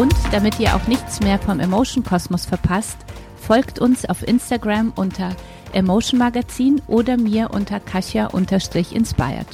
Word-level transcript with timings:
Und 0.00 0.14
damit 0.32 0.58
ihr 0.58 0.74
auch 0.74 0.86
nichts 0.86 1.20
mehr 1.20 1.38
vom 1.38 1.60
Emotion 1.60 2.02
Kosmos 2.02 2.46
verpasst, 2.46 2.96
folgt 3.36 3.80
uns 3.80 4.06
auf 4.06 4.26
Instagram 4.26 4.94
unter 4.96 5.36
Emotion 5.74 6.18
Magazin 6.18 6.80
oder 6.86 7.18
mir 7.18 7.50
unter 7.52 7.80
Kasia-inspired. 7.80 9.46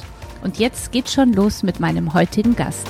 Und 0.45 0.57
jetzt 0.57 0.93
geht's 0.93 1.11
schon 1.11 1.33
los 1.33 1.63
mit 1.63 1.81
meinem 1.81 2.13
heutigen 2.13 2.55
Gast. 2.55 2.87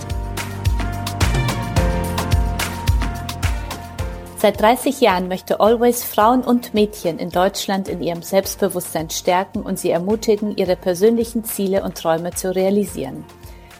Seit 4.38 4.62
30 4.62 5.02
Jahren 5.02 5.28
möchte 5.28 5.60
Always 5.60 6.04
Frauen 6.04 6.42
und 6.42 6.76
Mädchen 6.76 7.18
in 7.18 7.32
Deutschland 7.32 7.88
in 7.88 8.04
ihrem 8.04 8.22
Selbstbewusstsein 8.22 9.10
stärken 9.10 9.64
und 9.64 9.80
sie 9.80 9.90
ermutigen, 9.90 10.56
ihre 10.56 10.76
persönlichen 10.76 11.44
Ziele 11.44 11.82
und 11.84 11.96
Träume 11.96 12.36
zu 12.36 12.54
realisieren. 12.54 13.26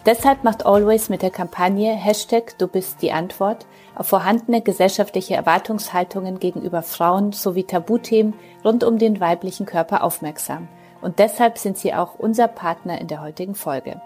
Deshalb 0.08 0.46
macht 0.46 0.66
Always 0.66 1.10
mit 1.10 1.22
der 1.22 1.32
Kampagne 1.32 1.94
Hashtag 1.94 2.58
Du 2.58 2.70
bist 2.70 3.02
die 3.02 3.12
Antwort 3.12 3.66
auf 3.94 4.08
vorhandene 4.08 4.62
gesellschaftliche 4.62 5.36
Erwartungshaltungen 5.36 6.40
gegenüber 6.40 6.82
Frauen 6.82 7.34
sowie 7.34 7.66
Tabuthemen 7.66 8.34
rund 8.64 8.86
um 8.86 9.00
den 9.00 9.20
weiblichen 9.20 9.66
Körper 9.66 10.06
aufmerksam. 10.06 10.70
Und 11.02 11.20
deshalb 11.20 11.58
sind 11.58 11.78
sie 11.78 11.94
auch 11.94 12.16
unser 12.18 12.48
Partner 12.48 13.02
in 13.02 13.10
der 13.10 13.22
heutigen 13.22 13.54
Folge. 13.54 14.02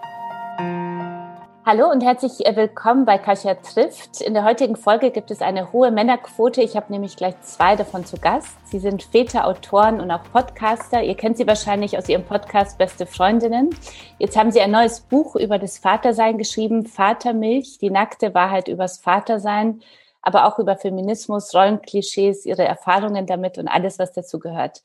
Hallo 1.64 1.88
und 1.88 2.02
herzlich 2.02 2.44
äh, 2.44 2.56
willkommen 2.56 3.04
bei 3.04 3.18
Kasia 3.18 3.54
trifft. 3.54 4.20
In 4.20 4.34
der 4.34 4.42
heutigen 4.42 4.74
Folge 4.74 5.12
gibt 5.12 5.30
es 5.30 5.40
eine 5.40 5.72
hohe 5.72 5.92
Männerquote. 5.92 6.60
Ich 6.60 6.74
habe 6.74 6.90
nämlich 6.90 7.14
gleich 7.14 7.40
zwei 7.42 7.76
davon 7.76 8.04
zu 8.04 8.16
Gast. 8.16 8.56
Sie 8.64 8.80
sind 8.80 9.04
Väter, 9.04 9.46
Autoren 9.46 10.00
und 10.00 10.10
auch 10.10 10.24
Podcaster. 10.32 11.04
Ihr 11.04 11.14
kennt 11.14 11.36
sie 11.36 11.46
wahrscheinlich 11.46 11.96
aus 11.96 12.08
ihrem 12.08 12.24
Podcast 12.24 12.78
Beste 12.78 13.06
Freundinnen. 13.06 13.70
Jetzt 14.18 14.36
haben 14.36 14.50
sie 14.50 14.60
ein 14.60 14.72
neues 14.72 15.02
Buch 15.02 15.36
über 15.36 15.60
das 15.60 15.78
Vatersein 15.78 16.36
geschrieben, 16.36 16.84
Vatermilch, 16.84 17.78
die 17.78 17.90
nackte 17.90 18.34
Wahrheit 18.34 18.66
übers 18.66 18.98
Vatersein, 18.98 19.82
aber 20.20 20.48
auch 20.48 20.58
über 20.58 20.76
Feminismus, 20.76 21.54
Rollenklischees, 21.54 22.44
ihre 22.44 22.64
Erfahrungen 22.64 23.24
damit 23.24 23.56
und 23.58 23.68
alles, 23.68 24.00
was 24.00 24.10
dazu 24.10 24.40
gehört. 24.40 24.82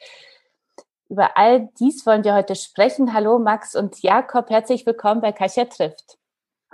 Über 1.09 1.38
all 1.38 1.69
dies 1.80 2.06
wollen 2.06 2.23
wir 2.23 2.36
heute 2.36 2.53
sprechen. 2.53 3.16
Hallo 3.16 3.39
Max 3.39 3.73
und 3.73 4.03
Jakob, 4.03 4.51
herzlich 4.51 4.85
willkommen 4.85 5.22
bei 5.22 5.31
Kasia 5.31 5.66
trifft. 5.66 6.19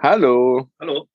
Hallo. 0.03 0.67
Hallo. 0.81 1.07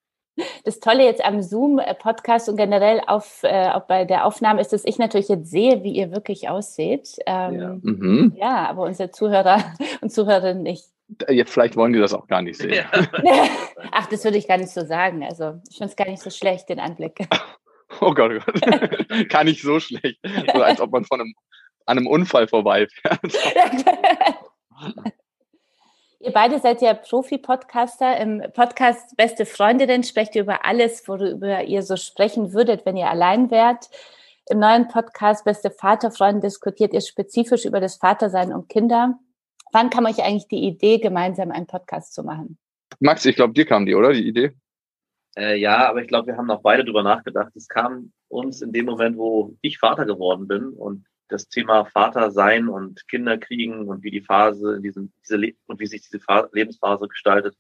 Das 0.65 0.81
Tolle 0.81 1.05
jetzt 1.05 1.23
am 1.23 1.43
Zoom-Podcast 1.43 2.49
und 2.49 2.57
generell 2.57 3.03
auf, 3.07 3.43
äh, 3.43 3.69
auch 3.69 3.83
bei 3.83 4.07
der 4.07 4.25
Aufnahme 4.25 4.63
ist, 4.63 4.73
dass 4.73 4.87
ich 4.87 4.97
natürlich 4.97 5.29
jetzt 5.29 5.51
sehe, 5.51 5.85
wie 5.85 5.93
ihr 5.93 6.11
wirklich 6.11 6.49
ausseht. 6.49 7.19
Ähm, 7.27 7.61
ja. 7.61 7.77
Mhm. 7.83 8.33
ja. 8.39 8.67
aber 8.67 8.85
unsere 8.85 9.11
Zuhörer 9.11 9.63
und 10.01 10.11
Zuhörerinnen 10.11 10.63
nicht. 10.63 10.87
Ja, 11.29 11.45
vielleicht 11.45 11.77
wollen 11.77 11.93
die 11.93 11.99
das 11.99 12.15
auch 12.15 12.29
gar 12.29 12.41
nicht 12.41 12.57
sehen. 12.57 12.73
Ja. 12.73 12.87
Ach, 13.93 14.07
das 14.07 14.25
würde 14.25 14.39
ich 14.39 14.49
gar 14.49 14.57
nicht 14.57 14.71
so 14.71 14.87
sagen. 14.87 15.23
Also 15.23 15.61
ich 15.69 15.77
finde 15.77 15.91
es 15.91 15.97
gar 15.97 16.09
nicht 16.09 16.23
so 16.23 16.31
schlecht, 16.31 16.71
den 16.71 16.81
Anblick. 16.81 17.29
Oh 18.03 18.13
Gott, 18.13 18.31
oh 18.31 18.39
Gott. 18.45 19.29
gar 19.31 19.45
nicht 19.45 19.63
so 19.63 19.81
schlecht. 19.81 20.21
So 20.55 20.61
als 20.63 20.79
ob 20.79 20.93
man 20.93 21.07
von 21.07 21.23
einem, 21.23 21.35
an 21.87 21.97
einem 21.97 22.07
Unfall 22.07 22.47
vorbeifährt. 22.47 23.19
Ihr 26.29 26.35
beide 26.35 26.59
seid 26.59 26.83
ja 26.83 26.93
Profi-Podcaster. 26.93 28.21
Im 28.21 28.43
Podcast 28.53 29.17
Beste 29.17 29.47
Freundinnen 29.47 30.03
sprecht 30.03 30.37
ihr 30.37 30.43
über 30.43 30.63
alles, 30.67 31.09
worüber 31.09 31.65
ihr 31.65 31.83
so 31.83 31.97
sprechen 31.97 32.53
würdet, 32.53 32.85
wenn 32.85 32.99
ihr 32.99 33.09
allein 33.09 33.51
wärt. 33.51 33.89
Im 34.51 34.59
neuen 34.59 34.89
Podcast 34.89 35.47
Beste 35.47 35.71
Vaterfreunde 35.71 36.43
diskutiert 36.43 36.93
ihr 36.93 37.01
spezifisch 37.01 37.65
über 37.65 37.81
das 37.81 37.97
Vatersein 37.97 38.53
und 38.53 38.69
Kinder. 38.69 39.19
Wann 39.73 39.89
kam 39.89 40.05
euch 40.05 40.23
eigentlich 40.23 40.49
die 40.49 40.65
Idee, 40.65 40.99
gemeinsam 40.99 41.51
einen 41.51 41.67
Podcast 41.67 42.13
zu 42.13 42.23
machen? 42.23 42.59
Max, 43.01 43.25
ich 43.25 43.35
glaube, 43.35 43.55
dir 43.55 43.65
kam 43.65 43.87
die, 43.87 43.95
oder? 43.95 44.13
Die 44.13 44.29
Idee? 44.29 44.53
Äh, 45.35 45.57
ja, 45.57 45.89
aber 45.89 46.03
ich 46.03 46.09
glaube, 46.09 46.27
wir 46.27 46.37
haben 46.37 46.47
noch 46.47 46.61
beide 46.61 46.85
drüber 46.85 47.03
nachgedacht. 47.03 47.57
Es 47.57 47.69
kam 47.69 48.13
uns 48.29 48.61
in 48.61 48.73
dem 48.73 48.85
Moment, 48.85 49.17
wo 49.17 49.57
ich 49.63 49.79
Vater 49.79 50.05
geworden 50.05 50.47
bin 50.47 50.75
und 50.75 51.07
das 51.29 51.49
Thema 51.49 51.85
Vater 51.85 52.31
sein 52.31 52.69
und 52.69 53.07
Kinder 53.09 53.39
kriegen 53.39 53.89
und 53.89 54.03
wie 54.03 54.11
die 54.11 54.23
Phase 54.23 54.77
in 54.77 54.83
diesem, 54.83 55.13
diese 55.23 55.37
Le 55.37 55.55
und 55.67 55.81
wie 55.81 55.87
sich 55.87 56.03
diese 56.03 56.21
Phase, 56.21 56.49
Lebensphase 56.53 57.09
gestaltet, 57.09 57.57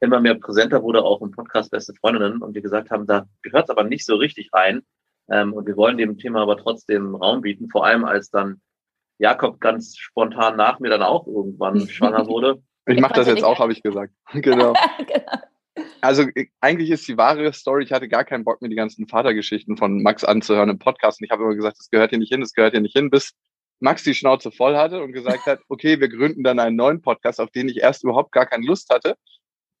immer 0.00 0.20
mehr 0.20 0.34
präsenter 0.34 0.82
wurde 0.82 1.02
auch 1.02 1.22
im 1.22 1.30
Podcast 1.30 1.70
Beste 1.70 1.94
Freundinnen 1.94 2.42
und 2.42 2.54
wir 2.54 2.62
gesagt 2.62 2.90
haben, 2.90 3.06
da 3.06 3.26
gehört 3.42 3.64
es 3.64 3.70
aber 3.70 3.84
nicht 3.84 4.04
so 4.04 4.16
richtig 4.16 4.50
rein. 4.52 4.82
Ähm, 5.30 5.52
und 5.52 5.66
wir 5.66 5.76
wollen 5.76 5.96
dem 5.96 6.18
Thema 6.18 6.42
aber 6.42 6.56
trotzdem 6.56 7.14
Raum 7.14 7.42
bieten, 7.42 7.68
vor 7.70 7.86
allem 7.86 8.04
als 8.04 8.30
dann 8.30 8.60
Jakob 9.18 9.60
ganz 9.60 9.96
spontan 9.96 10.56
nach 10.56 10.80
mir 10.80 10.90
dann 10.90 11.02
auch 11.02 11.26
irgendwann 11.26 11.80
schwanger 11.88 12.26
wurde. 12.26 12.62
Ich 12.86 13.00
mache 13.00 13.14
das 13.14 13.28
jetzt 13.28 13.44
auch, 13.44 13.60
habe 13.60 13.72
ich 13.72 13.82
gesagt. 13.82 14.12
genau. 14.32 14.72
genau. 14.98 15.32
Also 16.00 16.24
äh, 16.34 16.46
eigentlich 16.60 16.90
ist 16.90 17.06
die 17.08 17.16
wahre 17.16 17.52
Story, 17.52 17.84
ich 17.84 17.92
hatte 17.92 18.08
gar 18.08 18.24
keinen 18.24 18.44
Bock, 18.44 18.60
mir 18.60 18.68
die 18.68 18.76
ganzen 18.76 19.06
Vatergeschichten 19.06 19.76
von 19.76 20.02
Max 20.02 20.24
anzuhören 20.24 20.68
im 20.68 20.78
Podcast. 20.78 21.20
Und 21.20 21.24
ich 21.24 21.30
habe 21.30 21.44
immer 21.44 21.54
gesagt, 21.54 21.78
das 21.78 21.90
gehört 21.90 22.10
hier 22.10 22.18
nicht 22.18 22.32
hin, 22.32 22.40
das 22.40 22.52
gehört 22.52 22.72
hier 22.72 22.80
nicht 22.80 22.96
hin, 22.96 23.10
bis 23.10 23.32
Max 23.80 24.04
die 24.04 24.14
Schnauze 24.14 24.52
voll 24.52 24.76
hatte 24.76 25.02
und 25.02 25.12
gesagt 25.12 25.46
hat, 25.46 25.60
okay, 25.68 25.98
wir 26.00 26.08
gründen 26.08 26.44
dann 26.44 26.58
einen 26.58 26.76
neuen 26.76 27.02
Podcast, 27.02 27.40
auf 27.40 27.50
den 27.50 27.68
ich 27.68 27.78
erst 27.78 28.04
überhaupt 28.04 28.32
gar 28.32 28.46
keine 28.46 28.66
Lust 28.66 28.90
hatte, 28.90 29.16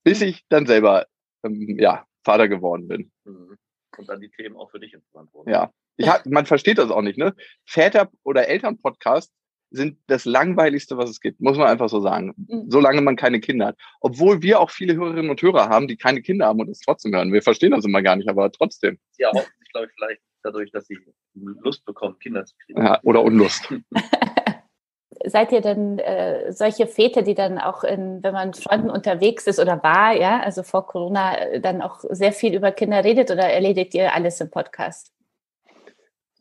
bis 0.02 0.20
ich 0.22 0.44
dann 0.48 0.66
selber 0.66 1.06
ähm, 1.44 1.78
ja, 1.78 2.04
Vater 2.24 2.48
geworden 2.48 2.88
bin. 2.88 3.12
Mhm. 3.24 3.56
Und 3.96 4.08
dann 4.08 4.20
die 4.20 4.30
Themen 4.30 4.56
auch 4.56 4.70
für 4.70 4.80
dich 4.80 4.94
interessant 4.94 5.32
wurden. 5.32 5.50
Ja. 5.50 5.70
Ich 5.98 6.08
hab, 6.08 6.24
man 6.24 6.46
versteht 6.46 6.78
das 6.78 6.90
auch 6.90 7.02
nicht, 7.02 7.18
ne? 7.18 7.34
Väter- 7.66 8.10
oder 8.22 8.48
Elternpodcast 8.48 9.30
sind 9.72 9.98
das 10.06 10.24
langweiligste, 10.24 10.96
was 10.96 11.10
es 11.10 11.20
gibt, 11.20 11.40
muss 11.40 11.56
man 11.56 11.68
einfach 11.68 11.88
so 11.88 12.00
sagen. 12.00 12.34
Mhm. 12.36 12.66
Solange 12.68 13.00
man 13.00 13.16
keine 13.16 13.40
Kinder 13.40 13.66
hat. 13.66 13.78
Obwohl 14.00 14.42
wir 14.42 14.60
auch 14.60 14.70
viele 14.70 14.94
Hörerinnen 14.94 15.30
und 15.30 15.40
Hörer 15.40 15.68
haben, 15.68 15.88
die 15.88 15.96
keine 15.96 16.22
Kinder 16.22 16.46
haben 16.46 16.60
und 16.60 16.68
es 16.68 16.80
trotzdem 16.80 17.14
hören. 17.14 17.32
Wir 17.32 17.42
verstehen 17.42 17.72
das 17.72 17.84
immer 17.84 18.02
gar 18.02 18.16
nicht, 18.16 18.28
aber 18.28 18.52
trotzdem. 18.52 18.98
Ja, 19.18 19.30
hoffentlich, 19.34 19.72
glaube 19.72 19.86
ich, 19.86 19.92
vielleicht 19.94 20.22
dadurch, 20.42 20.70
dass 20.72 20.86
sie 20.86 20.98
Lust 21.34 21.84
bekommen, 21.84 22.18
Kinder 22.18 22.44
zu 22.44 22.54
kriegen. 22.64 22.82
Ja, 22.82 23.00
oder 23.02 23.22
Unlust. 23.22 23.72
Seid 25.24 25.52
ihr 25.52 25.60
denn 25.60 26.00
äh, 26.00 26.52
solche 26.52 26.86
Väter, 26.88 27.22
die 27.22 27.34
dann 27.34 27.58
auch, 27.58 27.84
in, 27.84 28.22
wenn 28.22 28.32
man 28.32 28.48
mit 28.48 28.56
Freunden 28.56 28.90
unterwegs 28.90 29.46
ist 29.46 29.60
oder 29.60 29.80
war, 29.82 30.16
ja, 30.16 30.40
also 30.40 30.64
vor 30.64 30.86
Corona, 30.86 31.38
äh, 31.38 31.60
dann 31.60 31.80
auch 31.80 32.00
sehr 32.10 32.32
viel 32.32 32.54
über 32.54 32.72
Kinder 32.72 33.04
redet 33.04 33.30
oder 33.30 33.44
erledigt 33.44 33.94
ihr 33.94 34.12
alles 34.12 34.40
im 34.40 34.50
Podcast? 34.50 35.12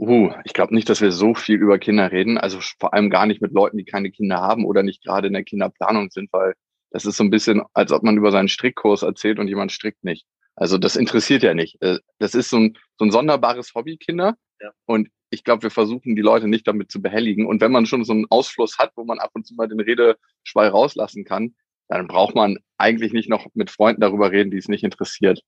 Uh, 0.02 0.32
ich 0.46 0.54
glaube 0.54 0.74
nicht, 0.74 0.90
dass 0.90 1.00
wir 1.00 1.12
so 1.12 1.36
viel 1.36 1.58
über 1.58 1.78
Kinder 1.78 2.12
reden. 2.12 2.40
Also 2.40 2.60
vor 2.80 2.96
allem 2.96 3.12
gar 3.12 3.28
nicht 3.28 3.40
mit 3.40 3.52
Leuten, 3.52 3.78
die 3.78 3.86
keine 3.86 4.10
Kinder 4.10 4.38
haben 4.38 4.66
oder 4.66 4.82
nicht 4.82 5.04
gerade 5.04 5.28
in 5.28 5.34
der 5.34 5.44
Kinderplanung 5.44 6.10
sind, 6.10 6.34
weil 6.34 6.56
das 6.90 7.06
ist 7.06 7.18
so 7.18 7.24
ein 7.24 7.30
bisschen, 7.30 7.62
als 7.74 7.92
ob 7.92 8.02
man 8.02 8.18
über 8.18 8.32
seinen 8.32 8.48
Strickkurs 8.48 9.04
erzählt 9.04 9.38
und 9.38 9.48
jemand 9.48 9.72
strickt 9.72 10.04
nicht. 10.04 10.26
Also 10.56 10.80
das 10.80 10.96
interessiert 10.96 11.44
ja 11.44 11.54
nicht. 11.54 11.80
Äh, 11.84 12.00
das 12.18 12.34
ist 12.34 12.50
so 12.50 12.58
ein, 12.58 12.78
so 12.98 13.06
ein 13.06 13.12
sonderbares 13.12 13.76
Hobby, 13.76 13.98
Kinder. 13.98 14.38
Ja. 14.60 14.72
Und 14.88 15.10
ich 15.30 15.44
glaube, 15.44 15.62
wir 15.62 15.70
versuchen 15.70 16.16
die 16.16 16.24
Leute 16.24 16.48
nicht 16.48 16.68
damit 16.68 16.90
zu 16.92 17.00
behelligen. 17.00 17.46
Und 17.46 17.62
wenn 17.62 17.72
man 17.72 17.86
schon 17.86 18.04
so 18.04 18.14
einen 18.14 18.26
Ausfluss 18.32 18.80
hat, 18.80 18.94
wo 18.96 19.04
man 19.04 19.20
ab 19.20 19.30
und 19.36 19.46
zu 19.46 19.54
mal 19.54 19.68
den 19.68 19.80
Redeschwall 19.80 20.70
rauslassen 20.70 21.26
kann, 21.26 21.54
dann 21.90 22.08
braucht 22.08 22.34
man 22.34 22.58
eigentlich 22.80 23.14
nicht 23.14 23.30
noch 23.30 23.46
mit 23.54 23.70
Freunden 23.70 24.02
darüber 24.02 24.32
reden, 24.32 24.50
die 24.50 24.58
es 24.58 24.68
nicht 24.68 24.84
interessiert. 24.84 25.44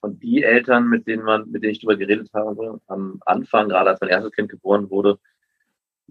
Und 0.00 0.22
die 0.22 0.42
Eltern, 0.42 0.88
mit 0.88 1.06
denen 1.06 1.24
man, 1.24 1.50
mit 1.50 1.62
denen 1.62 1.72
ich 1.72 1.80
darüber 1.80 1.96
geredet 1.96 2.30
habe, 2.32 2.80
am 2.86 3.20
Anfang, 3.26 3.68
gerade 3.68 3.90
als 3.90 4.00
mein 4.00 4.10
erstes 4.10 4.32
Kind 4.32 4.48
geboren 4.48 4.90
wurde, 4.90 5.18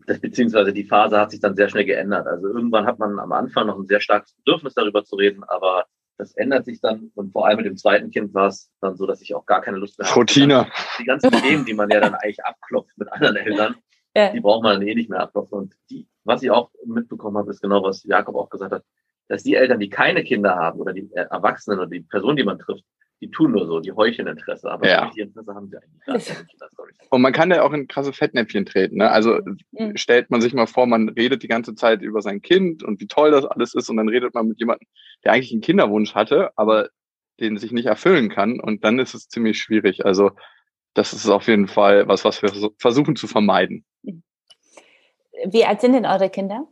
das, 0.05 0.19
beziehungsweise 0.19 0.73
die 0.73 0.83
Phase 0.83 1.19
hat 1.19 1.31
sich 1.31 1.39
dann 1.39 1.55
sehr 1.55 1.69
schnell 1.69 1.85
geändert. 1.85 2.27
Also 2.27 2.47
irgendwann 2.47 2.85
hat 2.85 2.99
man 2.99 3.17
am 3.19 3.31
Anfang 3.31 3.67
noch 3.67 3.79
ein 3.79 3.87
sehr 3.87 4.01
starkes 4.01 4.33
Bedürfnis 4.33 4.73
darüber 4.73 5.03
zu 5.03 5.15
reden, 5.15 5.43
aber 5.43 5.85
das 6.17 6.33
ändert 6.33 6.65
sich 6.65 6.81
dann 6.81 7.11
und 7.15 7.31
vor 7.31 7.47
allem 7.47 7.57
mit 7.57 7.65
dem 7.65 7.77
zweiten 7.77 8.11
Kind 8.11 8.33
war 8.33 8.47
es 8.47 8.71
dann 8.81 8.97
so, 8.97 9.05
dass 9.05 9.21
ich 9.21 9.35
auch 9.35 9.45
gar 9.45 9.61
keine 9.61 9.77
Lust 9.77 9.99
mehr 9.99 10.07
hatte. 10.07 10.19
Routine. 10.19 10.67
Die 10.99 11.05
ganzen 11.05 11.31
Themen, 11.31 11.65
die 11.65 11.73
man 11.73 11.89
ja 11.89 11.99
dann 11.99 12.15
eigentlich 12.15 12.43
abklopft 12.43 12.97
mit 12.97 13.11
anderen 13.11 13.35
Eltern, 13.35 13.75
ja. 14.15 14.31
die 14.31 14.39
braucht 14.39 14.63
man 14.63 14.79
dann 14.79 14.87
eh 14.87 14.95
nicht 14.95 15.09
mehr 15.09 15.19
abklopfen. 15.19 15.57
Und 15.57 15.75
die, 15.89 16.07
was 16.23 16.41
ich 16.41 16.49
auch 16.49 16.71
mitbekommen 16.85 17.37
habe, 17.37 17.51
ist 17.51 17.61
genau, 17.61 17.83
was 17.83 18.03
Jakob 18.03 18.35
auch 18.35 18.49
gesagt 18.49 18.71
hat, 18.71 18.83
dass 19.27 19.43
die 19.43 19.55
Eltern, 19.55 19.79
die 19.79 19.89
keine 19.89 20.23
Kinder 20.23 20.55
haben 20.55 20.79
oder 20.79 20.93
die 20.93 21.11
Erwachsenen 21.13 21.79
oder 21.79 21.89
die 21.89 22.01
Person, 22.01 22.35
die 22.35 22.43
man 22.43 22.59
trifft, 22.59 22.83
die 23.21 23.31
tun 23.31 23.51
nur 23.51 23.65
so, 23.65 23.79
die 23.79 23.91
heucheln 23.91 24.27
Interesse, 24.27 24.69
aber 24.69 24.87
ja. 24.87 25.09
die 25.15 25.21
Interesse 25.21 25.53
haben 25.53 25.69
sie 25.69 25.77
eigentlich 25.77 26.05
gar 26.05 26.85
nicht. 26.87 27.01
Und 27.09 27.21
man 27.21 27.33
kann 27.33 27.49
ja 27.49 27.63
auch 27.63 27.73
in 27.73 27.87
krasse 27.87 28.13
Fettnäpfchen 28.13 28.65
treten. 28.65 28.97
Ne? 28.97 29.09
Also 29.09 29.39
mhm. 29.71 29.97
stellt 29.97 30.29
man 30.29 30.41
sich 30.41 30.53
mal 30.53 30.67
vor, 30.67 30.85
man 30.85 31.09
redet 31.09 31.41
die 31.41 31.47
ganze 31.47 31.73
Zeit 31.73 32.01
über 32.01 32.21
sein 32.21 32.41
Kind 32.41 32.83
und 32.83 32.99
wie 32.99 33.07
toll 33.07 33.31
das 33.31 33.45
alles 33.45 33.73
ist 33.73 33.89
und 33.89 33.97
dann 33.97 34.09
redet 34.09 34.35
man 34.35 34.47
mit 34.47 34.59
jemandem, 34.59 34.87
der 35.23 35.33
eigentlich 35.33 35.51
einen 35.51 35.61
Kinderwunsch 35.61 36.13
hatte, 36.13 36.51
aber 36.55 36.89
den 37.39 37.57
sich 37.57 37.71
nicht 37.71 37.85
erfüllen 37.85 38.29
kann 38.29 38.59
und 38.59 38.83
dann 38.83 38.99
ist 38.99 39.13
es 39.13 39.29
ziemlich 39.29 39.59
schwierig. 39.59 40.05
Also 40.05 40.31
das 40.93 41.13
ist 41.13 41.29
auf 41.29 41.47
jeden 41.47 41.67
Fall 41.67 42.07
was, 42.07 42.23
was 42.25 42.41
wir 42.41 42.51
versuchen 42.77 43.15
zu 43.15 43.27
vermeiden. 43.27 43.85
Wie 45.45 45.65
alt 45.65 45.81
sind 45.81 45.93
denn 45.93 46.05
eure 46.05 46.29
Kinder? 46.29 46.67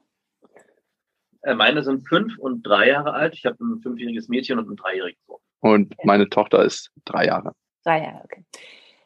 Äh, 1.41 1.53
meine 1.53 1.83
sind 1.83 2.07
fünf 2.07 2.37
und 2.39 2.63
drei 2.63 2.89
Jahre 2.89 3.13
alt. 3.13 3.35
Ich 3.35 3.45
habe 3.45 3.63
ein 3.63 3.81
fünfjähriges 3.81 4.27
Mädchen 4.27 4.57
und 4.57 4.65
einen 4.65 4.77
dreijährigen 4.77 5.19
Sohn. 5.27 5.39
Und 5.65 5.95
meine 6.03 6.29
Tochter 6.29 6.63
ist 6.63 6.91
drei 7.05 7.25
Jahre. 7.25 7.53
Drei 7.83 8.03
Jahre, 8.03 8.21
okay. 8.23 8.43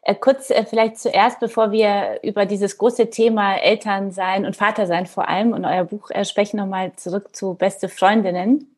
Äh, 0.02 0.14
kurz 0.14 0.50
äh, 0.50 0.66
vielleicht 0.66 0.98
zuerst, 0.98 1.40
bevor 1.40 1.72
wir 1.72 2.20
über 2.22 2.44
dieses 2.44 2.76
große 2.76 3.08
Thema 3.08 3.54
Elternsein 3.54 4.44
und 4.44 4.56
Vatersein 4.56 5.06
vor 5.06 5.26
allem 5.26 5.54
und 5.54 5.64
euer 5.64 5.84
Buch 5.84 6.10
äh, 6.10 6.26
sprechen, 6.26 6.58
nochmal 6.58 6.92
zurück 6.96 7.34
zu 7.34 7.54
Beste 7.54 7.88
Freundinnen. 7.88 8.76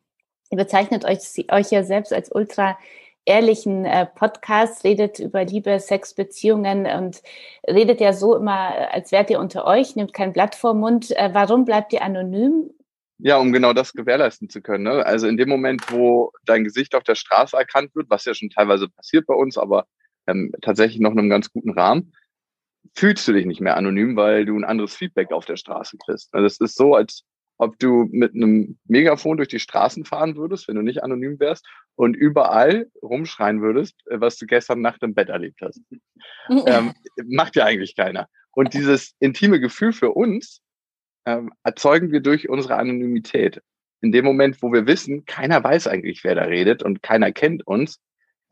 Ihr 0.49 0.57
bezeichnet 0.57 1.03
euch, 1.03 1.19
euch 1.51 1.71
ja 1.71 1.83
selbst 1.83 2.13
als 2.13 2.31
ultra 2.31 2.77
ehrlichen 3.25 3.83
äh, 3.83 4.05
Podcast, 4.05 4.85
redet 4.85 5.19
über 5.19 5.43
Liebe, 5.43 5.77
Sex, 5.81 6.13
Beziehungen 6.13 6.85
und 6.85 7.21
redet 7.67 7.99
ja 7.99 8.13
so 8.13 8.33
immer, 8.33 8.77
äh, 8.77 8.85
als 8.93 9.11
wärt 9.11 9.29
ihr 9.29 9.41
unter 9.41 9.67
euch, 9.67 9.97
nehmt 9.97 10.13
kein 10.13 10.31
Blatt 10.31 10.55
vor 10.55 10.73
Mund. 10.73 11.11
Äh, 11.17 11.31
warum 11.33 11.65
bleibt 11.65 11.91
ihr 11.91 12.01
anonym? 12.01 12.69
Ja, 13.25 13.37
um 13.37 13.53
genau 13.53 13.71
das 13.71 13.93
gewährleisten 13.93 14.49
zu 14.49 14.61
können. 14.61 14.83
Ne? 14.83 15.05
Also 15.05 15.27
in 15.27 15.37
dem 15.37 15.47
Moment, 15.47 15.89
wo 15.93 16.33
dein 16.43 16.65
Gesicht 16.65 16.93
auf 16.93 17.03
der 17.03 17.15
Straße 17.15 17.55
erkannt 17.55 17.95
wird, 17.95 18.09
was 18.09 18.25
ja 18.25 18.33
schon 18.33 18.49
teilweise 18.49 18.89
passiert 18.89 19.25
bei 19.27 19.33
uns, 19.33 19.57
aber 19.57 19.87
ähm, 20.27 20.51
tatsächlich 20.61 20.99
noch 20.99 21.13
in 21.13 21.19
einem 21.19 21.29
ganz 21.29 21.49
guten 21.49 21.71
Rahmen, 21.71 22.13
fühlst 22.93 23.25
du 23.25 23.31
dich 23.31 23.45
nicht 23.45 23.61
mehr 23.61 23.77
anonym, 23.77 24.17
weil 24.17 24.43
du 24.43 24.57
ein 24.57 24.65
anderes 24.65 24.93
Feedback 24.93 25.31
auf 25.31 25.45
der 25.45 25.55
Straße 25.55 25.97
kriegst. 26.05 26.33
Also 26.33 26.45
es 26.45 26.59
ist 26.59 26.75
so, 26.75 26.95
als 26.95 27.23
ob 27.57 27.79
du 27.79 28.09
mit 28.11 28.35
einem 28.35 28.77
Megafon 28.87 29.37
durch 29.37 29.47
die 29.47 29.59
Straßen 29.59 30.03
fahren 30.03 30.35
würdest, 30.35 30.67
wenn 30.67 30.75
du 30.75 30.81
nicht 30.81 31.01
anonym 31.01 31.39
wärst, 31.39 31.65
und 31.95 32.15
überall 32.15 32.87
rumschreien 33.01 33.61
würdest, 33.61 33.95
äh, 34.07 34.19
was 34.19 34.37
du 34.37 34.47
gestern 34.47 34.81
Nacht 34.81 35.01
im 35.01 35.13
Bett 35.13 35.29
erlebt 35.29 35.61
hast. 35.61 35.79
ähm, 36.49 36.93
macht 37.23 37.55
ja 37.55 37.63
eigentlich 37.63 37.95
keiner. 37.95 38.27
Und 38.51 38.73
dieses 38.73 39.15
intime 39.19 39.61
Gefühl 39.61 39.93
für 39.93 40.11
uns 40.11 40.62
ähm, 41.25 41.51
erzeugen 41.63 42.11
wir 42.11 42.21
durch 42.21 42.49
unsere 42.49 42.75
Anonymität. 42.75 43.61
In 44.01 44.11
dem 44.11 44.25
Moment, 44.25 44.61
wo 44.61 44.71
wir 44.73 44.85
wissen, 44.85 45.25
keiner 45.25 45.63
weiß 45.63 45.87
eigentlich, 45.87 46.23
wer 46.23 46.35
da 46.35 46.43
redet 46.43 46.83
und 46.83 47.01
keiner 47.01 47.31
kennt 47.31 47.65
uns, 47.65 47.99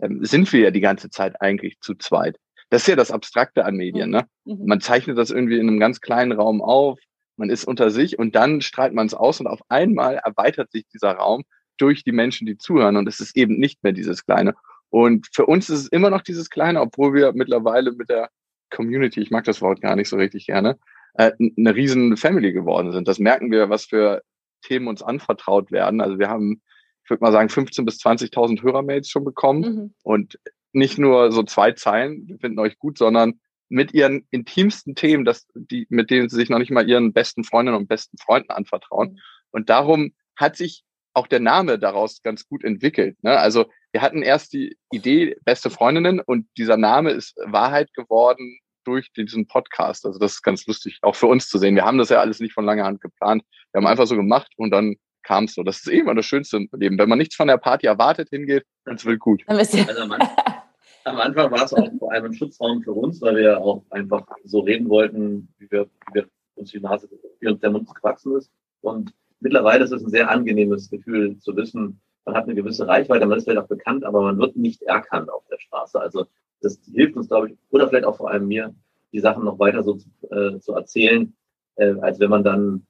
ähm, 0.02 0.24
sind 0.24 0.52
wir 0.54 0.62
ja 0.62 0.72
die 0.72 0.82
ganze 0.82 1.10
Zeit 1.10 1.42
eigentlich 1.42 1.80
zu 1.82 1.96
zweit. 1.96 2.38
Das 2.70 2.84
ist 2.84 2.88
ja 2.88 2.96
das 2.96 3.12
Abstrakte 3.12 3.66
an 3.66 3.76
Medien. 3.76 4.10
Ne? 4.10 4.26
Mhm. 4.46 4.66
Man 4.66 4.82
zeichnet 4.82 5.18
das 5.18 5.30
irgendwie 5.30 5.60
in 5.60 5.68
einem 5.68 5.80
ganz 5.80 6.00
kleinen 6.00 6.32
Raum 6.32 6.62
auf, 6.62 7.00
man 7.38 7.50
ist 7.50 7.66
unter 7.66 7.90
sich 7.92 8.18
und 8.18 8.36
dann 8.36 8.62
strahlt 8.62 8.94
man 8.94 9.08
es 9.08 9.14
aus 9.14 9.40
und 9.40 9.48
auf 9.48 9.62
einmal 9.68 10.16
erweitert 10.16 10.72
sich 10.72 10.86
dieser 10.94 11.14
Raum 11.14 11.44
durch 11.78 12.04
die 12.04 12.12
Menschen, 12.12 12.46
die 12.46 12.58
zuhören 12.58 12.98
und 12.98 13.08
es 13.08 13.20
ist 13.20 13.36
eben 13.36 13.58
nicht 13.58 13.84
mehr 13.84 13.94
dieses 13.94 14.26
Kleine. 14.26 14.54
Und 14.90 15.28
für 15.34 15.46
uns 15.46 15.70
ist 15.70 15.80
es 15.80 15.88
immer 15.88 16.10
noch 16.10 16.22
dieses 16.22 16.50
Kleine, 16.50 16.82
obwohl 16.82 17.14
wir 17.14 17.34
mittlerweile 17.34 17.92
mit 17.92 18.10
der 18.10 18.30
Community, 18.70 19.22
ich 19.22 19.32
mag 19.32 19.44
das 19.46 19.62
Wort 19.62 19.82
gar 19.82 19.96
nicht 19.96 20.10
so 20.10 20.18
richtig 20.18 20.46
gerne, 20.46 20.78
äh, 21.14 21.32
eine 21.58 21.76
riesen 21.76 22.18
Family 22.18 22.54
geworden 22.54 22.92
sind. 22.92 23.08
Das 23.08 23.20
merken 23.20 23.52
wir, 23.52 23.70
was 23.70 23.86
für 23.86 24.22
Themen 24.62 24.88
uns 24.88 25.02
anvertraut 25.02 25.72
werden. 25.72 26.02
Also 26.02 26.20
wir 26.20 26.30
haben, 26.30 26.62
ich 27.04 27.10
würde 27.10 27.24
mal 27.24 27.32
sagen, 27.32 27.50
15.000 27.50 27.86
bis 27.86 28.00
20.000 28.00 28.62
Hörermails 28.62 29.10
schon 29.10 29.24
bekommen 29.24 29.62
mhm. 29.62 29.94
und 30.04 30.40
nicht 30.74 30.98
nur 30.98 31.32
so 31.32 31.44
zwei 31.44 31.74
Zeilen, 31.74 32.28
wir 32.28 32.38
finden 32.38 32.60
euch 32.60 32.78
gut, 32.80 32.98
sondern 32.98 33.40
mit 33.68 33.94
ihren 33.94 34.28
intimsten 34.32 34.96
Themen, 34.96 35.26
dass 35.26 35.48
die, 35.54 35.86
mit 35.90 36.10
denen 36.10 36.30
sie 36.30 36.36
sich 36.36 36.50
noch 36.50 36.60
nicht 36.60 36.72
mal 36.72 36.90
ihren 36.90 37.14
besten 37.14 37.44
Freundinnen 37.44 37.78
und 37.78 37.88
besten 37.88 38.18
Freunden 38.18 38.52
anvertrauen. 38.52 39.14
Mhm. 39.14 39.20
Und 39.52 39.70
darum 39.70 40.14
hat 40.36 40.56
sich 40.56 40.84
auch 41.14 41.28
der 41.28 41.40
Name 41.40 41.78
daraus 41.78 42.22
ganz 42.22 42.48
gut 42.48 42.64
entwickelt. 42.64 43.22
Ne? 43.24 43.38
Also 43.38 43.66
wir 43.92 44.02
hatten 44.02 44.22
erst 44.22 44.54
die 44.54 44.78
Idee 44.92 45.36
beste 45.44 45.70
Freundinnen 45.70 46.22
und 46.22 46.48
dieser 46.58 46.78
Name 46.78 47.12
ist 47.12 47.36
Wahrheit 47.46 47.94
geworden 47.94 48.60
durch 48.84 49.12
diesen 49.14 49.48
Podcast. 49.48 50.06
Also 50.06 50.20
das 50.20 50.34
ist 50.34 50.42
ganz 50.42 50.66
lustig, 50.68 51.00
auch 51.02 51.16
für 51.16 51.28
uns 51.28 51.48
zu 51.48 51.58
sehen. 51.58 51.76
Wir 51.76 51.86
haben 51.86 51.98
das 51.98 52.10
ja 52.10 52.20
alles 52.20 52.40
nicht 52.40 52.54
von 52.54 52.66
langer 52.66 52.86
Hand 52.86 53.02
geplant. 53.02 53.44
Wir 53.72 53.80
haben 53.80 53.88
einfach 53.88 54.08
so 54.08 54.16
gemacht 54.16 54.52
und 54.58 54.72
dann 54.72 54.96
kam 55.24 55.46
es 55.46 55.54
so. 55.54 55.64
Das 55.64 55.78
ist 55.78 55.88
eh 55.88 56.00
immer 56.00 56.16
das 56.16 56.26
Schönste 56.26 56.58
im 56.58 56.70
Leben. 56.74 56.98
Wenn 56.98 57.10
man 57.10 57.18
nichts 57.18 57.36
von 57.36 57.48
der 57.48 57.58
Party 57.58 57.88
erwartet, 57.88 58.30
hingeht, 58.30 58.66
dann 58.86 58.96
es 58.96 59.06
wird 59.06 59.20
gut. 59.20 59.44
Also 59.48 59.78
am, 59.78 60.12
am 61.06 61.18
Anfang 61.18 61.52
war 61.52 61.64
es 61.64 61.74
auch 61.74 61.90
vor 62.00 62.12
allem 62.12 62.26
ein 62.26 62.34
Schutzraum 62.34 62.82
für 62.84 62.94
uns, 62.94 63.22
weil 63.22 63.38
wir 63.38 63.60
auch 63.60 63.84
einfach 63.90 64.26
so 64.44 64.60
reden 64.60 64.90
wollten, 64.90 65.54
wie 65.60 65.70
wir, 65.72 65.86
wie 66.08 66.16
wir 66.16 66.30
uns 66.56 66.72
die 66.72 66.80
Nase, 66.80 67.10
wie 67.40 67.48
uns 67.48 67.60
der 67.60 67.72
Mund 67.72 67.94
gewachsen 67.94 68.36
ist. 68.36 68.52
Und 68.82 69.14
mittlerweile 69.40 69.84
ist 69.84 69.92
es 69.92 70.04
ein 70.04 70.10
sehr 70.10 70.30
angenehmes 70.30 70.90
Gefühl 70.90 71.38
zu 71.40 71.56
wissen, 71.56 72.02
man 72.26 72.36
hat 72.36 72.44
eine 72.44 72.56
gewisse 72.56 72.88
Reichweite, 72.88 73.26
man 73.26 73.38
ist 73.38 73.46
vielleicht 73.46 73.64
auch 73.64 73.68
bekannt, 73.68 74.04
aber 74.04 74.22
man 74.22 74.38
wird 74.38 74.56
nicht 74.56 74.84
erkannt 74.84 75.30
auf 75.32 75.44
der 75.48 75.60
Straße. 75.60 76.00
Also 76.00 76.28
das 76.62 76.80
hilft 76.94 77.16
uns, 77.16 77.28
glaube 77.28 77.52
ich, 77.52 77.58
oder 77.72 77.88
vielleicht 77.88 78.06
auch 78.06 78.18
vor 78.18 78.32
allem 78.32 78.48
mir, 78.48 78.74
die 79.12 79.20
Sachen 79.20 79.44
noch 79.44 79.60
weiter 79.60 79.84
so 79.84 79.96
zu, 79.96 80.08
äh, 80.30 80.60
zu 80.60 80.74
erzählen, 80.74 81.34
äh, 81.76 81.96
als 82.02 82.20
wenn 82.20 82.30
man 82.30 82.44
dann 82.44 82.88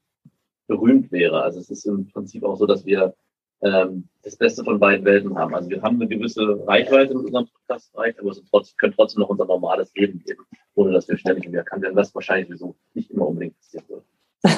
berühmt 0.68 1.12
wäre. 1.12 1.42
Also 1.42 1.60
es 1.60 1.70
ist 1.70 1.86
im 1.86 2.08
Prinzip 2.08 2.44
auch 2.44 2.56
so, 2.56 2.66
dass 2.66 2.86
wir 2.86 3.16
ähm, 3.62 4.08
das 4.24 4.36
Beste 4.36 4.64
von 4.64 4.80
beiden 4.80 5.06
Welten 5.06 5.38
haben. 5.38 5.56
Also 5.56 5.70
wir 5.70 5.82
haben 5.82 5.96
eine 5.96 6.08
gewisse 6.08 6.66
Reichweite 6.68 7.14
in 7.14 7.20
unserem 7.20 7.48
Podcast-Bereich, 7.48 8.20
aber 8.20 8.36
wir 8.36 8.44
trotzdem, 8.50 8.78
können 8.78 8.94
trotzdem 8.94 9.22
noch 9.22 9.30
unser 9.30 9.46
normales 9.46 9.94
Leben 9.96 10.24
leben, 10.26 10.44
ohne 10.76 10.92
dass 10.92 11.08
wir 11.08 11.18
ständig 11.18 11.52
erkannt 11.54 11.84
werden, 11.84 11.96
was 11.96 12.14
wahrscheinlich 12.14 12.48
sowieso 12.50 12.76
nicht 12.94 13.12
immer 13.12 13.28
unbedingt 13.28 13.58
passieren 13.58 13.86
wird. 13.90 14.06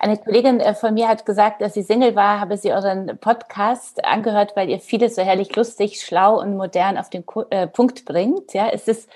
Eine 0.00 0.18
Kollegin 0.18 0.60
äh, 0.60 0.74
von 0.74 0.92
mir 0.92 1.08
hat 1.08 1.24
gesagt, 1.24 1.62
dass 1.62 1.74
sie 1.74 1.82
Single 1.82 2.14
war, 2.14 2.38
habe 2.38 2.58
sie 2.58 2.72
euren 2.72 3.18
Podcast 3.18 4.04
angehört, 4.04 4.52
weil 4.54 4.68
ihr 4.68 4.78
vieles 4.78 5.14
so 5.14 5.22
herrlich 5.22 5.56
lustig, 5.56 6.00
schlau 6.00 6.38
und 6.40 6.56
modern 6.56 6.98
auf 6.98 7.08
den 7.08 7.24
äh, 7.50 7.66
Punkt 7.66 8.04
bringt. 8.04 8.52
Ja, 8.52 8.68
ist 8.68 8.88
es 8.88 9.08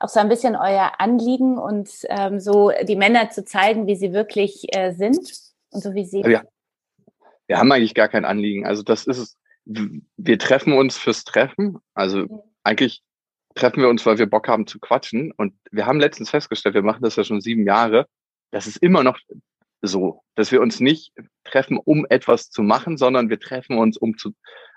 auch 0.00 0.08
so 0.08 0.20
ein 0.20 0.28
bisschen 0.28 0.54
euer 0.54 0.92
Anliegen 0.98 1.56
und 1.56 1.88
ähm, 2.10 2.40
so 2.40 2.70
die 2.82 2.96
Männer 2.96 3.30
zu 3.30 3.44
zeigen, 3.44 3.86
wie 3.86 3.96
sie 3.96 4.12
wirklich 4.12 4.66
äh, 4.76 4.92
sind 4.92 5.16
und 5.70 5.82
so 5.82 5.94
wie 5.94 6.04
sie. 6.04 6.20
Ja. 6.20 6.42
Wir 7.46 7.58
haben 7.58 7.72
eigentlich 7.72 7.94
gar 7.94 8.08
kein 8.08 8.24
Anliegen. 8.24 8.66
Also 8.66 8.82
das 8.82 9.06
ist 9.06 9.18
es. 9.18 9.36
Wir 9.64 10.38
treffen 10.38 10.74
uns 10.74 10.98
fürs 10.98 11.24
Treffen. 11.24 11.78
Also 11.94 12.18
mhm. 12.18 12.40
eigentlich 12.64 13.02
treffen 13.54 13.80
wir 13.80 13.88
uns, 13.88 14.04
weil 14.04 14.18
wir 14.18 14.26
Bock 14.26 14.48
haben 14.48 14.66
zu 14.66 14.78
quatschen. 14.78 15.32
Und 15.32 15.54
wir 15.70 15.86
haben 15.86 16.00
letztens 16.00 16.30
festgestellt, 16.30 16.74
wir 16.74 16.82
machen 16.82 17.02
das 17.02 17.16
ja 17.16 17.24
schon 17.24 17.40
sieben 17.40 17.66
Jahre. 17.66 18.06
Das 18.54 18.68
ist 18.68 18.76
immer 18.76 19.02
noch 19.02 19.18
so, 19.82 20.22
dass 20.36 20.52
wir 20.52 20.60
uns 20.60 20.78
nicht 20.78 21.12
treffen, 21.42 21.76
um 21.76 22.06
etwas 22.08 22.50
zu 22.50 22.62
machen, 22.62 22.96
sondern 22.96 23.28
wir 23.28 23.40
treffen 23.40 23.76
uns, 23.78 23.96
um 23.96 24.16
zu, 24.16 24.30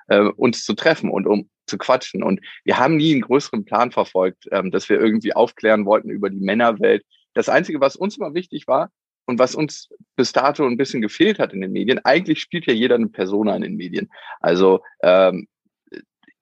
äh, 0.08 0.22
uns 0.22 0.66
zu 0.66 0.74
treffen 0.74 1.12
und 1.12 1.28
um 1.28 1.48
zu 1.68 1.78
quatschen. 1.78 2.24
Und 2.24 2.42
wir 2.64 2.80
haben 2.80 2.98
nie 2.98 3.12
einen 3.12 3.22
größeren 3.22 3.66
Plan 3.66 3.92
verfolgt, 3.92 4.48
ähm, 4.52 4.72
dass 4.72 4.90
wir 4.90 5.00
irgendwie 5.00 5.34
aufklären 5.34 5.86
wollten 5.86 6.10
über 6.10 6.32
die 6.32 6.40
Männerwelt. 6.40 7.06
Das 7.36 7.50
Einzige, 7.50 7.80
was 7.80 7.96
uns 7.96 8.18
immer 8.18 8.34
wichtig 8.34 8.68
war 8.68 8.90
und 9.28 9.38
was 9.38 9.54
uns 9.54 9.90
bis 10.16 10.32
dato 10.32 10.66
ein 10.66 10.78
bisschen 10.78 11.04
gefehlt 11.04 11.38
hat 11.38 11.54
in 11.54 11.62
den 11.62 11.72
Medien, 11.72 12.04
eigentlich 12.04 12.42
spielt 12.42 12.66
ja 12.66 12.74
jeder 12.74 12.96
eine 12.96 13.10
Persona 13.10 13.56
in 13.56 13.62
den 13.62 13.76
Medien. 13.76 14.10
Also 14.40 14.82
ähm, 15.04 15.48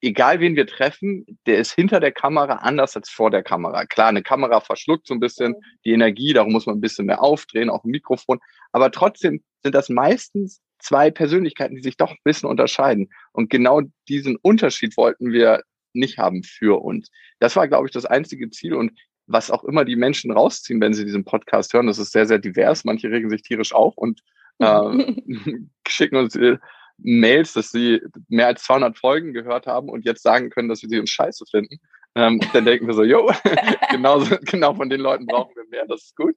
egal 0.06 0.40
wen 0.40 0.56
wir 0.56 0.68
treffen, 0.68 1.26
der 1.48 1.58
ist 1.58 1.74
hinter 1.74 2.00
der 2.00 2.12
Kamera 2.12 2.58
anders 2.58 2.96
als 2.96 3.10
vor 3.10 3.32
der 3.32 3.44
Kamera. 3.44 3.86
Klar, 3.86 4.10
eine 4.10 4.22
Kamera 4.22 4.60
verschluckt 4.60 5.08
so 5.08 5.14
ein 5.14 5.20
bisschen 5.20 5.56
die 5.84 5.92
Energie, 5.92 6.34
darum 6.34 6.54
muss 6.54 6.68
man 6.68 6.78
ein 6.78 6.82
bisschen 6.82 7.08
mehr 7.08 7.24
aufdrehen, 7.24 7.70
auch 7.70 7.84
ein 7.84 7.90
Mikrofon. 7.90 8.40
Aber 8.72 8.92
trotzdem 8.92 9.42
sind 9.64 9.74
das 9.74 9.90
meistens 9.90 10.62
zwei 10.80 11.10
Persönlichkeiten, 11.10 11.76
die 11.76 11.82
sich 11.82 11.98
doch 11.98 12.12
ein 12.12 12.18
bisschen 12.24 12.50
unterscheiden. 12.50 13.10
Und 13.32 13.50
genau 13.50 13.82
diesen 14.08 14.38
Unterschied 14.42 14.96
wollten 14.96 15.32
wir 15.32 15.64
nicht 15.94 16.20
haben 16.20 16.44
für 16.44 16.84
uns. 16.84 17.10
Das 17.40 17.56
war, 17.56 17.68
glaube 17.68 17.88
ich, 17.88 17.94
das 17.94 18.06
einzige 18.06 18.50
Ziel. 18.52 18.76
Und 18.76 18.92
was 19.26 19.50
auch 19.50 19.64
immer 19.64 19.86
die 19.86 19.96
Menschen 19.96 20.32
rausziehen, 20.32 20.82
wenn 20.82 20.94
sie 20.94 21.06
diesen 21.06 21.26
Podcast 21.26 21.74
hören, 21.74 21.88
das 21.88 21.98
ist 21.98 22.12
sehr, 22.12 22.28
sehr 22.28 22.38
divers. 22.38 22.86
Manche 22.86 23.10
regen 23.10 23.30
sich 23.32 23.42
tierisch 23.42 23.74
auf 23.74 23.98
und 23.98 24.22
äh, 24.60 25.16
schicken 25.88 26.18
uns 26.18 26.36
äh, 26.36 26.58
Mails, 26.98 27.54
dass 27.54 27.72
sie 27.72 28.02
mehr 28.30 28.48
als 28.48 28.64
200 28.64 28.98
Folgen 28.98 29.34
gehört 29.34 29.68
haben 29.68 29.90
und 29.90 30.06
jetzt 30.06 30.24
sagen 30.24 30.50
können, 30.50 30.70
dass 30.70 30.82
wir 30.82 30.90
sie 30.90 31.00
uns 31.00 31.10
scheiße 31.10 31.46
finden. 31.50 31.80
Ähm, 32.16 32.40
dann 32.54 32.64
denken 32.64 32.88
wir 32.88 32.94
so, 32.94 33.04
jo, 33.04 33.30
genau, 33.92 34.24
genau 34.46 34.74
von 34.74 34.90
den 34.90 35.02
Leuten 35.02 35.26
brauchen 35.26 35.54
wir 35.56 35.66
mehr, 35.70 35.86
das 35.88 36.06
ist 36.06 36.16
gut. 36.16 36.36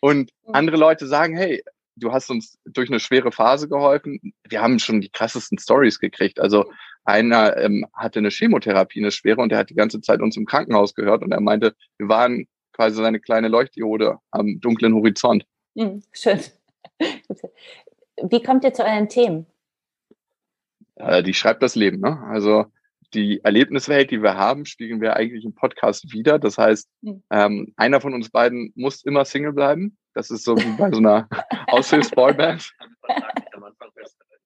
Und 0.00 0.30
mhm. 0.46 0.54
andere 0.54 0.76
Leute 0.76 1.06
sagen, 1.06 1.36
hey, 1.36 1.62
du 1.96 2.12
hast 2.12 2.30
uns 2.30 2.58
durch 2.64 2.90
eine 2.90 3.00
schwere 3.00 3.32
Phase 3.32 3.68
geholfen. 3.68 4.34
Wir 4.48 4.60
haben 4.60 4.78
schon 4.78 5.00
die 5.00 5.08
krassesten 5.08 5.58
Stories 5.58 5.98
gekriegt. 5.98 6.40
Also 6.40 6.70
einer 7.04 7.56
ähm, 7.56 7.86
hatte 7.94 8.18
eine 8.18 8.30
Chemotherapie, 8.30 9.00
eine 9.00 9.10
schwere, 9.10 9.40
und 9.40 9.50
der 9.50 9.58
hat 9.58 9.70
die 9.70 9.74
ganze 9.74 10.00
Zeit 10.00 10.20
uns 10.20 10.36
im 10.36 10.46
Krankenhaus 10.46 10.94
gehört 10.94 11.22
und 11.22 11.32
er 11.32 11.40
meinte, 11.40 11.74
wir 11.98 12.08
waren 12.08 12.46
quasi 12.72 12.96
seine 12.96 13.20
kleine 13.20 13.48
Leuchtdiode 13.48 14.18
am 14.30 14.60
dunklen 14.60 14.94
Horizont. 14.94 15.46
Mhm, 15.74 16.02
schön. 16.12 16.40
Wie 18.22 18.42
kommt 18.42 18.64
ihr 18.64 18.72
zu 18.72 18.84
euren 18.84 19.08
Themen? 19.08 19.46
Äh, 20.96 21.22
die 21.22 21.34
schreibt 21.34 21.62
das 21.62 21.74
Leben. 21.74 22.00
Ne? 22.00 22.20
Also 22.26 22.66
die 23.14 23.42
Erlebniswelt, 23.44 24.10
die 24.10 24.22
wir 24.22 24.36
haben, 24.36 24.66
spiegeln 24.66 25.00
wir 25.00 25.16
eigentlich 25.16 25.44
im 25.44 25.54
Podcast 25.54 26.12
wieder. 26.12 26.38
Das 26.38 26.58
heißt, 26.58 26.88
hm. 27.02 27.22
ähm, 27.30 27.72
einer 27.76 28.00
von 28.00 28.14
uns 28.14 28.30
beiden 28.30 28.72
muss 28.74 29.04
immer 29.04 29.24
Single 29.24 29.52
bleiben. 29.52 29.96
Das 30.14 30.30
ist 30.30 30.44
so 30.44 30.56
wie 30.56 30.76
bei 30.76 30.90
so 30.90 30.98
einer 30.98 31.28
Aushilfsboyband. 31.68 32.72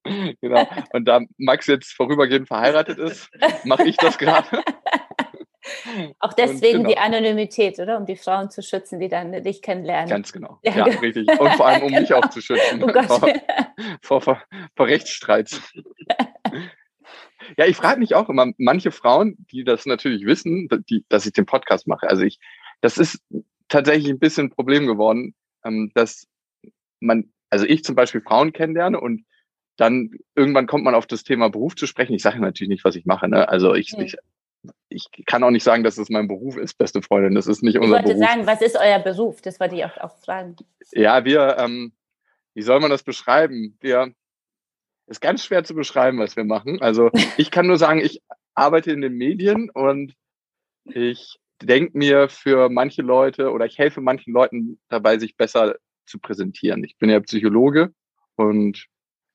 genau. 0.41 0.67
Und 0.93 1.07
da 1.07 1.21
Max 1.37 1.67
jetzt 1.67 1.93
vorübergehend 1.93 2.49
verheiratet 2.49 2.99
ist, 2.99 3.31
mache 3.65 3.85
ich 3.85 3.97
das 3.97 4.19
gerade. 4.19 4.47
Auch 6.19 6.33
deswegen 6.33 6.79
genau. 6.79 6.89
die 6.91 6.99
Anonymität, 6.99 7.79
oder? 7.79 7.99
Um 7.99 8.07
die 8.07 8.17
Frauen 8.17 8.51
zu 8.51 8.63
schützen, 8.63 9.01
die 9.01 9.09
dann 9.09 9.43
dich 9.43 9.61
kennenlernen. 9.61 10.09
Ganz 10.09 10.33
genau. 10.33 10.59
Ja, 10.63 10.77
ja 10.77 10.85
genau. 10.85 11.01
richtig. 11.01 11.29
Und 11.29 11.53
vor 11.55 11.67
allem, 11.67 11.83
um 11.83 11.93
mich 11.93 12.15
auch 12.15 12.29
zu 12.31 12.41
schützen 12.41 12.83
oh 12.83 13.03
vor, 13.03 13.29
vor, 14.01 14.21
vor, 14.23 14.43
vor 14.75 14.87
Rechtsstreits. 14.87 15.61
Ja, 17.57 17.67
ich 17.67 17.77
frage 17.77 18.01
mich 18.01 18.15
auch 18.15 18.29
immer, 18.29 18.53
manche 18.59 18.91
Frauen, 18.91 19.47
die 19.51 19.65
das 19.65 19.87
natürlich 19.87 20.27
wissen, 20.27 20.69
die, 20.91 21.05
dass 21.09 21.27
ich 21.27 21.33
den 21.33 21.47
Podcast 21.47 21.87
mache. 21.87 22.09
Also 22.09 22.23
ich, 22.23 22.39
das 22.81 22.99
ist 22.99 23.23
tatsächlich 23.69 24.11
ein 24.11 24.19
bisschen 24.19 24.47
ein 24.47 24.51
Problem 24.51 24.87
geworden, 24.87 25.35
ähm, 25.65 25.91
dass 25.95 26.27
man, 27.01 27.33
also 27.51 27.65
ich 27.65 27.85
zum 27.85 27.95
Beispiel 27.95 28.21
Frauen 28.21 28.53
kennenlerne 28.53 29.01
und 29.01 29.25
dann 29.77 30.11
irgendwann 30.35 30.67
kommt 30.67 30.85
man 30.85 30.95
auf 30.95 31.07
das 31.07 31.23
Thema 31.23 31.49
Beruf 31.49 31.77
zu 31.77 31.87
sprechen. 31.87 32.15
Ich 32.15 32.23
sage 32.23 32.41
natürlich 32.41 32.69
nicht, 32.69 32.85
was 32.85 32.97
ich 32.97 33.07
mache. 33.07 33.29
Ne? 33.29 33.49
Also 33.49 33.75
ich, 33.75 33.97
mhm. 33.97 34.05
ich, 34.05 34.17
ich 34.89 35.09
kann 35.27 35.45
auch 35.45 35.51
nicht 35.51 35.63
sagen, 35.63 35.85
dass 35.85 35.99
es 35.99 36.11
mein 36.11 36.27
Beruf 36.27 36.57
ist, 36.57 36.75
beste 36.75 37.01
Freundin. 37.01 37.37
Das 37.37 37.47
ist 37.47 37.63
nicht 37.63 37.79
unser 37.79 38.03
Beruf. 38.03 38.11
Ich 38.11 38.17
wollte 38.17 38.33
sagen, 38.33 38.47
was 38.47 38.61
ist 38.61 38.77
euer 38.77 38.99
Beruf? 38.99 39.41
Das 39.41 39.61
wollte 39.61 39.77
ich 39.77 39.85
auch, 39.85 39.97
auch 39.99 40.17
fragen. 40.19 40.57
Ja, 40.93 41.25
wir, 41.25 41.57
ähm, 41.59 41.93
wie 42.55 42.63
soll 42.63 42.81
man 42.81 42.91
das 42.91 43.05
beschreiben? 43.05 43.77
Wir, 43.81 44.13
ist 45.09 45.21
ganz 45.21 45.45
schwer 45.45 45.65
zu 45.65 45.75
beschreiben, 45.75 46.19
was 46.19 46.37
wir 46.37 46.45
machen. 46.45 46.81
Also 46.81 47.11
ich 47.37 47.51
kann 47.51 47.67
nur 47.67 47.79
sagen, 47.79 48.01
ich 48.01 48.23
arbeite 48.55 48.93
in 48.93 49.01
den 49.01 49.15
Medien 49.15 49.71
und 49.71 50.15
ich 50.85 51.39
denke 51.63 51.97
mir 51.97 52.29
für 52.29 52.69
manche 52.69 53.03
Leute 53.03 53.51
oder 53.51 53.67
ich 53.67 53.79
helfe 53.79 54.01
manchen 54.01 54.33
Leuten 54.33 54.79
dabei, 54.89 55.19
sich 55.19 55.37
besser 55.37 55.77
zu 56.07 56.19
präsentieren. 56.19 56.85
Ich 56.85 56.97
bin 56.99 57.11
ja 57.11 57.21
Psychologe 57.21 57.93
und 58.37 58.87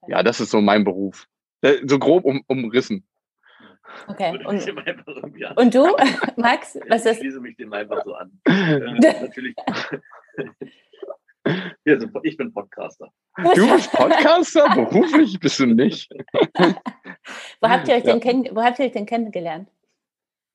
ja, 0.08 0.24
das 0.24 0.39
ist 0.39 0.51
so 0.51 0.62
mein 0.62 0.84
Beruf. 0.84 1.27
Äh, 1.62 1.77
so 1.86 2.00
grob 2.00 2.25
um, 2.25 2.44
umrissen. 2.48 3.06
Okay. 4.08 4.39
Und, 4.46 5.58
und, 5.58 5.75
du, 5.75 5.96
Max, 6.38 6.77
was 6.88 7.06
ist? 7.06 7.13
Ich 7.13 7.18
schließe 7.20 7.39
mich 7.39 7.56
dem 7.58 7.72
einfach 7.74 8.03
so 8.03 8.13
an. 8.13 8.32
äh, 8.46 8.80
natürlich. 9.22 9.56
ich 12.24 12.38
bin 12.38 12.54
Podcaster. 12.54 13.10
Du 13.56 13.74
bist 13.74 13.92
Podcaster? 13.92 14.70
Beruflich 14.76 15.40
bist 15.40 15.60
du 15.60 15.66
nicht. 15.66 16.12
wo, 17.62 17.70
habt 17.70 17.88
ihr 17.88 17.96
euch 17.96 18.06
ja. 18.06 18.18
denn 18.18 18.50
wo 18.56 18.64
habt 18.64 18.80
ihr 18.80 18.86
euch 18.86 18.92
denn 18.92 19.06
kennengelernt? 19.06 19.70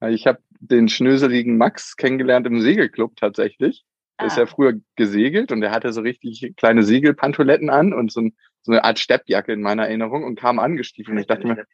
Ich 0.09 0.27
habe 0.27 0.39
den 0.61 0.89
schnöseligen 0.89 1.57
Max 1.59 1.97
kennengelernt 1.97 2.47
im 2.47 2.61
Segelclub 2.61 3.17
tatsächlich. 3.17 3.85
Er 4.17 4.25
ah. 4.25 4.27
ist 4.27 4.37
ja 4.37 4.47
früher 4.47 4.75
gesegelt 4.97 5.53
und 5.53 5.63
er 5.63 5.71
hatte 5.71 5.93
so 5.93 6.01
richtig 6.01 6.55
kleine 6.57 6.83
Segelpantoletten 6.83 7.71
an 7.71 7.93
und 7.93 8.13
so, 8.13 8.23
ein, 8.23 8.37
so 8.63 8.73
eine 8.73 8.85
Art 8.85 8.99
Steppjacke 8.99 9.53
in 9.53 9.61
meiner 9.61 9.87
Erinnerung 9.87 10.25
und 10.25 10.39
kam 10.39 10.59
angestiefelt. 10.59 11.15
Und 11.15 11.21
ich 11.21 11.27
dachte 11.27 11.47
mir, 11.47 11.65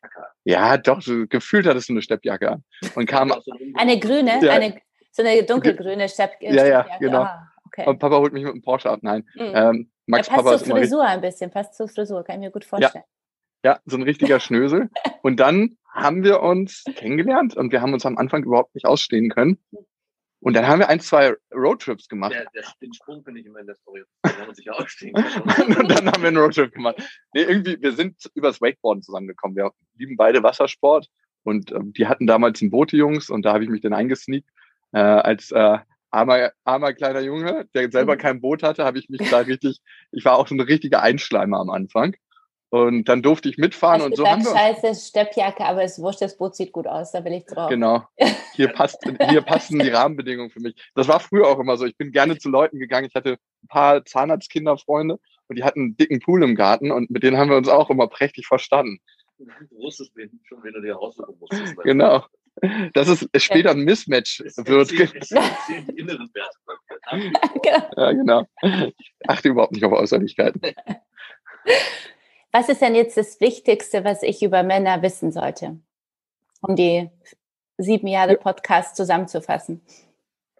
ja, 0.44 0.76
doch, 0.76 1.00
so 1.00 1.26
gefühlt 1.26 1.66
hattest 1.66 1.88
du 1.88 1.94
eine 1.94 2.02
Steppjacke 2.02 2.50
an. 2.50 2.64
Und 2.94 3.06
kam. 3.06 3.32
Eine 3.76 3.98
grüne, 3.98 4.40
ja, 4.42 4.52
eine, 4.52 4.80
so 5.10 5.22
eine 5.22 5.42
dunkelgrüne 5.42 6.08
Steppjacke. 6.08 6.54
Ja, 6.54 6.66
ja, 6.66 6.86
genau. 6.98 7.22
Ah, 7.22 7.53
okay. 7.76 7.88
Und 7.88 7.98
Papa 7.98 8.18
holt 8.18 8.32
mich 8.32 8.44
mit 8.44 8.52
dem 8.52 8.62
Porsche 8.62 8.90
ab. 8.90 9.00
Nein. 9.02 9.28
Mhm. 9.34 9.52
Ähm, 9.54 9.90
Max 10.06 10.28
ja, 10.28 10.34
passt 10.34 10.44
Papa 10.44 10.58
zur 10.58 10.76
Frisur 10.76 11.04
ein 11.04 11.20
bisschen, 11.20 11.50
passt 11.50 11.74
zur 11.74 11.88
Frisur, 11.88 12.24
kann 12.24 12.36
ich 12.36 12.40
mir 12.46 12.50
gut 12.50 12.64
vorstellen. 12.64 13.04
Ja, 13.64 13.72
ja 13.72 13.80
so 13.86 13.96
ein 13.96 14.02
richtiger 14.02 14.40
Schnösel. 14.40 14.90
und 15.22 15.40
dann 15.40 15.76
haben 15.88 16.24
wir 16.24 16.40
uns 16.40 16.84
kennengelernt 16.96 17.56
und 17.56 17.72
wir 17.72 17.80
haben 17.80 17.92
uns 17.92 18.04
am 18.04 18.18
Anfang 18.18 18.44
überhaupt 18.44 18.74
nicht 18.74 18.86
ausstehen 18.86 19.30
können. 19.30 19.58
Und 20.40 20.54
dann 20.54 20.68
haben 20.68 20.80
wir 20.80 20.90
ein, 20.90 21.00
zwei 21.00 21.34
Roadtrips 21.54 22.06
gemacht. 22.06 22.32
Der, 22.32 22.44
der, 22.54 22.64
den 22.82 22.92
Sprung 22.92 23.24
finde 23.24 23.40
ich 23.40 23.46
immer 23.46 23.60
in 23.60 23.66
der 23.66 23.76
Story. 23.76 24.02
Da 24.22 24.36
haben 24.36 24.48
wir 24.48 24.54
sich 24.54 24.70
ausstehen 24.70 25.14
können. 25.14 25.76
und 25.78 25.88
dann 25.88 26.06
haben 26.06 26.20
wir 26.20 26.28
einen 26.28 26.36
Roadtrip 26.36 26.74
gemacht. 26.74 26.96
Nee, 27.32 27.44
irgendwie, 27.44 27.80
wir 27.80 27.92
sind 27.92 28.30
übers 28.34 28.60
Wakeboarden 28.60 29.02
zusammengekommen. 29.02 29.56
Wir 29.56 29.70
lieben 29.96 30.18
beide 30.18 30.42
Wassersport 30.42 31.08
und 31.44 31.72
äh, 31.72 31.78
die 31.82 32.06
hatten 32.08 32.26
damals 32.26 32.60
ein 32.60 32.70
Boote-Jungs 32.70 33.30
und 33.30 33.42
da 33.46 33.54
habe 33.54 33.64
ich 33.64 33.70
mich 33.70 33.80
dann 33.80 33.94
eingesneakt. 33.94 34.46
Äh, 34.92 34.98
als 34.98 35.50
äh, 35.50 35.78
armer, 36.14 36.52
armer 36.64 36.92
kleiner 36.92 37.20
Junge, 37.20 37.68
der 37.74 37.90
selber 37.90 38.14
mhm. 38.14 38.18
kein 38.18 38.40
Boot 38.40 38.62
hatte, 38.62 38.84
habe 38.84 38.98
ich 38.98 39.08
mich 39.08 39.28
da 39.30 39.38
richtig, 39.38 39.80
ich 40.12 40.24
war 40.24 40.38
auch 40.38 40.46
so 40.46 40.54
ein 40.54 40.60
richtiger 40.60 41.02
Einschleimer 41.02 41.58
am 41.58 41.70
Anfang. 41.70 42.16
Und 42.70 43.08
dann 43.08 43.22
durfte 43.22 43.48
ich 43.48 43.56
mitfahren 43.56 44.00
Hast 44.00 44.06
und 44.06 44.10
gesagt, 44.16 44.42
so 44.42 44.50
haben 44.50 44.56
wir. 44.56 44.82
Scheiße, 44.82 45.08
Steppjacke, 45.08 45.64
aber 45.64 45.84
es 45.84 46.00
wurscht, 46.00 46.22
das 46.22 46.36
Boot 46.36 46.56
sieht 46.56 46.72
gut 46.72 46.88
aus, 46.88 47.12
da 47.12 47.24
will 47.24 47.32
ich 47.32 47.46
drauf. 47.46 47.70
Genau. 47.70 48.02
Hier 48.54 48.68
passt, 48.68 48.98
hier 49.28 49.42
passen 49.42 49.78
die 49.78 49.88
Rahmenbedingungen 49.90 50.50
für 50.50 50.60
mich. 50.60 50.74
Das 50.96 51.06
war 51.06 51.20
früher 51.20 51.46
auch 51.46 51.60
immer 51.60 51.76
so. 51.76 51.84
Ich 51.84 51.96
bin 51.96 52.10
gerne 52.10 52.36
zu 52.36 52.48
Leuten 52.48 52.80
gegangen. 52.80 53.06
Ich 53.06 53.14
hatte 53.14 53.38
ein 53.62 53.68
paar 53.68 54.04
Zahnarztkinderfreunde 54.04 55.20
und 55.46 55.56
die 55.56 55.62
hatten 55.62 55.80
einen 55.80 55.96
dicken 55.96 56.18
Pool 56.18 56.42
im 56.42 56.56
Garten 56.56 56.90
und 56.90 57.10
mit 57.10 57.22
denen 57.22 57.36
haben 57.36 57.50
wir 57.50 57.56
uns 57.56 57.68
auch 57.68 57.90
immer 57.90 58.08
prächtig 58.08 58.46
verstanden. 58.46 58.98
Du 59.38 59.76
wusstest 59.76 60.12
schon, 60.44 60.62
wenn 60.64 60.72
du 60.72 60.80
dir 60.80 60.98
aussuchen 60.98 61.36
musstest. 61.38 61.76
Genau. 61.84 62.24
Dass 62.92 63.08
es 63.08 63.28
später 63.42 63.72
ein 63.72 63.84
Mismatch 63.84 64.40
wird. 64.40 64.92
Ja, 67.96 68.12
genau. 68.12 68.46
Ich 68.62 69.28
achte 69.28 69.48
überhaupt 69.48 69.72
nicht 69.72 69.84
auf 69.84 69.92
Äußerlichkeiten. 69.92 70.60
Was 72.52 72.68
ist 72.68 72.80
denn 72.80 72.94
jetzt 72.94 73.16
das 73.16 73.40
Wichtigste, 73.40 74.04
was 74.04 74.22
ich 74.22 74.42
über 74.42 74.62
Männer 74.62 75.02
wissen 75.02 75.32
sollte, 75.32 75.78
um 76.60 76.76
die 76.76 77.10
sieben 77.78 78.06
Jahre 78.06 78.36
Podcast 78.36 78.96
zusammenzufassen? 78.96 79.82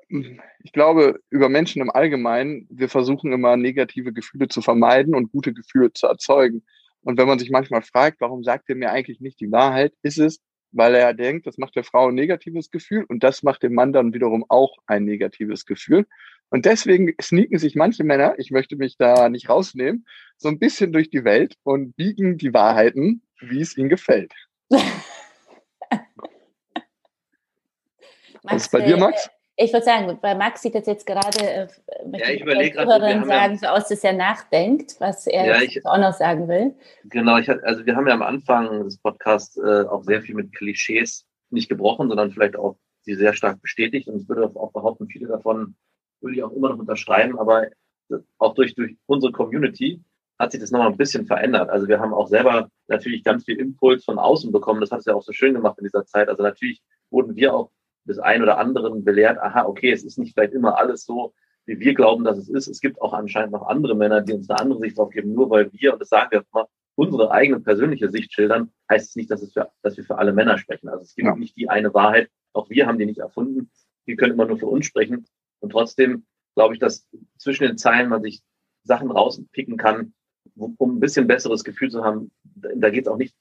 Ich 0.09 0.73
glaube, 0.73 1.21
über 1.31 1.49
Menschen 1.49 1.81
im 1.81 1.91
Allgemeinen, 1.91 2.67
wir 2.71 2.89
versuchen 2.89 3.33
immer 3.33 3.57
negative 3.57 4.13
Gefühle 4.13 4.49
zu 4.49 4.61
vermeiden 4.61 5.15
und 5.15 5.33
gute 5.33 5.53
Gefühle 5.53 5.93
zu 5.93 6.07
erzeugen. 6.07 6.65
Und 7.03 7.19
wenn 7.19 7.29
man 7.29 7.39
sich 7.39 7.51
manchmal 7.51 7.83
fragt, 7.83 8.21
warum 8.21 8.43
sagt 8.45 8.69
er 8.69 8.77
mir 8.77 8.91
eigentlich 8.91 9.21
nicht 9.21 9.41
die 9.41 9.51
Wahrheit, 9.51 9.93
ist 10.03 10.19
es, 10.19 10.41
weil 10.75 10.95
er 10.95 11.15
denkt, 11.15 11.47
das 11.47 11.57
macht 11.57 11.77
der 11.77 11.85
Frau 11.85 12.09
ein 12.09 12.15
negatives 12.15 12.71
Gefühl 12.71 13.05
und 13.09 13.23
das 13.23 13.43
macht 13.43 13.63
dem 13.63 13.75
Mann 13.75 13.93
dann 13.93 14.13
wiederum 14.13 14.45
auch 14.49 14.77
ein 14.87 15.05
negatives 15.05 15.65
Gefühl. 15.65 16.07
Und 16.51 16.67
deswegen 16.67 17.15
sneaken 17.21 17.59
sich 17.59 17.75
manche 17.75 18.05
Männer, 18.05 18.35
ich 18.39 18.51
möchte 18.51 18.77
mich 18.77 18.97
da 18.99 19.29
nicht 19.29 19.49
rausnehmen, 19.49 20.07
so 20.37 20.49
ein 20.49 20.59
bisschen 20.59 20.93
durch 20.93 21.11
die 21.11 21.25
Welt 21.25 21.55
und 21.63 21.97
biegen 21.97 22.37
die 22.39 22.53
Wahrheiten, 22.53 23.23
wie 23.41 23.61
es 23.61 23.77
ihnen 23.77 23.89
gefällt. 23.89 24.33
Was 28.43 28.65
ist 28.65 28.73
bei 28.73 28.83
dir, 28.83 28.99
Max? 28.99 29.31
Ich 29.57 29.73
würde 29.73 29.87
sagen, 29.87 30.19
bei 30.21 30.35
Max 30.35 30.63
sieht 30.63 30.75
das 30.75 30.87
jetzt 30.87 31.07
gerade, 31.07 31.69
äh, 32.13 32.21
ja, 32.21 32.29
ich 32.31 32.43
überlege 32.43 32.77
gerade, 32.77 33.25
sagen, 33.27 33.59
so 33.59 33.67
aus, 33.67 33.89
dass 33.89 34.05
er 34.05 34.13
nachdenkt, 34.13 34.97
was 34.99 35.27
er 35.27 35.47
ja, 35.47 35.63
ich, 35.63 35.85
auch 35.87 35.99
noch 35.99 36.13
sagen 36.13 36.49
will. 36.49 36.75
Genau, 37.05 37.39
ich, 37.39 37.49
also 37.49 37.87
wir 37.87 37.97
haben 37.97 38.07
ja 38.07 38.15
am 38.15 38.23
Anfang 38.23 38.85
des 38.85 38.99
Podcasts 38.99 39.57
äh, 39.57 39.85
auch 39.89 40.03
sehr 40.05 40.23
viel 40.23 40.35
mit 40.35 40.55
Klischees 40.55 41.27
nicht 41.51 41.69
gebrochen, 41.69 42.09
sondern 42.09 42.31
vielleicht 42.31 42.57
auch 42.57 42.77
sie 43.03 43.15
sehr 43.15 43.35
stark 43.35 43.61
bestätigt. 43.61 44.09
Und 44.09 44.21
ich 44.21 44.29
würde 44.29 44.51
auch 44.55 44.73
behaupten, 44.73 45.09
viele 45.09 45.29
davon 45.29 45.77
würde 46.21 46.37
ich 46.37 46.43
auch 46.43 46.53
immer 46.53 46.71
noch 46.71 46.79
unterschreiben, 46.79 47.39
aber 47.39 47.69
auch 48.39 48.55
durch, 48.55 48.75
durch 48.75 48.97
unsere 49.07 49.33
Community 49.33 50.03
hat 50.39 50.53
sich 50.53 50.61
das 50.61 50.71
nochmal 50.71 50.89
ein 50.89 50.97
bisschen 50.97 51.27
verändert. 51.27 51.71
Also 51.71 51.87
wir 51.87 52.01
haben 52.01 52.13
auch 52.13 52.29
selber 52.29 52.69
natürlich 52.89 53.23
ganz 53.23 53.45
viel 53.45 53.59
Impuls 53.59 54.05
von 54.05 54.19
außen 54.19 54.51
bekommen. 54.53 54.81
Das 54.81 54.91
hat 54.91 55.01
es 55.01 55.07
ja 55.07 55.15
auch 55.15 55.23
so 55.23 55.33
schön 55.33 55.55
gemacht 55.55 55.79
in 55.79 55.85
dieser 55.85 56.05
Zeit. 56.07 56.29
Also 56.29 56.43
natürlich 56.43 56.83
wurden 57.11 57.37
wir 57.37 57.55
auch 57.55 57.71
des 58.05 58.19
einen 58.19 58.43
oder 58.43 58.59
anderen 58.59 59.05
belehrt, 59.05 59.39
aha, 59.39 59.65
okay, 59.65 59.93
es 59.93 60.05
ist 60.05 60.19
nicht 60.19 60.35
vielleicht 60.35 60.53
immer 60.53 60.77
alles 60.77 61.05
so, 61.05 61.33
wie 61.67 61.81
wir 61.81 61.95
glauben, 61.95 62.25
dass 62.25 62.39
es 62.39 62.49
ist. 62.49 62.69
Es 62.69 62.81
gibt 62.81 63.01
auch 63.01 63.13
anscheinend 63.13 63.53
noch 63.53 63.67
andere 63.67 63.95
Männer, 63.95 64.21
die 64.21 64.33
uns 64.33 64.49
eine 64.51 64.61
andere 64.61 64.81
Sicht 64.81 64.99
drauf 64.99 65.11
geben. 65.11 65.35
Nur 65.35 65.51
weil 65.51 65.73
wir, 65.73 65.93
und 65.93 66.01
das 66.01 66.09
sagen 66.09 66.31
wir 66.31 66.45
mal, 66.53 66.67
unsere 66.97 67.31
eigene 67.31 67.61
persönliche 67.61 68.11
Sicht 68.11 68.33
schildern, 68.33 68.71
heißt 68.91 69.11
es 69.11 69.17
nicht, 69.17 69.31
dass, 69.31 69.43
es 69.43 69.53
für, 69.53 69.71
dass 69.83 69.97
wir 69.97 70.05
für 70.05 70.19
alle 70.19 70.33
Männer 70.33 70.59
sprechen. 70.59 70.89
Also 70.89 71.03
es 71.03 71.15
gibt 71.15 71.27
ja. 71.27 71.37
nicht 71.37 71.57
die 71.57 71.69
eine 71.69 71.93
Wahrheit. 71.95 72.29
Auch 72.53 72.71
wir 72.71 72.87
haben 72.87 72.99
die 72.99 73.07
nicht 73.07 73.19
erfunden. 73.19 73.71
Wir 74.05 74.17
können 74.17 74.35
immer 74.35 74.47
nur 74.47 74.59
für 74.59 74.67
uns 74.67 74.87
sprechen. 74.87 75.27
Und 75.61 75.71
trotzdem 75.71 76.27
glaube 76.55 76.75
ich, 76.75 76.81
dass 76.81 77.09
zwischen 77.39 77.67
den 77.67 77.79
Zeilen 77.79 78.09
man 78.09 78.23
sich 78.23 78.43
Sachen 78.85 79.11
rauspicken 79.11 79.77
kann, 79.77 80.13
um 80.57 80.97
ein 80.97 81.01
bisschen 81.01 81.27
besseres 81.27 81.65
Gefühl 81.65 81.91
zu 81.91 82.05
haben. 82.05 82.31
Da 82.55 82.91
geht 82.91 83.07
es 83.07 83.09
auch 83.09 83.17
nicht 83.17 83.35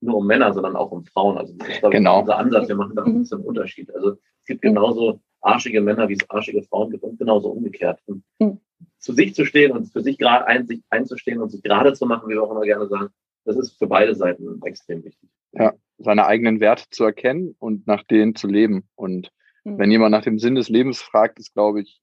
nur 0.00 0.16
um 0.16 0.26
Männer, 0.26 0.52
sondern 0.52 0.76
auch 0.76 0.90
um 0.92 1.04
Frauen. 1.04 1.38
Also 1.38 1.54
das 1.54 1.68
ist, 1.68 1.80
glaube 1.80 1.96
genau. 1.96 2.16
ich, 2.16 2.20
unser 2.22 2.38
Ansatz. 2.38 2.68
Wir 2.68 2.76
machen 2.76 2.96
da 2.96 3.02
ein 3.02 3.18
bisschen 3.18 3.40
Unterschied. 3.40 3.92
Also 3.94 4.12
es 4.12 4.46
gibt 4.46 4.62
genauso 4.62 5.20
arschige 5.40 5.80
Männer, 5.80 6.08
wie 6.08 6.14
es 6.14 6.30
arschige 6.30 6.62
Frauen 6.62 6.90
gibt 6.90 7.04
und 7.04 7.18
genauso 7.18 7.48
umgekehrt. 7.48 8.00
Und 8.06 8.22
mhm. 8.38 8.60
zu 8.98 9.12
sich 9.12 9.34
zu 9.34 9.44
stehen 9.44 9.72
und 9.72 9.86
für 9.86 10.02
sich 10.02 10.18
gerade 10.18 10.46
ein, 10.46 10.66
sich 10.66 10.82
einzustehen 10.90 11.40
und 11.40 11.50
sich 11.50 11.62
gerade 11.62 11.92
zu 11.92 12.06
machen, 12.06 12.28
wie 12.28 12.34
wir 12.34 12.42
auch 12.42 12.50
immer 12.50 12.64
gerne 12.64 12.86
sagen, 12.88 13.10
das 13.44 13.56
ist 13.56 13.78
für 13.78 13.86
beide 13.86 14.14
Seiten 14.14 14.60
extrem 14.64 15.02
wichtig. 15.04 15.28
Ja, 15.52 15.72
seine 15.98 16.26
eigenen 16.26 16.60
Werte 16.60 16.84
zu 16.90 17.04
erkennen 17.04 17.56
und 17.58 17.86
nach 17.86 18.02
denen 18.04 18.34
zu 18.34 18.46
leben. 18.46 18.88
Und 18.94 19.30
mhm. 19.64 19.78
wenn 19.78 19.90
jemand 19.90 20.12
nach 20.12 20.22
dem 20.22 20.38
Sinn 20.38 20.54
des 20.54 20.68
Lebens 20.68 21.00
fragt, 21.00 21.38
ist, 21.38 21.54
glaube 21.54 21.80
ich, 21.80 22.00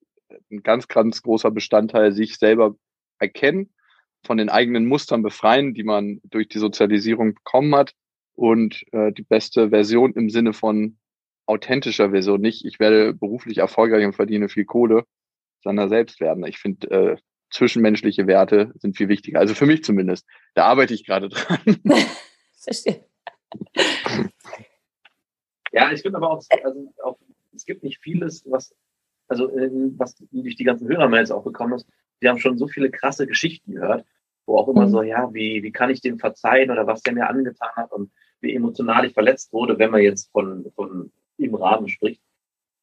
ein 0.51 0.63
ganz, 0.63 0.88
ganz 0.88 1.22
großer 1.22 1.51
Bestandteil, 1.51 2.12
sich 2.12 2.38
selber 2.38 2.75
erkennen, 3.20 3.74
von 4.25 4.38
den 4.38 4.50
eigenen 4.50 4.86
Mustern 4.86 5.22
befreien, 5.22 5.74
die 5.74 5.84
man 5.84 6.20
durch 6.24 6.50
die 6.50 6.60
Sozialisierung 6.60 7.36
bekommen 7.36 7.75
hat 7.75 7.94
und 8.34 8.84
äh, 8.91 9.12
die 9.13 9.24
beste 9.24 9.70
Version 9.70 10.13
im 10.13 10.29
Sinne 10.29 10.53
von 10.53 10.98
authentischer 11.48 12.12
Version, 12.12 12.42
nicht 12.42 12.66
ich 12.66 12.80
werde 12.80 13.13
beruflich 13.13 13.58
erfolgreich 13.58 14.06
und 14.06 14.13
verdiene 14.13 14.50
viel 14.50 14.66
Kohle, 14.66 15.06
sondern 15.63 15.89
selbst 15.89 16.20
werden. 16.20 16.46
Ich 16.46 16.60
finde, 16.60 16.92
äh, 16.92 17.18
zwischenmenschliche 17.50 18.27
Werte 18.27 18.74
sind 18.75 18.98
viel 18.98 19.08
wichtiger. 19.08 19.39
Also 19.39 19.56
für 19.56 19.66
mich 19.66 19.84
zumindest. 19.84 20.25
Da 20.54 20.66
arbeite 20.66 20.94
ich 20.94 21.06
gerade 21.06 21.30
dran. 21.30 21.60
Verstehe. 22.58 23.06
Ja, 25.72 25.92
ich 25.92 26.01
finde 26.01 26.18
aber 26.18 26.32
auch, 26.32 26.44
also 26.63 26.94
auch 27.04 27.18
es 27.56 27.66
gibt 27.66 27.84
nicht 27.84 28.00
vieles, 28.01 28.44
was, 28.50 28.75
also 29.27 29.50
äh, 29.58 29.70
was 29.98 30.16
durch 30.32 30.56
die 30.56 30.63
ganzen 30.63 30.88
Hörermails 30.88 31.32
auch 31.32 31.44
bekommen 31.44 31.74
ist. 31.74 31.88
Die 32.22 32.27
haben 32.27 32.39
schon 32.39 32.58
so 32.58 32.68
viele 32.68 32.92
krasse 32.92 33.27
Geschichten 33.27 33.74
gehört, 33.74 34.06
wo 34.46 34.58
auch 34.58 34.68
immer 34.68 34.88
mhm. 34.88 34.92
so, 34.92 35.01
ja, 35.01 35.34
wie, 35.34 35.63
wie 35.63 35.72
kann 35.72 35.89
ich 35.89 36.01
dem 36.01 36.20
verzeihen 36.20 36.72
oder 36.72 36.88
was 36.88 37.01
der 37.01 37.13
mir 37.13 37.30
angetan 37.30 37.72
hat 37.75 37.92
und 37.92 38.12
wie 38.42 38.56
emotional 38.56 39.06
ich 39.06 39.13
verletzt 39.13 39.51
wurde, 39.54 39.80
wenn 39.80 39.92
man 39.92 40.01
jetzt 40.01 40.32
von, 40.32 40.72
von 40.75 41.12
im 41.38 41.56
Rahmen 41.56 41.88
spricht, 41.88 42.22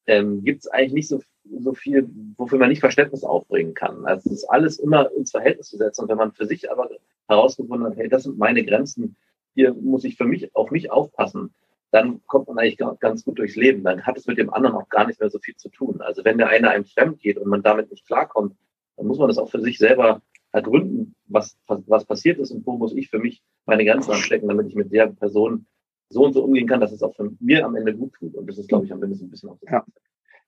ähm, 0.07 0.43
gibt 0.43 0.61
es 0.61 0.67
eigentlich 0.67 0.93
nicht 0.93 1.07
so, 1.07 1.21
so 1.59 1.73
viel, 1.73 2.09
wofür 2.37 2.59
man 2.59 2.69
nicht 2.69 2.79
Verständnis 2.79 3.23
aufbringen 3.23 3.73
kann. 3.73 4.05
Also 4.05 4.29
es 4.29 4.37
ist 4.37 4.45
alles 4.45 4.79
immer 4.79 5.11
ins 5.13 5.31
Verhältnis 5.31 5.69
zu 5.69 5.77
setzen. 5.77 6.03
Und 6.03 6.09
wenn 6.09 6.17
man 6.17 6.31
für 6.31 6.45
sich 6.45 6.71
aber 6.71 6.89
herausgefunden 7.27 7.87
hat, 7.87 7.97
hey, 7.97 8.09
das 8.09 8.23
sind 8.23 8.37
meine 8.37 8.63
Grenzen, 8.63 9.15
hier 9.53 9.73
muss 9.73 10.03
ich 10.03 10.17
für 10.17 10.25
mich 10.25 10.55
auf 10.55 10.71
mich 10.71 10.91
aufpassen, 10.91 11.53
dann 11.91 12.21
kommt 12.27 12.47
man 12.47 12.59
eigentlich 12.59 12.77
ganz 12.99 13.23
gut 13.23 13.39
durchs 13.39 13.55
Leben. 13.55 13.83
Dann 13.83 14.05
hat 14.05 14.17
es 14.17 14.27
mit 14.27 14.37
dem 14.37 14.53
anderen 14.53 14.75
auch 14.75 14.89
gar 14.89 15.07
nicht 15.07 15.19
mehr 15.19 15.29
so 15.29 15.39
viel 15.39 15.55
zu 15.55 15.69
tun. 15.69 16.01
Also 16.01 16.25
wenn 16.25 16.37
der 16.37 16.49
eine 16.49 16.69
einem 16.69 16.85
fremd 16.85 17.19
geht 17.19 17.37
und 17.37 17.47
man 17.47 17.63
damit 17.63 17.89
nicht 17.89 18.05
klarkommt, 18.05 18.55
dann 18.97 19.07
muss 19.07 19.17
man 19.17 19.27
das 19.27 19.37
auch 19.37 19.49
für 19.49 19.61
sich 19.61 19.77
selber 19.77 20.21
ergründen, 20.51 21.15
was, 21.27 21.57
was 21.67 22.05
passiert 22.05 22.39
ist 22.39 22.51
und 22.51 22.65
wo 22.65 22.77
muss 22.77 22.93
ich 22.93 23.09
für 23.09 23.19
mich 23.19 23.41
meine 23.65 23.85
Grenzen 23.85 24.11
anstecken, 24.11 24.47
damit 24.47 24.67
ich 24.67 24.75
mit 24.75 24.91
der 24.91 25.07
Person 25.07 25.65
so 26.09 26.23
und 26.23 26.33
so 26.33 26.43
umgehen 26.43 26.67
kann, 26.67 26.81
dass 26.81 26.91
es 26.91 27.03
auch 27.03 27.15
für 27.15 27.31
mir 27.39 27.65
am 27.65 27.75
Ende 27.75 27.95
gut 27.95 28.13
tut. 28.13 28.35
Und 28.35 28.47
das 28.47 28.57
ist, 28.57 28.69
glaube 28.69 28.85
ich, 28.85 28.93
am 28.93 29.01
Ende 29.01 29.15
so 29.15 29.25
ein 29.25 29.31
bisschen 29.31 29.49
auch 29.49 29.57
das. 29.61 29.71
Ja. 29.71 29.85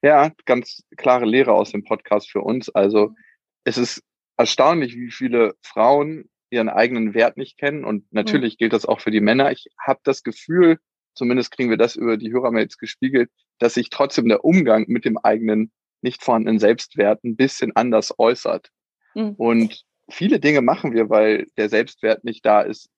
ja, 0.01 0.31
ganz 0.45 0.83
klare 0.97 1.25
Lehre 1.25 1.53
aus 1.53 1.71
dem 1.71 1.83
Podcast 1.83 2.29
für 2.29 2.41
uns. 2.41 2.69
Also 2.69 3.15
es 3.63 3.77
ist 3.77 4.03
erstaunlich, 4.37 4.95
wie 4.95 5.11
viele 5.11 5.55
Frauen 5.61 6.29
ihren 6.49 6.69
eigenen 6.69 7.13
Wert 7.13 7.37
nicht 7.37 7.57
kennen. 7.57 7.83
Und 7.83 8.11
natürlich 8.11 8.53
mhm. 8.53 8.57
gilt 8.57 8.73
das 8.73 8.85
auch 8.85 9.01
für 9.01 9.11
die 9.11 9.21
Männer. 9.21 9.51
Ich 9.51 9.67
habe 9.79 9.99
das 10.03 10.23
Gefühl, 10.23 10.79
zumindest 11.13 11.51
kriegen 11.51 11.69
wir 11.69 11.77
das 11.77 11.95
über 11.95 12.17
die 12.17 12.31
Hörermails 12.31 12.77
gespiegelt, 12.77 13.29
dass 13.59 13.73
sich 13.73 13.89
trotzdem 13.89 14.27
der 14.29 14.45
Umgang 14.45 14.85
mit 14.87 15.05
dem 15.05 15.17
eigenen 15.17 15.71
nicht 16.01 16.23
vorhandenen 16.23 16.59
Selbstwert 16.59 17.23
ein 17.23 17.35
bisschen 17.35 17.75
anders 17.75 18.13
äußert. 18.17 18.69
Mhm. 19.15 19.33
Und 19.37 19.83
viele 20.09 20.39
Dinge 20.39 20.61
machen 20.61 20.93
wir, 20.93 21.09
weil 21.09 21.47
der 21.57 21.69
Selbstwert 21.69 22.23
nicht 22.23 22.45
da 22.45 22.61
ist, 22.61 22.89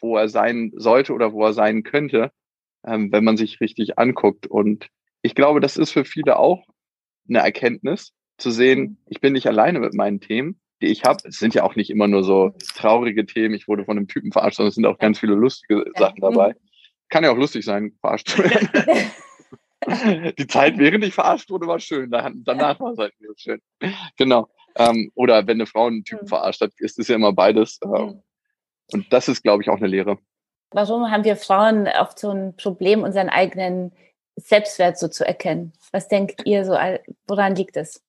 wo 0.00 0.16
er 0.16 0.28
sein 0.28 0.72
sollte 0.74 1.12
oder 1.12 1.32
wo 1.32 1.44
er 1.44 1.52
sein 1.52 1.82
könnte, 1.82 2.30
ähm, 2.86 3.12
wenn 3.12 3.24
man 3.24 3.36
sich 3.36 3.60
richtig 3.60 3.98
anguckt. 3.98 4.46
Und 4.46 4.88
ich 5.22 5.34
glaube, 5.34 5.60
das 5.60 5.76
ist 5.76 5.90
für 5.90 6.04
viele 6.04 6.38
auch 6.38 6.64
eine 7.28 7.38
Erkenntnis, 7.38 8.12
zu 8.38 8.50
sehen, 8.50 8.80
mhm. 8.80 8.96
ich 9.08 9.20
bin 9.20 9.32
nicht 9.32 9.46
alleine 9.46 9.80
mit 9.80 9.94
meinen 9.94 10.20
Themen, 10.20 10.60
die 10.82 10.88
ich 10.88 11.04
habe. 11.04 11.20
Es 11.24 11.38
sind 11.38 11.54
ja 11.54 11.62
auch 11.62 11.76
nicht 11.76 11.90
immer 11.90 12.08
nur 12.08 12.24
so 12.24 12.52
traurige 12.74 13.24
Themen, 13.24 13.54
ich 13.54 13.68
wurde 13.68 13.84
von 13.84 13.96
einem 13.96 14.08
Typen 14.08 14.32
verarscht, 14.32 14.56
sondern 14.56 14.68
es 14.68 14.74
sind 14.74 14.86
auch 14.86 14.98
ganz 14.98 15.18
viele 15.18 15.34
lustige 15.34 15.84
Sachen 15.96 16.20
dabei. 16.20 16.54
Kann 17.08 17.24
ja 17.24 17.30
auch 17.30 17.36
lustig 17.36 17.64
sein, 17.64 17.92
verarscht 18.00 18.28
zu 18.28 18.38
werden. 18.38 18.68
die 20.38 20.46
Zeit, 20.46 20.78
während 20.78 21.04
ich 21.04 21.14
verarscht 21.14 21.50
wurde, 21.50 21.66
war 21.66 21.80
schön. 21.80 22.10
Danach 22.10 22.78
war 22.78 22.92
es 22.92 22.98
halt 22.98 23.14
nicht 23.20 23.40
schön. 23.40 23.60
Genau. 24.16 24.48
Ähm, 24.76 25.10
oder 25.14 25.46
wenn 25.46 25.56
eine 25.56 25.66
Frau 25.66 25.86
einen 25.86 26.04
Typen 26.04 26.28
verarscht 26.28 26.60
hat, 26.60 26.72
ist 26.78 26.98
es 26.98 27.08
ja 27.08 27.16
immer 27.16 27.32
beides. 27.32 27.78
Äh, 27.82 28.12
und 28.94 29.12
das 29.12 29.28
ist, 29.28 29.42
glaube 29.42 29.62
ich, 29.62 29.70
auch 29.70 29.76
eine 29.76 29.86
Lehre. 29.86 30.18
Warum 30.70 31.10
haben 31.10 31.24
wir 31.24 31.36
Frauen 31.36 31.86
oft 31.86 32.18
so 32.18 32.30
ein 32.30 32.56
Problem, 32.56 33.02
unseren 33.02 33.28
eigenen 33.28 33.92
Selbstwert 34.36 34.98
so 34.98 35.08
zu 35.08 35.26
erkennen? 35.26 35.72
Was 35.92 36.08
denkt 36.08 36.42
ihr 36.46 36.64
so, 36.64 36.72
woran 37.26 37.54
liegt 37.54 37.76
es? 37.76 38.02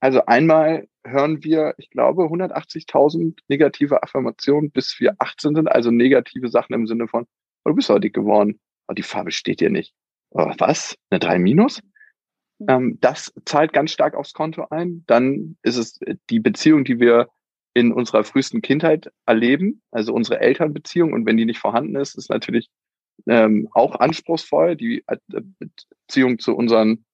Also 0.00 0.24
einmal 0.26 0.88
hören 1.04 1.42
wir, 1.44 1.74
ich 1.78 1.90
glaube, 1.90 2.24
180.000 2.24 3.38
negative 3.48 4.02
Affirmationen, 4.02 4.70
bis 4.70 4.98
wir 4.98 5.14
18 5.18 5.54
sind, 5.54 5.68
also 5.68 5.90
negative 5.90 6.48
Sachen 6.48 6.74
im 6.74 6.86
Sinne 6.86 7.08
von, 7.08 7.26
oh, 7.64 7.70
du 7.70 7.74
bist 7.74 7.88
heute 7.88 8.00
dick 8.00 8.14
geworden, 8.14 8.60
oh, 8.88 8.94
die 8.94 9.02
Farbe 9.02 9.30
steht 9.30 9.60
dir 9.60 9.70
nicht. 9.70 9.94
Oh, 10.30 10.52
was? 10.58 10.96
Eine 11.10 11.20
3 11.20 11.38
minus? 11.38 11.80
Mhm. 12.58 12.66
Ähm, 12.68 12.98
das 13.00 13.32
zahlt 13.44 13.72
ganz 13.72 13.92
stark 13.92 14.14
aufs 14.14 14.32
Konto 14.32 14.66
ein. 14.70 15.04
Dann 15.06 15.56
ist 15.62 15.76
es 15.76 15.98
die 16.30 16.40
Beziehung, 16.40 16.84
die 16.84 17.00
wir 17.00 17.28
in 17.74 17.92
unserer 17.92 18.24
frühesten 18.24 18.62
Kindheit 18.62 19.10
erleben, 19.26 19.82
also 19.90 20.12
unsere 20.12 20.40
Elternbeziehung. 20.40 21.12
Und 21.12 21.26
wenn 21.26 21.36
die 21.36 21.44
nicht 21.44 21.60
vorhanden 21.60 21.96
ist, 21.96 22.16
ist 22.16 22.30
natürlich 22.30 22.68
ähm, 23.26 23.68
auch 23.72 23.96
anspruchsvoll. 23.96 24.76
Die 24.76 25.04
äh, 25.06 25.16
Beziehung 26.06 26.38
zu 26.38 26.56
unseren 26.56 27.04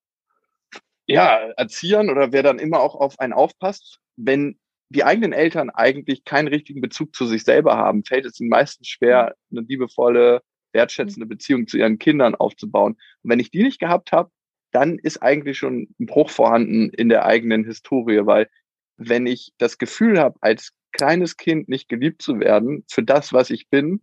ja, 1.07 1.37
Erziehern 1.57 2.11
oder 2.11 2.33
wer 2.33 2.42
dann 2.42 2.59
immer 2.59 2.81
auch 2.81 2.95
auf 2.95 3.21
einen 3.21 3.33
aufpasst. 3.33 4.01
Wenn 4.16 4.59
die 4.88 5.05
eigenen 5.05 5.33
Eltern 5.33 5.71
eigentlich 5.71 6.25
keinen 6.25 6.49
richtigen 6.49 6.81
Bezug 6.81 7.14
zu 7.14 7.27
sich 7.27 7.45
selber 7.45 7.77
haben, 7.77 8.05
fällt 8.05 8.25
es 8.25 8.40
ihnen 8.40 8.51
meistens 8.51 8.88
schwer, 8.88 9.35
eine 9.51 9.61
liebevolle, 9.61 10.42
wertschätzende 10.73 11.27
Beziehung 11.27 11.66
zu 11.66 11.79
ihren 11.79 11.99
Kindern 11.99 12.35
aufzubauen. 12.35 12.92
Und 13.23 13.31
wenn 13.31 13.40
ich 13.40 13.51
die 13.51 13.62
nicht 13.62 13.81
gehabt 13.81 14.12
habe, 14.12 14.31
dann 14.73 14.99
ist 14.99 15.23
eigentlich 15.23 15.59
schon 15.59 15.88
ein 15.99 16.07
Bruch 16.07 16.31
vorhanden 16.31 16.90
in 16.90 17.09
der 17.09 17.25
eigenen 17.25 17.64
Historie, 17.64 18.27
weil 18.27 18.49
wenn 18.97 19.27
ich 19.27 19.53
das 19.59 19.79
Gefühl 19.79 20.19
habe, 20.19 20.37
als 20.41 20.73
kleines 20.93 21.37
Kind 21.37 21.69
nicht 21.69 21.89
geliebt 21.89 22.23
zu 22.23 22.41
werden 22.41 22.85
für 22.91 23.03
das, 23.03 23.33
was 23.33 23.51
ich 23.51 23.69
bin, 23.69 24.01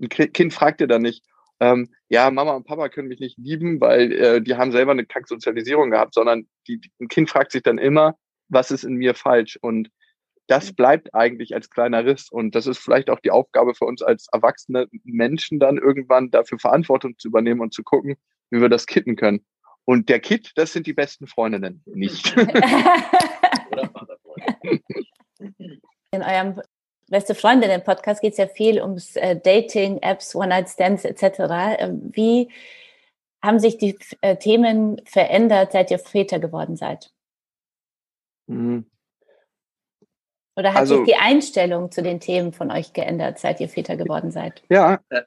ein 0.00 0.08
Kind 0.08 0.52
fragt 0.52 0.80
dir 0.80 0.86
dann 0.88 1.02
nicht, 1.02 1.24
ähm, 1.60 1.88
ja, 2.08 2.30
Mama 2.30 2.52
und 2.52 2.66
Papa 2.66 2.88
können 2.88 3.08
mich 3.08 3.20
nicht 3.20 3.38
lieben, 3.38 3.80
weil 3.80 4.12
äh, 4.12 4.42
die 4.42 4.56
haben 4.56 4.72
selber 4.72 4.92
eine 4.92 5.06
Kacksozialisierung 5.06 5.90
gehabt, 5.90 6.14
sondern 6.14 6.46
die, 6.68 6.80
die, 6.80 6.90
ein 7.00 7.08
Kind 7.08 7.30
fragt 7.30 7.52
sich 7.52 7.62
dann 7.62 7.78
immer, 7.78 8.16
was 8.48 8.70
ist 8.70 8.84
in 8.84 8.94
mir 8.94 9.14
falsch? 9.14 9.58
Und 9.62 9.90
das 10.48 10.72
bleibt 10.72 11.14
eigentlich 11.14 11.54
als 11.54 11.70
kleiner 11.70 12.04
Riss. 12.04 12.28
Und 12.30 12.54
das 12.54 12.66
ist 12.66 12.78
vielleicht 12.78 13.08
auch 13.08 13.20
die 13.20 13.30
Aufgabe 13.30 13.74
für 13.74 13.86
uns 13.86 14.02
als 14.02 14.26
erwachsene 14.32 14.86
Menschen 15.04 15.58
dann 15.58 15.78
irgendwann 15.78 16.30
dafür 16.30 16.58
Verantwortung 16.58 17.16
zu 17.18 17.28
übernehmen 17.28 17.62
und 17.62 17.72
zu 17.72 17.82
gucken, 17.82 18.16
wie 18.50 18.60
wir 18.60 18.68
das 18.68 18.86
kitten 18.86 19.16
können. 19.16 19.44
Und 19.84 20.08
der 20.08 20.20
Kit, 20.20 20.52
das 20.56 20.72
sind 20.72 20.86
die 20.86 20.92
besten 20.92 21.26
Freundinnen, 21.26 21.82
nicht. 21.86 22.36
In 26.10 26.22
eurem 26.22 26.60
Beste 27.08 27.36
Freundinnen-Podcast 27.36 28.20
geht 28.20 28.32
es 28.32 28.38
ja 28.38 28.48
viel 28.48 28.80
ums 28.80 29.14
äh, 29.14 29.38
Dating, 29.38 29.98
Apps, 29.98 30.34
One-Night-Stands 30.34 31.04
etc. 31.04 31.78
Ähm, 31.78 32.10
wie 32.12 32.50
haben 33.40 33.60
sich 33.60 33.78
die 33.78 33.96
äh, 34.22 34.36
Themen 34.36 35.00
verändert, 35.04 35.70
seit 35.70 35.92
ihr 35.92 36.00
Väter 36.00 36.40
geworden 36.40 36.74
seid? 36.74 37.12
Mhm. 38.48 38.86
Oder 40.58 40.70
hat 40.70 40.80
also, 40.80 40.96
sich 40.96 41.14
die 41.14 41.20
Einstellung 41.20 41.92
zu 41.92 42.02
den 42.02 42.18
Themen 42.18 42.52
von 42.52 42.70
euch 42.72 42.92
geändert, 42.92 43.38
seit 43.38 43.60
ihr 43.60 43.68
Väter 43.68 43.96
geworden 43.96 44.30
seid? 44.30 44.62
Ja, 44.70 44.98
äh, 45.10 45.22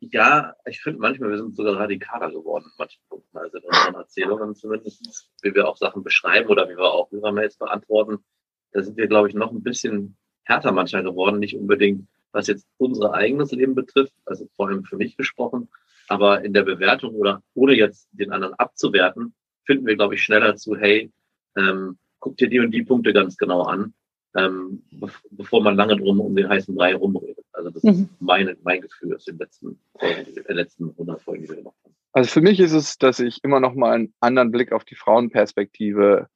ja 0.00 0.54
ich 0.64 0.80
finde 0.80 1.00
manchmal, 1.00 1.30
wir 1.30 1.38
sind 1.38 1.54
sogar 1.54 1.76
radikaler 1.76 2.30
geworden 2.30 2.64
in 2.64 2.72
manchen 2.78 3.02
Punkten. 3.08 3.36
Also 3.36 3.58
in 3.58 3.64
unseren 3.64 3.94
Erzählungen 3.94 4.54
zumindest, 4.56 5.30
wie 5.42 5.54
wir 5.54 5.68
auch 5.68 5.76
Sachen 5.76 6.02
beschreiben 6.02 6.48
oder 6.48 6.68
wie 6.68 6.76
wir 6.76 6.92
auch 6.92 7.10
Hörermails 7.12 7.56
beantworten, 7.56 8.24
da 8.72 8.82
sind 8.82 8.96
wir, 8.96 9.08
glaube 9.08 9.28
ich, 9.28 9.34
noch 9.34 9.52
ein 9.52 9.62
bisschen 9.62 10.16
härter 10.44 10.72
manchmal 10.72 11.02
geworden. 11.02 11.38
Nicht 11.38 11.56
unbedingt, 11.56 12.06
was 12.32 12.46
jetzt 12.46 12.66
unser 12.78 13.14
eigenes 13.14 13.52
Leben 13.52 13.74
betrifft, 13.74 14.14
also 14.24 14.48
vor 14.56 14.68
allem 14.68 14.84
für 14.84 14.96
mich 14.96 15.16
gesprochen, 15.16 15.68
aber 16.08 16.44
in 16.44 16.52
der 16.52 16.62
Bewertung 16.62 17.14
oder 17.14 17.42
ohne 17.54 17.74
jetzt 17.74 18.08
den 18.12 18.32
anderen 18.32 18.54
abzuwerten, 18.54 19.34
finden 19.64 19.86
wir, 19.86 19.96
glaube 19.96 20.14
ich, 20.14 20.22
schneller 20.22 20.56
zu, 20.56 20.76
hey, 20.76 21.10
ähm, 21.56 21.98
guck 22.18 22.36
dir 22.36 22.48
die 22.48 22.60
und 22.60 22.70
die 22.72 22.82
Punkte 22.82 23.12
ganz 23.12 23.36
genau 23.36 23.62
an 23.62 23.94
ähm, 24.34 24.82
bevor 25.30 25.62
man 25.62 25.76
lange 25.76 25.96
drum 25.96 26.20
um 26.20 26.34
den 26.34 26.48
heißen 26.48 26.74
Brei 26.74 26.94
rumredet. 26.94 27.44
Also 27.52 27.70
das 27.70 27.82
mhm. 27.82 27.90
ist 27.90 28.08
meine, 28.20 28.56
mein 28.62 28.80
Gefühl 28.80 29.14
aus 29.14 29.24
den 29.24 29.38
letzten, 29.38 29.80
äh, 29.98 30.52
letzten 30.52 30.90
100 30.90 31.20
Folgen, 31.20 31.42
die 31.42 31.48
wir 31.48 31.56
gemacht 31.56 31.76
haben. 31.84 31.94
Also 32.12 32.30
für 32.30 32.40
mich 32.40 32.60
ist 32.60 32.72
es, 32.72 32.98
dass 32.98 33.20
ich 33.20 33.42
immer 33.42 33.60
noch 33.60 33.74
mal 33.74 33.92
einen 33.92 34.14
anderen 34.20 34.50
Blick 34.50 34.72
auf 34.72 34.84
die 34.84 34.94
Frauenperspektive 34.94 36.28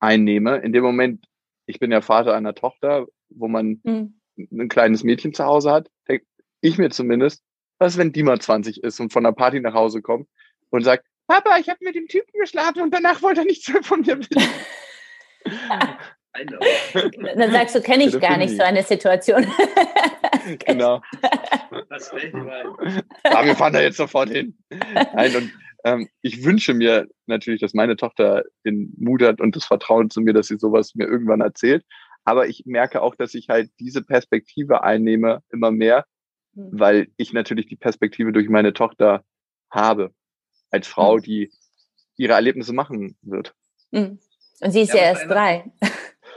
einnehme. 0.00 0.58
In 0.58 0.72
dem 0.72 0.82
Moment, 0.82 1.26
ich 1.66 1.78
bin 1.78 1.92
ja 1.92 2.00
Vater 2.00 2.34
einer 2.34 2.54
Tochter, 2.54 3.06
wo 3.30 3.48
man 3.48 3.80
mhm. 3.82 4.20
ein 4.36 4.68
kleines 4.68 5.04
Mädchen 5.04 5.34
zu 5.34 5.44
Hause 5.44 5.70
hat, 5.70 5.90
denke 6.08 6.26
ich 6.60 6.78
mir 6.78 6.90
zumindest, 6.90 7.42
was 7.78 7.98
wenn 7.98 8.12
die 8.12 8.22
mal 8.22 8.40
20 8.40 8.82
ist 8.82 9.00
und 9.00 9.12
von 9.12 9.24
der 9.24 9.32
Party 9.32 9.60
nach 9.60 9.74
Hause 9.74 10.02
kommt 10.02 10.28
und 10.70 10.84
sagt, 10.84 11.06
Papa, 11.26 11.58
ich 11.58 11.68
habe 11.68 11.78
mit 11.82 11.94
dem 11.94 12.08
Typen 12.08 12.32
geschlafen 12.38 12.82
und 12.82 12.92
danach 12.92 13.22
wollte 13.22 13.40
er 13.40 13.46
nichts 13.46 13.68
mehr 13.68 13.82
von 13.82 14.00
mir 14.00 14.18
wissen. 14.18 14.42
Dann 17.36 17.52
sagst 17.52 17.74
du, 17.74 17.82
kenne 17.82 18.04
ich 18.04 18.18
gar 18.18 18.38
nicht 18.38 18.56
so 18.56 18.62
eine 18.62 18.82
Situation. 18.82 19.46
genau. 20.66 21.02
Das 21.90 22.08
fällt 22.08 22.34
Aber 22.34 23.46
wir 23.46 23.54
fahren 23.54 23.74
da 23.74 23.82
jetzt 23.82 23.98
sofort 23.98 24.30
hin. 24.30 24.56
Nein, 25.14 25.36
und 25.36 25.52
ähm, 25.84 26.08
ich 26.20 26.44
wünsche 26.44 26.74
mir 26.74 27.08
natürlich, 27.26 27.60
dass 27.60 27.74
meine 27.74 27.96
Tochter 27.96 28.44
den 28.64 28.94
Mut 28.98 29.22
hat 29.22 29.40
und 29.40 29.56
das 29.56 29.64
Vertrauen 29.64 30.10
zu 30.10 30.20
mir, 30.20 30.32
dass 30.32 30.48
sie 30.48 30.58
sowas 30.58 30.94
mir 30.94 31.06
irgendwann 31.06 31.40
erzählt. 31.40 31.84
Aber 32.24 32.46
ich 32.46 32.64
merke 32.66 33.02
auch, 33.02 33.16
dass 33.16 33.34
ich 33.34 33.48
halt 33.48 33.70
diese 33.80 34.02
Perspektive 34.02 34.84
einnehme 34.84 35.42
immer 35.50 35.70
mehr, 35.70 36.06
hm. 36.54 36.68
weil 36.72 37.08
ich 37.16 37.32
natürlich 37.32 37.66
die 37.66 37.76
Perspektive 37.76 38.32
durch 38.32 38.48
meine 38.48 38.72
Tochter 38.72 39.24
habe 39.70 40.12
als 40.70 40.86
Frau, 40.86 41.16
hm. 41.16 41.22
die 41.22 41.52
ihre 42.16 42.34
Erlebnisse 42.34 42.72
machen 42.72 43.16
wird. 43.22 43.54
Hm. 43.92 44.18
Und 44.60 44.70
sie 44.70 44.82
ist 44.82 44.94
ja, 44.94 45.00
ja 45.00 45.02
erst 45.08 45.28
drei. 45.28 45.72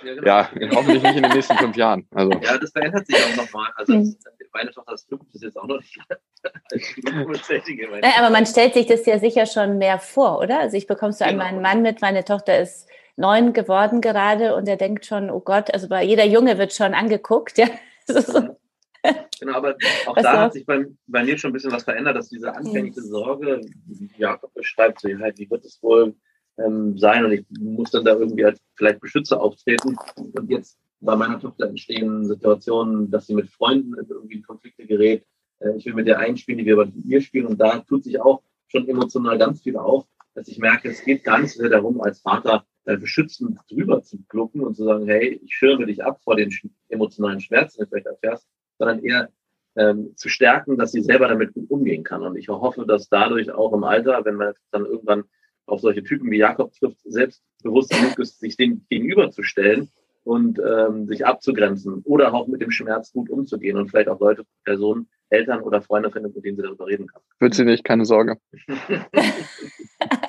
Ja, 0.04 0.14
genau. 0.14 0.26
ja, 0.28 0.76
hoffentlich 0.76 1.04
nicht 1.04 1.16
in 1.18 1.24
den 1.24 1.32
nächsten 1.32 1.58
fünf 1.58 1.76
Jahren. 1.76 2.08
Also. 2.12 2.32
Ja, 2.42 2.58
das 2.58 2.72
verändert 2.72 3.08
sich 3.08 3.16
auch 3.16 3.36
nochmal. 3.38 3.72
Also. 3.76 4.16
Meine 4.56 4.72
Tochter 4.72 4.94
ist 4.94 5.08
fünf, 5.10 5.22
das 5.26 5.36
ist 5.36 5.44
jetzt 5.44 5.58
auch 5.58 5.68
noch 5.68 5.80
nicht 5.80 6.00
ja, 8.04 8.12
aber 8.20 8.30
man 8.30 8.46
stellt 8.46 8.74
sich 8.74 8.86
das 8.86 9.06
ja 9.06 9.20
sicher 9.20 9.46
schon 9.46 9.78
mehr 9.78 10.00
vor, 10.00 10.40
oder? 10.40 10.60
Also 10.60 10.78
ich 10.78 10.88
bekomme 10.88 11.12
so 11.12 11.26
genau. 11.26 11.32
an 11.32 11.38
meinen 11.38 11.62
Mann 11.62 11.82
mit, 11.82 12.02
meine 12.02 12.24
Tochter 12.24 12.60
ist 12.60 12.88
neun 13.18 13.54
geworden 13.54 14.00
gerade 14.00 14.56
und 14.56 14.68
er 14.68 14.78
denkt 14.78 15.06
schon, 15.06 15.30
oh 15.30 15.42
Gott, 15.42 15.74
also 15.74 15.90
bei 15.90 16.04
jeder 16.04 16.26
Junge 16.26 16.58
wird 16.58 16.74
schon 16.74 16.94
angeguckt, 16.94 17.58
ja. 17.58 17.68
genau, 19.40 19.54
aber 19.54 19.76
auch 20.06 20.16
was 20.16 20.24
da 20.24 20.42
hat 20.44 20.54
sich 20.54 20.66
bei, 20.66 20.86
bei, 21.08 21.24
mir 21.24 21.38
schon 21.38 21.50
ein 21.50 21.54
bisschen 21.54 21.72
was 21.72 21.84
verändert, 21.84 22.16
dass 22.16 22.30
diese 22.30 22.56
anfängliche 22.56 23.02
Sorge, 23.02 23.62
wie 23.88 24.10
Jakob 24.18 24.54
beschreibt, 24.54 25.02
so, 25.02 25.10
halt, 25.20 25.38
wie 25.38 25.50
wird 25.50 25.66
es 25.66 25.82
wohl 25.84 26.16
ähm, 26.58 26.98
sein 26.98 27.26
und 27.26 27.32
ich 27.34 27.46
muss 27.60 27.92
dann 27.92 28.06
da 28.06 28.14
irgendwie 28.14 28.46
als 28.46 28.62
vielleicht 28.76 29.02
Beschützer 29.02 29.42
auftreten 29.42 29.98
und 30.16 30.50
jetzt 30.50 30.78
bei 31.06 31.16
meiner 31.16 31.40
Tochter 31.40 31.68
entstehen 31.68 32.26
Situationen, 32.26 33.12
dass 33.12 33.28
sie 33.28 33.36
mit 33.36 33.50
Freunden 33.50 33.94
irgendwie 33.96 34.36
in 34.36 34.44
Konflikte 34.44 34.86
gerät. 34.86 35.26
Äh, 35.60 35.78
ich 35.78 35.86
will 35.86 35.94
mit 35.94 36.08
der 36.08 36.20
einspielen, 36.20 36.60
die 36.60 36.66
wir 36.66 36.78
mit 36.78 37.06
ihr 37.06 37.22
spielen 37.22 37.48
und 37.48 37.60
da 37.60 37.80
tut 37.80 38.04
sich 38.04 38.20
auch 38.20 38.42
schon 38.68 38.88
emotional 38.88 39.38
ganz 39.38 39.62
viel 39.62 39.78
auf, 39.78 40.06
dass 40.34 40.48
ich 40.48 40.60
merke, 40.60 40.90
es 40.90 41.04
geht 41.04 41.24
gar 41.24 41.40
nicht 41.40 41.54
so 41.54 41.62
sehr 41.62 41.70
darum, 41.70 42.02
als 42.02 42.20
Vater 42.20 42.66
beschützend 42.86 43.58
drüber 43.68 44.04
zu 44.04 44.20
glucken 44.30 44.62
und 44.62 44.76
zu 44.76 44.84
sagen, 44.84 45.08
hey, 45.08 45.42
ich 45.44 45.56
schirme 45.56 45.88
dich 45.88 46.04
ab 46.04 46.22
vor 46.24 46.36
den 46.36 46.54
emotionalen 46.90 47.40
Schmerzen, 47.42 47.80
die 47.80 47.84
du 47.86 47.90
vielleicht 47.90 48.06
erfährst, 48.06 48.48
sondern 48.78 49.04
eher 49.04 49.30
ähm, 49.76 50.16
zu 50.16 50.30
stärken, 50.30 50.78
dass 50.78 50.92
sie 50.92 51.02
selber 51.02 51.28
damit 51.28 51.54
gut 51.54 51.70
umgehen 51.70 52.04
kann. 52.04 52.22
Und 52.22 52.36
ich 52.36 52.48
hoffe, 52.48 52.86
dass 52.86 53.10
dadurch 53.10 53.52
auch 53.52 53.74
im 53.74 53.84
Alter, 53.84 54.24
wenn 54.24 54.36
man 54.36 54.54
dann 54.72 54.86
irgendwann 54.86 55.24
auf 55.66 55.82
solche 55.82 56.04
Typen 56.04 56.30
wie 56.32 56.38
Jakob 56.38 56.74
trifft, 56.74 57.00
selbstbewusst 57.04 57.90
genug 57.90 58.20
ist, 58.20 58.40
sich 58.40 58.56
dem 58.56 58.86
gegenüberzustellen 58.90 59.90
und 60.26 60.60
ähm, 60.60 61.08
sich 61.08 61.26
abzugrenzen 61.26 62.02
oder 62.04 62.34
auch 62.34 62.48
mit 62.48 62.62
dem 62.62 62.72
Schmerz 62.72 63.14
gut 63.14 63.30
umzugehen 63.30 63.78
und 63.78 63.90
vielleicht 63.90 64.10
auch 64.10 64.20
Leute, 64.20 64.44
Personen, 64.64 65.08
Eltern 65.30 65.62
oder 65.62 65.82
Freunde 65.82 66.12
findet, 66.12 66.36
mit 66.36 66.44
denen 66.44 66.58
sie 66.58 66.64
darüber 66.64 66.88
reden 66.88 67.08
kann. 67.08 67.22
Wird 67.40 67.54
sie 67.54 67.66
nicht, 67.66 67.84
keine 67.84 68.06
Sorge. 68.06 68.38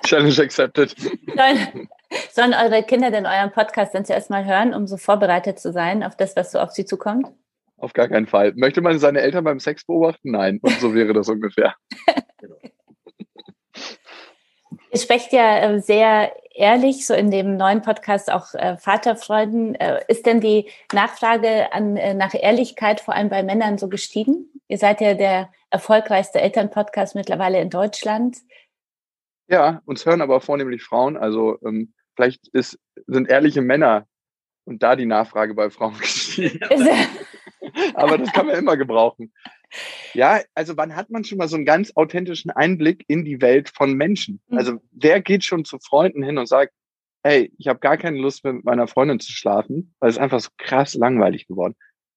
Challenge 0.06 0.38
accepted. 0.40 0.94
Sollen, 0.98 1.88
sollen 2.30 2.54
eure 2.54 2.82
Kinder 2.82 3.10
denn 3.10 3.26
euren 3.26 3.52
Podcast 3.52 3.94
dann 3.94 4.04
zuerst 4.04 4.30
mal 4.30 4.44
hören, 4.44 4.74
um 4.74 4.86
so 4.86 4.96
vorbereitet 4.96 5.58
zu 5.58 5.72
sein 5.72 6.02
auf 6.02 6.16
das, 6.16 6.36
was 6.36 6.52
so 6.52 6.58
auf 6.58 6.70
sie 6.70 6.84
zukommt? 6.84 7.26
Auf 7.78 7.92
gar 7.92 8.08
keinen 8.08 8.26
Fall. 8.26 8.52
Möchte 8.54 8.80
man 8.80 8.98
seine 8.98 9.20
Eltern 9.20 9.44
beim 9.44 9.60
Sex 9.60 9.84
beobachten? 9.84 10.30
Nein. 10.30 10.58
Und 10.62 10.80
so 10.80 10.94
wäre 10.94 11.12
das 11.12 11.28
ungefähr. 11.28 11.74
genau. 12.38 12.56
Ihr 14.96 15.00
sprecht 15.00 15.34
ja 15.34 15.58
äh, 15.58 15.78
sehr 15.78 16.32
ehrlich, 16.54 17.06
so 17.06 17.12
in 17.12 17.30
dem 17.30 17.58
neuen 17.58 17.82
Podcast 17.82 18.32
auch 18.32 18.54
äh, 18.54 18.78
Vaterfreunden. 18.78 19.74
Äh, 19.74 20.02
ist 20.08 20.24
denn 20.24 20.40
die 20.40 20.70
Nachfrage 20.90 21.70
an, 21.74 22.16
nach 22.16 22.32
Ehrlichkeit 22.32 23.02
vor 23.02 23.12
allem 23.12 23.28
bei 23.28 23.42
Männern 23.42 23.76
so 23.76 23.90
gestiegen? 23.90 24.48
Ihr 24.68 24.78
seid 24.78 25.02
ja 25.02 25.12
der 25.12 25.52
erfolgreichste 25.68 26.40
Elternpodcast 26.40 27.14
mittlerweile 27.14 27.60
in 27.60 27.68
Deutschland. 27.68 28.38
Ja, 29.48 29.82
uns 29.84 30.06
hören 30.06 30.22
aber 30.22 30.40
vornehmlich 30.40 30.82
Frauen. 30.82 31.18
Also 31.18 31.58
ähm, 31.62 31.92
vielleicht 32.14 32.48
ist, 32.54 32.78
sind 33.06 33.28
ehrliche 33.28 33.60
Männer 33.60 34.06
und 34.64 34.82
da 34.82 34.96
die 34.96 35.04
Nachfrage 35.04 35.52
bei 35.52 35.68
Frauen 35.68 35.98
gestiegen. 35.98 36.58
aber 37.92 38.16
das 38.16 38.32
kann 38.32 38.46
man 38.46 38.56
immer 38.56 38.78
gebrauchen. 38.78 39.30
Ja, 40.14 40.40
also 40.54 40.76
wann 40.76 40.96
hat 40.96 41.10
man 41.10 41.24
schon 41.24 41.38
mal 41.38 41.48
so 41.48 41.56
einen 41.56 41.64
ganz 41.64 41.92
authentischen 41.94 42.50
Einblick 42.50 43.04
in 43.08 43.24
die 43.24 43.40
Welt 43.40 43.70
von 43.70 43.94
Menschen? 43.94 44.40
Mhm. 44.48 44.58
Also 44.58 44.80
wer 44.92 45.20
geht 45.20 45.44
schon 45.44 45.64
zu 45.64 45.78
Freunden 45.78 46.22
hin 46.22 46.38
und 46.38 46.46
sagt, 46.46 46.72
hey, 47.22 47.52
ich 47.58 47.68
habe 47.68 47.80
gar 47.80 47.96
keine 47.96 48.18
Lust 48.18 48.44
mehr 48.44 48.52
mit 48.52 48.64
meiner 48.64 48.86
Freundin 48.86 49.20
zu 49.20 49.32
schlafen, 49.32 49.94
weil 49.98 50.10
es 50.10 50.18
einfach 50.18 50.40
so 50.40 50.50
krass 50.58 50.94
langweilig 50.94 51.46
geworden. 51.46 51.74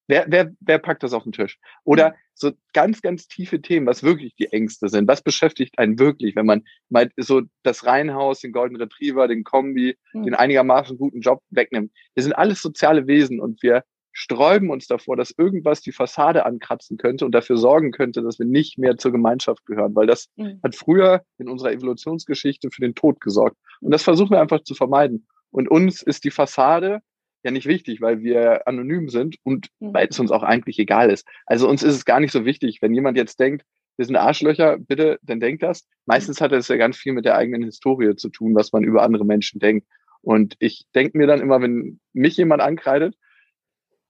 Wer, 0.08 0.26
wer, 0.28 0.52
wer 0.60 0.80
packt 0.80 1.04
das 1.04 1.13
auf 1.13 1.24
den 1.24 1.32
Tisch? 1.32 1.60
Oder 1.84 2.10
mhm. 2.10 2.13
so 2.34 2.52
ganz, 2.74 3.02
ganz 3.02 3.28
tiefe 3.28 3.62
Themen, 3.62 3.86
was 3.86 4.02
wirklich 4.02 4.36
die 4.36 4.52
Ängste 4.52 4.89
sind. 4.89 5.08
Was 5.08 5.22
beschäftigt 5.22 5.78
einen 5.78 6.00
wirklich, 6.00 6.36
wenn 6.36 6.48
man 6.48 6.63
mal 6.89 7.12
so 7.17 7.41
das 7.63 7.86
Reihenhaus, 7.86 8.39
den 8.39 8.52
Golden 8.52 8.76
Retriever, 8.76 9.28
den 9.28 9.43
Kombi, 9.43 9.98
mhm. 10.13 10.24
den 10.24 10.34
einigermaßen 10.34 10.98
guten 10.98 11.22
Job 11.22 11.41
wegnimmt? 11.52 11.91
Wir 12.15 12.24
sind 12.24 12.34
alles 12.34 12.62
soziale 12.62 13.06
Wesen 13.06 13.39
und 13.39 13.62
wir 13.62 13.84
sträuben 14.12 14.69
uns 14.69 14.88
davor, 14.88 15.15
dass 15.15 15.34
irgendwas 15.38 15.82
die 15.82 15.91
Fassade 15.91 16.45
ankratzen 16.45 16.98
könnte 16.98 17.26
und 17.26 17.32
dafür 17.32 17.58
sorgen 17.58 17.91
könnte, 17.91 18.22
dass 18.22 18.39
wir 18.39 18.45
nicht 18.45 18.78
mehr 18.78 18.98
zur 18.98 19.12
Gemeinschaft 19.12 19.65
gehören, 19.65 19.95
weil 19.95 20.08
das 20.08 20.30
mhm. 20.36 20.60
hat 20.63 20.76
früher 20.76 21.24
in 21.38 21.48
unserer 21.48 21.72
Evolutionsgeschichte 21.72 22.69
für 22.72 22.82
den 22.82 22.95
Tod 22.95 23.22
gesorgt. 23.22 23.58
Und 23.82 23.91
das 23.91 24.04
versuchen 24.04 24.32
wir 24.32 24.41
einfach 24.41 24.63
zu 24.63 24.76
vermeiden. 24.76 25.28
Und 25.52 25.69
uns 25.69 26.02
ist 26.02 26.24
die 26.24 26.32
Fassade 26.32 27.00
ja 27.43 27.52
nicht 27.52 27.67
wichtig, 27.67 28.02
weil 28.02 28.22
wir 28.22 28.67
anonym 28.67 29.10
sind 29.10 29.38
und 29.43 29.67
mhm. 29.80 29.93
weil 29.93 30.08
es 30.10 30.19
uns 30.19 30.32
auch 30.32 30.43
eigentlich 30.43 30.80
egal 30.80 31.10
ist. 31.10 31.28
Also 31.45 31.69
uns 31.69 31.84
ist 31.84 31.95
es 31.95 32.06
gar 32.06 32.19
nicht 32.19 32.32
so 32.32 32.45
wichtig, 32.45 32.82
wenn 32.82 32.93
jemand 32.93 33.17
jetzt 33.17 33.39
denkt, 33.39 33.63
wir 33.98 34.06
sind 34.06 34.15
Arschlöcher, 34.15 34.78
bitte, 34.78 35.19
dann 35.24 35.41
denkt 35.41 35.62
das. 35.62 35.86
Meistens 36.06 36.39
hat 36.39 36.54
es 36.54 36.69
ja 36.69 36.78
ganz 36.78 36.95
viel 36.95 37.12
mit 37.12 37.26
der 37.26 37.36
eigenen 37.36 37.63
Historie 37.63 38.15
zu 38.15 38.30
tun, 38.30 38.56
was 38.56 38.72
man 38.72 38.84
über 38.84 39.04
andere 39.04 39.26
Menschen 39.26 39.60
denkt. 39.60 39.88
Und 40.22 40.56
ich 40.60 40.86
denke 40.95 41.17
mir 41.17 41.28
dann 41.28 41.41
immer, 41.41 41.62
wenn 41.62 42.00
mich 42.13 42.38
jemand 42.38 42.62
ankreidet, 42.62 43.15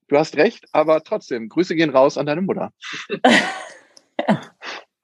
du 0.09 0.17
hast 0.17 0.37
recht, 0.37 0.65
aber 0.71 1.03
trotzdem, 1.03 1.49
Grüße 1.49 1.75
gehen 1.75 1.89
raus 1.89 2.17
an 2.17 2.25
deine 2.25 2.41
Mutter. 2.41 2.71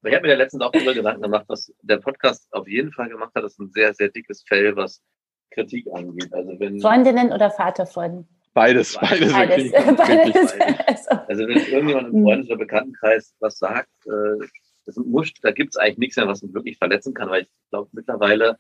Ich 0.08 0.14
habe 0.14 0.22
mir 0.22 0.34
ja 0.34 0.38
letztens 0.38 0.62
auch 0.62 0.72
darüber 0.72 0.94
Gedanken 0.94 1.24
gemacht, 1.24 1.46
was 1.48 1.74
der 1.82 1.98
Podcast 1.98 2.48
auf 2.52 2.68
jeden 2.68 2.92
Fall 2.92 3.10
gemacht 3.10 3.32
hat, 3.34 3.44
ist 3.44 3.60
ein 3.60 3.72
sehr, 3.72 3.92
sehr 3.96 4.10
dickes 4.10 4.44
Fell, 4.48 4.76
was 4.76 5.02
Kritik 5.50 5.88
angeht. 5.94 6.32
Also 6.32 6.60
wenn 6.60 6.80
Freundinnen 6.80 7.32
oder 7.32 7.50
Vaterfreunden? 7.50 8.28
Beides, 8.54 8.96
beides. 9.02 9.34
Beides. 9.34 9.72
beides. 9.72 10.58
beides. 10.60 11.08
Also 11.08 11.48
wenn 11.48 11.58
irgendjemand 11.58 12.14
im 12.14 12.24
Freundes- 12.24 12.48
oder 12.50 12.60
Bekanntenkreis 12.60 13.36
was 13.40 13.58
sagt, 13.58 13.90
äh, 14.06 14.46
das 14.86 14.96
muss, 14.98 15.34
da 15.42 15.52
gibt 15.52 15.74
es 15.74 15.78
eigentlich 15.78 15.98
nichts 15.98 16.18
mehr, 16.18 16.28
was 16.28 16.44
ihn 16.44 16.54
wirklich 16.54 16.78
verletzen 16.78 17.16
kann, 17.16 17.30
weil 17.32 17.44
ich 17.44 17.50
glaube 17.72 17.90
mittlerweile 17.92 18.60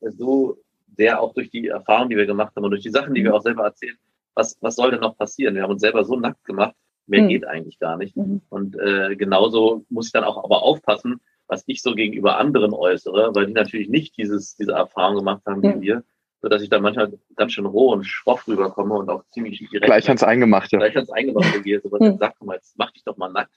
so 0.00 0.58
sehr 0.96 1.20
auch 1.20 1.34
durch 1.34 1.50
die 1.50 1.68
Erfahrungen, 1.68 2.10
die 2.10 2.16
wir 2.16 2.26
gemacht 2.26 2.54
haben 2.56 2.64
und 2.64 2.72
durch 2.72 2.82
die 2.82 2.90
Sachen, 2.90 3.14
die 3.14 3.22
wir 3.22 3.34
auch 3.34 3.42
selber 3.42 3.64
erzählen, 3.64 3.96
was, 4.34 4.56
was 4.60 4.76
soll 4.76 4.90
denn 4.90 5.00
noch 5.00 5.16
passieren? 5.16 5.54
Wir 5.54 5.62
haben 5.62 5.70
uns 5.70 5.80
selber 5.80 6.04
so 6.04 6.16
nackt 6.16 6.44
gemacht, 6.44 6.74
mehr 7.06 7.22
mhm. 7.22 7.28
geht 7.28 7.46
eigentlich 7.46 7.78
gar 7.78 7.96
nicht. 7.96 8.16
Mhm. 8.16 8.42
Und 8.48 8.78
äh, 8.78 9.16
genauso 9.16 9.84
muss 9.88 10.06
ich 10.06 10.12
dann 10.12 10.24
auch 10.24 10.42
aber 10.42 10.62
aufpassen, 10.62 11.20
was 11.46 11.64
ich 11.66 11.82
so 11.82 11.94
gegenüber 11.94 12.38
anderen 12.38 12.72
äußere, 12.72 13.34
weil 13.34 13.46
die 13.46 13.52
natürlich 13.52 13.88
nicht 13.88 14.16
dieses, 14.16 14.56
diese 14.56 14.72
Erfahrung 14.72 15.16
gemacht 15.16 15.42
haben 15.46 15.62
wie 15.62 15.80
wir, 15.80 16.04
so 16.40 16.48
dass 16.48 16.62
ich 16.62 16.70
dann 16.70 16.82
manchmal 16.82 17.12
ganz 17.36 17.52
schön 17.52 17.66
roh 17.66 17.92
und 17.92 18.04
schroff 18.04 18.46
rüberkomme 18.46 18.94
und 18.94 19.10
auch 19.10 19.24
ziemlich 19.30 19.58
direkt. 19.58 19.84
Gleich 19.84 20.06
ans 20.06 20.22
Eingemachte. 20.22 20.78
Gleich 20.78 20.94
ans 20.94 21.10
Eingemachte 21.10 21.60
gehe, 21.62 21.80
so 21.80 21.90
was 21.90 22.00
mhm. 22.00 22.18
sag 22.18 22.40
mal, 22.42 22.54
jetzt 22.54 22.78
mach 22.78 22.92
dich 22.92 23.04
doch 23.04 23.16
mal 23.16 23.30
nackt. 23.30 23.54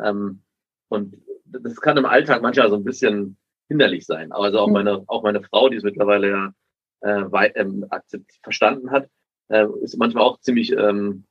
Ähm, 0.00 0.42
und 0.88 1.16
das 1.44 1.76
kann 1.80 1.96
im 1.96 2.06
Alltag 2.06 2.42
manchmal 2.42 2.70
so 2.70 2.76
ein 2.76 2.84
bisschen 2.84 3.36
hinderlich 3.68 4.06
sein. 4.06 4.32
Also 4.32 4.60
auch 4.60 4.68
mhm. 4.68 4.74
meine, 4.74 5.04
auch 5.06 5.22
meine 5.22 5.42
Frau, 5.42 5.68
die 5.68 5.76
es 5.76 5.82
mittlerweile 5.82 6.30
ja 6.30 6.52
äh, 7.00 7.32
weit, 7.32 7.54
ähm, 7.56 7.86
verstanden 8.42 8.90
hat, 8.90 9.08
äh, 9.52 9.66
ist 9.82 9.96
manchmal 9.98 10.24
auch 10.24 10.40
ziemlich 10.40 10.72
ähm, 10.72 11.24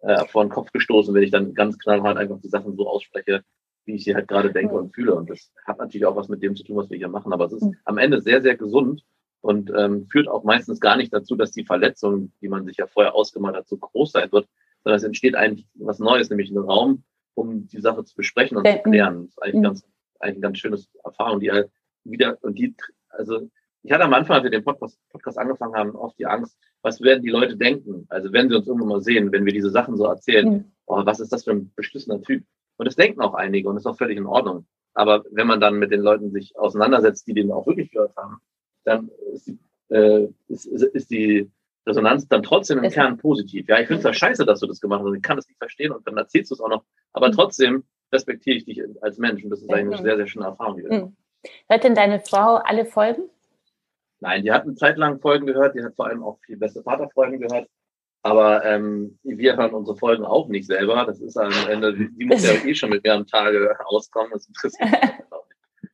äh, 0.00 0.26
vor 0.26 0.44
den 0.44 0.50
Kopf 0.50 0.72
gestoßen, 0.72 1.14
wenn 1.14 1.22
ich 1.22 1.30
dann 1.30 1.54
ganz 1.54 1.78
knallhart 1.78 2.16
einfach 2.16 2.40
die 2.40 2.48
Sachen 2.48 2.76
so 2.76 2.88
ausspreche, 2.88 3.42
wie 3.84 3.94
ich 3.94 4.04
sie 4.04 4.14
halt 4.14 4.28
gerade 4.28 4.52
denke 4.52 4.74
und 4.74 4.94
fühle. 4.94 5.14
Und 5.14 5.30
das 5.30 5.52
hat 5.66 5.78
natürlich 5.78 6.06
auch 6.06 6.16
was 6.16 6.28
mit 6.28 6.42
dem 6.42 6.56
zu 6.56 6.64
tun, 6.64 6.76
was 6.76 6.90
wir 6.90 6.98
hier 6.98 7.08
machen. 7.08 7.32
Aber 7.32 7.46
es 7.46 7.52
ist 7.52 7.66
am 7.84 7.98
Ende 7.98 8.20
sehr, 8.20 8.42
sehr 8.42 8.56
gesund 8.56 9.04
und 9.40 9.70
ähm, 9.76 10.06
führt 10.10 10.28
auch 10.28 10.44
meistens 10.44 10.80
gar 10.80 10.96
nicht 10.96 11.12
dazu, 11.12 11.36
dass 11.36 11.52
die 11.52 11.64
Verletzung, 11.64 12.32
die 12.40 12.48
man 12.48 12.64
sich 12.64 12.78
ja 12.78 12.86
vorher 12.86 13.14
ausgemalt 13.14 13.56
hat, 13.56 13.68
so 13.68 13.76
groß 13.76 14.12
sein 14.12 14.32
wird, 14.32 14.48
sondern 14.82 14.96
es 14.96 15.04
entsteht 15.04 15.34
eigentlich 15.34 15.66
was 15.74 15.98
Neues, 15.98 16.30
nämlich 16.30 16.50
ein 16.50 16.58
Raum, 16.58 17.04
um 17.34 17.68
die 17.68 17.80
Sache 17.80 18.04
zu 18.04 18.14
besprechen 18.16 18.56
und 18.56 18.66
zu 18.66 18.78
klären. 18.78 19.24
Das 19.24 19.30
ist 19.30 19.42
eigentlich, 19.42 19.54
mhm. 19.56 19.62
ganz, 19.62 19.84
eigentlich 20.20 20.36
eine 20.36 20.40
ganz 20.40 20.58
schöne 20.58 20.78
Erfahrung, 21.04 21.40
die 21.40 21.50
halt 21.50 21.70
wieder, 22.04 22.38
und 22.42 22.58
die, 22.58 22.74
also 23.10 23.48
ich 23.82 23.92
hatte 23.92 24.04
am 24.04 24.14
Anfang, 24.14 24.36
als 24.36 24.44
wir 24.44 24.50
den 24.50 24.64
Podcast, 24.64 24.98
Podcast 25.10 25.38
angefangen 25.38 25.74
haben, 25.74 25.94
oft 25.94 26.18
die 26.18 26.26
Angst, 26.26 26.58
was 26.82 27.00
werden 27.00 27.22
die 27.22 27.30
Leute 27.30 27.56
denken? 27.56 28.06
Also 28.08 28.32
wenn 28.32 28.48
sie 28.48 28.56
uns 28.56 28.66
irgendwann 28.66 28.88
mal 28.88 29.00
sehen, 29.00 29.32
wenn 29.32 29.44
wir 29.44 29.52
diese 29.52 29.70
Sachen 29.70 29.96
so 29.96 30.04
erzählen, 30.04 30.48
mhm. 30.48 30.72
oh, 30.86 31.04
was 31.04 31.20
ist 31.20 31.32
das 31.32 31.44
für 31.44 31.52
ein 31.52 31.72
beschissener 31.74 32.20
Typ? 32.22 32.44
Und 32.76 32.86
das 32.86 32.96
denken 32.96 33.20
auch 33.20 33.34
einige 33.34 33.68
und 33.68 33.74
das 33.74 33.82
ist 33.82 33.86
auch 33.86 33.98
völlig 33.98 34.18
in 34.18 34.26
Ordnung. 34.26 34.66
Aber 34.94 35.24
wenn 35.30 35.46
man 35.46 35.60
dann 35.60 35.78
mit 35.78 35.90
den 35.90 36.00
Leuten 36.00 36.30
sich 36.30 36.56
auseinandersetzt, 36.56 37.26
die 37.26 37.34
den 37.34 37.52
auch 37.52 37.66
wirklich 37.66 37.90
gehört 37.90 38.16
haben, 38.16 38.38
dann 38.84 39.10
ist 39.32 39.46
die, 39.46 39.58
äh, 39.90 40.28
ist, 40.48 40.66
ist, 40.66 40.82
ist 40.82 41.10
die 41.10 41.50
Resonanz 41.86 42.28
dann 42.28 42.42
trotzdem 42.42 42.78
im 42.78 42.84
ist 42.84 42.94
Kern 42.94 43.16
positiv. 43.16 43.68
Ja, 43.68 43.80
ich 43.80 43.86
finde 43.86 43.98
es 43.98 44.04
ja 44.04 44.12
scheiße, 44.12 44.44
dass 44.44 44.60
du 44.60 44.66
das 44.66 44.80
gemacht 44.80 45.02
hast. 45.04 45.14
Ich 45.14 45.22
kann 45.22 45.36
das 45.36 45.48
nicht 45.48 45.58
verstehen 45.58 45.92
und 45.92 46.06
dann 46.06 46.16
erzählst 46.16 46.50
du 46.50 46.54
es 46.54 46.60
auch 46.60 46.68
noch. 46.68 46.84
Aber 47.12 47.28
mhm. 47.28 47.32
trotzdem 47.32 47.84
respektiere 48.12 48.56
ich 48.56 48.64
dich 48.64 48.82
als 49.00 49.18
Mensch 49.18 49.44
und 49.44 49.50
das 49.50 49.62
ist 49.62 49.72
eigentlich 49.72 49.98
eine 49.98 50.08
sehr, 50.08 50.16
sehr 50.16 50.26
schöne 50.26 50.46
Erfahrung. 50.46 50.76
Die 50.76 50.82
mhm. 50.82 51.16
Hört 51.68 51.84
denn 51.84 51.94
deine 51.94 52.20
Frau 52.20 52.56
alle 52.56 52.84
Folgen? 52.84 53.30
Nein, 54.20 54.42
die 54.42 54.52
hat 54.52 54.64
eine 54.64 54.74
Zeit 54.74 54.96
lang 54.96 55.20
Folgen 55.20 55.46
gehört, 55.46 55.74
die 55.74 55.82
hat 55.82 55.94
vor 55.94 56.06
allem 56.06 56.22
auch 56.22 56.38
viel 56.44 56.56
beste 56.56 56.82
Vaterfolgen 56.82 57.40
gehört. 57.40 57.68
Aber 58.22 58.64
ähm, 58.64 59.18
wir 59.22 59.56
hören 59.56 59.74
unsere 59.74 59.96
Folgen 59.96 60.24
auch 60.24 60.48
nicht 60.48 60.66
selber. 60.66 61.04
Das 61.06 61.20
ist 61.20 61.36
am 61.36 61.52
Ende, 61.68 61.94
die 61.94 62.24
muss 62.24 62.44
ja 62.44 62.52
eh 62.66 62.74
schon 62.74 62.90
mit 62.90 63.04
mir 63.04 63.14
am 63.14 63.26
Tage 63.26 63.76
auskommen. 63.86 64.30
Das 64.32 64.48
interessiert 64.48 64.90
mich. 64.90 65.10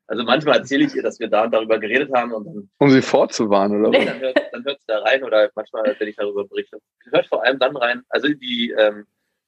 Also 0.06 0.22
manchmal 0.22 0.58
erzähle 0.58 0.84
ich 0.84 0.94
ihr, 0.94 1.02
dass 1.02 1.18
wir 1.18 1.28
da 1.28 1.46
darüber 1.46 1.78
geredet 1.78 2.10
haben 2.14 2.32
und 2.32 2.44
dann. 2.44 2.70
Um 2.78 2.90
sie 2.90 3.02
vorzuwarnen, 3.02 3.84
oder? 3.84 3.98
Nee, 3.98 4.04
dann 4.04 4.20
hört, 4.20 4.38
dann 4.52 4.64
hört 4.64 4.80
sie 4.80 4.86
da 4.86 4.98
rein 4.98 5.24
oder 5.24 5.50
manchmal, 5.54 5.96
wenn 5.98 6.08
ich 6.08 6.16
darüber 6.16 6.46
berichte. 6.46 6.78
Sie 7.04 7.10
hört 7.10 7.26
vor 7.26 7.42
allem 7.42 7.58
dann 7.58 7.76
rein. 7.76 8.02
Also 8.10 8.28
die, 8.28 8.74
ähm, 8.78 9.06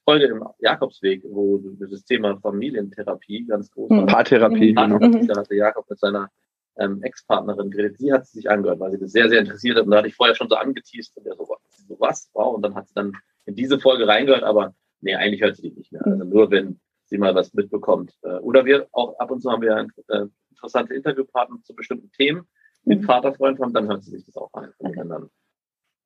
Folge 0.08 0.26
im 0.26 0.44
Jakobsweg, 0.60 1.22
wo 1.24 1.60
das 1.80 2.04
Thema 2.04 2.38
Familientherapie 2.38 3.44
ganz 3.44 3.70
groß 3.72 3.90
war. 3.90 4.06
Paartherapie, 4.06 4.72
genau. 4.72 4.98
Da 4.98 5.36
hatte 5.36 5.54
Jakob 5.56 5.90
mit 5.90 5.98
seiner 5.98 6.30
ähm, 6.78 7.02
Ex-Partnerin 7.02 7.70
geredet. 7.70 7.98
Sie 7.98 8.12
hat 8.12 8.26
sich 8.26 8.48
angehört, 8.50 8.80
weil 8.80 8.92
sie 8.92 8.98
das 8.98 9.12
sehr, 9.12 9.28
sehr 9.28 9.40
interessiert 9.40 9.76
hat. 9.76 9.84
Und 9.84 9.90
da 9.90 9.98
hatte 9.98 10.08
ich 10.08 10.14
vorher 10.14 10.34
schon 10.34 10.48
so 10.48 10.56
angeteased 10.56 11.16
und 11.16 11.24
der 11.24 11.34
so, 11.34 11.46
so 11.88 11.96
was, 11.98 12.30
wow. 12.34 12.54
Und 12.54 12.62
dann 12.62 12.74
hat 12.74 12.88
sie 12.88 12.94
dann 12.94 13.12
in 13.46 13.54
diese 13.54 13.78
Folge 13.78 14.06
reingehört, 14.06 14.42
aber 14.42 14.74
nee, 15.00 15.14
eigentlich 15.14 15.42
hört 15.42 15.56
sie 15.56 15.70
die 15.70 15.76
nicht 15.76 15.92
mehr. 15.92 16.04
Also 16.04 16.24
nur 16.24 16.50
wenn 16.50 16.80
sie 17.04 17.18
mal 17.18 17.34
was 17.34 17.54
mitbekommt. 17.54 18.14
Äh, 18.22 18.38
oder 18.38 18.64
wir 18.64 18.88
auch 18.92 19.18
ab 19.18 19.30
und 19.30 19.40
zu 19.40 19.50
haben 19.50 19.62
wir 19.62 19.86
äh, 20.08 20.26
interessante 20.50 20.94
Interviewpartner 20.94 21.58
zu 21.62 21.74
bestimmten 21.74 22.10
Themen, 22.12 22.46
den 22.84 23.00
mhm. 23.00 23.04
Vaterfreund 23.04 23.60
haben, 23.60 23.72
dann 23.72 23.88
hört 23.88 24.04
sie 24.04 24.10
sich 24.10 24.24
das 24.24 24.36
auch 24.36 24.52
an. 24.52 24.72
Okay. 24.78 25.02
Dann, 25.08 25.30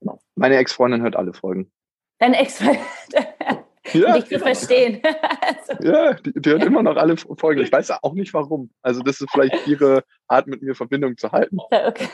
genau. 0.00 0.20
Meine 0.34 0.56
Ex-Freundin 0.56 1.02
hört 1.02 1.16
alle 1.16 1.32
Folgen. 1.32 1.70
Deine 2.18 2.38
Ex-Freundin? 2.38 2.82
ja, 3.92 4.18
dich 4.18 4.26
zu 4.26 4.38
verstehen. 4.38 5.00
also. 5.40 5.82
Ja, 5.82 6.14
die, 6.14 6.32
die 6.34 6.50
hört 6.50 6.64
immer 6.64 6.82
noch 6.82 6.96
alle 6.96 7.16
Folgen. 7.16 7.62
Ich 7.62 7.72
weiß 7.72 7.90
auch 8.02 8.14
nicht 8.14 8.34
warum. 8.34 8.70
Also 8.82 9.02
das 9.02 9.20
ist 9.20 9.30
vielleicht 9.30 9.66
ihre 9.66 10.04
Art, 10.28 10.46
mit 10.46 10.62
mir 10.62 10.74
Verbindung 10.74 11.16
zu 11.16 11.32
halten. 11.32 11.58
Okay. 11.70 12.08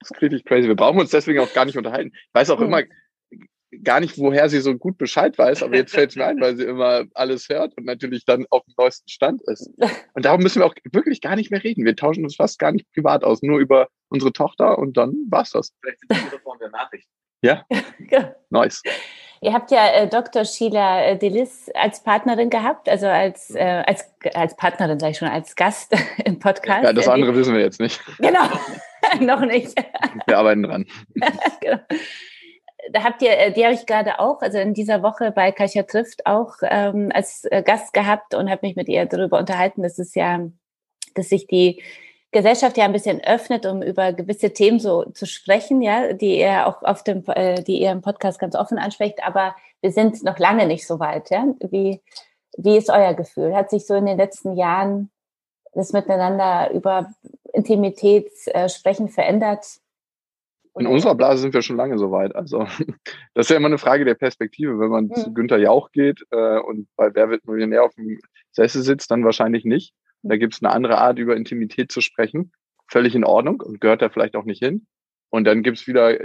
Das 0.00 0.10
ist 0.10 0.22
richtig 0.22 0.44
crazy. 0.44 0.68
Wir 0.68 0.76
brauchen 0.76 0.98
uns 0.98 1.10
deswegen 1.10 1.40
auch 1.40 1.52
gar 1.52 1.64
nicht 1.66 1.76
unterhalten. 1.76 2.12
Ich 2.14 2.34
weiß 2.34 2.50
auch 2.50 2.58
mhm. 2.58 2.66
immer 2.66 2.82
gar 3.84 4.00
nicht, 4.00 4.18
woher 4.18 4.48
sie 4.48 4.60
so 4.60 4.76
gut 4.76 4.98
Bescheid 4.98 5.36
weiß, 5.38 5.62
aber 5.62 5.76
jetzt 5.76 5.92
fällt 5.92 6.10
es 6.10 6.16
mir 6.16 6.26
ein, 6.26 6.40
weil 6.40 6.56
sie 6.56 6.64
immer 6.64 7.04
alles 7.14 7.48
hört 7.48 7.76
und 7.76 7.84
natürlich 7.84 8.24
dann 8.24 8.46
auf 8.50 8.64
dem 8.64 8.74
neuesten 8.76 9.08
Stand 9.08 9.42
ist. 9.42 9.70
Und 10.14 10.24
darum 10.24 10.42
müssen 10.42 10.60
wir 10.60 10.66
auch 10.66 10.74
wirklich 10.90 11.20
gar 11.20 11.36
nicht 11.36 11.50
mehr 11.50 11.62
reden. 11.62 11.84
Wir 11.84 11.94
tauschen 11.94 12.24
uns 12.24 12.36
fast 12.36 12.58
gar 12.58 12.72
nicht 12.72 12.90
privat 12.92 13.22
aus, 13.22 13.42
nur 13.42 13.60
über 13.60 13.88
unsere 14.08 14.32
Tochter 14.32 14.78
und 14.78 14.96
dann 14.96 15.14
war's 15.28 15.50
das. 15.50 15.72
Vielleicht 15.80 16.00
sind 16.00 16.32
die 16.32 16.38
Form 16.38 16.58
der 16.58 16.70
Nachricht. 16.70 17.06
Ja. 17.42 17.64
nice. 18.50 18.82
Ihr 19.42 19.54
habt 19.54 19.70
ja 19.70 19.88
äh, 19.94 20.06
Dr. 20.06 20.44
Sheila 20.44 21.02
äh, 21.02 21.18
Delis 21.18 21.70
als 21.74 22.02
Partnerin 22.02 22.50
gehabt, 22.50 22.90
also 22.90 23.06
als, 23.06 23.54
äh, 23.54 23.82
als, 23.86 24.12
als 24.34 24.54
Partnerin, 24.54 25.00
sage 25.00 25.12
ich 25.12 25.18
schon, 25.18 25.28
als 25.28 25.56
Gast 25.56 25.94
im 26.24 26.38
Podcast. 26.38 26.84
Ja, 26.84 26.92
das 26.92 27.08
andere 27.08 27.34
wissen 27.34 27.54
wir 27.54 27.62
jetzt 27.62 27.80
nicht. 27.80 28.00
Genau, 28.18 28.44
noch 29.20 29.40
nicht. 29.40 29.74
Wir 30.26 30.36
arbeiten 30.38 30.62
dran. 30.62 30.86
genau. 31.60 31.78
Da 32.92 33.04
habt 33.04 33.22
ihr, 33.22 33.38
äh, 33.38 33.52
die 33.52 33.64
habe 33.64 33.74
ich 33.74 33.86
gerade 33.86 34.20
auch, 34.20 34.42
also 34.42 34.58
in 34.58 34.74
dieser 34.74 35.02
Woche 35.02 35.30
bei 35.30 35.52
Kasia 35.52 35.84
trifft 35.84 36.26
auch 36.26 36.56
ähm, 36.62 37.10
als 37.14 37.44
äh, 37.50 37.62
Gast 37.62 37.94
gehabt 37.94 38.34
und 38.34 38.50
habe 38.50 38.66
mich 38.66 38.76
mit 38.76 38.88
ihr 38.88 39.06
darüber 39.06 39.38
unterhalten, 39.38 39.82
dass 39.82 39.98
es 39.98 40.14
ja, 40.14 40.40
dass 41.14 41.30
sich 41.30 41.46
die 41.46 41.82
Gesellschaft 42.32 42.76
ja 42.76 42.84
ein 42.84 42.92
bisschen 42.92 43.20
öffnet, 43.22 43.66
um 43.66 43.82
über 43.82 44.12
gewisse 44.12 44.52
Themen 44.52 44.78
so 44.78 45.04
zu 45.04 45.26
sprechen, 45.26 45.82
ja, 45.82 46.12
die 46.12 46.38
ihr 46.38 46.66
auch 46.66 46.82
auf 46.82 47.02
dem, 47.02 47.24
äh, 47.26 47.62
die 47.62 47.80
ihr 47.80 47.90
im 47.90 48.02
Podcast 48.02 48.38
ganz 48.38 48.54
offen 48.54 48.78
anspricht, 48.78 49.24
aber 49.24 49.56
wir 49.80 49.90
sind 49.90 50.22
noch 50.22 50.38
lange 50.38 50.66
nicht 50.66 50.86
so 50.86 51.00
weit, 51.00 51.30
ja. 51.30 51.46
Wie, 51.70 52.00
wie 52.56 52.76
ist 52.76 52.90
euer 52.90 53.14
Gefühl? 53.14 53.54
Hat 53.54 53.70
sich 53.70 53.86
so 53.86 53.94
in 53.94 54.06
den 54.06 54.16
letzten 54.16 54.56
Jahren 54.56 55.10
das 55.72 55.92
Miteinander 55.92 56.70
über 56.72 57.12
Intimität 57.52 58.30
äh, 58.46 58.68
sprechen 58.68 59.08
verändert? 59.08 59.66
In 60.78 60.86
unserer 60.86 61.16
Blase 61.16 61.42
sind 61.42 61.52
wir 61.52 61.62
schon 61.62 61.76
lange 61.76 61.98
so 61.98 62.12
weit. 62.12 62.34
Also 62.34 62.60
das 63.34 63.46
ist 63.46 63.50
ja 63.50 63.56
immer 63.56 63.66
eine 63.66 63.78
Frage 63.78 64.04
der 64.04 64.14
Perspektive. 64.14 64.78
Wenn 64.78 64.90
man 64.90 65.06
mhm. 65.06 65.14
zu 65.14 65.34
Günther 65.34 65.58
Jauch 65.58 65.90
geht 65.90 66.24
äh, 66.30 66.58
und 66.58 66.88
bei 66.96 67.12
Wer 67.12 67.28
wird 67.28 67.44
Millionär 67.46 67.84
auf 67.84 67.94
dem 67.94 68.18
Sessel 68.52 68.82
sitzt, 68.82 69.10
dann 69.10 69.24
wahrscheinlich 69.24 69.64
nicht. 69.64 69.94
Da 70.22 70.36
gibt 70.36 70.54
es 70.54 70.62
eine 70.62 70.72
andere 70.72 70.98
Art, 70.98 71.18
über 71.18 71.36
Intimität 71.36 71.90
zu 71.92 72.00
sprechen. 72.00 72.52
Völlig 72.88 73.14
in 73.14 73.24
Ordnung 73.24 73.60
und 73.60 73.80
gehört 73.80 74.02
da 74.02 74.10
vielleicht 74.10 74.36
auch 74.36 74.44
nicht 74.44 74.62
hin. 74.62 74.86
Und 75.30 75.44
dann 75.44 75.62
gibt 75.62 75.78
es 75.78 75.86
wieder 75.86 76.18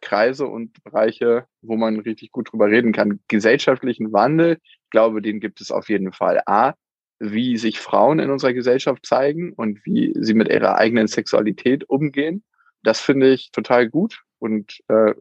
Kreise 0.00 0.46
und 0.46 0.82
Bereiche, 0.84 1.46
wo 1.62 1.76
man 1.76 2.00
richtig 2.00 2.30
gut 2.30 2.52
drüber 2.52 2.68
reden 2.68 2.92
kann. 2.92 3.20
Gesellschaftlichen 3.28 4.12
Wandel, 4.12 4.58
ich 4.62 4.90
glaube, 4.90 5.22
den 5.22 5.40
gibt 5.40 5.60
es 5.60 5.70
auf 5.70 5.88
jeden 5.88 6.12
Fall. 6.12 6.42
A, 6.46 6.74
wie 7.18 7.56
sich 7.56 7.80
Frauen 7.80 8.18
in 8.18 8.30
unserer 8.30 8.52
Gesellschaft 8.52 9.04
zeigen 9.04 9.52
und 9.52 9.84
wie 9.84 10.12
sie 10.16 10.34
mit 10.34 10.48
ihrer 10.48 10.76
eigenen 10.76 11.06
Sexualität 11.06 11.88
umgehen. 11.88 12.44
Das 12.82 13.00
finde 13.00 13.32
ich 13.32 13.50
total 13.50 13.88
gut 13.88 14.22
und 14.38 14.80
äh, 14.88 15.14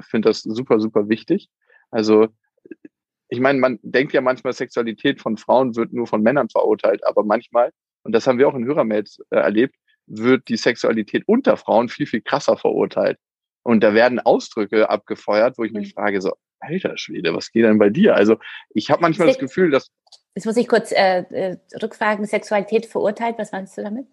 finde 0.00 0.28
das 0.28 0.42
super, 0.42 0.80
super 0.80 1.08
wichtig. 1.08 1.48
Also 1.90 2.28
ich 3.28 3.40
meine, 3.40 3.58
man 3.58 3.78
denkt 3.82 4.12
ja 4.12 4.20
manchmal, 4.20 4.52
Sexualität 4.52 5.20
von 5.20 5.36
Frauen 5.36 5.74
wird 5.76 5.92
nur 5.92 6.06
von 6.06 6.22
Männern 6.22 6.48
verurteilt, 6.48 7.04
aber 7.06 7.24
manchmal, 7.24 7.70
und 8.02 8.12
das 8.12 8.26
haben 8.26 8.38
wir 8.38 8.48
auch 8.48 8.54
in 8.54 8.64
Hörermails 8.64 9.20
äh, 9.30 9.36
erlebt, 9.36 9.74
wird 10.06 10.48
die 10.48 10.56
Sexualität 10.56 11.24
unter 11.26 11.56
Frauen 11.56 11.88
viel, 11.88 12.06
viel 12.06 12.20
krasser 12.20 12.56
verurteilt. 12.56 13.18
Und 13.64 13.82
da 13.82 13.94
werden 13.94 14.20
Ausdrücke 14.20 14.88
abgefeuert, 14.88 15.58
wo 15.58 15.64
ich 15.64 15.72
mich 15.72 15.88
mhm. 15.88 16.00
frage, 16.00 16.20
so, 16.20 16.34
alter 16.60 16.96
Schwede, 16.96 17.34
was 17.34 17.50
geht 17.50 17.64
denn 17.64 17.78
bei 17.78 17.90
dir? 17.90 18.14
Also 18.14 18.36
ich 18.70 18.90
habe 18.90 19.02
manchmal 19.02 19.26
das 19.26 19.38
Gefühl, 19.38 19.70
dass... 19.70 19.90
Jetzt 20.36 20.46
muss 20.46 20.56
ich 20.56 20.68
kurz 20.68 20.92
äh, 20.92 21.24
äh, 21.30 21.56
rückfragen, 21.82 22.24
Sexualität 22.26 22.86
verurteilt, 22.86 23.36
was 23.38 23.50
meinst 23.50 23.76
du 23.76 23.82
damit? 23.82 24.06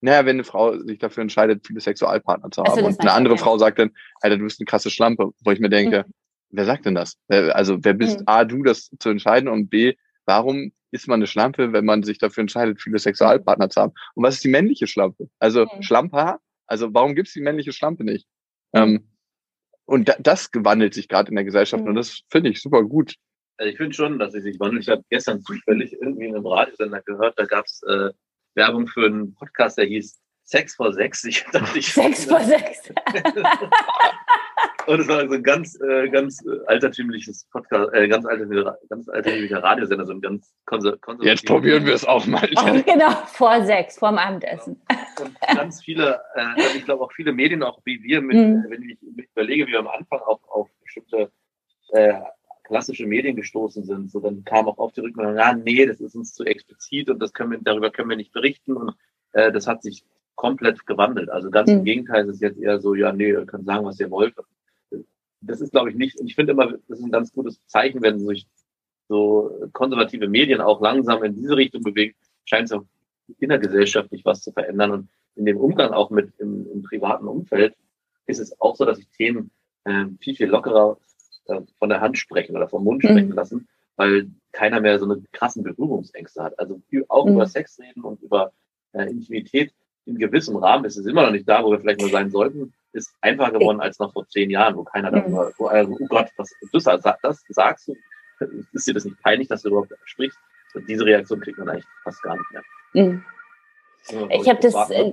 Naja, 0.00 0.24
wenn 0.24 0.36
eine 0.36 0.44
Frau 0.44 0.78
sich 0.78 0.98
dafür 0.98 1.22
entscheidet, 1.22 1.66
viele 1.66 1.80
Sexualpartner 1.80 2.50
zu 2.50 2.62
haben 2.62 2.70
also, 2.70 2.86
und 2.86 3.00
eine 3.00 3.12
andere 3.12 3.34
ja. 3.34 3.42
Frau 3.42 3.58
sagt 3.58 3.78
dann, 3.78 3.90
Alter, 4.20 4.38
du 4.38 4.44
bist 4.44 4.60
eine 4.60 4.66
krasse 4.66 4.90
Schlampe, 4.90 5.30
wo 5.44 5.50
ich 5.50 5.60
mir 5.60 5.68
denke, 5.68 6.04
mhm 6.06 6.12
wer 6.50 6.64
sagt 6.64 6.86
denn 6.86 6.94
das? 6.94 7.18
Also 7.28 7.78
wer 7.82 7.94
bist 7.94 8.20
mhm. 8.20 8.24
A, 8.26 8.44
du, 8.44 8.62
das 8.62 8.90
zu 8.98 9.10
entscheiden 9.10 9.48
und 9.48 9.68
B, 9.68 9.94
warum 10.24 10.72
ist 10.90 11.08
man 11.08 11.18
eine 11.18 11.26
Schlampe, 11.26 11.72
wenn 11.72 11.84
man 11.84 12.02
sich 12.02 12.18
dafür 12.18 12.42
entscheidet, 12.42 12.80
viele 12.80 12.98
Sexualpartner 12.98 13.70
zu 13.70 13.80
haben? 13.80 13.92
Und 14.14 14.24
was 14.24 14.36
ist 14.36 14.44
die 14.44 14.48
männliche 14.48 14.86
Schlampe? 14.86 15.28
Also 15.38 15.66
mhm. 15.66 15.82
Schlamper, 15.82 16.38
also 16.66 16.92
warum 16.92 17.14
gibt 17.14 17.28
es 17.28 17.34
die 17.34 17.40
männliche 17.40 17.72
Schlampe 17.72 18.04
nicht? 18.04 18.26
Mhm. 18.72 18.80
Ähm, 18.80 19.08
und 19.84 20.08
da, 20.08 20.16
das 20.18 20.50
gewandelt 20.50 20.94
sich 20.94 21.08
gerade 21.08 21.30
in 21.30 21.36
der 21.36 21.44
Gesellschaft 21.44 21.84
und 21.84 21.94
das 21.94 22.22
finde 22.28 22.50
ich 22.50 22.60
super 22.60 22.82
gut. 22.82 23.14
Also 23.58 23.70
ich 23.70 23.76
finde 23.76 23.94
schon, 23.94 24.18
dass 24.18 24.32
sie 24.32 24.40
sich 24.40 24.58
wandelt. 24.60 24.82
Ich 24.82 24.90
habe 24.90 25.04
gestern 25.08 25.40
zufällig 25.42 25.92
irgendwie 25.92 26.26
in 26.26 26.34
einem 26.34 26.46
Radiosender 26.46 27.00
gehört, 27.02 27.38
da 27.38 27.44
gab 27.44 27.64
es 27.66 27.82
äh, 27.84 28.10
Werbung 28.54 28.86
für 28.86 29.06
einen 29.06 29.34
Podcast, 29.34 29.78
der 29.78 29.86
hieß 29.86 30.20
Sex 30.42 30.74
vor 30.74 30.92
Sechs. 30.92 31.24
Ich 31.24 31.44
dachte, 31.52 31.78
ich 31.78 31.92
Sex 31.92 32.24
vor 32.24 32.40
Sechs. 32.40 32.92
Und 34.86 35.00
es 35.00 35.08
war 35.08 35.28
so 35.28 35.34
ein 35.34 35.42
ganz, 35.42 35.78
äh, 35.80 36.08
ganz 36.08 36.44
altertümliches 36.66 37.46
Podcast, 37.50 37.92
äh, 37.92 38.08
ganz 38.08 38.24
altertümlicher, 38.24 38.78
ganz 38.88 39.08
altertümlicher 39.08 39.62
Radiosender, 39.62 40.06
so 40.06 40.12
ein 40.12 40.20
ganz 40.20 40.54
konservativer. 40.64 41.24
Jetzt 41.24 41.46
probieren 41.46 41.84
wir 41.84 41.94
es 41.94 42.04
auch 42.04 42.26
mal. 42.26 42.48
Oh, 42.56 42.82
genau, 42.84 43.10
vor 43.26 43.64
sechs, 43.64 43.98
vorm 43.98 44.18
Abendessen. 44.18 44.80
Und 45.20 45.56
ganz 45.56 45.82
viele, 45.82 46.20
äh, 46.34 46.40
also 46.40 46.76
ich 46.76 46.84
glaube 46.84 47.04
auch 47.04 47.12
viele 47.12 47.32
Medien, 47.32 47.62
auch 47.62 47.80
wie 47.84 48.02
wir, 48.02 48.20
mit, 48.22 48.36
mhm. 48.36 48.64
wenn 48.68 48.82
ich 48.82 48.98
mich 49.02 49.28
überlege, 49.34 49.66
wie 49.66 49.72
wir 49.72 49.80
am 49.80 49.88
Anfang 49.88 50.20
auch 50.20 50.40
auf 50.48 50.68
bestimmte 50.82 51.30
äh, 51.90 52.14
klassische 52.64 53.06
Medien 53.06 53.36
gestoßen 53.36 53.84
sind, 53.84 54.10
so 54.10 54.20
dann 54.20 54.44
kam 54.44 54.66
auch 54.68 54.78
oft 54.78 54.96
die 54.96 55.00
Rückmeldung, 55.00 55.36
ja, 55.36 55.52
nee, 55.54 55.86
das 55.86 56.00
ist 56.00 56.16
uns 56.16 56.34
zu 56.34 56.44
explizit 56.44 57.10
und 57.10 57.20
das 57.20 57.32
können 57.32 57.52
wir, 57.52 57.58
darüber 57.62 57.90
können 57.90 58.10
wir 58.10 58.16
nicht 58.16 58.32
berichten 58.32 58.76
und 58.76 58.94
äh, 59.32 59.52
das 59.52 59.66
hat 59.66 59.82
sich 59.82 60.04
komplett 60.34 60.86
gewandelt. 60.86 61.30
Also 61.30 61.50
ganz 61.50 61.70
mhm. 61.70 61.78
im 61.78 61.84
Gegenteil, 61.84 62.28
es 62.28 62.36
ist 62.36 62.42
jetzt 62.42 62.60
eher 62.60 62.80
so, 62.80 62.94
ja, 62.94 63.12
nee, 63.12 63.28
ihr 63.28 63.46
könnt 63.46 63.66
sagen, 63.66 63.84
was 63.84 64.00
ihr 64.00 64.10
wollt 64.10 64.36
das 65.46 65.60
ist, 65.60 65.72
glaube 65.72 65.90
ich, 65.90 65.96
nicht, 65.96 66.18
und 66.20 66.26
ich 66.26 66.34
finde 66.34 66.52
immer, 66.52 66.72
das 66.88 66.98
ist 66.98 67.04
ein 67.04 67.10
ganz 67.10 67.32
gutes 67.32 67.64
Zeichen, 67.66 68.02
wenn 68.02 68.18
sich 68.20 68.46
so 69.08 69.68
konservative 69.72 70.28
Medien 70.28 70.60
auch 70.60 70.80
langsam 70.80 71.22
in 71.22 71.34
diese 71.34 71.56
Richtung 71.56 71.82
bewegen, 71.82 72.14
scheint 72.44 72.66
es 72.66 72.72
auch 72.72 72.84
innergesellschaftlich 73.38 74.24
was 74.24 74.42
zu 74.42 74.52
verändern. 74.52 74.90
Und 74.90 75.08
in 75.36 75.44
dem 75.44 75.58
Umgang 75.58 75.92
auch 75.92 76.10
mit 76.10 76.32
im, 76.38 76.66
im 76.72 76.82
privaten 76.82 77.28
Umfeld 77.28 77.74
ist 78.26 78.40
es 78.40 78.60
auch 78.60 78.76
so, 78.76 78.84
dass 78.84 78.98
sich 78.98 79.08
Themen 79.10 79.50
äh, 79.84 80.06
viel, 80.20 80.34
viel 80.34 80.48
lockerer 80.48 80.98
äh, 81.46 81.60
von 81.78 81.88
der 81.88 82.00
Hand 82.00 82.18
sprechen 82.18 82.56
oder 82.56 82.68
vom 82.68 82.84
Mund 82.84 83.04
mhm. 83.04 83.08
sprechen 83.08 83.32
lassen, 83.32 83.68
weil 83.96 84.30
keiner 84.52 84.80
mehr 84.80 84.98
so 84.98 85.04
eine 85.04 85.22
krassen 85.32 85.62
Berührungsängste 85.62 86.42
hat. 86.42 86.58
Also 86.58 86.80
auch 87.08 87.26
mhm. 87.26 87.34
über 87.34 87.46
Sex 87.46 87.78
reden 87.78 88.02
und 88.02 88.22
über 88.22 88.52
äh, 88.92 89.08
Intimität 89.08 89.72
in 90.06 90.18
gewissem 90.18 90.56
Rahmen 90.56 90.84
ist 90.84 90.96
es 90.96 91.06
immer 91.06 91.22
noch 91.22 91.32
nicht 91.32 91.48
da, 91.48 91.64
wo 91.64 91.70
wir 91.70 91.80
vielleicht 91.80 92.00
mal 92.00 92.10
sein 92.10 92.30
sollten, 92.30 92.72
ist 92.96 93.14
einfacher 93.20 93.52
geworden 93.52 93.80
als 93.80 93.98
noch 93.98 94.12
vor 94.12 94.26
zehn 94.28 94.50
Jahren, 94.50 94.76
wo 94.76 94.84
keiner 94.84 95.10
mhm. 95.10 95.16
darüber, 95.16 95.52
wo, 95.58 95.66
also, 95.66 95.96
oh 96.00 96.06
Gott, 96.06 96.28
was 96.36 96.52
du 96.72 96.78
sagst, 96.78 97.06
das 97.22 97.44
sagst 97.48 97.88
du, 97.88 97.96
ist 98.72 98.86
dir 98.86 98.94
das 98.94 99.04
nicht 99.04 99.20
peinlich, 99.22 99.48
dass 99.48 99.62
du 99.62 99.68
überhaupt 99.68 99.92
sprichst? 100.04 100.38
Und 100.74 100.88
diese 100.88 101.06
Reaktion 101.06 101.40
kriegt 101.40 101.58
man 101.58 101.68
eigentlich 101.68 101.86
fast 102.02 102.22
gar 102.22 102.36
nicht 102.36 102.50
mehr. 102.50 102.62
Mhm. 102.92 103.24
Also, 104.08 104.28
ich 104.30 104.48
habe 104.48 104.60
das, 104.60 104.90
äh, 104.90 105.12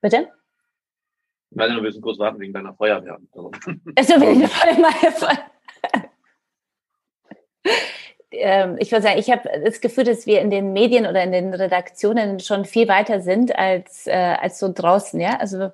bitte? 0.00 0.28
Ich 1.50 1.56
meine, 1.56 1.74
wir 1.74 1.82
müssen 1.82 2.00
kurz 2.00 2.18
warten 2.18 2.38
wegen 2.40 2.52
deiner 2.52 2.74
Feuerwehr. 2.74 3.18
Also, 3.34 3.50
wegen 4.20 4.40
der 4.40 4.48
Feuerwehr. 4.48 5.50
Ähm, 8.32 8.76
ich 8.78 8.92
würde 8.92 9.02
sagen, 9.02 9.18
ich 9.18 9.30
habe 9.30 9.48
das 9.64 9.80
Gefühl, 9.80 10.04
dass 10.04 10.26
wir 10.26 10.40
in 10.40 10.50
den 10.50 10.72
Medien 10.72 11.06
oder 11.06 11.22
in 11.22 11.32
den 11.32 11.52
Redaktionen 11.52 12.38
schon 12.38 12.64
viel 12.64 12.86
weiter 12.86 13.20
sind 13.20 13.56
als, 13.58 14.06
äh, 14.06 14.12
als 14.12 14.58
so 14.60 14.72
draußen, 14.72 15.20
ja. 15.20 15.36
Also 15.38 15.72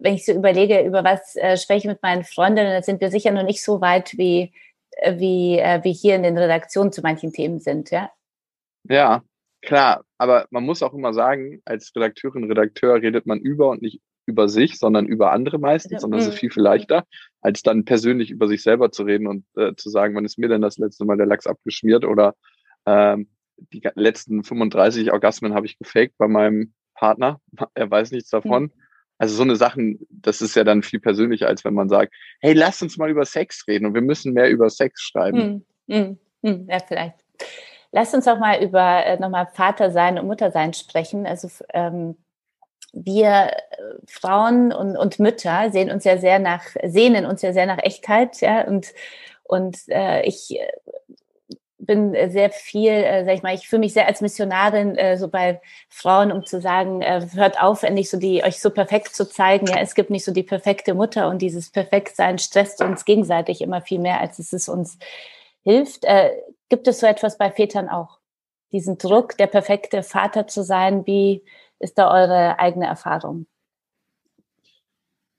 wenn 0.00 0.14
ich 0.14 0.24
so 0.24 0.32
überlege, 0.32 0.82
über 0.82 1.04
was 1.04 1.36
äh, 1.36 1.56
spreche 1.56 1.86
ich 1.86 1.92
mit 1.92 2.02
meinen 2.02 2.24
Freundinnen, 2.24 2.72
dann 2.72 2.82
sind 2.82 3.00
wir 3.00 3.10
sicher 3.10 3.30
noch 3.30 3.44
nicht 3.44 3.62
so 3.62 3.80
weit 3.80 4.16
wie, 4.16 4.52
äh, 4.92 5.18
wie, 5.18 5.58
äh, 5.58 5.82
wie 5.84 5.92
hier 5.92 6.16
in 6.16 6.22
den 6.22 6.38
Redaktionen 6.38 6.92
zu 6.92 7.02
manchen 7.02 7.32
Themen 7.32 7.60
sind, 7.60 7.90
ja. 7.90 8.10
Ja, 8.84 9.22
klar. 9.62 10.04
Aber 10.18 10.46
man 10.50 10.64
muss 10.64 10.82
auch 10.82 10.94
immer 10.94 11.12
sagen, 11.12 11.62
als 11.64 11.92
Redakteurin, 11.94 12.44
Redakteur 12.44 12.96
redet 12.96 13.26
man 13.26 13.38
über 13.38 13.70
und 13.70 13.82
nicht 13.82 14.00
über 14.26 14.48
sich, 14.48 14.78
sondern 14.78 15.06
über 15.06 15.32
andere 15.32 15.58
meistens, 15.58 16.04
und 16.04 16.10
das 16.10 16.26
ist 16.26 16.38
viel, 16.38 16.50
viel 16.50 16.62
leichter, 16.62 17.04
als 17.40 17.62
dann 17.62 17.86
persönlich 17.86 18.30
über 18.30 18.46
sich 18.46 18.62
selber 18.62 18.92
zu 18.92 19.04
reden 19.04 19.26
und 19.26 19.46
äh, 19.56 19.74
zu 19.74 19.88
sagen, 19.88 20.14
wann 20.14 20.26
ist 20.26 20.38
mir 20.38 20.48
denn 20.48 20.60
das 20.60 20.76
letzte 20.76 21.06
Mal 21.06 21.16
der 21.16 21.26
Lachs 21.26 21.46
abgeschmiert 21.46 22.04
oder 22.04 22.34
ähm, 22.84 23.30
die 23.72 23.82
letzten 23.94 24.44
35 24.44 25.12
Orgasmen 25.12 25.54
habe 25.54 25.66
ich 25.66 25.78
gefaked 25.78 26.16
bei 26.18 26.28
meinem 26.28 26.74
Partner. 26.94 27.40
Er 27.74 27.90
weiß 27.90 28.10
nichts 28.10 28.30
davon. 28.30 28.64
Mhm. 28.64 28.72
Also 29.18 29.34
so 29.34 29.42
eine 29.42 29.56
Sachen, 29.56 30.06
das 30.10 30.40
ist 30.40 30.54
ja 30.54 30.64
dann 30.64 30.82
viel 30.82 31.00
persönlicher, 31.00 31.48
als 31.48 31.64
wenn 31.64 31.74
man 31.74 31.88
sagt, 31.88 32.14
hey, 32.40 32.52
lass 32.52 32.80
uns 32.82 32.96
mal 32.96 33.10
über 33.10 33.24
Sex 33.24 33.64
reden 33.66 33.86
und 33.86 33.94
wir 33.94 34.00
müssen 34.00 34.32
mehr 34.32 34.48
über 34.48 34.70
Sex 34.70 35.02
schreiben. 35.02 35.66
Mhm. 35.86 36.18
Mhm. 36.42 36.66
Ja, 36.70 36.78
vielleicht. 36.78 37.16
Lass 37.90 38.14
uns 38.14 38.28
auch 38.28 38.38
mal 38.38 38.62
über 38.62 39.04
äh, 39.04 39.18
nochmal 39.18 39.48
Vater 39.52 39.90
sein 39.90 40.18
und 40.18 40.26
Mutter 40.26 40.50
sein 40.50 40.72
sprechen. 40.72 41.26
Also 41.26 41.48
ähm, 41.72 42.16
wir 42.92 43.28
äh, 43.28 43.52
Frauen 44.06 44.72
und, 44.72 44.96
und 44.96 45.18
Mütter 45.18 45.70
sehen 45.70 45.90
uns 45.90 46.04
ja 46.04 46.18
sehr 46.18 46.38
nach, 46.38 46.64
sehnen 46.84 47.26
uns 47.26 47.42
ja 47.42 47.52
sehr 47.52 47.66
nach 47.66 47.78
Echtheit, 47.78 48.40
ja, 48.40 48.66
und, 48.66 48.92
und 49.42 49.78
äh, 49.88 50.22
ich 50.22 50.58
äh, 50.58 50.68
bin 51.78 52.12
sehr 52.30 52.50
viel, 52.50 52.90
äh, 52.90 53.24
sag 53.24 53.34
ich 53.34 53.42
mal, 53.42 53.54
ich 53.54 53.68
fühle 53.68 53.80
mich 53.80 53.92
sehr 53.92 54.06
als 54.06 54.20
Missionarin 54.20 54.96
äh, 54.96 55.16
so 55.16 55.28
bei 55.28 55.60
Frauen, 55.88 56.32
um 56.32 56.44
zu 56.44 56.60
sagen, 56.60 57.02
äh, 57.02 57.26
hört 57.34 57.60
auf, 57.62 57.82
endlich 57.82 58.10
so 58.10 58.18
die 58.18 58.42
euch 58.42 58.60
so 58.60 58.70
perfekt 58.70 59.14
zu 59.14 59.28
zeigen. 59.28 59.66
Ja, 59.66 59.78
es 59.78 59.94
gibt 59.94 60.10
nicht 60.10 60.24
so 60.24 60.32
die 60.32 60.42
perfekte 60.42 60.94
Mutter 60.94 61.28
und 61.28 61.40
dieses 61.40 61.70
Perfektsein 61.70 62.38
stresst 62.38 62.82
uns 62.82 63.04
gegenseitig 63.04 63.60
immer 63.60 63.80
viel 63.80 64.00
mehr, 64.00 64.20
als 64.20 64.38
es, 64.38 64.52
es 64.52 64.68
uns 64.68 64.98
hilft. 65.62 66.04
Äh, 66.04 66.32
gibt 66.68 66.88
es 66.88 67.00
so 67.00 67.06
etwas 67.06 67.38
bei 67.38 67.50
Vätern 67.50 67.88
auch? 67.88 68.18
Diesen 68.72 68.98
Druck, 68.98 69.36
der 69.38 69.46
perfekte 69.46 70.02
Vater 70.02 70.46
zu 70.46 70.62
sein, 70.62 71.06
wie 71.06 71.44
ist 71.78 71.96
da 71.96 72.12
eure 72.12 72.58
eigene 72.58 72.86
Erfahrung? 72.86 73.46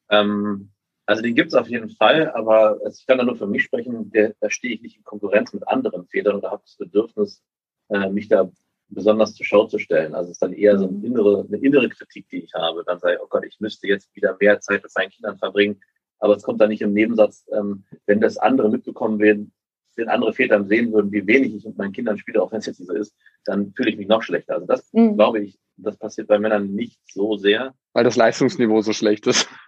Ähm, 0.09 0.71
also 1.09 1.23
den 1.23 1.33
gibt 1.33 1.47
es 1.47 1.55
auf 1.55 1.67
jeden 1.67 1.89
Fall, 1.89 2.29
aber 2.33 2.79
ich 2.87 3.07
kann 3.07 3.17
da 3.17 3.23
nur 3.23 3.35
für 3.35 3.47
mich 3.47 3.63
sprechen, 3.63 4.11
der, 4.11 4.35
da 4.41 4.49
stehe 4.51 4.75
ich 4.75 4.83
nicht 4.83 4.95
in 4.95 5.03
Konkurrenz 5.03 5.51
mit 5.53 5.67
anderen 5.67 6.05
Vätern 6.05 6.35
und 6.35 6.43
habe 6.43 6.61
das 6.63 6.75
Bedürfnis, 6.75 7.41
äh, 7.89 8.11
mich 8.11 8.27
da 8.27 8.51
besonders 8.89 9.33
zur 9.33 9.43
Schau 9.43 9.65
zu 9.65 9.79
stellen. 9.79 10.13
Also 10.13 10.29
es 10.29 10.35
ist 10.35 10.43
dann 10.43 10.53
eher 10.53 10.77
so 10.77 10.87
eine 10.87 10.95
mhm. 10.95 11.05
innere, 11.05 11.45
eine 11.47 11.57
innere 11.57 11.89
Kritik, 11.89 12.29
die 12.29 12.43
ich 12.43 12.53
habe. 12.53 12.83
Dann 12.85 12.99
sage 12.99 13.15
ich, 13.15 13.21
oh 13.23 13.27
Gott, 13.27 13.43
ich 13.43 13.59
müsste 13.59 13.87
jetzt 13.87 14.15
wieder 14.15 14.37
mehr 14.39 14.59
Zeit 14.59 14.83
mit 14.83 14.91
meinen 14.95 15.09
Kindern 15.09 15.39
verbringen. 15.39 15.81
Aber 16.19 16.35
es 16.35 16.43
kommt 16.43 16.61
dann 16.61 16.69
nicht 16.69 16.83
im 16.83 16.93
Nebensatz, 16.93 17.43
ähm, 17.51 17.85
wenn 18.05 18.21
das 18.21 18.37
andere 18.37 18.69
mitbekommen 18.69 19.17
werden, 19.17 19.51
wenn 19.99 20.09
andere 20.09 20.33
Väter 20.33 20.63
sehen 20.63 20.91
würden, 20.91 21.11
wie 21.11 21.25
wenig 21.27 21.55
ich 21.55 21.65
mit 21.65 21.77
meinen 21.77 21.91
Kindern 21.91 22.17
spiele, 22.17 22.41
auch 22.41 22.51
wenn 22.51 22.59
es 22.59 22.65
jetzt 22.65 22.85
so 22.85 22.93
ist, 22.93 23.15
dann 23.45 23.73
fühle 23.75 23.91
ich 23.91 23.97
mich 23.97 24.07
noch 24.07 24.23
schlechter. 24.23 24.55
Also 24.55 24.65
das 24.65 24.91
mhm. 24.93 25.15
glaube 25.15 25.41
ich, 25.41 25.59
das 25.77 25.97
passiert 25.97 26.27
bei 26.27 26.39
Männern 26.39 26.71
nicht 26.71 26.99
so 27.11 27.37
sehr. 27.37 27.73
Weil 27.93 28.03
das 28.03 28.15
Leistungsniveau 28.15 28.81
so 28.81 28.93
schlecht 28.93 29.27
ist. 29.27 29.49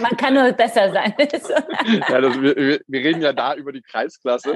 Man 0.00 0.16
kann 0.16 0.34
nur 0.34 0.52
besser 0.52 0.92
sein. 0.92 1.14
ja, 1.18 2.20
das, 2.20 2.40
wir, 2.40 2.80
wir, 2.86 3.00
reden 3.00 3.22
ja 3.22 3.32
da 3.32 3.54
über 3.54 3.72
die 3.72 3.82
Kreisklasse 3.82 4.54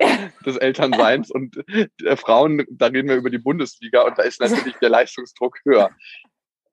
ja. 0.00 0.18
des 0.46 0.56
Elternseins 0.56 1.30
und 1.30 1.62
der 2.00 2.16
Frauen, 2.16 2.64
da 2.70 2.86
reden 2.86 3.08
wir 3.08 3.16
über 3.16 3.30
die 3.30 3.38
Bundesliga 3.38 4.02
und 4.02 4.18
da 4.18 4.22
ist 4.22 4.40
natürlich 4.40 4.76
der 4.76 4.90
Leistungsdruck 4.90 5.58
höher. 5.64 5.90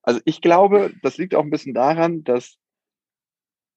Also 0.02 0.20
ich 0.26 0.42
glaube, 0.42 0.92
das 1.02 1.18
liegt 1.18 1.34
auch 1.34 1.44
ein 1.44 1.50
bisschen 1.50 1.74
daran, 1.74 2.24
dass 2.24 2.58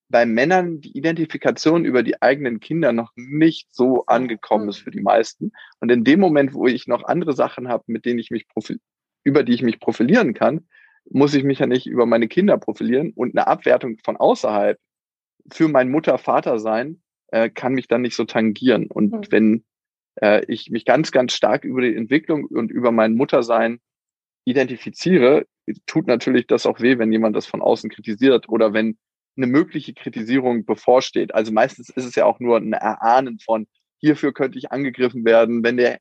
bei 0.09 0.25
Männern 0.25 0.81
die 0.81 0.97
Identifikation 0.97 1.85
über 1.85 2.03
die 2.03 2.23
eigenen 2.23 2.61
Kinder 2.61 2.93
noch 2.93 3.13
nicht 3.17 3.75
so 3.75 4.07
angekommen 4.07 4.69
ist 4.69 4.79
für 4.79 4.91
die 4.91 5.01
meisten. 5.01 5.53
Und 5.81 5.91
in 5.91 6.05
dem 6.05 6.21
Moment, 6.21 6.55
wo 6.55 6.67
ich 6.67 6.87
noch 6.87 7.05
andere 7.05 7.33
Sachen 7.33 7.69
habe, 7.69 7.85
mit 7.89 8.05
denen 8.05 8.19
ich 8.19 8.31
mich 8.31 8.47
über 9.25 9.43
die 9.43 9.55
ich 9.55 9.63
mich 9.63 9.81
profilieren 9.81 10.35
kann, 10.35 10.69
muss 11.11 11.35
ich 11.35 11.45
mich 11.45 11.59
ja 11.59 11.67
nicht 11.67 11.87
über 11.87 12.07
meine 12.07 12.29
Kinder 12.29 12.57
profilieren 12.59 13.13
und 13.15 13.37
eine 13.37 13.47
Abwertung 13.47 13.99
von 14.05 14.17
außerhalb 14.17 14.79
für 15.53 15.69
mein 15.69 15.91
Mutter-Vater 15.91 16.59
sein 16.59 17.03
äh, 17.29 17.51
kann 17.51 17.75
mich 17.75 17.89
dann 17.89 18.03
nicht 18.03 18.17
so 18.17 18.25
tangieren. 18.25 18.87
Und 18.87 19.13
mhm. 19.13 19.23
wenn 19.31 19.65
äh, 20.21 20.45
ich 20.47 20.71
mich 20.71 20.85
ganz, 20.85 21.13
ganz 21.13 21.33
stark 21.33 21.65
über 21.65 21.83
die 21.83 21.95
Entwicklung 21.95 22.45
und 22.45 22.71
über 22.71 22.93
mein 22.93 23.15
Muttersein 23.15 23.81
identifiziere, 24.45 25.47
tut 25.87 26.07
natürlich 26.07 26.47
das 26.47 26.67
auch 26.67 26.81
weh, 26.81 26.99
wenn 26.99 27.13
jemand 27.13 27.35
das 27.35 27.47
von 27.47 27.61
außen 27.61 27.91
kritisiert 27.91 28.49
oder 28.49 28.73
wenn 28.73 28.97
eine 29.37 29.47
mögliche 29.47 29.95
Kritisierung 29.95 30.65
bevorsteht. 30.65 31.35
Also 31.35 31.53
meistens 31.53 31.91
ist 31.91 32.05
es 32.05 32.15
ja 32.15 32.25
auch 32.25 32.41
nur 32.41 32.57
ein 32.57 32.73
Erahnen 32.73 33.39
von, 33.39 33.67
hierfür 33.99 34.33
könnte 34.33 34.59
ich 34.59 34.73
angegriffen 34.73 35.25
werden, 35.25 35.63
wenn 35.63 35.77
der, 35.77 35.99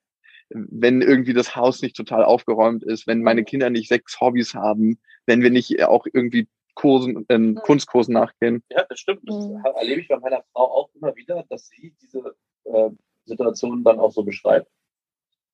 wenn 0.50 1.02
irgendwie 1.02 1.34
das 1.34 1.56
Haus 1.56 1.82
nicht 1.82 1.96
total 1.96 2.24
aufgeräumt 2.24 2.84
ist, 2.84 3.08
wenn 3.08 3.24
meine 3.24 3.44
Kinder 3.44 3.70
nicht 3.70 3.90
sechs 3.90 4.20
Hobbys 4.22 4.54
haben, 4.54 5.00
wenn 5.26 5.42
wir 5.42 5.50
nicht 5.50 5.84
auch 5.84 6.06
irgendwie 6.12 6.48
Kursen, 6.76 7.26
äh, 7.30 7.54
Kunstkursen 7.62 8.14
nachgehen. 8.14 8.62
Ja, 8.70 8.86
das 8.88 9.00
stimmt. 9.00 9.22
Das 9.26 9.48
mhm. 9.48 9.64
erlebe 9.78 10.02
ich 10.02 10.08
bei 10.08 10.20
meiner 10.20 10.44
Frau 10.52 10.72
auch 10.72 10.90
immer 10.94 11.16
wieder, 11.16 11.46
dass 11.50 11.68
sie 11.68 11.96
diese 12.02 12.36
äh, 12.66 12.90
Situation 13.26 13.84
dann 13.84 14.00
auch 14.00 14.12
so 14.12 14.24
beschreibt. 14.24 14.70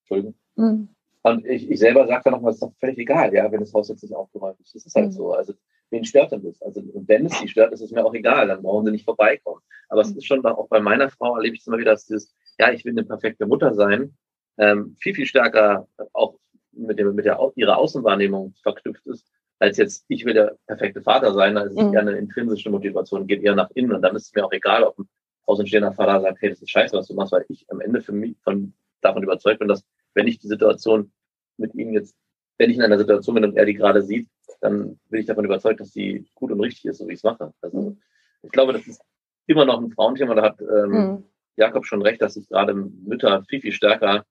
Entschuldigung. 0.02 0.36
Mhm. 0.56 0.90
Und 1.24 1.46
ich, 1.46 1.70
ich 1.70 1.80
selber 1.80 2.08
sage 2.08 2.24
dann 2.26 2.34
nochmal, 2.34 2.50
es 2.50 2.56
ist 2.56 2.64
doch 2.64 2.74
völlig 2.80 2.98
egal, 2.98 3.34
ja, 3.34 3.52
wenn 3.52 3.60
das 3.60 3.74
Haus 3.74 3.90
jetzt 3.90 4.02
nicht 4.02 4.16
aufgeräumt 4.16 4.60
ist. 4.60 4.74
Das 4.74 4.86
ist 4.86 4.96
halt 4.96 5.08
mhm. 5.08 5.12
so. 5.12 5.34
Also 5.34 5.54
wen 5.92 6.06
stört 6.06 6.32
denn 6.32 6.44
das? 6.44 6.62
Also 6.62 6.82
wenn 6.94 7.26
es 7.26 7.40
sie 7.40 7.48
stört, 7.48 7.74
ist 7.74 7.82
es 7.82 7.92
mir 7.92 8.06
auch 8.06 8.14
egal, 8.14 8.48
dann 8.48 8.64
brauchen 8.64 8.86
sie 8.86 8.92
nicht 8.92 9.06
vorbeikommen. 9.06 9.62
Aber 9.90 10.02
es 10.02 10.12
ist 10.12 10.26
schon 10.26 10.44
auch 10.46 10.68
bei 10.68 10.80
meiner 10.80 11.10
Frau 11.10 11.36
erlebe 11.36 11.56
ich 11.56 11.62
es 11.62 11.68
immer 11.68 11.78
wieder, 11.78 11.92
dass 11.92 12.08
dieses, 12.08 12.34
ja, 12.60 12.72
ich 12.72 12.86
will 12.86 12.94
eine 12.94 13.04
perfekte 13.04 13.46
Mutter 13.46 13.74
sein, 13.74 14.16
ähm, 14.58 14.96
viel, 15.00 15.14
viel 15.14 15.26
stärker 15.26 15.88
auch 16.14 16.36
mit, 16.72 16.98
dem, 16.98 17.14
mit 17.14 17.26
der, 17.26 17.40
ihrer 17.56 17.78
Außenwahrnehmung 17.78 18.54
verknüpft 18.64 19.06
ist, 19.08 19.28
als 19.60 19.78
jetzt, 19.78 20.06
ich 20.08 20.26
will 20.26 20.34
der 20.34 20.58
perfekte 20.66 21.02
Vater 21.02 21.34
sein, 21.34 21.56
da 21.56 21.62
ist 21.62 21.78
es 21.78 21.84
mhm. 21.84 21.94
eher 21.94 22.02
eine 22.02 22.18
intrinsische 22.18 22.70
Motivation, 22.70 23.28
geht 23.28 23.44
eher 23.44 23.56
nach 23.56 23.70
innen 23.76 23.92
und 23.92 24.02
dann 24.02 24.16
ist 24.16 24.28
es 24.28 24.34
mir 24.34 24.46
auch 24.46 24.52
egal, 24.52 24.84
ob 24.84 24.98
ein 24.98 25.08
außenstehender 25.46 25.92
Vater 25.94 26.22
sagt, 26.22 26.42
hey, 26.42 26.50
das 26.50 26.62
ist 26.62 26.72
scheiße, 26.72 26.98
was 26.98 27.08
du 27.08 27.14
machst, 27.14 27.32
weil 27.32 27.46
ich 27.50 27.66
am 27.70 27.82
Ende 27.82 28.02
für 28.02 28.12
mich 28.12 28.36
von, 28.44 28.74
davon 29.02 29.24
überzeugt 29.24 29.60
bin, 29.60 29.68
dass 29.68 29.86
wenn 30.14 30.28
ich 30.28 30.40
die 30.40 30.48
Situation 30.48 31.12
mit 31.58 31.76
ihm 31.76 31.94
jetzt, 31.94 32.16
wenn 32.58 32.70
ich 32.70 32.78
in 32.78 32.84
einer 32.84 32.98
Situation 32.98 33.36
bin 33.36 33.44
und 33.44 33.58
er 33.58 33.66
die 33.66 33.74
gerade 33.74 34.02
sieht, 34.02 34.28
dann 34.62 35.00
bin 35.10 35.20
ich 35.20 35.26
davon 35.26 35.46
überzeugt, 35.46 35.80
dass 35.80 35.92
die 35.92 36.26
gut 36.36 36.52
und 36.52 36.62
richtig 36.62 36.86
ist, 36.86 37.00
so 37.00 37.08
wie 37.08 37.14
ich 37.14 37.20
es 37.20 37.24
mache. 37.24 37.54
Also 37.62 37.98
ich 38.44 38.52
glaube, 38.52 38.74
das 38.74 38.88
ist 38.88 39.02
immer 39.48 39.66
noch 39.66 39.82
ein 39.82 39.92
Frauenthema. 39.92 40.36
Da 40.36 40.44
hat 40.44 40.62
ähm, 40.62 40.92
mhm. 40.92 41.24
Jakob 41.58 41.86
schon 41.86 42.02
recht, 42.02 42.22
dass 42.22 42.36
sich 42.36 42.48
gerade 42.48 42.74
Mütter 42.74 43.44
viel, 43.50 43.62
viel 43.62 43.72
stärker 43.72 44.26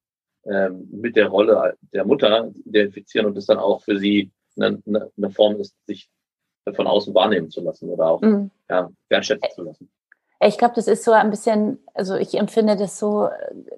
ähm, 0.45 0.89
mit 0.91 1.17
der 1.17 1.29
Rolle 1.29 1.77
der 1.93 2.05
Mutter 2.05 2.53
identifizieren 2.65 3.27
und 3.27 3.37
es 3.37 3.47
dann 3.47 3.59
auch 3.59 3.83
für 3.83 3.99
sie 3.99 4.31
eine, 4.57 4.83
eine, 4.87 5.31
Form 5.31 5.57
ist, 5.57 5.75
sich 5.87 6.09
von 6.75 6.87
außen 6.87 7.15
wahrnehmen 7.15 7.51
zu 7.51 7.61
lassen 7.61 7.89
oder 7.89 8.07
auch 8.07 8.23
mhm. 8.23 8.51
ja, 8.69 8.91
wertschätzen 9.09 9.51
zu 9.55 9.63
lassen. 9.63 9.91
Ich 10.43 10.57
glaube, 10.57 10.73
das 10.75 10.87
ist 10.87 11.05
so 11.05 11.13
ein 11.13 11.29
bisschen, 11.29 11.79
also 11.93 12.17
ich 12.17 12.35
empfinde 12.39 12.75
das 12.75 12.99
so, 12.99 13.29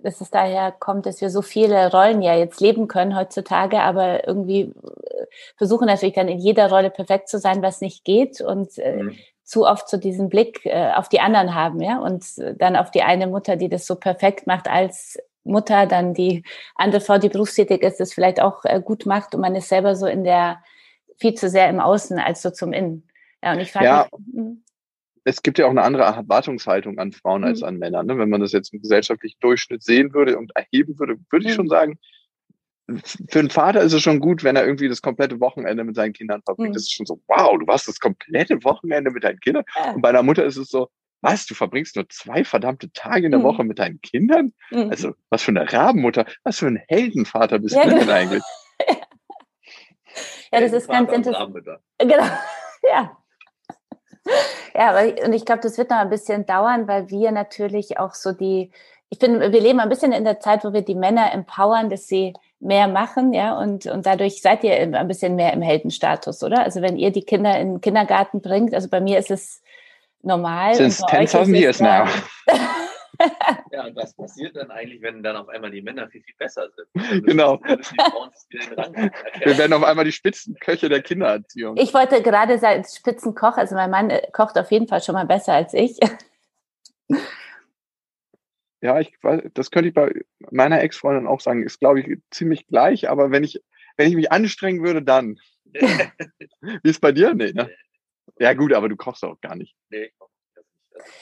dass 0.04 0.20
es 0.20 0.30
daher 0.30 0.70
kommt, 0.70 1.06
dass 1.06 1.20
wir 1.20 1.28
so 1.28 1.42
viele 1.42 1.90
Rollen 1.90 2.22
ja 2.22 2.36
jetzt 2.36 2.60
leben 2.60 2.86
können 2.86 3.16
heutzutage, 3.16 3.80
aber 3.80 4.28
irgendwie 4.28 4.60
äh, 4.60 5.26
versuchen 5.56 5.88
natürlich 5.88 6.14
dann 6.14 6.28
in 6.28 6.38
jeder 6.38 6.70
Rolle 6.70 6.90
perfekt 6.90 7.28
zu 7.28 7.40
sein, 7.40 7.62
was 7.62 7.80
nicht 7.80 8.04
geht 8.04 8.40
und 8.40 8.78
äh, 8.78 9.02
mhm. 9.02 9.16
zu 9.42 9.66
oft 9.66 9.88
so 9.88 9.96
diesen 9.96 10.28
Blick 10.28 10.64
äh, 10.64 10.92
auf 10.94 11.08
die 11.08 11.18
anderen 11.18 11.56
haben, 11.56 11.80
ja, 11.80 11.98
und 11.98 12.24
dann 12.58 12.76
auf 12.76 12.92
die 12.92 13.02
eine 13.02 13.26
Mutter, 13.26 13.56
die 13.56 13.68
das 13.68 13.84
so 13.84 13.96
perfekt 13.96 14.46
macht 14.46 14.68
als 14.68 15.18
Mutter, 15.42 15.86
dann 15.86 16.14
die 16.14 16.44
andere 16.76 17.00
Frau, 17.00 17.18
die 17.18 17.28
berufstätig 17.28 17.82
ist, 17.82 17.98
das 17.98 18.14
vielleicht 18.14 18.40
auch 18.40 18.64
äh, 18.64 18.80
gut 18.80 19.04
macht 19.04 19.34
und 19.34 19.40
man 19.40 19.56
ist 19.56 19.68
selber 19.68 19.96
so 19.96 20.06
in 20.06 20.22
der 20.22 20.62
viel 21.16 21.34
zu 21.34 21.48
sehr 21.48 21.68
im 21.68 21.80
Außen 21.80 22.20
als 22.20 22.40
so 22.40 22.50
zum 22.50 22.72
Innen. 22.72 23.08
Ja, 23.42 23.52
und 23.52 23.58
ich 23.58 23.72
frage 23.72 23.86
ja. 23.86 24.08
mich, 24.12 24.34
hm 24.36 24.61
es 25.24 25.42
gibt 25.42 25.58
ja 25.58 25.66
auch 25.66 25.70
eine 25.70 25.82
andere 25.82 26.02
Erwartungshaltung 26.02 26.98
an 26.98 27.12
Frauen 27.12 27.42
mhm. 27.42 27.48
als 27.48 27.62
an 27.62 27.78
Männer. 27.78 28.02
Ne? 28.02 28.18
Wenn 28.18 28.30
man 28.30 28.40
das 28.40 28.52
jetzt 28.52 28.72
im 28.72 28.80
gesellschaftlichen 28.80 29.38
Durchschnitt 29.40 29.82
sehen 29.82 30.12
würde 30.12 30.38
und 30.38 30.52
erheben 30.56 30.98
würde, 30.98 31.16
würde 31.30 31.48
ich 31.48 31.54
schon 31.54 31.68
sagen, 31.68 31.98
für 33.28 33.38
einen 33.38 33.50
Vater 33.50 33.80
ist 33.80 33.92
es 33.92 34.02
schon 34.02 34.20
gut, 34.20 34.42
wenn 34.44 34.56
er 34.56 34.66
irgendwie 34.66 34.88
das 34.88 35.02
komplette 35.02 35.40
Wochenende 35.40 35.84
mit 35.84 35.94
seinen 35.94 36.12
Kindern 36.12 36.42
verbringt. 36.42 36.70
Mhm. 36.70 36.74
Das 36.74 36.82
ist 36.82 36.92
schon 36.92 37.06
so, 37.06 37.20
wow, 37.28 37.56
du 37.58 37.66
warst 37.66 37.88
das 37.88 38.00
komplette 38.00 38.62
Wochenende 38.64 39.10
mit 39.10 39.24
deinen 39.24 39.40
Kindern. 39.40 39.64
Ja. 39.76 39.92
Und 39.92 40.02
bei 40.02 40.08
einer 40.08 40.22
Mutter 40.22 40.44
ist 40.44 40.56
es 40.56 40.68
so, 40.68 40.88
was, 41.20 41.46
du 41.46 41.54
verbringst 41.54 41.94
nur 41.94 42.08
zwei 42.08 42.44
verdammte 42.44 42.92
Tage 42.92 43.26
in 43.26 43.30
der 43.30 43.40
mhm. 43.40 43.44
Woche 43.44 43.64
mit 43.64 43.78
deinen 43.78 44.00
Kindern? 44.00 44.52
Mhm. 44.70 44.90
Also, 44.90 45.14
was 45.30 45.42
für 45.42 45.52
eine 45.52 45.72
Rabenmutter, 45.72 46.26
was 46.42 46.58
für 46.58 46.66
ein 46.66 46.82
Heldenvater 46.88 47.60
bist 47.60 47.76
ja, 47.76 47.84
du 47.84 47.90
denn 47.90 48.00
genau. 48.00 48.12
eigentlich? 48.12 48.42
ja, 50.52 50.60
das 50.60 50.72
ist 50.72 50.88
ganz 50.88 51.12
interessant. 51.12 51.54
Genau, 51.98 52.26
ja. 52.82 53.21
Ja, 54.74 54.88
aber, 54.88 55.22
und 55.26 55.34
ich 55.34 55.44
glaube, 55.44 55.60
das 55.60 55.76
wird 55.76 55.90
noch 55.90 55.98
ein 55.98 56.08
bisschen 56.08 56.46
dauern, 56.46 56.88
weil 56.88 57.10
wir 57.10 57.30
natürlich 57.30 57.98
auch 57.98 58.14
so 58.14 58.32
die, 58.32 58.70
ich 59.10 59.18
finde, 59.18 59.52
wir 59.52 59.60
leben 59.60 59.80
ein 59.80 59.90
bisschen 59.90 60.12
in 60.12 60.24
der 60.24 60.40
Zeit, 60.40 60.64
wo 60.64 60.72
wir 60.72 60.80
die 60.80 60.94
Männer 60.94 61.30
empowern, 61.34 61.90
dass 61.90 62.06
sie 62.06 62.32
mehr 62.58 62.88
machen, 62.88 63.34
ja, 63.34 63.58
und, 63.58 63.84
und 63.84 64.06
dadurch 64.06 64.40
seid 64.40 64.64
ihr 64.64 64.72
ein 64.74 65.08
bisschen 65.08 65.34
mehr 65.34 65.52
im 65.52 65.60
Heldenstatus, 65.60 66.42
oder? 66.42 66.62
Also 66.62 66.80
wenn 66.80 66.96
ihr 66.96 67.10
die 67.10 67.24
Kinder 67.24 67.58
in 67.58 67.74
den 67.74 67.80
Kindergarten 67.82 68.40
bringt, 68.40 68.72
also 68.72 68.88
bei 68.88 69.02
mir 69.02 69.18
ist 69.18 69.30
es 69.30 69.60
normal. 70.22 70.74
Since 70.74 71.04
10.000 71.04 71.54
years 71.54 71.80
now. 71.80 72.06
ja, 73.70 73.86
und 73.86 73.96
was 73.96 74.14
passiert 74.14 74.56
dann 74.56 74.70
eigentlich, 74.70 75.02
wenn 75.02 75.22
dann 75.22 75.36
auf 75.36 75.48
einmal 75.48 75.70
die 75.70 75.82
Männer 75.82 76.08
viel, 76.08 76.22
viel 76.22 76.34
besser 76.38 76.68
sind? 76.70 76.88
Genau. 77.26 77.60
Wir 77.62 79.58
werden 79.58 79.72
auf 79.72 79.84
einmal 79.84 80.04
die 80.04 80.12
Spitzenköche 80.12 80.88
der 80.88 81.02
Kindererziehung. 81.02 81.76
Ich 81.76 81.94
wollte 81.94 82.22
gerade 82.22 82.58
sagen, 82.58 82.84
Spitzenkoch, 82.84 83.56
also 83.56 83.74
mein 83.74 83.90
Mann 83.90 84.10
äh, 84.10 84.30
kocht 84.32 84.58
auf 84.58 84.70
jeden 84.70 84.88
Fall 84.88 85.02
schon 85.02 85.14
mal 85.14 85.26
besser 85.26 85.54
als 85.54 85.74
ich. 85.74 85.98
Ja, 88.84 88.98
ich 88.98 89.16
das 89.54 89.70
könnte 89.70 89.90
ich 89.90 89.94
bei 89.94 90.12
meiner 90.50 90.82
Ex-Freundin 90.82 91.28
auch 91.28 91.40
sagen, 91.40 91.62
ist 91.62 91.78
glaube 91.78 92.00
ich 92.00 92.18
ziemlich 92.32 92.66
gleich, 92.66 93.08
aber 93.08 93.30
wenn 93.30 93.44
ich, 93.44 93.62
wenn 93.96 94.08
ich 94.08 94.16
mich 94.16 94.32
anstrengen 94.32 94.82
würde, 94.82 95.02
dann. 95.02 95.38
Wie 95.72 96.90
ist 96.90 97.00
bei 97.00 97.12
dir? 97.12 97.32
Nee, 97.32 97.52
ne? 97.52 97.70
Ja, 98.40 98.54
gut, 98.54 98.72
aber 98.72 98.88
du 98.88 98.96
kochst 98.96 99.22
auch 99.22 99.40
gar 99.40 99.54
nicht. 99.54 99.76
Nee, 99.88 100.10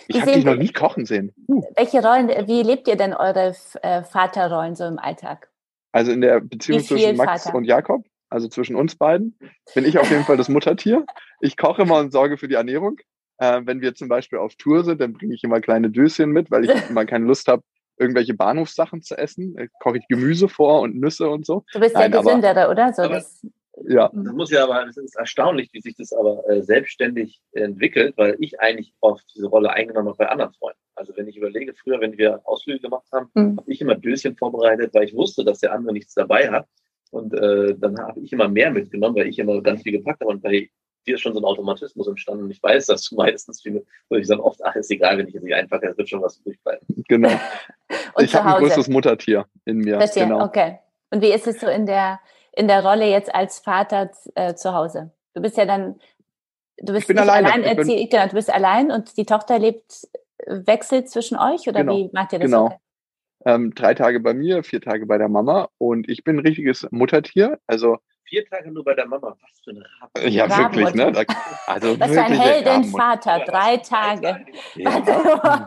ich 0.09 0.21
habe 0.21 0.33
dich 0.33 0.45
noch 0.45 0.57
nie 0.57 0.73
kochen 0.73 1.07
sehen. 1.07 1.33
Uh. 1.49 1.63
Welche 1.77 2.03
Rollen, 2.03 2.29
wie 2.47 2.63
lebt 2.63 2.89
ihr 2.89 2.97
denn 2.97 3.15
eure 3.15 3.55
äh, 3.83 4.03
Vaterrollen 4.03 4.75
so 4.75 4.85
im 4.85 4.99
Alltag? 4.99 5.49
Also 5.93 6.13
in 6.13 6.21
der 6.21 6.41
Beziehung 6.41 6.81
zwischen 6.81 7.17
Max 7.17 7.45
Vater? 7.45 7.57
und 7.57 7.65
Jakob, 7.65 8.05
also 8.29 8.49
zwischen 8.49 8.77
uns 8.77 8.97
beiden, 8.97 9.39
bin 9.75 9.85
ich 9.85 9.99
auf 9.99 10.11
jeden 10.11 10.25
Fall 10.25 10.37
das 10.37 10.49
Muttertier. 10.49 11.05
Ich 11.41 11.57
koche 11.57 11.83
immer 11.83 11.99
und 11.99 12.13
sorge 12.13 12.37
für 12.37 12.49
die 12.49 12.55
Ernährung. 12.55 12.99
Äh, 13.39 13.63
wenn 13.65 13.81
wir 13.81 13.95
zum 13.95 14.09
Beispiel 14.09 14.39
auf 14.39 14.55
Tour 14.57 14.85
sind, 14.85 15.01
dann 15.01 15.15
bringe 15.15 15.35
ich 15.35 15.43
immer 15.43 15.61
kleine 15.61 15.91
Döschen 15.91 16.31
mit, 16.31 16.51
weil 16.51 16.65
ich 16.65 16.71
immer 16.91 17.07
keine 17.07 17.25
Lust 17.25 17.49
habe, 17.49 17.63
irgendwelche 17.99 18.35
Bahnhofssachen 18.35 19.03
zu 19.03 19.17
essen. 19.17 19.55
Da 19.55 19.65
koche 19.81 19.99
ich 19.99 20.09
Gemüse 20.09 20.49
vor 20.49 20.81
und 20.81 20.97
Nüsse 20.97 21.29
und 21.29 21.47
so. 21.47 21.65
Du 21.73 21.81
bist 21.81 21.95
Nein, 21.95 22.13
ja 22.13 22.21
gesünderer, 22.21 22.71
oder? 22.71 22.93
So, 22.93 23.09
das, 23.09 23.45
ja. 23.89 24.11
Das 24.13 24.33
muss 24.33 24.51
ja 24.51 24.65
aber, 24.65 24.87
es 24.87 24.97
ist 24.97 25.17
erstaunlich, 25.17 25.71
wie 25.73 25.81
sich 25.81 25.97
das 25.97 26.13
aber 26.13 26.49
äh, 26.49 26.63
selbstständig 26.63 27.41
entwickelt, 27.53 28.15
weil 28.17 28.37
ich 28.39 28.61
eigentlich 28.61 28.95
oft 29.01 29.25
diese 29.35 29.47
Rolle 29.47 29.71
eingenommen 29.71 30.09
habe 30.09 30.19
bei 30.19 30.29
anderen 30.29 30.53
Freunden. 30.53 30.79
Also 30.95 31.17
wenn 31.17 31.29
ich 31.29 31.37
überlege, 31.37 31.75
früher, 31.75 32.01
wenn 32.01 32.19
wir 32.19 32.41
Ausflüge 32.45 32.81
gemacht 32.81 33.07
haben, 33.13 33.31
mhm. 33.35 33.57
habe 33.59 33.71
ich 33.71 33.81
immer 33.81 33.95
Döschen 33.95 34.37
vorbereitet, 34.37 34.95
weil 34.95 35.05
ich 35.05 35.15
wusste, 35.15 35.45
dass 35.45 35.61
der 35.61 35.73
andere 35.73 35.93
nichts 35.93 36.15
dabei 36.15 36.51
hat. 36.51 36.67
Und 37.11 37.35
äh, 37.35 37.75
dann 37.77 37.99
habe 37.99 38.21
ich 38.21 38.33
immer 38.33 38.49
mehr 38.49 38.71
mitgenommen, 38.71 39.17
weil 39.17 39.27
ich 39.27 39.39
immer 39.39 39.61
ganz 39.63 39.83
viel 39.83 39.93
gepackt 39.93 40.21
habe. 40.21 40.31
Und 40.31 40.43
bei 40.43 40.71
dir 41.07 41.15
ist 41.15 41.23
schon 41.23 41.33
so 41.33 41.41
ein 41.41 41.45
Automatismus 41.45 42.07
entstanden. 42.07 42.45
Und 42.45 42.51
ich 42.51 42.63
weiß, 42.63 42.87
dass 42.87 43.09
du 43.09 43.17
meistens 43.17 43.63
viel, 43.63 43.85
würde 44.09 44.21
ich 44.21 44.27
sagen, 44.27 44.41
oft, 44.41 44.61
ach, 44.65 44.77
ist 44.77 44.91
egal, 44.91 45.19
wenn 45.19 45.29
ich 45.29 45.35
es 45.35 45.43
nicht 45.43 45.55
einpacke, 45.55 45.89
es 45.89 45.99
wird 45.99 46.09
schon 46.09 46.23
was 46.23 46.41
durchbleiben. 46.43 46.87
Genau. 47.09 47.31
ich 48.19 48.35
habe 48.35 48.57
ein 48.57 48.63
größeres 48.63 48.89
Muttertier 48.89 49.47
in 49.65 49.79
mir. 49.79 49.97
Verstehe, 49.97 50.25
genau. 50.25 50.45
okay. 50.45 50.79
Und 51.11 51.23
wie 51.23 51.33
ist 51.33 51.47
es 51.47 51.61
so 51.61 51.67
in 51.67 51.87
der 51.87 52.21
in 52.53 52.69
der 52.69 52.85
Rolle 52.85 53.07
jetzt 53.09 53.35
als 53.35 53.59
Vater 53.59 54.11
äh, 54.35 54.55
zu 54.55 54.75
Hause? 54.75 55.11
Du 55.35 55.43
bist 55.43 55.57
ja 55.57 55.65
dann, 55.65 56.01
du 56.79 56.93
bist 56.93 57.09
nicht 57.09 57.19
alleine. 57.19 57.53
allein 57.53 57.63
erzählt, 57.65 58.11
genau, 58.11 58.27
du 58.27 58.35
bist 58.35 58.53
allein 58.53 58.91
und 58.91 59.17
die 59.17 59.27
Tochter 59.27 59.59
lebt, 59.59 60.09
wechselt 60.47 61.09
zwischen 61.09 61.39
euch 61.39 61.69
oder 61.69 61.81
genau, 61.81 61.97
wie 61.97 62.11
macht 62.13 62.33
ihr 62.33 62.39
das? 62.39 62.51
Genau. 62.51 62.79
Ähm, 63.47 63.75
drei 63.75 63.95
Tage 63.95 64.21
bei 64.21 64.35
mir, 64.35 64.63
vier 64.63 64.81
Tage 64.81 65.07
bei 65.07 65.17
der 65.17 65.29
Mama 65.29 65.69
und 65.79 66.09
ich 66.09 66.25
bin 66.25 66.37
ein 66.37 66.47
richtiges 66.47 66.87
Muttertier. 66.91 67.59
Also 67.67 67.99
vier 68.31 68.47
Tage 68.47 68.71
nur 68.71 68.85
bei 68.85 68.95
der 68.95 69.07
Mama. 69.07 69.37
Was 69.41 69.61
für 69.63 69.71
eine 69.71 69.85
Rabe. 70.01 70.29
Ja, 70.29 70.47
Raben 70.47 70.77
wirklich, 70.77 70.95
ne? 70.95 71.13
Da, 71.13 71.23
also 71.67 72.01
Was 72.01 72.11
für 72.11 72.23
ein 72.23 72.41
Heldenvater, 72.41 73.41
drei 73.45 73.77
Tage. 73.79 74.47
Ja. 74.77 75.67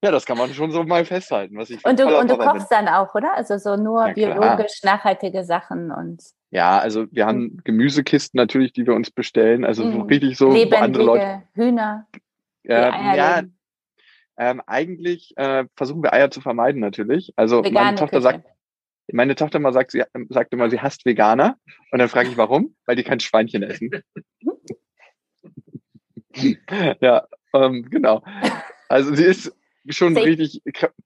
Ja. 0.00 0.10
das 0.10 0.24
kann 0.24 0.38
man 0.38 0.54
schon 0.54 0.70
so 0.70 0.84
mal 0.84 1.04
festhalten. 1.04 1.56
Was 1.58 1.70
ich 1.70 1.84
und 1.84 1.98
du, 1.98 2.18
und 2.18 2.30
du 2.30 2.38
kochst 2.38 2.68
bin. 2.68 2.78
dann 2.78 2.88
auch, 2.88 3.14
oder? 3.14 3.34
Also 3.34 3.58
so 3.58 3.76
nur 3.76 4.06
ja, 4.08 4.12
biologisch 4.12 4.82
nachhaltige 4.82 5.44
Sachen 5.44 5.90
und. 5.90 6.22
Ja, 6.50 6.78
also 6.78 7.06
wir 7.10 7.26
haben 7.26 7.40
mhm. 7.40 7.60
Gemüsekisten 7.64 8.38
natürlich, 8.38 8.72
die 8.72 8.86
wir 8.86 8.94
uns 8.94 9.10
bestellen. 9.10 9.64
Also 9.64 9.82
so 9.82 9.98
mhm. 9.98 10.02
richtig 10.02 10.38
so 10.38 10.52
Lebendige 10.52 10.80
andere 10.80 11.02
Leute. 11.02 11.42
Hühner. 11.54 12.06
Ähm, 12.66 12.94
ja, 13.16 13.42
ähm, 14.36 14.62
eigentlich 14.66 15.36
äh, 15.36 15.64
versuchen 15.76 16.02
wir 16.02 16.12
Eier 16.12 16.30
zu 16.30 16.40
vermeiden 16.40 16.80
natürlich. 16.80 17.32
Also 17.36 17.58
Vegane 17.58 17.72
meine 17.72 17.96
Tochter 17.96 18.18
Küche. 18.18 18.22
sagt, 18.22 18.53
meine 19.14 19.36
Tochter 19.36 19.60
mal 19.60 19.72
sagt, 19.72 19.92
sie 19.92 20.02
sagt 20.28 20.52
immer, 20.52 20.68
sie 20.70 20.80
hasst 20.80 21.06
Veganer. 21.06 21.56
Und 21.92 22.00
dann 22.00 22.08
frage 22.08 22.28
ich, 22.28 22.36
warum? 22.36 22.74
Weil 22.84 22.96
die 22.96 23.04
kein 23.04 23.20
Schweinchen 23.20 23.62
essen. 23.62 23.90
ja, 27.00 27.26
ähm, 27.54 27.88
genau. 27.90 28.24
Also 28.88 29.14
sie 29.14 29.24
ist 29.24 29.56
schon 29.88 30.14
Safe. 30.14 30.26
richtig 30.26 30.62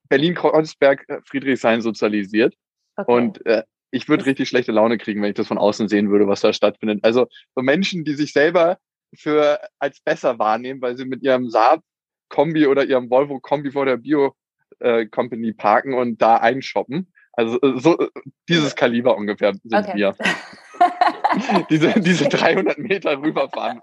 Berlin-Kreuzberg, 0.08 1.04
äh, 1.08 1.20
Friedrichshain 1.26 1.82
sozialisiert. 1.82 2.54
Okay. 2.96 3.12
Und 3.12 3.44
äh, 3.44 3.64
ich 3.90 4.08
würde 4.08 4.24
richtig 4.24 4.48
schlechte 4.48 4.72
Laune 4.72 4.96
kriegen, 4.96 5.20
wenn 5.20 5.30
ich 5.30 5.36
das 5.36 5.48
von 5.48 5.58
außen 5.58 5.88
sehen 5.88 6.10
würde, 6.10 6.26
was 6.26 6.40
da 6.40 6.52
stattfindet. 6.54 7.00
Also 7.02 7.26
so 7.54 7.62
Menschen, 7.62 8.04
die 8.04 8.14
sich 8.14 8.32
selber 8.32 8.78
für 9.14 9.60
als 9.78 10.00
besser 10.00 10.38
wahrnehmen, 10.38 10.80
weil 10.80 10.96
sie 10.96 11.04
mit 11.04 11.22
ihrem 11.22 11.50
Saab-Kombi 11.50 12.66
oder 12.66 12.84
ihrem 12.84 13.10
Volvo-Kombi 13.10 13.70
vor 13.72 13.84
der 13.84 13.98
Bio-Company 13.98 15.48
äh, 15.48 15.54
parken 15.54 15.92
und 15.92 16.22
da 16.22 16.38
einshoppen. 16.38 17.12
Also 17.38 17.60
äh, 17.60 17.78
so 17.78 17.96
äh, 17.96 18.08
dieses 18.48 18.74
Kaliber 18.74 19.16
ungefähr 19.16 19.52
sind 19.62 19.72
okay. 19.72 19.92
wir. 19.94 20.16
diese, 21.70 22.00
diese 22.00 22.28
300 22.28 22.78
Meter 22.78 23.16
rüberfahren. 23.16 23.80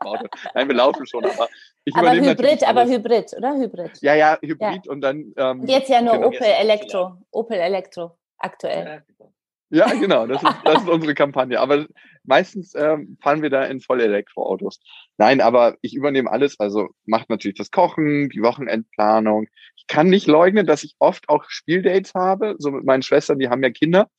Nein, 0.54 0.68
wir 0.68 0.76
laufen 0.76 1.08
schon, 1.08 1.24
aber 1.24 1.48
ich 1.86 1.96
aber 1.96 2.12
Hybrid, 2.12 2.68
aber 2.68 2.86
Hybrid, 2.86 3.34
oder? 3.38 3.56
Hybrid. 3.56 3.92
Ja, 4.02 4.14
ja, 4.14 4.38
Hybrid 4.42 4.86
ja. 4.86 4.92
und 4.92 5.00
dann. 5.00 5.34
Ähm, 5.38 5.62
und 5.62 5.70
jetzt 5.70 5.90
ja 5.90 6.02
nur 6.02 6.16
genau. 6.16 6.28
Opel 6.28 6.48
Elektro. 6.48 7.18
Opel 7.32 7.58
Elektro 7.60 8.18
aktuell. 8.40 9.04
Ja, 9.20 9.26
genau, 10.00 10.28
das 10.28 10.42
ist, 10.42 10.56
das 10.64 10.84
ist 10.84 10.90
unsere 10.90 11.14
Kampagne. 11.14 11.60
Aber 11.60 11.86
meistens 12.24 12.74
ähm, 12.76 13.18
fahren 13.22 13.42
wir 13.42 13.50
da 13.50 13.64
in 13.64 13.82
Vollelektroautos. 13.82 14.80
Nein, 15.18 15.42
aber 15.42 15.76
ich 15.82 15.94
übernehme 15.96 16.32
alles. 16.32 16.60
Also 16.60 16.90
macht 17.06 17.30
natürlich 17.30 17.58
das 17.58 17.72
Kochen, 17.72 18.30
die 18.30 18.42
Wochenendplanung. 18.42 19.48
Ich 19.76 19.88
kann 19.88 20.08
nicht 20.08 20.28
leugnen, 20.28 20.66
dass 20.66 20.84
ich 20.84 20.96
oft 21.00 21.30
auch 21.30 21.46
Spieldates 21.48 22.14
habe, 22.14 22.56
so 22.58 22.72
mit 22.72 22.86
meinen 22.86 23.04
Schwestern, 23.04 23.40
die 23.40 23.50
haben 23.50 23.64
ja 23.64 23.70
Kinder. 23.70 24.10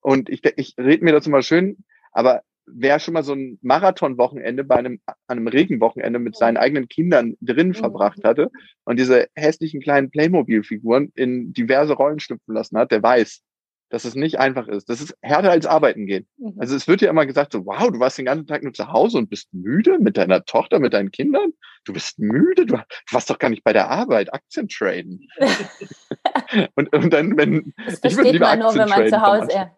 Und 0.00 0.28
ich, 0.28 0.42
ich 0.56 0.74
rede 0.78 1.04
mir 1.04 1.12
das 1.12 1.26
immer 1.26 1.42
schön, 1.42 1.84
aber 2.12 2.42
wer 2.66 2.98
schon 2.98 3.14
mal 3.14 3.22
so 3.22 3.32
ein 3.32 3.58
Marathonwochenende 3.62 4.64
bei 4.64 4.76
einem, 4.76 5.00
einem 5.28 5.48
Regenwochenende 5.48 6.18
mit 6.18 6.36
seinen 6.36 6.56
eigenen 6.56 6.88
Kindern 6.88 7.36
drin 7.40 7.68
mhm. 7.68 7.74
verbracht 7.74 8.24
hatte 8.24 8.50
und 8.84 8.98
diese 8.98 9.28
hässlichen 9.34 9.80
kleinen 9.80 10.10
Playmobil-Figuren 10.10 11.12
in 11.14 11.52
diverse 11.52 11.94
Rollen 11.94 12.18
schlüpfen 12.18 12.54
lassen 12.54 12.76
hat, 12.76 12.90
der 12.90 13.02
weiß, 13.02 13.42
dass 13.88 14.04
es 14.04 14.14
nicht 14.14 14.38
einfach 14.38 14.66
ist. 14.68 14.88
Das 14.88 15.00
ist 15.00 15.16
härter 15.22 15.50
als 15.50 15.66
arbeiten 15.66 16.06
gehen. 16.06 16.26
Mhm. 16.38 16.54
Also 16.58 16.74
es 16.74 16.88
wird 16.88 17.00
ja 17.02 17.10
immer 17.10 17.26
gesagt 17.26 17.52
so, 17.52 17.66
wow, 17.66 17.90
du 17.90 18.00
warst 18.00 18.18
den 18.18 18.24
ganzen 18.24 18.46
Tag 18.46 18.62
nur 18.62 18.72
zu 18.72 18.92
Hause 18.92 19.18
und 19.18 19.30
bist 19.30 19.52
müde 19.52 19.98
mit 19.98 20.16
deiner 20.16 20.44
Tochter, 20.44 20.78
mit 20.80 20.92
deinen 20.92 21.10
Kindern. 21.10 21.52
Du 21.84 21.92
bist 21.92 22.18
müde, 22.18 22.66
du, 22.66 22.78
warst 23.12 23.30
doch 23.30 23.38
gar 23.38 23.48
nicht 23.48 23.62
bei 23.62 23.72
der 23.72 23.88
Arbeit, 23.88 24.32
Aktien 24.34 24.68
traden. 24.68 25.28
und, 26.74 26.92
und 26.92 27.12
dann, 27.12 27.36
wenn 27.36 27.72
das 27.86 28.00
ich 28.02 28.16
würde 28.16 28.30
lieber 28.32 28.48
Aktien 28.48 28.74
nur, 28.74 28.74
wenn 28.74 28.88
man 28.88 29.08
zu 29.08 29.22
Hause, 29.22 29.48
ja. 29.52 29.72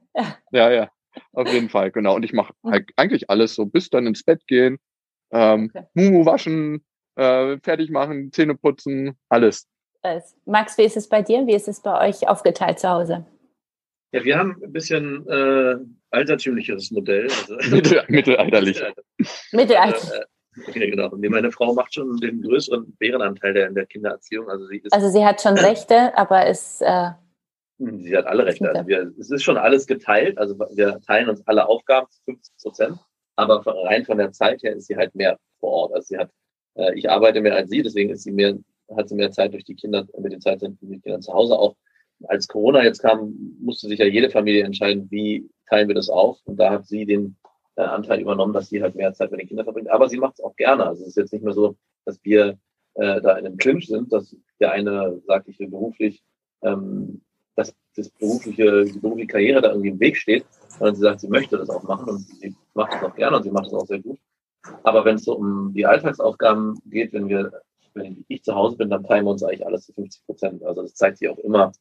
ja, 0.53 0.71
ja, 0.71 0.91
auf 1.33 1.53
jeden 1.53 1.69
Fall, 1.69 1.91
genau. 1.91 2.15
Und 2.15 2.25
ich 2.25 2.33
mache 2.33 2.55
mhm. 2.63 2.87
eigentlich 2.97 3.29
alles 3.29 3.55
so, 3.55 3.67
bis 3.67 3.91
dann 3.91 4.07
ins 4.07 4.25
Bett 4.25 4.47
gehen, 4.47 4.79
ähm, 5.31 5.71
okay. 5.75 5.87
Mumu 5.93 6.25
waschen, 6.25 6.83
äh, 7.17 7.59
fertig 7.59 7.91
machen, 7.91 8.33
Zähne 8.33 8.55
putzen, 8.55 9.19
alles. 9.29 9.67
Max, 10.47 10.79
wie 10.79 10.85
ist 10.85 10.97
es 10.97 11.09
bei 11.09 11.21
dir? 11.21 11.47
Wie 11.47 11.55
ist 11.55 11.69
es 11.69 11.81
bei 11.81 12.09
euch 12.09 12.27
aufgeteilt 12.27 12.79
zu 12.79 12.89
Hause? 12.89 13.27
Ja, 14.13 14.25
wir 14.25 14.39
haben 14.39 14.57
ein 14.63 14.73
bisschen 14.73 15.27
äh, 15.29 15.77
altertümliches 16.11 16.91
Modell. 16.91 17.25
Also, 17.25 17.57
Mittelalterlich. 18.09 18.83
Mittelalterlich. 19.53 20.11
Äh, 20.13 20.81
ja, 20.81 20.91
genau. 20.91 21.11
Und 21.11 21.29
meine 21.29 21.53
Frau 21.53 21.75
macht 21.75 21.95
schon 21.95 22.17
den 22.17 22.41
größeren 22.43 22.97
Bärenanteil 22.97 23.53
der, 23.53 23.69
in 23.69 23.75
der 23.75 23.87
Kindererziehung. 23.87 24.49
Also 24.49 24.67
sie, 24.67 24.79
ist, 24.79 24.93
also 24.93 25.09
sie 25.09 25.25
hat 25.25 25.41
schon 25.41 25.55
Rechte, 25.59 26.17
aber 26.17 26.47
ist. 26.47 26.81
Äh, 26.81 27.11
sie 27.79 28.17
hat 28.17 28.27
alle 28.27 28.47
Rechte. 28.47 28.69
Also 28.69 28.87
wir, 28.89 29.13
es 29.19 29.31
ist 29.31 29.43
schon 29.43 29.59
alles 29.59 29.87
geteilt. 29.87 30.39
Also 30.39 30.59
wir 30.59 31.01
teilen 31.07 31.29
uns 31.29 31.47
alle 31.47 31.69
Aufgaben 31.69 32.09
zu 32.11 32.23
50 32.25 32.55
Prozent. 32.63 32.99
Aber 33.37 33.63
rein 33.85 34.05
von 34.05 34.19
der 34.19 34.33
Zeit 34.33 34.63
her 34.63 34.75
ist 34.75 34.87
sie 34.87 34.97
halt 34.97 35.15
mehr 35.15 35.39
vor 35.61 35.71
Ort. 35.71 35.95
Also 35.95 36.07
sie 36.09 36.19
hat, 36.19 36.31
äh, 36.75 36.95
ich 36.99 37.09
arbeite 37.09 37.41
mehr 37.41 37.55
als 37.55 37.71
sie, 37.71 37.83
deswegen 37.83 38.11
ist 38.11 38.25
sie 38.25 38.33
mehr, 38.33 38.59
hat 38.97 39.09
sie 39.09 39.15
mehr 39.15 39.31
Zeit 39.31 39.53
durch 39.53 39.65
die 39.65 39.77
Kinder, 39.77 40.07
mit 40.19 40.33
den 40.33 40.41
Zeit 40.41 40.61
mit 40.63 40.81
den 40.81 41.03
Kindern 41.03 41.23
zu 41.23 41.33
Hause 41.33 41.57
auch 41.57 41.77
als 42.27 42.49
Corona 42.49 42.83
jetzt 42.83 43.01
kam, 43.01 43.57
musste 43.61 43.89
sich 43.89 43.99
ja 43.99 44.07
jede 44.07 44.31
Familie 44.31 44.65
entscheiden, 44.65 45.09
wie 45.11 45.49
teilen 45.69 45.89
wir 45.89 45.95
das 45.95 46.09
auf. 46.09 46.39
Und 46.45 46.57
da 46.57 46.71
hat 46.71 46.87
sie 46.87 47.07
den 47.07 47.37
äh, 47.77 47.83
Anteil 47.83 48.21
übernommen, 48.21 48.53
dass 48.53 48.69
sie 48.69 48.83
halt 48.83 48.97
mehr 48.97 49.13
Zeit 49.15 49.31
mit 49.31 49.41
den 49.41 49.49
Kindern 49.49 49.65
verbringt. 49.65 49.91
Aber 49.91 50.09
sie 50.09 50.19
macht 50.19 50.35
es 50.35 50.45
auch 50.45 50.57
gerne. 50.57 50.87
Also 50.87 51.03
es 51.03 51.11
ist 51.11 51.17
jetzt 51.17 51.33
nicht 51.33 51.45
mehr 51.45 51.55
so, 51.55 51.77
dass 52.05 52.19
wir 52.25 52.59
äh, 52.95 53.21
da 53.21 53.37
in 53.37 53.47
einem 53.47 53.57
Clinch 53.57 53.87
sind, 53.87 54.13
dass 54.13 54.37
der 54.61 54.73
eine 54.73 55.21
sagt, 55.27 55.49
ich 55.49 55.59
will 55.61 55.69
beruflich, 55.69 56.23
ähm, 56.63 57.23
dass 57.55 57.75
das 57.97 58.09
berufliche, 58.11 58.85
die 58.85 58.99
berufliche 58.99 59.29
Karriere 59.29 59.61
da 59.61 59.71
irgendwie 59.71 59.91
im 59.91 60.01
Weg 60.01 60.17
steht, 60.17 60.45
sondern 60.69 60.97
sie 60.97 61.03
sagt, 61.03 61.21
sie 61.21 61.29
möchte 61.29 61.57
das 61.57 61.71
auch 61.71 61.83
machen 61.85 62.09
und 62.09 62.19
sie 62.19 62.55
macht 62.75 62.95
es 62.95 63.03
auch 63.03 63.15
gerne 63.15 63.37
und 63.37 63.43
sie 63.43 63.51
macht 63.51 63.67
es 63.67 63.75
auch 63.75 63.87
sehr 63.87 64.01
gut. 64.01 64.19
Aber 64.83 65.05
wenn 65.05 65.17
es 65.17 65.25
so 65.25 65.37
um 65.37 65.73
die 65.73 65.87
Alltagsaufgaben 65.87 66.81
geht, 66.87 67.13
wenn 67.13 67.29
wir, 67.29 67.53
wenn 67.95 68.25
ich 68.29 68.43
zu 68.43 68.55
Hause 68.55 68.77
bin, 68.77 68.91
dann 68.91 69.05
teilen 69.05 69.25
wir 69.25 69.31
uns 69.31 69.43
eigentlich 69.43 69.67
alles 69.67 69.87
zu 69.87 69.93
50 69.93 70.27
Prozent. 70.27 70.63
Also 70.65 70.83
das 70.83 70.95
zeigt 70.95 71.19
sich 71.19 71.29
auch 71.29 71.39
immer 71.39 71.73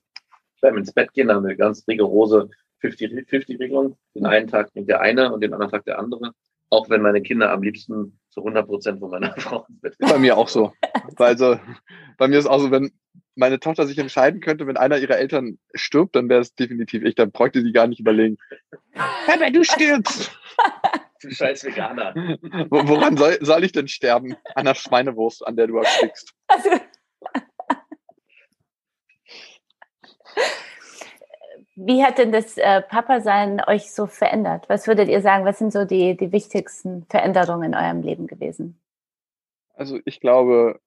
beim 0.62 0.78
ins 0.78 0.93
Bett 0.93 1.14
gehen, 1.14 1.32
haben 1.32 1.43
wir 1.43 1.49
eine 1.49 1.58
ganz 1.58 1.88
rigorose 1.88 2.49
50-50-Regelung. 2.82 3.97
Den 4.16 4.26
einen 4.26 4.47
Tag 4.47 4.74
nimmt 4.76 4.89
der 4.89 5.01
eine 5.01 5.34
und 5.34 5.41
den 5.41 5.53
anderen 5.53 5.72
Tag 5.72 5.86
der 5.86 5.99
andere. 5.99 6.32
Auch 6.70 6.89
wenn 6.89 7.01
meine 7.01 7.22
Kinder 7.22 7.51
am 7.51 7.64
liebsten 7.64 8.20
zu 8.30 8.41
100 8.41 8.68
Prozent 8.68 8.99
von 8.99 9.10
meiner 9.10 9.34
Frau 9.38 9.66
ins 9.70 9.82
Bett 9.82 9.97
gehen. 9.97 10.10
Bei 10.10 10.20
mir 10.20 10.38
auch 10.38 10.47
so. 10.47 10.74
also, 11.18 11.60
bei 12.18 12.28
mir 12.28 12.39
ist 12.39 12.47
auch 12.47 12.60
so, 12.60 12.72
wenn 12.72 12.91
meine 13.36 13.60
Tochter 13.60 13.86
sich 13.88 13.97
entscheiden 13.97 14.41
könnte, 14.41 14.68
wenn 14.68 14.78
einer 14.78 14.97
ihrer 14.97 15.18
Eltern 15.18 15.60
stirbt, 15.74 16.16
dann 16.16 16.28
wäre 16.28 16.41
es 16.41 16.55
definitiv 16.55 17.03
ich. 17.03 17.16
Dann 17.16 17.32
bräuchte 17.32 17.62
sie 17.62 17.72
gar 17.72 17.88
nicht 17.88 17.99
überlegen. 17.99 18.38
Papa, 18.93 19.49
du 19.49 19.64
stirbst! 19.64 20.32
Du 21.20 21.32
scheiß 21.32 21.64
Veganer. 21.64 22.14
Woran 22.70 23.18
soll, 23.18 23.39
soll 23.41 23.64
ich 23.64 23.72
denn 23.72 23.88
sterben? 23.88 24.36
An 24.53 24.66
der 24.66 24.76
Schweinewurst, 24.76 25.47
an 25.47 25.55
der 25.55 25.66
du 25.66 25.78
erstickst. 25.78 26.32
Also, 26.47 26.70
Wie 31.75 32.03
hat 32.03 32.17
denn 32.17 32.31
das 32.31 32.57
äh, 32.57 32.81
Papa-Sein 32.81 33.61
euch 33.67 33.91
so 33.91 34.07
verändert? 34.07 34.67
Was 34.67 34.88
würdet 34.88 35.09
ihr 35.09 35.21
sagen, 35.21 35.45
was 35.45 35.59
sind 35.59 35.71
so 35.71 35.85
die, 35.85 36.17
die 36.17 36.31
wichtigsten 36.31 37.05
Veränderungen 37.07 37.73
in 37.73 37.75
eurem 37.75 38.01
Leben 38.01 38.25
gewesen? 38.25 38.79
Also 39.75 39.99
ich 40.05 40.19
glaube, 40.19 40.79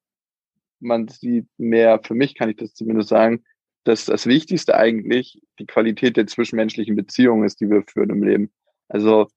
man 0.81 1.07
sieht 1.07 1.47
mehr, 1.59 2.01
für 2.03 2.15
mich 2.15 2.35
kann 2.35 2.51
ich 2.51 2.57
das 2.57 2.75
zumindest 2.75 3.09
sagen, 3.09 3.45
dass 3.85 4.07
das 4.07 4.27
Wichtigste 4.27 4.77
eigentlich 4.77 5.41
die 5.61 5.67
Qualität 5.67 6.17
der 6.17 6.27
zwischenmenschlichen 6.27 6.97
Beziehungen 6.97 7.45
ist, 7.45 7.61
die 7.61 7.71
wir 7.71 7.85
führen 7.87 8.11
im 8.11 8.25
Leben. 8.25 8.51
Also 8.89 9.29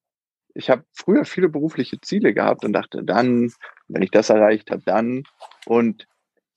ich 0.55 0.69
habe 0.69 0.83
früher 0.91 1.25
viele 1.25 1.49
berufliche 1.49 2.01
Ziele 2.01 2.33
gehabt 2.33 2.65
und 2.65 2.73
dachte, 2.73 3.03
dann, 3.03 3.51
wenn 3.87 4.01
ich 4.01 4.11
das 4.11 4.29
erreicht 4.29 4.71
habe, 4.71 4.81
dann. 4.85 5.23
Und 5.65 6.07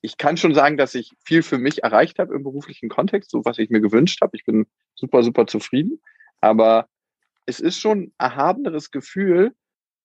ich 0.06 0.18
kann 0.18 0.36
schon 0.36 0.54
sagen, 0.54 0.76
dass 0.76 0.94
ich 0.94 1.10
viel 1.24 1.42
für 1.42 1.58
mich 1.58 1.82
erreicht 1.82 2.20
habe 2.20 2.32
im 2.32 2.44
beruflichen 2.44 2.88
Kontext, 2.88 3.28
so 3.28 3.44
was 3.44 3.58
ich 3.58 3.70
mir 3.70 3.80
gewünscht 3.80 4.20
habe. 4.22 4.36
Ich 4.36 4.44
bin 4.44 4.66
super, 4.94 5.24
super 5.24 5.48
zufrieden. 5.48 6.00
Aber 6.40 6.86
es 7.44 7.58
ist 7.58 7.80
schon 7.80 7.98
ein 7.98 8.12
erhabeneres 8.16 8.92
Gefühl, 8.92 9.52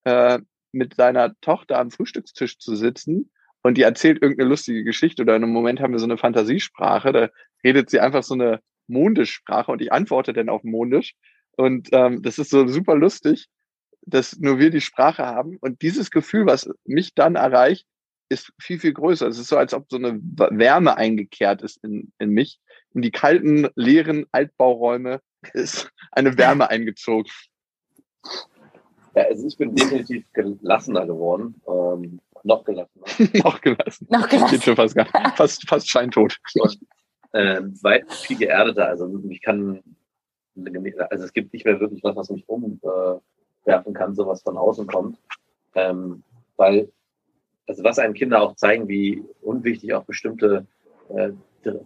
äh, 0.05 0.39
mit 0.71 0.95
seiner 0.95 1.39
Tochter 1.41 1.77
am 1.77 1.91
Frühstückstisch 1.91 2.57
zu 2.57 2.75
sitzen 2.75 3.29
und 3.61 3.77
die 3.77 3.83
erzählt 3.83 4.23
irgendeine 4.23 4.49
lustige 4.49 4.83
Geschichte 4.83 5.21
oder 5.21 5.35
in 5.35 5.43
einem 5.43 5.53
Moment 5.53 5.79
haben 5.79 5.91
wir 5.91 5.99
so 5.99 6.05
eine 6.05 6.17
Fantasiesprache, 6.17 7.11
da 7.11 7.29
redet 7.63 7.91
sie 7.91 7.99
einfach 7.99 8.23
so 8.23 8.33
eine 8.33 8.59
Mondisch-Sprache 8.87 9.71
und 9.71 9.83
ich 9.83 9.93
antworte 9.93 10.33
dann 10.33 10.49
auf 10.49 10.63
Mondisch. 10.63 11.13
Und 11.57 11.89
ähm, 11.91 12.23
das 12.23 12.39
ist 12.39 12.49
so 12.49 12.65
super 12.67 12.95
lustig, 12.95 13.49
dass 14.01 14.39
nur 14.39 14.57
wir 14.57 14.71
die 14.71 14.81
Sprache 14.81 15.27
haben. 15.27 15.57
Und 15.61 15.83
dieses 15.83 16.09
Gefühl, 16.09 16.47
was 16.47 16.67
mich 16.85 17.13
dann 17.13 17.35
erreicht, 17.35 17.85
ist 18.31 18.53
viel, 18.59 18.79
viel 18.79 18.93
größer. 18.93 19.27
Es 19.27 19.37
ist 19.37 19.49
so, 19.49 19.57
als 19.57 19.73
ob 19.73 19.85
so 19.89 19.97
eine 19.97 20.19
Wärme 20.21 20.97
eingekehrt 20.97 21.61
ist 21.61 21.83
in, 21.83 22.11
in 22.17 22.29
mich. 22.29 22.59
In 22.93 23.01
die 23.01 23.11
kalten, 23.11 23.67
leeren 23.75 24.25
Altbauräume 24.31 25.21
ist 25.53 25.91
eine 26.11 26.37
Wärme 26.37 26.69
eingezogen. 26.69 27.29
Ja, 29.15 29.23
also 29.23 29.45
ich 29.45 29.57
bin 29.57 29.75
definitiv 29.75 30.25
gelassener 30.33 31.05
geworden. 31.05 31.61
Ähm, 31.67 32.21
noch 32.43 32.63
gelassener. 32.63 33.05
noch 33.43 33.59
gelassen. 33.59 34.07
Noch 34.09 34.29
gelassen. 34.29 34.51
Geht 34.51 34.63
schon 34.63 34.75
fast, 34.75 34.95
gar, 34.95 35.05
fast, 35.35 35.67
fast 35.67 35.89
scheintot. 35.89 36.37
Und, 36.55 36.79
ähm, 37.33 37.77
weit 37.81 38.11
viel 38.11 38.37
geerdeter. 38.37 38.87
Also 38.87 39.21
ich 39.29 39.41
kann, 39.41 39.81
also 41.09 41.25
es 41.25 41.33
gibt 41.33 41.53
nicht 41.53 41.65
mehr 41.65 41.79
wirklich 41.79 42.03
was, 42.03 42.15
was 42.15 42.29
mich 42.29 42.47
umwerfen 42.47 43.93
kann, 43.93 44.15
so 44.15 44.25
was 44.25 44.41
von 44.41 44.57
außen 44.57 44.87
kommt. 44.87 45.17
Ähm, 45.75 46.23
weil 46.55 46.91
also 47.71 47.85
was 47.85 47.99
einem 47.99 48.13
Kinder 48.13 48.41
auch 48.41 48.55
zeigen, 48.57 48.89
wie 48.89 49.23
unwichtig 49.41 49.93
auch 49.93 50.03
bestimmte 50.03 50.67
äh, 51.15 51.31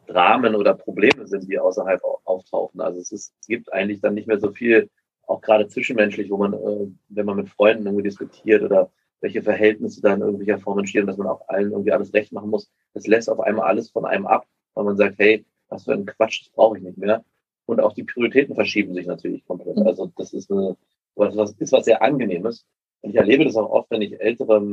Dramen 0.08 0.56
oder 0.56 0.74
Probleme 0.74 1.28
sind, 1.28 1.48
die 1.48 1.60
außerhalb 1.60 2.02
auftauchen. 2.24 2.82
Also 2.82 3.00
es, 3.00 3.12
ist, 3.12 3.34
es 3.40 3.48
gibt 3.48 3.72
eigentlich 3.72 4.02
dann 4.02 4.16
nicht 4.16 4.28
mehr 4.28 4.40
so 4.40 4.52
viel, 4.52 4.90
auch 5.28 5.42
gerade 5.42 5.68
zwischenmenschlich, 5.68 6.32
wo 6.32 6.38
man, 6.38 6.54
äh, 6.54 6.88
wenn 7.10 7.26
man 7.28 7.36
mit 7.36 7.50
Freunden 7.50 7.86
irgendwie 7.86 8.04
diskutiert 8.04 8.64
oder 8.64 8.90
welche 9.22 9.44
Verhältnisse 9.44 10.02
da 10.02 10.16
in 10.16 10.22
irgendwelcher 10.22 10.58
Form 10.58 10.80
entstehen, 10.80 11.06
dass 11.06 11.18
man 11.18 11.28
auch 11.28 11.48
allen 11.50 11.72
irgendwie 11.72 11.92
alles 11.92 12.14
recht 12.16 12.32
machen 12.32 12.50
muss. 12.50 12.72
Das 12.96 13.06
lässt 13.06 13.30
auf 13.30 13.40
einmal 13.40 13.68
alles 13.68 13.92
von 13.92 14.06
einem 14.06 14.26
ab, 14.26 14.48
weil 14.74 14.86
man 14.86 14.98
sagt, 14.98 15.20
hey, 15.20 15.46
was 15.70 15.84
für 15.84 15.94
ein 15.94 16.08
Quatsch, 16.08 16.42
das 16.42 16.50
brauche 16.50 16.78
ich 16.78 16.84
nicht 16.84 16.98
mehr. 16.98 17.24
Und 17.68 17.80
auch 17.80 17.94
die 17.94 18.04
Prioritäten 18.04 18.56
verschieben 18.56 18.96
sich 18.96 19.06
natürlich 19.06 19.46
komplett. 19.46 19.78
Mhm. 19.78 19.86
Also 19.86 20.12
das 20.18 20.34
ist 20.34 20.52
eine, 20.52 20.78
was, 21.14 21.52
ist 21.52 21.72
was 21.72 21.86
sehr 21.86 22.02
angenehmes. 22.02 22.66
Und 23.02 23.12
ich 23.12 23.18
erlebe 23.18 23.46
das 23.46 23.56
auch 23.56 23.70
oft, 23.70 23.92
wenn 23.92 24.02
ich 24.02 24.20
ältere 24.20 24.64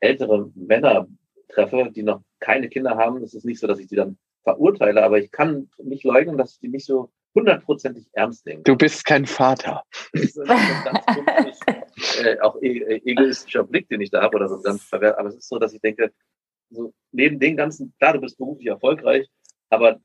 ältere 0.00 0.50
Männer 0.54 1.08
treffe, 1.48 1.90
die 1.94 2.02
noch 2.02 2.22
keine 2.40 2.68
Kinder 2.68 2.96
haben, 2.96 3.22
ist 3.22 3.34
es 3.34 3.44
nicht 3.44 3.60
so, 3.60 3.66
dass 3.66 3.78
ich 3.78 3.88
die 3.88 3.96
dann 3.96 4.18
verurteile, 4.44 5.02
aber 5.02 5.18
ich 5.18 5.30
kann 5.30 5.68
nicht 5.78 6.04
leugnen, 6.04 6.38
dass 6.38 6.54
ich 6.54 6.60
die 6.60 6.68
nicht 6.68 6.86
so 6.86 7.10
hundertprozentig 7.34 8.08
ernst 8.12 8.46
nehmen. 8.46 8.64
Du 8.64 8.76
bist 8.76 9.04
kein 9.04 9.26
Vater. 9.26 9.82
Das 10.12 10.22
ist 10.22 10.38
ein 10.38 10.46
ganz 10.84 11.04
komisch, 11.06 12.24
äh, 12.24 12.38
auch 12.40 12.60
e 12.62 12.78
äh, 12.78 13.02
egoistischer 13.04 13.64
Blick, 13.64 13.88
den 13.88 14.00
ich 14.00 14.10
da 14.10 14.22
habe 14.22 14.36
oder 14.36 14.48
so 14.48 14.60
ganz 14.62 14.82
verwehrt. 14.84 15.18
Aber 15.18 15.28
es 15.28 15.36
ist 15.36 15.48
so, 15.48 15.58
dass 15.58 15.74
ich 15.74 15.80
denke, 15.80 16.12
so 16.70 16.92
neben 17.12 17.38
den 17.38 17.56
ganzen, 17.56 17.94
klar, 17.98 18.14
du 18.14 18.20
bist 18.20 18.38
beruflich 18.38 18.68
erfolgreich, 18.68 19.28
aber 19.70 20.00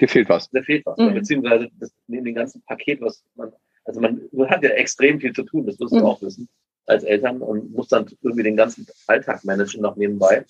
dir 0.00 0.08
fehlt 0.08 0.28
was. 0.28 0.48
Dir 0.50 0.62
fehlt 0.62 0.86
was. 0.86 0.98
Mhm. 0.98 1.14
Beziehungsweise 1.14 1.68
das, 1.78 1.92
neben 2.06 2.24
dem 2.24 2.34
ganzen 2.34 2.62
Paket, 2.62 3.00
was 3.00 3.24
man, 3.34 3.52
also 3.84 4.00
man, 4.00 4.22
man 4.32 4.48
hat 4.48 4.62
ja 4.62 4.70
extrem 4.70 5.20
viel 5.20 5.32
zu 5.32 5.42
tun, 5.42 5.66
das 5.66 5.78
wirst 5.80 5.92
du 5.92 5.98
mhm. 5.98 6.04
auch 6.04 6.22
wissen 6.22 6.48
als 6.86 7.04
Eltern 7.04 7.40
und 7.42 7.72
muss 7.72 7.88
dann 7.88 8.06
irgendwie 8.22 8.42
den 8.42 8.56
ganzen 8.56 8.86
Alltag 9.06 9.44
managen 9.44 9.82
noch 9.82 9.96
nebenbei. 9.96 10.44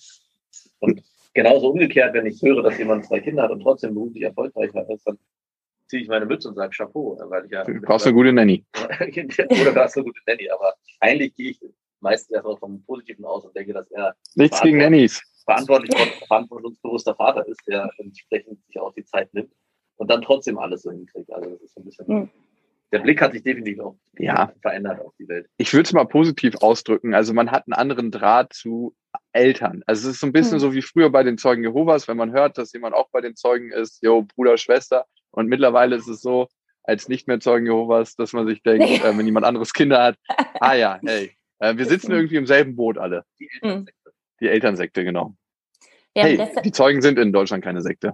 Und 0.79 1.03
genauso 1.33 1.69
umgekehrt, 1.69 2.13
wenn 2.13 2.25
ich 2.25 2.41
höre, 2.41 2.63
dass 2.63 2.77
jemand 2.77 3.05
zwei 3.05 3.19
Kinder 3.19 3.43
hat 3.43 3.51
und 3.51 3.61
trotzdem 3.61 3.93
beruflich 3.93 4.23
erfolgreich 4.23 4.71
ist, 4.89 5.07
dann 5.07 5.17
ziehe 5.87 6.01
ich 6.01 6.07
meine 6.07 6.25
Mütze 6.25 6.49
und 6.49 6.55
sage 6.55 6.75
Chapeau, 6.75 7.17
weil 7.29 7.45
ich 7.45 7.51
ja. 7.51 7.63
Du 7.63 7.79
brauchst 7.81 8.05
eine 8.05 8.15
gute 8.15 8.33
Nanny. 8.33 8.65
oder 8.75 9.73
du 9.73 9.75
hast 9.75 9.95
eine 9.95 10.05
gute 10.05 10.19
Nanny, 10.25 10.49
aber 10.49 10.73
eigentlich 10.99 11.35
gehe 11.35 11.51
ich 11.51 11.59
meistens 11.99 12.31
erstmal 12.31 12.57
vom 12.57 12.83
Positiven 12.83 13.25
aus 13.25 13.45
und 13.45 13.55
denke, 13.55 13.73
dass 13.73 13.89
er 13.91 14.15
nichts 14.35 14.61
gegen 14.61 14.77
Nannies 14.77 15.21
verantwortlich 15.45 15.93
verantwortungsbewusster 16.27 17.15
Vater 17.15 17.45
ist, 17.47 17.61
der 17.67 17.89
entsprechend 17.97 18.63
sich 18.65 18.79
auch 18.79 18.93
die 18.93 19.03
Zeit 19.03 19.33
nimmt 19.33 19.51
und 19.97 20.09
dann 20.09 20.21
trotzdem 20.21 20.57
alles 20.57 20.83
so 20.83 20.91
hinkriegt. 20.91 21.31
Also 21.31 21.49
das 21.49 21.61
ist 21.61 21.73
so 21.75 21.81
ein 21.81 21.85
bisschen. 21.85 22.05
Mhm 22.07 22.29
der 22.93 22.99
Blick 22.99 23.21
hat 23.21 23.33
sich 23.33 23.41
definitiv 23.41 23.79
auch 23.79 23.97
ja. 24.19 24.53
verändert 24.61 25.01
auf 25.01 25.13
die 25.17 25.27
Welt. 25.27 25.47
Ich 25.57 25.73
würde 25.73 25.87
es 25.87 25.93
mal 25.93 26.05
positiv 26.05 26.57
ausdrücken. 26.57 27.15
Also 27.15 27.33
man 27.33 27.49
hat 27.49 27.65
einen 27.65 27.73
anderen 27.73 28.11
Draht 28.11 28.53
zu 28.53 28.95
Eltern. 29.31 29.81
Also 29.87 30.07
es 30.07 30.15
ist 30.15 30.21
so 30.21 30.27
ein 30.27 30.31
bisschen 30.31 30.53
hm. 30.53 30.59
so 30.59 30.73
wie 30.73 30.83
früher 30.83 31.09
bei 31.09 31.23
den 31.23 31.39
Zeugen 31.39 31.63
Jehovas, 31.63 32.07
wenn 32.07 32.17
man 32.17 32.31
hört, 32.33 32.59
dass 32.59 32.71
jemand 32.71 32.93
auch 32.93 33.09
bei 33.11 33.19
den 33.19 33.35
Zeugen 33.35 33.71
ist, 33.71 34.03
jo, 34.03 34.21
Bruder, 34.21 34.57
Schwester. 34.57 35.07
Und 35.31 35.47
mittlerweile 35.47 35.95
ist 35.95 36.07
es 36.07 36.21
so, 36.21 36.47
als 36.83 37.09
nicht 37.09 37.27
mehr 37.27 37.39
Zeugen 37.39 37.65
Jehovas, 37.65 38.15
dass 38.15 38.31
man 38.31 38.45
sich 38.47 38.61
denkt, 38.61 38.83
äh, 39.03 39.17
wenn 39.17 39.25
jemand 39.25 39.47
anderes 39.47 39.73
Kinder 39.73 40.03
hat, 40.03 40.17
ah 40.59 40.75
ja, 40.75 40.99
hey, 41.05 41.31
äh, 41.59 41.75
wir 41.75 41.85
sitzen 41.85 42.11
irgendwie 42.11 42.35
im 42.35 42.45
selben 42.45 42.75
Boot 42.75 42.99
alle. 42.99 43.25
Die 43.39 43.49
hm. 43.61 43.69
Elternsekte. 43.69 44.11
Die 44.39 44.47
Elternsekte, 44.47 45.03
genau. 45.03 45.35
Ja, 46.15 46.25
hey, 46.25 46.47
die 46.63 46.71
Zeugen 46.71 47.01
sind 47.01 47.17
in 47.17 47.33
Deutschland 47.33 47.63
keine 47.63 47.81
Sekte. 47.81 48.13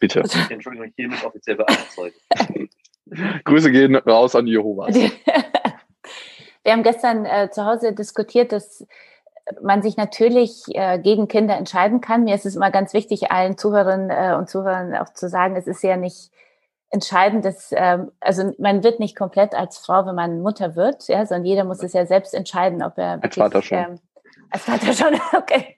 Bitte. 0.00 0.24
Entschuldigung, 0.50 0.88
ich 0.88 0.94
hiermit 0.96 1.24
offiziell 1.24 1.54
beantragt. 1.54 2.16
Grüße 3.44 3.70
gehen 3.70 3.96
raus 3.96 4.34
an 4.34 4.46
Jehovas. 4.46 4.94
Wir 6.64 6.72
haben 6.72 6.82
gestern 6.82 7.26
äh, 7.26 7.50
zu 7.50 7.66
Hause 7.66 7.92
diskutiert, 7.92 8.52
dass 8.52 8.86
man 9.62 9.82
sich 9.82 9.96
natürlich 9.96 10.62
äh, 10.68 10.98
gegen 10.98 11.28
Kinder 11.28 11.56
entscheiden 11.56 12.00
kann. 12.00 12.24
Mir 12.24 12.34
ist 12.34 12.46
es 12.46 12.56
immer 12.56 12.70
ganz 12.70 12.94
wichtig, 12.94 13.30
allen 13.30 13.58
Zuhörern 13.58 14.08
äh, 14.10 14.34
und 14.36 14.48
Zuhörern 14.48 14.94
auch 14.94 15.12
zu 15.12 15.28
sagen, 15.28 15.56
es 15.56 15.66
ist 15.66 15.82
ja 15.82 15.96
nicht 15.96 16.30
entscheidend, 16.90 17.44
dass, 17.44 17.70
ähm, 17.72 18.12
also 18.20 18.54
man 18.58 18.82
wird 18.82 19.00
nicht 19.00 19.16
komplett 19.16 19.54
als 19.54 19.78
Frau, 19.78 20.06
wenn 20.06 20.14
man 20.14 20.40
Mutter 20.40 20.76
wird, 20.76 21.08
ja, 21.08 21.26
sondern 21.26 21.44
jeder 21.44 21.64
muss 21.64 21.82
es 21.82 21.92
ja 21.92 22.06
selbst 22.06 22.32
entscheiden, 22.32 22.82
ob 22.82 22.96
er 22.96 23.18
als 23.22 23.34
Vater 23.34 23.60
schon. 23.60 23.78
Ähm, 23.78 23.98
als 24.50 24.62
Vater 24.62 24.92
schon, 24.92 25.20
okay. 25.38 25.76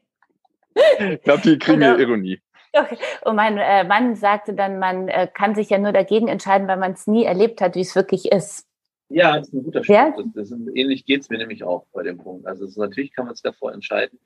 Ich 0.99 1.23
glaube, 1.23 1.41
die 1.43 1.59
kriegen 1.59 1.83
eine 1.83 2.01
Ironie. 2.01 2.41
Okay. 2.77 2.99
Und 3.25 3.37
mein 3.37 3.57
äh, 3.57 3.85
Mann 3.85 4.17
sagte 4.17 4.53
dann, 4.53 4.79
man 4.79 5.09
äh, 5.09 5.29
kann 5.33 5.55
sich 5.55 5.71
ja 5.71 5.79
nur 5.79 5.93
dagegen 5.93 6.29
entscheiden, 6.29 6.69
weil 6.69 6.77
man 6.77 6.93
es 6.93 7.07
nie 7.07 7.25
erlebt 7.25 7.61
hat, 7.61 7.75
wie 7.75 7.81
es 7.81 7.97
wirklich 7.97 8.31
ist. 8.31 8.67
Ja, 9.09 9.39
das 9.39 9.49
ist 9.49 9.55
ein 9.55 9.63
guter 9.63 9.85
Schritt. 9.85 9.97
Ja? 9.97 10.15
Das, 10.35 10.51
das, 10.51 10.59
ähnlich 10.75 11.07
geht 11.07 11.23
es 11.23 11.31
mir 11.31 11.39
nämlich 11.39 11.65
auch 11.65 11.87
bei 11.93 12.03
dem 12.03 12.19
Punkt. 12.19 12.47
Also 12.47 12.65
ist, 12.65 12.77
natürlich 12.77 13.13
kann 13.13 13.27
man 13.27 13.35
es 13.35 13.43
davor 13.43 13.73
entscheiden. 13.73 14.19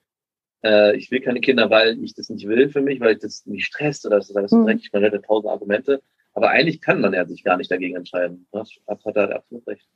Äh, 0.65 0.97
ich 0.97 1.11
will 1.11 1.21
keine 1.21 1.41
Kinder, 1.41 1.71
weil 1.71 2.03
ich 2.03 2.15
das 2.15 2.29
nicht 2.31 2.49
will 2.49 2.71
für 2.71 2.81
mich, 2.81 3.01
weil 3.01 3.15
ich 3.15 3.21
das 3.21 3.47
nicht 3.47 3.67
stresst 3.67 4.07
oder 4.07 4.17
das 4.17 4.31
ist 4.31 4.53
mhm. 4.53 4.65
dreckig, 4.65 4.91
man 4.93 5.03
hätte 5.03 5.23
tausend 5.23 5.51
Argumente. 5.51 6.03
Aber 6.33 6.51
eigentlich 6.51 6.81
kann 6.81 7.01
man 7.01 7.13
ja 7.13 7.27
sich 7.27 7.45
gar 7.45 7.57
nicht 7.57 7.71
dagegen 7.71 7.97
entscheiden. 7.97 8.47
Das 8.53 8.71
hat 8.87 9.17
er 9.17 9.35
absolut 9.35 9.67
recht. 9.67 9.87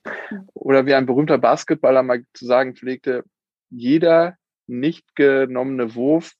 Oder 0.52 0.84
wie 0.84 0.94
ein 0.94 1.06
berühmter 1.06 1.38
Basketballer 1.38 2.02
mal 2.02 2.24
zu 2.34 2.44
sagen 2.44 2.74
pflegte, 2.74 3.24
jeder 3.70 4.36
nicht 4.66 5.14
genommene 5.14 5.94
Wurf 5.94 6.32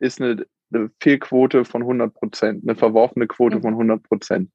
ist 0.00 0.20
eine 0.20 0.46
eine 0.72 0.90
Fehlquote 1.00 1.64
von 1.64 1.82
100 1.82 2.14
Prozent, 2.14 2.62
eine 2.68 2.76
verworfene 2.76 3.26
Quote 3.26 3.56
mhm. 3.56 3.62
von 3.62 3.72
100 3.74 4.02
Prozent. 4.02 4.50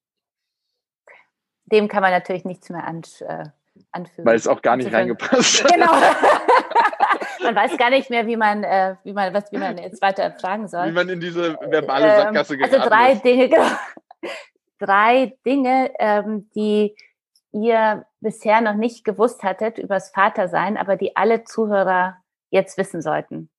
Dem 1.65 1.87
kann 1.87 2.01
man 2.01 2.11
natürlich 2.11 2.43
nichts 2.43 2.69
mehr 2.69 2.85
an, 2.85 3.01
äh, 3.21 3.45
anfügen. 3.91 4.25
Weil 4.25 4.35
es 4.35 4.47
auch 4.47 4.61
gar 4.61 4.77
nicht 4.77 4.93
reingepasst 4.93 5.63
hat. 5.63 5.73
Genau. 5.73 5.91
man 7.43 7.55
weiß 7.55 7.77
gar 7.77 7.89
nicht 7.89 8.09
mehr, 8.09 8.27
wie 8.27 8.35
man, 8.37 8.63
äh, 8.63 8.95
wie 9.03 9.13
man, 9.13 9.33
was, 9.33 9.51
wie 9.51 9.57
man 9.57 9.77
jetzt 9.77 10.01
weiter 10.01 10.31
fragen 10.31 10.67
soll. 10.67 10.87
Wie 10.87 10.91
man 10.91 11.09
in 11.09 11.19
diese 11.19 11.57
verbale 11.61 12.05
ähm, 12.05 12.21
Sackgasse 12.21 12.55
ähm, 12.55 12.63
Also 12.63 12.89
drei 12.89 13.13
ist. 13.13 13.23
Dinge, 13.23 13.49
genau. 13.49 13.71
Drei 14.79 15.37
Dinge, 15.45 15.91
ähm, 15.99 16.49
die 16.55 16.95
ihr 17.53 18.05
bisher 18.19 18.61
noch 18.61 18.75
nicht 18.75 19.03
gewusst 19.03 19.43
hattet 19.43 19.77
übers 19.77 20.11
Vatersein, 20.11 20.77
aber 20.77 20.95
die 20.95 21.15
alle 21.15 21.43
Zuhörer 21.43 22.17
jetzt 22.49 22.77
wissen 22.77 23.01
sollten. 23.01 23.49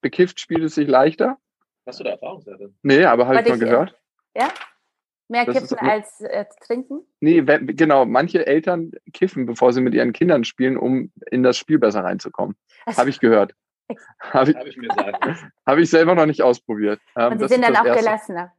Bekifft 0.00 0.40
spielt 0.40 0.62
es 0.62 0.74
sich 0.74 0.88
leichter? 0.88 1.38
Hast 1.86 2.00
du 2.00 2.04
da 2.04 2.10
Erfahrungswerte? 2.10 2.72
Nee, 2.82 3.04
aber 3.04 3.26
habe 3.26 3.40
ich 3.40 3.48
mal 3.48 3.58
gehört. 3.58 4.00
Ja? 4.36 4.48
Mehr 5.28 5.46
das 5.46 5.58
kiffen 5.58 5.78
als 5.78 6.20
äh, 6.20 6.44
trinken? 6.64 7.06
Nee, 7.20 7.40
genau. 7.40 8.04
Manche 8.04 8.46
Eltern 8.46 8.92
kiffen, 9.12 9.46
bevor 9.46 9.72
sie 9.72 9.80
mit 9.80 9.94
ihren 9.94 10.12
Kindern 10.12 10.44
spielen, 10.44 10.76
um 10.76 11.10
in 11.30 11.42
das 11.42 11.56
Spiel 11.56 11.78
besser 11.78 12.04
reinzukommen. 12.04 12.56
Habe 12.86 13.10
ich 13.10 13.18
gehört. 13.18 13.54
Habe 14.20 14.52
ich, 14.52 14.56
hab 15.66 15.78
ich, 15.78 15.90
selber 15.90 16.14
noch 16.14 16.24
nicht 16.24 16.40
ausprobiert. 16.40 17.00
Ähm, 17.16 17.32
Und 17.32 17.38
sie 17.40 17.48
sind 17.48 17.62
dann 17.62 17.76
auch 17.76 17.84
erste. 17.84 18.02
gelassener. 18.02 18.52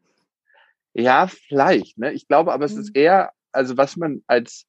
Ja, 0.93 1.27
vielleicht. 1.27 1.97
Ne? 1.97 2.11
Ich 2.13 2.27
glaube, 2.27 2.53
aber 2.53 2.65
es 2.65 2.75
mhm. 2.75 2.81
ist 2.81 2.95
eher, 2.95 3.31
also 3.51 3.77
was 3.77 3.95
man 3.95 4.21
als 4.27 4.67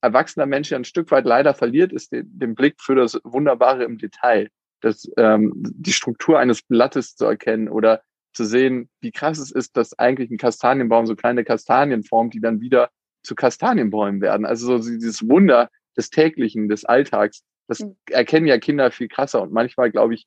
erwachsener 0.00 0.46
Mensch 0.46 0.70
ja 0.70 0.76
ein 0.76 0.84
Stück 0.84 1.10
weit 1.10 1.24
leider 1.24 1.54
verliert, 1.54 1.92
ist 1.92 2.12
den, 2.12 2.38
den 2.38 2.54
Blick 2.54 2.80
für 2.80 2.94
das 2.94 3.18
Wunderbare 3.24 3.84
im 3.84 3.98
Detail. 3.98 4.50
Das, 4.82 5.10
ähm, 5.16 5.52
die 5.56 5.92
Struktur 5.92 6.38
eines 6.38 6.62
Blattes 6.62 7.16
zu 7.16 7.24
erkennen 7.24 7.68
oder 7.68 8.02
zu 8.32 8.44
sehen, 8.44 8.88
wie 9.00 9.12
krass 9.12 9.38
es 9.38 9.50
ist, 9.50 9.76
dass 9.76 9.98
eigentlich 9.98 10.30
ein 10.30 10.38
Kastanienbaum 10.38 11.06
so 11.06 11.14
kleine 11.14 11.44
Kastanien 11.44 12.02
formt, 12.02 12.34
die 12.34 12.40
dann 12.40 12.60
wieder 12.60 12.90
zu 13.22 13.34
Kastanienbäumen 13.34 14.20
werden. 14.20 14.46
Also 14.46 14.78
so 14.78 14.90
dieses 14.90 15.28
Wunder 15.28 15.70
des 15.96 16.10
täglichen, 16.10 16.68
des 16.68 16.84
Alltags, 16.84 17.42
das 17.68 17.80
mhm. 17.80 17.96
erkennen 18.10 18.46
ja 18.46 18.58
Kinder 18.58 18.90
viel 18.90 19.08
krasser. 19.08 19.42
Und 19.42 19.52
manchmal, 19.52 19.90
glaube 19.90 20.14
ich, 20.14 20.26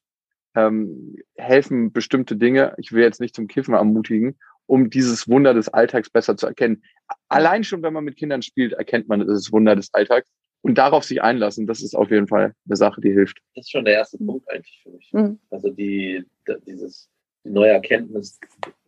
ähm, 0.56 1.18
helfen 1.36 1.92
bestimmte 1.92 2.38
Dinge, 2.38 2.74
ich 2.78 2.92
will 2.92 3.04
jetzt 3.04 3.20
nicht 3.20 3.36
zum 3.36 3.48
Kiffen 3.48 3.74
ermutigen, 3.74 4.38
um 4.68 4.90
dieses 4.90 5.28
Wunder 5.28 5.54
des 5.54 5.70
Alltags 5.70 6.10
besser 6.10 6.38
zu 6.38 6.48
erkennen. 6.48 6.84
Allein 7.28 7.64
schon, 7.64 7.84
wenn 7.84 7.94
man 7.94 8.06
mit 8.06 8.18
Kindern 8.18 8.42
spielt, 8.42 8.74
erkennt 8.74 9.08
man 9.08 9.26
das 9.28 9.52
Wunder 9.52 9.76
des 9.76 9.94
Alltags. 9.94 10.30
Und 10.66 10.80
darauf 10.80 11.04
sich 11.04 11.22
einlassen, 11.22 11.68
das 11.68 11.84
ist 11.84 11.96
auf 11.96 12.10
jeden 12.10 12.28
Fall 12.28 12.56
eine 12.66 12.76
Sache, 12.76 13.00
die 13.00 13.12
hilft. 13.12 13.38
Das 13.54 13.66
ist 13.66 13.72
schon 13.72 13.86
der 13.86 13.94
erste 13.94 14.18
Punkt 14.18 14.50
eigentlich 14.50 14.82
für 14.82 14.90
mich. 14.90 15.14
Mhm. 15.14 15.40
Also 15.52 15.70
die, 15.70 16.26
dieses 16.66 17.08
die 17.44 17.52
neue 17.52 17.70
Erkenntnis 17.70 18.40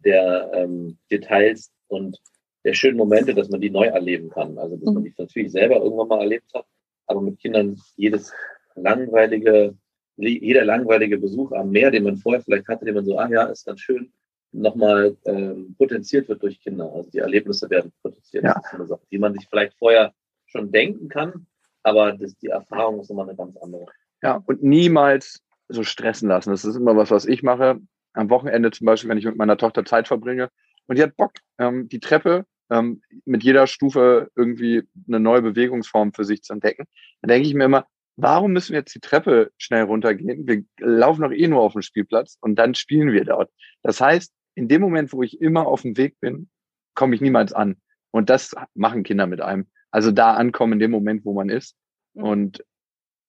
der 0.04 0.50
ähm, 0.56 0.98
Details 1.12 1.72
und 1.88 2.20
der 2.66 2.74
schönen 2.74 2.98
Momente, 2.98 3.36
dass 3.36 3.50
man 3.50 3.62
die 3.62 3.70
neu 3.70 3.86
erleben 3.86 4.32
kann. 4.32 4.58
Also 4.58 4.76
dass 4.76 4.86
man 4.92 5.04
mhm. 5.04 5.06
die 5.06 5.14
natürlich 5.16 5.52
selber 5.52 5.76
irgendwann 5.76 6.08
mal 6.08 6.22
erlebt 6.22 6.52
hat, 6.56 6.66
aber 7.06 7.22
mit 7.22 7.38
Kindern 7.38 7.80
jedes 7.96 8.34
langweilige, 8.74 9.76
jeder 10.16 10.66
langweilige 10.66 11.20
Besuch 11.20 11.52
am 11.52 11.70
Meer, 11.70 11.92
den 11.92 12.06
man 12.06 12.18
vorher 12.18 12.42
vielleicht 12.42 12.68
hatte, 12.68 12.86
den 12.86 12.96
man 12.96 13.06
so, 13.06 13.20
ah 13.20 13.30
ja, 13.30 13.44
ist 13.44 13.68
ganz 13.68 13.82
schön, 13.82 14.12
nochmal 14.52 15.16
ähm, 15.26 15.76
potenziert 15.78 16.28
wird 16.28 16.42
durch 16.42 16.60
Kinder. 16.60 16.92
Also 16.92 17.12
die 17.12 17.20
Erlebnisse 17.20 17.70
werden 17.70 17.92
potenziert. 18.02 18.46
Ja. 18.46 18.56
Das 18.56 18.66
ist 18.66 18.74
eine 18.74 18.88
Sache, 18.88 19.06
die 19.12 19.20
man 19.20 19.34
sich 19.34 19.48
vielleicht 19.48 19.78
vorher 19.78 20.12
schon 20.48 20.72
denken 20.72 21.08
kann, 21.10 21.46
aber 21.84 22.14
das, 22.14 22.36
die 22.38 22.48
Erfahrung 22.48 23.00
ist 23.00 23.10
immer 23.10 23.24
eine 23.24 23.36
ganz 23.36 23.56
andere. 23.58 23.86
Ja, 24.22 24.42
und 24.46 24.64
niemals 24.64 25.44
so 25.70 25.84
stressen 25.84 26.30
lassen. 26.30 26.52
Das 26.52 26.66
ist 26.66 26.76
immer 26.76 26.96
was, 26.96 27.12
was 27.12 27.26
ich 27.26 27.44
mache 27.44 27.80
am 28.14 28.30
Wochenende 28.30 28.72
zum 28.72 28.86
Beispiel, 28.86 29.10
wenn 29.10 29.18
ich 29.18 29.26
mit 29.26 29.38
meiner 29.38 29.58
Tochter 29.58 29.86
Zeit 29.86 30.08
verbringe 30.08 30.50
und 30.88 30.98
die 30.98 31.04
hat 31.04 31.16
Bock, 31.16 31.34
ähm, 31.60 31.88
die 31.90 32.00
Treppe 32.00 32.46
ähm, 32.70 33.02
mit 33.26 33.44
jeder 33.44 33.68
Stufe 33.68 34.30
irgendwie 34.36 34.84
eine 35.08 35.20
neue 35.20 35.42
Bewegungsform 35.42 36.14
für 36.14 36.26
sich 36.26 36.42
zu 36.42 36.54
entdecken, 36.54 36.86
dann 37.22 37.30
denke 37.30 37.48
ich 37.48 37.54
mir 37.54 37.66
immer, 37.66 37.86
warum 38.16 38.52
müssen 38.52 38.72
wir 38.74 38.80
jetzt 38.80 38.96
die 38.96 39.00
Treppe 39.00 39.52
schnell 39.58 39.84
runtergehen? 39.84 40.48
Wir 40.48 40.64
laufen 40.80 41.22
doch 41.22 41.32
eh 41.32 41.48
nur 41.48 41.62
auf 41.62 41.74
dem 41.74 41.82
Spielplatz 41.82 42.38
und 42.42 42.56
dann 42.56 42.76
spielen 42.76 43.12
wir 43.12 43.24
dort. 43.24 43.52
Das 43.84 44.02
heißt, 44.02 44.34
in 44.56 44.68
dem 44.68 44.82
Moment, 44.82 45.14
wo 45.14 45.22
ich 45.22 45.40
immer 45.40 45.68
auf 45.68 45.84
dem 45.84 45.98
Weg 45.98 46.20
bin, 46.20 46.50
komme 46.96 47.16
ich 47.16 47.22
niemals 47.22 47.54
an. 47.54 47.78
Und 48.12 48.30
das 48.30 48.56
machen 48.74 49.04
Kinder 49.04 49.28
mit 49.28 49.42
einem. 49.42 49.68
Also 49.92 50.12
da 50.12 50.34
ankommen 50.34 50.74
in 50.74 50.80
dem 50.80 50.92
Moment, 50.92 51.26
wo 51.26 51.34
man 51.34 51.50
ist. 51.50 51.76
Mhm. 52.14 52.24
Und 52.24 52.66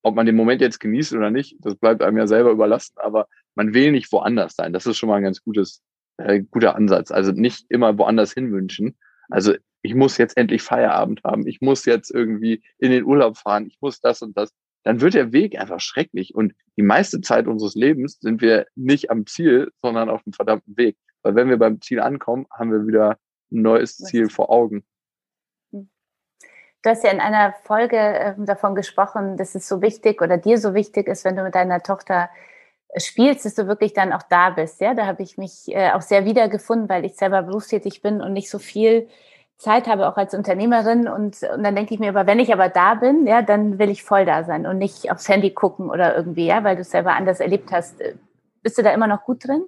ob 0.03 0.15
man 0.15 0.27
den 0.27 0.37
Moment 0.37 0.61
jetzt 0.61 0.81
genießt 0.81 1.13
oder 1.15 1.31
nicht, 1.31 1.57
das 1.61 1.77
bleibt 1.77 2.03
einem 2.03 2.17
ja 2.17 2.27
selber 2.27 2.51
überlassen, 2.51 2.95
aber 2.97 3.29
man 3.55 3.75
will 3.75 3.93
nicht 3.93 4.11
woanders 4.13 4.55
sein. 4.55 4.73
Das 4.73 4.87
ist 4.87 4.97
schon 4.97 5.09
mal 5.09 5.17
ein 5.17 5.25
ganz 5.25 5.43
gutes, 5.43 5.83
äh, 6.19 6.41
guter 6.41 6.77
Ansatz. 6.77 7.11
Also 7.11 7.33
nicht 7.33 7.67
immer 7.69 7.99
woanders 7.99 8.33
hinwünschen. 8.33 8.97
Also 9.29 9.55
ich 9.83 9.95
muss 9.95 10.19
jetzt 10.19 10.37
endlich 10.37 10.63
Feierabend 10.63 11.23
haben, 11.25 11.47
ich 11.47 11.61
muss 11.61 11.85
jetzt 11.85 12.11
irgendwie 12.11 12.63
in 12.79 12.91
den 12.91 13.05
Urlaub 13.05 13.37
fahren, 13.37 13.67
ich 13.67 13.79
muss 13.81 14.01
das 14.01 14.23
und 14.23 14.37
das. 14.37 14.53
Dann 14.85 15.01
wird 15.01 15.15
der 15.15 15.33
Weg 15.33 15.59
einfach 15.59 15.81
schrecklich. 15.81 16.35
Und 16.35 16.55
die 16.77 16.83
meiste 16.83 17.21
Zeit 17.21 17.47
unseres 17.47 17.75
Lebens 17.75 18.19
sind 18.21 18.41
wir 18.41 18.67
nicht 18.75 19.11
am 19.11 19.27
Ziel, 19.27 19.71
sondern 19.83 20.09
auf 20.09 20.23
dem 20.23 20.33
verdammten 20.33 20.77
Weg. 20.77 20.97
Weil 21.23 21.35
wenn 21.35 21.49
wir 21.49 21.59
beim 21.59 21.81
Ziel 21.81 22.01
ankommen, 22.01 22.47
haben 22.51 22.73
wir 22.73 22.87
wieder 22.87 23.19
ein 23.51 23.63
neues 23.63 23.97
Ziel 23.97 24.31
vor 24.31 24.51
Augen. 24.51 24.85
Du 26.89 26.93
hast 26.93 27.05
ja 27.05 27.11
in 27.11 27.21
einer 27.21 27.53
Folge 27.65 27.99
äh, 27.99 28.35
davon 28.39 28.75
gesprochen, 28.75 29.37
dass 29.37 29.55
es 29.55 29.69
so 29.69 29.83
wichtig 29.83 30.23
oder 30.23 30.39
dir 30.39 30.57
so 30.57 30.73
wichtig 30.73 31.07
ist, 31.07 31.23
wenn 31.27 31.37
du 31.37 31.43
mit 31.43 31.55
deiner 31.55 31.83
Tochter 31.83 32.31
äh, 32.89 32.99
spielst, 32.99 33.45
dass 33.45 33.55
du 33.55 33.67
wirklich 33.67 33.93
dann 33.93 34.11
auch 34.11 34.23
da 34.23 34.49
bist. 34.49 34.81
Ja, 34.81 34.95
da 34.95 35.05
habe 35.05 35.23
ich 35.23 35.37
mich 35.37 35.65
äh, 35.67 35.91
auch 35.91 36.01
sehr 36.01 36.25
wiedergefunden, 36.25 36.89
weil 36.89 37.05
ich 37.05 37.15
selber 37.17 37.43
berufstätig 37.43 38.01
bin 38.01 38.23
und 38.23 38.33
nicht 38.33 38.49
so 38.49 38.59
viel 38.59 39.07
Zeit 39.59 39.87
habe, 39.87 40.09
auch 40.09 40.17
als 40.17 40.33
Unternehmerin. 40.33 41.09
Und, 41.09 41.43
und 41.43 41.63
dann 41.63 41.77
denke 41.77 41.93
ich 41.93 42.01
mir, 42.01 42.09
aber 42.09 42.27
wenn 42.27 42.39
ich 42.39 42.55
aber 42.55 42.71
da 42.71 42.95
bin, 42.95 43.27
ja, 43.27 43.43
dann 43.43 43.79
will 43.79 43.91
ich 43.91 44.03
voll 44.03 44.25
da 44.25 44.45
sein 44.45 44.67
und 44.67 44.79
nicht 44.79 45.13
aufs 45.13 45.29
Handy 45.29 45.51
gucken 45.51 45.91
oder 45.91 46.17
irgendwie, 46.17 46.47
ja, 46.47 46.65
weil 46.65 46.77
du 46.77 46.81
es 46.81 46.91
selber 46.91 47.15
anders 47.15 47.41
erlebt 47.41 47.71
hast. 47.71 48.01
Äh, 48.01 48.15
bist 48.63 48.79
du 48.79 48.83
da 48.83 48.95
immer 48.95 49.09
noch 49.09 49.25
gut 49.25 49.47
drin? 49.47 49.67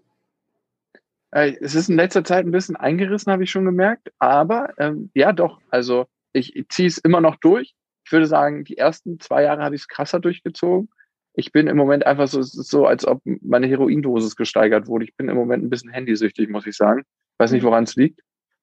Es 1.32 1.74
ist 1.74 1.90
in 1.90 1.96
letzter 1.96 2.24
Zeit 2.24 2.46
ein 2.46 2.50
bisschen 2.50 2.76
eingerissen, 2.76 3.30
habe 3.30 3.44
ich 3.44 3.50
schon 3.50 3.66
gemerkt. 3.66 4.10
Aber 4.18 4.72
ähm, 4.78 5.10
ja, 5.12 5.32
doch. 5.32 5.60
Also 5.68 6.06
ich 6.32 6.64
ziehe 6.68 6.88
es 6.88 6.98
immer 6.98 7.20
noch 7.20 7.36
durch. 7.36 7.74
Ich 8.04 8.12
würde 8.12 8.26
sagen, 8.26 8.64
die 8.64 8.76
ersten 8.76 9.20
zwei 9.20 9.42
Jahre 9.44 9.62
habe 9.62 9.74
ich 9.74 9.82
es 9.82 9.88
krasser 9.88 10.20
durchgezogen. 10.20 10.88
Ich 11.34 11.52
bin 11.52 11.68
im 11.68 11.76
Moment 11.76 12.06
einfach 12.06 12.26
so, 12.28 12.42
so, 12.42 12.86
als 12.86 13.06
ob 13.06 13.22
meine 13.24 13.66
Heroindosis 13.66 14.36
gesteigert 14.36 14.88
wurde. 14.88 15.04
Ich 15.04 15.16
bin 15.16 15.28
im 15.28 15.36
Moment 15.36 15.64
ein 15.64 15.70
bisschen 15.70 15.90
handysüchtig, 15.90 16.48
muss 16.48 16.66
ich 16.66 16.76
sagen. 16.76 17.04
Weiß 17.38 17.52
nicht, 17.52 17.62
woran 17.62 17.84
es 17.84 17.94
liegt. 17.94 18.20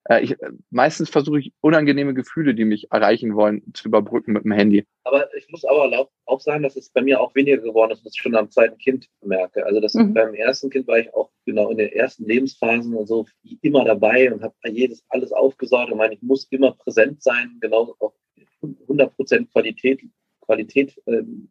Äh, 0.10 0.24
ich, 0.24 0.36
meistens 0.70 1.10
versuche 1.10 1.39
ich 1.39 1.53
unangenehme 1.62 2.14
Gefühle, 2.14 2.55
die 2.55 2.66
mich 2.66 2.91
erreichen 2.91 3.36
wollen, 3.36 3.62
zu 3.74 3.88
überbrücken 3.88 4.34
mit 4.34 4.43
dem 4.43 4.51
Handy. 4.51 4.86
Aber 5.03 5.34
ich 5.36 5.49
muss 5.49 5.66
aber 5.66 6.10
auch 6.26 6.39
sagen, 6.39 6.64
dass 6.64 6.76
es 6.76 6.89
bei 6.89 7.01
mir 7.01 7.20
auch 7.20 7.36
weniger 7.36 7.58
geworden 7.58 7.91
ist, 7.91 8.05
was 8.05 8.14
ich 8.14 8.22
schon 8.22 8.36
am 8.36 8.49
zweiten 8.49 8.78
Kind 8.78 9.08
merke. 9.22 9.66
Also 9.66 9.80
das 9.80 9.93
mhm. 9.93 10.14
beim 10.14 10.34
ersten 10.34 10.70
Kind 10.70 10.88
war 10.88 10.99
ich 10.99 11.14
auch 11.14 11.30
genau 11.45 11.70
in 11.70 11.78
den 11.78 11.91
ersten 11.91 12.26
Lebensphasen 12.26 12.93
und 12.93 13.08
so 13.08 13.26
immer 13.62 13.86
dabei 13.86 14.32
und 14.32 14.43
habe 14.43 14.55
jedes 14.70 15.03
alles 15.10 15.32
aufgesaugt 15.32 15.91
und 15.91 15.97
meine, 15.97 16.16
ich 16.16 16.22
muss 16.22 16.47
immer 16.51 16.72
präsent 16.72 17.22
sein, 17.22 17.58
genau 17.62 17.95
auch 17.99 18.14
100 18.62 19.16
Prozent 19.16 19.51
Qualität, 19.51 20.01
Qualität, 20.41 20.99
ähm, 21.05 21.49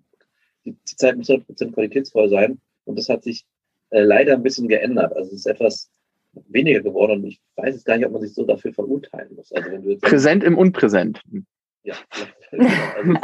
die 0.64 0.76
Zeit 0.84 1.16
muss 1.16 1.30
100 1.30 1.46
Prozent 1.46 1.74
qualitätsvoll 1.74 2.28
sein. 2.28 2.60
Und 2.84 2.98
das 2.98 3.08
hat 3.08 3.22
sich 3.22 3.46
äh, 3.90 4.00
leider 4.02 4.34
ein 4.34 4.42
bisschen 4.42 4.68
geändert. 4.68 5.14
Also 5.14 5.28
es 5.30 5.40
ist 5.40 5.46
etwas 5.46 5.90
weniger 6.48 6.80
geworden 6.80 7.12
und 7.12 7.24
ich 7.24 7.40
weiß 7.56 7.74
es 7.74 7.84
gar 7.84 7.96
nicht, 7.96 8.06
ob 8.06 8.12
man 8.12 8.22
sich 8.22 8.34
so 8.34 8.44
dafür 8.44 8.72
verurteilen 8.72 9.34
muss. 9.34 9.52
Also 9.52 9.70
wenn 9.70 9.82
du 9.82 9.90
jetzt 9.90 10.02
Präsent 10.02 10.44
im 10.44 10.58
Unpräsent. 10.58 11.22
Ja, 11.82 11.94
also 12.50 13.14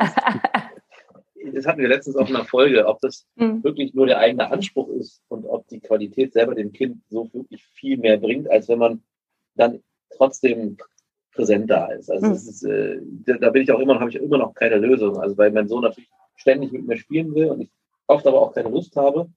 das 1.53 1.67
hatten 1.67 1.81
wir 1.81 1.89
letztens 1.89 2.17
auch 2.17 2.29
in 2.29 2.37
einer 2.37 2.45
Folge, 2.45 2.87
ob 2.87 3.01
das 3.01 3.27
mhm. 3.37 3.65
wirklich 3.65 3.95
nur 3.95 4.07
der 4.07 4.19
eigene 4.19 4.51
Anspruch 4.51 4.89
ist 4.91 5.23
und 5.29 5.45
ob 5.45 5.67
die 5.69 5.81
Qualität 5.81 6.33
selber 6.33 6.55
dem 6.55 6.73
Kind 6.73 7.03
so 7.09 7.29
wirklich 7.33 7.65
viel 7.75 7.99
mehr 7.99 8.19
bringt, 8.19 8.51
als 8.51 8.69
wenn 8.69 8.79
man 8.79 9.03
dann 9.55 9.83
trotzdem 10.11 10.77
präsent 11.33 11.71
da 11.71 11.87
ist. 11.87 12.11
Also 12.11 12.27
mhm. 12.27 12.33
ist, 12.33 12.63
äh, 12.65 13.01
da 13.25 13.51
bin 13.51 13.63
ich 13.63 13.73
auch 13.73 13.81
immer 13.81 13.95
noch, 13.95 14.01
habe 14.01 14.11
ich 14.11 14.17
immer 14.17 14.39
noch 14.39 14.55
keine 14.55 14.77
Lösung. 14.77 15.19
Also 15.19 15.37
weil 15.37 15.51
mein 15.51 15.69
Sohn 15.69 15.83
natürlich 15.83 16.11
ständig 16.37 16.73
mit 16.73 16.87
mir 16.87 16.97
spielen 16.97 17.35
will 17.35 17.51
und 17.51 17.63
ich 17.63 17.71
oft 18.07 18.27
aber 18.27 18.41
auch 18.41 18.55
keine 18.55 18.69
Lust 18.69 18.97
habe 18.97 19.31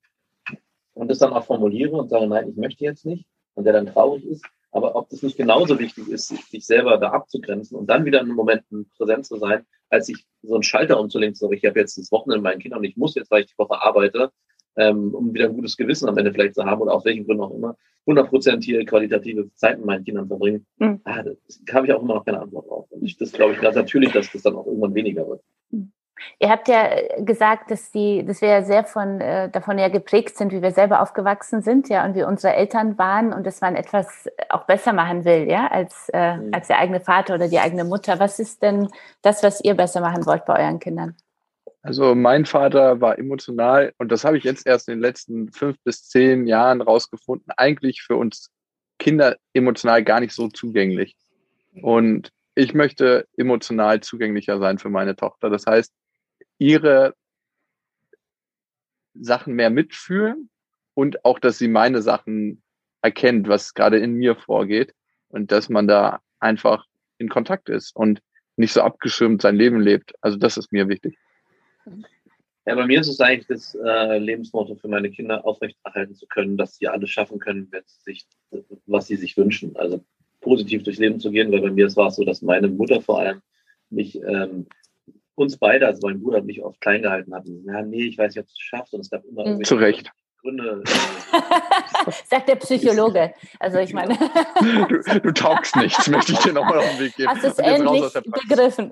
und 0.94 1.10
das 1.10 1.20
dann 1.20 1.34
auch 1.34 1.46
formuliere 1.46 1.96
und 1.96 2.10
sage, 2.10 2.28
nein, 2.28 2.50
ich 2.50 2.56
möchte 2.56 2.84
jetzt 2.84 3.06
nicht 3.06 3.26
und 3.56 3.66
der 3.66 3.74
dann 3.74 3.88
traurig 3.88 4.26
ist. 4.26 4.46
Aber 4.72 4.96
ob 4.96 5.10
das 5.10 5.24
nicht 5.24 5.38
genauso 5.38 5.80
wichtig 5.80 6.10
ist, 6.10 6.28
sich 6.28 6.66
selber 6.66 6.98
da 6.98 7.12
abzugrenzen 7.12 7.78
und 7.78 7.90
dann 7.90 8.04
wieder 8.06 8.20
in 8.22 8.28
Momenten 8.28 8.90
präsent 8.98 9.26
zu 9.26 9.38
sein, 9.38 9.66
als 9.90 10.08
sich 10.08 10.26
so 10.44 10.56
einen 10.56 10.64
Schalter 10.64 11.00
umzulegen, 11.00 11.34
so 11.34 11.52
ich 11.52 11.64
habe 11.64 11.80
jetzt 11.80 11.98
das 11.98 12.12
Wochenende 12.12 12.42
mit 12.42 12.44
meinen 12.44 12.60
Kindern 12.60 12.80
und 12.80 12.86
ich 12.86 12.98
muss 12.98 13.16
jetzt, 13.16 13.32
weil 13.32 13.44
ich 13.44 13.48
die 13.48 13.58
Woche 13.58 13.82
arbeite, 13.82 14.32
ähm, 14.76 15.16
um 15.16 15.34
wieder 15.34 15.46
ein 15.46 15.54
gutes 15.54 15.78
Gewissen 15.78 16.10
am 16.10 16.18
Ende 16.18 16.34
vielleicht 16.34 16.56
zu 16.56 16.66
haben 16.66 16.82
oder 16.82 16.94
aus 16.94 17.06
welchen 17.06 17.26
Gründen 17.26 17.44
auch 17.44 17.56
immer, 17.56 17.78
100 18.02 18.30
Prozent 18.30 18.64
hier 18.64 18.86
qualitative 18.86 19.50
Zeit 19.56 19.78
mit 19.78 19.86
meinen 19.86 20.04
Kindern 20.04 20.28
verbringen. 20.28 20.66
Mhm. 20.78 21.00
Ah, 21.06 21.24
das 21.24 21.62
habe 21.72 21.88
ich 21.88 21.94
auch 21.94 22.02
immer 22.02 22.16
noch 22.16 22.26
keine 22.26 22.42
Antwort 22.42 22.68
drauf. 22.68 22.92
Und 22.92 23.04
ich, 23.04 23.18
das 23.18 23.32
glaube 23.32 23.54
ich 23.54 23.62
ganz 23.62 23.76
natürlich, 23.76 24.12
dass 24.12 24.32
das 24.32 24.44
dann 24.44 24.56
auch 24.56 24.68
irgendwann 24.68 24.94
weniger 24.94 25.28
wird. 25.28 25.42
Mhm. 25.72 25.92
Ihr 26.40 26.50
habt 26.50 26.68
ja 26.68 26.90
gesagt, 27.20 27.72
dass, 27.72 27.92
die, 27.92 28.26
dass 28.26 28.42
wir 28.42 28.50
ja 28.50 28.64
sehr 28.64 28.86
von, 28.86 29.20
äh, 29.20 29.50
davon 29.50 29.78
ja 29.78 29.90
geprägt 29.90 30.38
sind, 30.38 30.52
wie 30.52 30.62
wir 30.62 30.72
selber 30.72 31.02
aufgewachsen 31.02 31.62
sind, 31.62 31.90
ja, 31.90 32.06
und 32.06 32.16
wie 32.16 32.24
unsere 32.24 32.54
Eltern 32.54 32.98
waren 32.98 33.34
und 33.34 33.46
dass 33.46 33.62
man 33.62 33.76
etwas 33.76 34.30
auch 34.50 34.66
besser 34.66 34.94
machen 34.94 35.26
will, 35.26 35.50
ja, 35.50 35.68
als, 35.68 36.10
äh, 36.14 36.38
mhm. 36.38 36.54
als 36.54 36.68
der 36.68 36.80
eigene 36.80 37.02
Vater 37.02 37.36
oder 37.36 37.48
die 37.48 37.60
eigene 37.60 37.84
Mutter. 37.84 38.20
Was 38.20 38.40
ist 38.40 38.62
denn 38.62 38.90
das, 39.22 39.44
was 39.44 39.62
ihr 39.64 39.76
besser 39.76 40.02
machen 40.02 40.26
wollt 40.26 40.46
bei 40.46 40.60
euren 40.64 40.80
Kindern? 40.80 41.16
Also 41.82 42.16
mein 42.16 42.46
Vater 42.46 43.00
war 43.00 43.20
emotional 43.20 43.94
und 44.00 44.12
das 44.12 44.26
habe 44.26 44.38
ich 44.38 44.44
jetzt 44.44 44.66
erst 44.66 44.88
in 44.88 44.96
den 44.96 45.02
letzten 45.02 45.52
fünf 45.52 45.78
bis 45.84 46.08
zehn 46.08 46.48
Jahren 46.48 46.82
rausgefunden, 46.82 47.54
eigentlich 47.58 48.02
für 48.02 48.16
uns 48.16 48.50
Kinder 48.98 49.36
emotional 49.54 50.04
gar 50.04 50.20
nicht 50.20 50.34
so 50.34 50.48
zugänglich. 50.48 51.16
Und 51.82 52.32
ich 52.56 52.74
möchte 52.74 53.28
emotional 53.38 54.00
zugänglicher 54.00 54.58
sein 54.60 54.80
für 54.80 54.90
meine 54.90 55.16
Tochter. 55.16 55.50
Das 55.50 55.66
heißt, 55.68 55.94
ihre 56.58 57.16
Sachen 59.14 59.56
mehr 59.56 59.70
mitfühlen 59.70 60.50
und 60.94 61.26
auch, 61.26 61.40
dass 61.40 61.58
sie 61.58 61.68
meine 61.68 62.02
Sachen 62.02 62.62
erkennt, 63.02 63.48
was 63.48 63.74
gerade 63.74 64.00
in 64.00 64.14
mir 64.14 64.36
vorgeht 64.36 64.94
und 65.30 65.52
dass 65.52 65.70
man 65.70 65.88
da 65.88 66.22
einfach 66.40 66.86
in 67.18 67.30
Kontakt 67.30 67.70
ist 67.70 67.96
und 67.96 68.22
nicht 68.58 68.74
so 68.74 68.82
abgeschirmt 68.82 69.42
sein 69.42 69.56
Leben 69.56 69.80
lebt. 69.80 70.14
Also 70.22 70.38
das 70.38 70.58
ist 70.58 70.72
mir 70.72 70.88
wichtig. 70.88 71.18
Ja, 72.66 72.74
bei 72.76 72.86
mir 72.88 73.00
ist 73.00 73.08
es 73.08 73.20
eigentlich 73.20 73.48
das 73.48 73.76
äh, 73.76 74.18
Lebensmotto 74.18 74.76
für 74.76 74.88
meine 74.88 75.12
Kinder 75.12 75.46
aufrechterhalten 75.46 76.16
zu 76.16 76.26
können, 76.26 76.58
dass 76.58 76.78
sie 76.78 76.88
alles 76.88 77.12
schaffen 77.12 77.40
können, 77.40 77.70
sich, 77.86 78.26
was 78.88 79.08
sie 79.08 79.18
sich 79.18 79.38
wünschen. 79.38 79.76
Also 79.76 80.04
positiv 80.42 80.84
durchs 80.84 81.00
Leben 81.00 81.20
zu 81.20 81.32
gehen, 81.32 81.52
weil 81.52 81.62
bei 81.62 81.72
mir 81.72 81.94
war 81.96 82.08
es 82.08 82.16
so, 82.16 82.24
dass 82.24 82.42
meine 82.42 82.68
Mutter 82.68 83.02
vor 83.02 83.20
allem 83.20 83.42
mich 83.90 84.16
ähm, 84.22 84.68
uns 85.36 85.58
beide, 85.58 85.86
also 85.86 86.08
mein 86.08 86.22
Bruder, 86.22 86.42
mich 86.42 86.64
oft 86.64 86.80
klein 86.82 87.02
gehalten 87.02 87.34
hat. 87.34 87.46
Ja, 87.66 87.82
nee, 87.82 88.06
ich 88.06 88.18
weiß 88.18 88.34
nicht, 88.34 88.44
ob 88.44 88.48
du 88.48 88.52
es 88.52 88.60
schaffst. 88.60 88.94
Und 88.94 89.02
es 89.02 89.10
gab 89.10 89.24
immer 89.26 89.46
mhm. 89.46 89.64
Zu 89.64 89.76
Recht. 89.76 90.12
Gründe. 90.42 90.84
Sagt 92.26 92.50
der 92.50 92.56
Psychologe. 92.56 93.34
Also 93.60 93.80
ich 93.80 93.94
meine. 93.94 94.16
du, 94.90 95.20
du 95.20 95.32
taugst 95.34 95.76
nichts, 95.76 96.08
möchte 96.10 96.34
ich 96.34 96.40
dir 96.40 96.54
nochmal 96.54 96.80
auf 96.80 96.90
den 96.92 97.00
Weg 97.00 97.16
geben. 97.16 97.30
Hast 97.30 97.44
du 97.44 97.48
es 97.48 97.58
endlich 97.58 98.14
begriffen. 98.14 98.92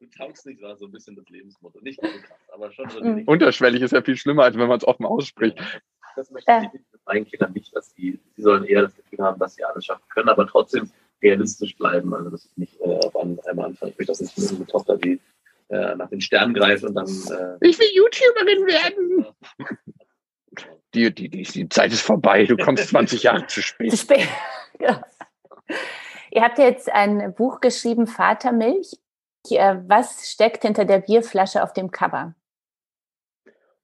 du 0.00 0.06
taugst 0.16 0.46
nicht, 0.46 0.62
war 0.62 0.76
so 0.76 0.86
ein 0.86 0.92
bisschen 0.92 1.14
das 1.16 1.28
Lebensmotto. 1.28 1.80
Nicht 1.80 2.00
so 2.00 2.08
krass, 2.08 2.48
aber 2.52 2.72
schon 2.72 2.88
so. 2.90 3.00
Mhm. 3.02 3.24
Unterschwellig 3.26 3.82
ist 3.82 3.92
ja 3.92 4.02
viel 4.02 4.16
schlimmer, 4.16 4.44
als 4.44 4.56
wenn 4.56 4.68
man 4.68 4.78
es 4.78 4.86
offen 4.86 5.04
ausspricht. 5.04 5.58
Das 6.16 6.30
möchte 6.30 6.52
ich 6.64 6.72
mit 6.72 7.06
meinen 7.06 7.24
Kindern 7.24 7.52
nicht, 7.52 7.74
dass 7.74 7.92
sie, 7.92 8.18
sie 8.34 8.42
sollen 8.42 8.64
eher 8.64 8.82
das 8.82 8.96
Gefühl 8.96 9.20
haben, 9.20 9.38
dass 9.38 9.54
sie 9.54 9.64
alles 9.64 9.84
schaffen 9.84 10.04
können, 10.08 10.28
aber 10.28 10.46
trotzdem 10.46 10.90
realistisch 11.22 11.76
bleiben. 11.76 12.14
Also 12.14 12.30
das 12.30 12.44
ist 12.44 12.58
nicht 12.58 12.80
äh, 12.80 12.98
auf 12.98 13.16
einmal 13.16 13.66
anfangen. 13.66 13.92
Ich 13.92 13.98
möchte 13.98 14.12
das 14.12 14.20
nicht 14.20 14.36
mit 14.38 14.50
einer 14.50 14.66
Tochter, 14.66 14.96
die 14.96 15.20
äh, 15.68 15.94
nach 15.94 16.08
den 16.08 16.20
Sternen 16.20 16.54
greift 16.54 16.84
und 16.84 16.94
dann. 16.94 17.06
Äh, 17.06 17.66
ich 17.66 17.78
will 17.78 17.88
YouTuberin 17.92 18.66
werden. 18.66 19.26
Die, 20.94 21.14
die, 21.14 21.28
die, 21.28 21.42
die 21.42 21.68
Zeit 21.68 21.92
ist 21.92 22.02
vorbei, 22.02 22.44
du 22.44 22.56
kommst 22.56 22.88
20 22.88 23.22
Jahre 23.22 23.46
zu 23.46 23.62
spät. 23.62 23.90
Zu 23.90 23.96
spät. 23.96 24.28
Ja. 24.80 25.04
Ihr 26.30 26.42
habt 26.42 26.58
jetzt 26.58 26.90
ein 26.90 27.34
Buch 27.34 27.60
geschrieben, 27.60 28.06
Vatermilch. 28.06 28.98
Äh, 29.50 29.76
was 29.86 30.30
steckt 30.30 30.62
hinter 30.62 30.86
der 30.86 31.00
Bierflasche 31.00 31.62
auf 31.62 31.74
dem 31.74 31.90
Cover? 31.90 32.34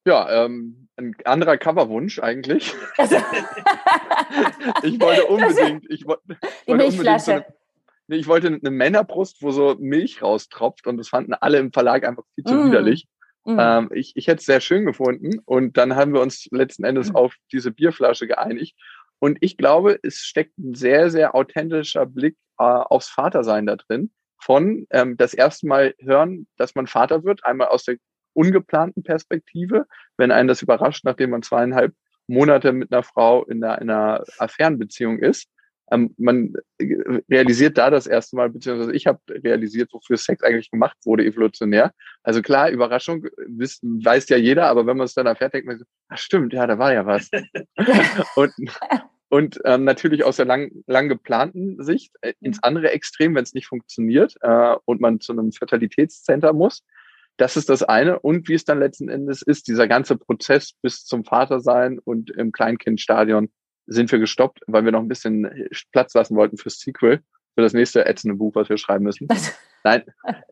Ja, 0.07 0.45
ähm, 0.45 0.86
ein 0.97 1.15
anderer 1.25 1.57
Coverwunsch 1.57 2.19
eigentlich. 2.19 2.75
Also. 2.99 3.17
ich 4.83 5.01
wollte 5.01 5.27
unbedingt, 5.27 5.91
ich 5.91 6.07
wollte, 6.07 6.23
Die 6.67 6.75
Milchflasche. 6.75 7.25
So 7.25 7.33
eine, 7.33 7.47
nee, 8.09 8.17
ich 8.17 8.27
wollte 8.27 8.49
eine 8.49 8.71
Männerbrust, 8.71 9.43
wo 9.43 9.51
so 9.51 9.77
Milch 9.79 10.23
raustropft 10.23 10.87
und 10.87 10.97
das 10.97 11.09
fanden 11.09 11.35
alle 11.35 11.59
im 11.59 11.73
Verlag 11.73 12.07
einfach 12.07 12.25
viel 12.35 12.45
zu 12.45 12.55
mm. 12.55 12.67
widerlich. 12.67 13.07
Mhm. 13.45 13.59
Ähm, 13.61 13.91
ich 13.93 14.13
ich 14.17 14.27
hätte 14.27 14.41
es 14.41 14.47
sehr 14.47 14.61
schön 14.61 14.87
gefunden 14.87 15.41
und 15.45 15.77
dann 15.77 15.95
haben 15.95 16.15
wir 16.15 16.21
uns 16.21 16.49
letzten 16.51 16.85
Endes 16.85 17.11
mhm. 17.11 17.17
auf 17.17 17.35
diese 17.53 17.71
Bierflasche 17.71 18.27
geeinigt. 18.27 18.77
Und 19.19 19.39
ich 19.41 19.57
glaube, 19.57 19.99
es 20.03 20.19
steckt 20.19 20.59
ein 20.59 20.75
sehr, 20.75 21.11
sehr 21.11 21.35
authentischer 21.35 22.07
Blick 22.07 22.37
äh, 22.59 22.65
aufs 22.65 23.09
Vatersein 23.09 23.67
da 23.67 23.77
drin. 23.77 24.11
Von 24.39 24.87
ähm, 24.91 25.17
das 25.17 25.33
erste 25.33 25.67
Mal 25.67 25.95
hören, 25.99 26.47
dass 26.57 26.75
man 26.75 26.87
Vater 26.87 27.25
wird, 27.25 27.45
einmal 27.45 27.69
aus 27.69 27.85
der 27.85 27.97
ungeplanten 28.37 29.03
Perspektive, 29.03 29.87
wenn 30.17 30.31
einen 30.31 30.49
das 30.49 30.63
überrascht, 30.63 31.05
nachdem 31.05 31.31
man 31.31 31.43
zweieinhalb 31.43 31.95
Monate 32.27 32.73
mit 32.73 32.93
einer 32.93 33.03
Frau 33.03 33.45
in 33.45 33.63
einer, 33.63 33.81
in 33.81 33.91
einer 33.91 34.25
Affärenbeziehung 34.39 35.19
ist 35.19 35.49
ähm, 35.91 36.15
man 36.19 36.55
äh, 36.79 37.21
realisiert 37.31 37.79
da 37.79 37.91
das 37.91 38.07
erste 38.07 38.37
Mal, 38.37 38.51
beziehungsweise 38.51 38.93
ich 38.93 39.07
habe 39.07 39.21
realisiert, 39.31 39.93
wofür 39.93 40.17
Sex 40.17 40.43
eigentlich 40.43 40.71
gemacht 40.71 40.97
wurde, 41.05 41.25
evolutionär. 41.25 41.93
Also 42.23 42.43
klar, 42.43 42.71
Überraschung 42.71 43.27
wiss, 43.47 43.79
weiß 43.83 44.29
ja 44.29 44.37
jeder, 44.37 44.67
aber 44.67 44.87
wenn 44.87 44.97
man 44.97 45.05
es 45.05 45.15
dann 45.15 45.27
erfährt, 45.27 45.55
denkt 45.55 45.67
man 45.67 45.79
so, 45.79 45.85
ach 46.09 46.19
stimmt, 46.19 46.53
ja, 46.53 46.67
da 46.67 46.79
war 46.79 46.93
ja 46.93 47.07
was. 47.07 47.31
und 48.37 48.53
und 49.29 49.61
ähm, 49.65 49.83
natürlich 49.83 50.25
aus 50.25 50.37
der 50.37 50.47
lang, 50.47 50.71
lang 50.87 51.09
geplanten 51.09 51.83
Sicht 51.83 52.13
äh, 52.21 52.33
ins 52.41 52.63
andere 52.63 52.91
Extrem, 52.91 53.35
wenn 53.35 53.43
es 53.43 53.55
nicht 53.55 53.67
funktioniert 53.67 54.37
äh, 54.41 54.77
und 54.85 55.01
man 55.01 55.21
zu 55.21 55.33
einem 55.33 55.51
Fertilitätscenter 55.51 56.53
muss. 56.53 56.85
Das 57.37 57.57
ist 57.57 57.69
das 57.69 57.83
eine. 57.83 58.19
Und 58.21 58.49
wie 58.49 58.55
es 58.55 58.65
dann 58.65 58.79
letzten 58.79 59.09
Endes 59.09 59.43
ist, 59.43 59.69
dieser 59.69 59.89
ganze 59.89 60.17
Prozess 60.17 60.73
bis 60.83 61.05
zum 61.05 61.25
Vatersein 61.25 61.99
und 61.99 62.31
im 62.31 62.53
Kleinkindstadion 62.53 63.51
sind 63.87 64.11
wir 64.11 64.19
gestoppt, 64.19 64.61
weil 64.67 64.85
wir 64.85 64.93
noch 64.93 65.01
ein 65.01 65.09
bisschen 65.09 65.69
Platz 65.93 66.15
lassen 66.15 66.37
wollten 66.37 66.57
fürs 66.57 66.81
Sequel, 66.81 67.21
für 67.55 67.63
das 67.63 67.73
nächste 67.73 68.05
ätzende 68.07 68.37
Buch, 68.37 68.55
was 68.55 68.69
wir 68.69 68.79
schreiben 68.79 69.05
müssen. 69.05 69.29
Nein, 69.85 70.03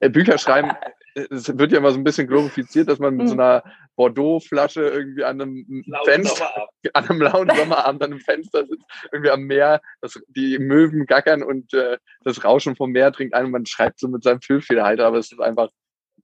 äh, 0.01 0.09
Bücher 0.09 0.39
schreiben, 0.39 0.73
es 1.15 1.57
wird 1.59 1.73
ja 1.73 1.79
immer 1.79 1.91
so 1.91 1.99
ein 1.99 2.05
bisschen 2.05 2.27
glorifiziert, 2.27 2.89
dass 2.89 2.99
man 2.99 3.17
mit 3.17 3.29
so 3.29 3.35
mhm. 3.35 3.41
einer 3.41 3.65
Bordeaux-Flasche 3.97 4.83
irgendwie 4.83 5.25
an 5.25 5.41
einem 5.41 5.85
Fenster, 6.05 6.69
an 6.93 7.09
einem 7.09 7.23
lauen 7.23 7.51
Sommerabend 7.55 8.03
an 8.03 8.13
einem 8.13 8.21
Fenster 8.21 8.67
sitzt, 8.67 8.85
irgendwie 9.13 9.31
am 9.31 9.43
Meer, 9.43 9.81
dass 10.01 10.21
die 10.29 10.59
Möwen 10.59 11.07
gackern 11.07 11.43
und 11.43 11.73
äh, 11.75 11.99
das 12.25 12.45
Rauschen 12.45 12.77
vom 12.77 12.91
Meer 12.91 13.13
trinkt 13.13 13.35
ein 13.35 13.47
und 13.47 13.53
man 13.53 13.67
schreibt 13.67 14.01
so 14.01 14.09
mit 14.09 14.23
seinem 14.23 14.41
Füllfederhalter, 14.41 15.07
aber 15.07 15.19
es 15.19 15.31
ist 15.31 15.41
einfach 15.41 15.69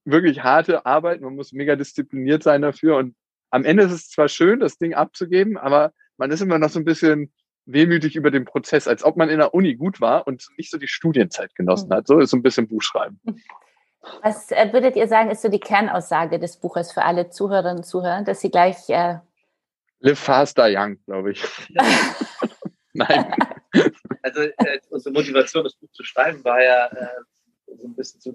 wirklich 0.04 0.42
harte 0.42 0.86
Arbeit, 0.86 1.20
man 1.20 1.34
muss 1.34 1.52
mega 1.52 1.76
diszipliniert 1.76 2.42
sein 2.42 2.62
dafür 2.62 2.96
und 2.96 3.14
am 3.50 3.64
Ende 3.64 3.84
ist 3.84 3.92
es 3.92 4.08
zwar 4.08 4.28
schön, 4.28 4.60
das 4.60 4.78
Ding 4.78 4.94
abzugeben, 4.94 5.58
aber 5.58 5.92
man 6.16 6.30
ist 6.30 6.40
immer 6.40 6.58
noch 6.58 6.70
so 6.70 6.78
ein 6.78 6.84
bisschen 6.84 7.32
wehmütig 7.66 8.16
über 8.16 8.30
den 8.30 8.44
Prozess, 8.44 8.88
als 8.88 9.04
ob 9.04 9.16
man 9.16 9.28
in 9.28 9.38
der 9.38 9.54
Uni 9.54 9.74
gut 9.74 10.00
war 10.00 10.26
und 10.26 10.46
nicht 10.56 10.70
so 10.70 10.78
die 10.78 10.88
Studienzeit 10.88 11.54
genossen 11.54 11.88
mhm. 11.88 11.94
hat. 11.94 12.06
So 12.06 12.18
ist 12.18 12.30
so 12.30 12.36
ein 12.36 12.42
bisschen 12.42 12.68
Buchschreiben. 12.68 13.20
Was 14.22 14.50
äh, 14.50 14.72
würdet 14.72 14.96
ihr 14.96 15.08
sagen, 15.08 15.30
ist 15.30 15.42
so 15.42 15.50
die 15.50 15.60
Kernaussage 15.60 16.38
des 16.38 16.56
Buches 16.56 16.90
für 16.90 17.02
alle 17.02 17.28
Zuhörerinnen 17.28 17.78
und 17.78 17.84
Zuhörer, 17.84 18.22
dass 18.24 18.40
sie 18.40 18.50
gleich 18.50 18.88
äh 18.88 19.18
Live 19.98 20.18
faster 20.18 20.68
young, 20.70 20.98
glaube 21.04 21.32
ich. 21.32 21.44
Nein. 22.94 23.34
Also 24.22 24.40
äh, 24.40 24.80
unsere 24.88 25.12
Motivation, 25.12 25.64
das 25.64 25.74
Buch 25.74 25.90
zu 25.92 26.02
schreiben, 26.02 26.42
war 26.44 26.62
ja 26.62 26.86
äh, 26.86 27.08
so 27.66 27.86
ein 27.86 27.94
bisschen 27.94 28.20
zu 28.20 28.32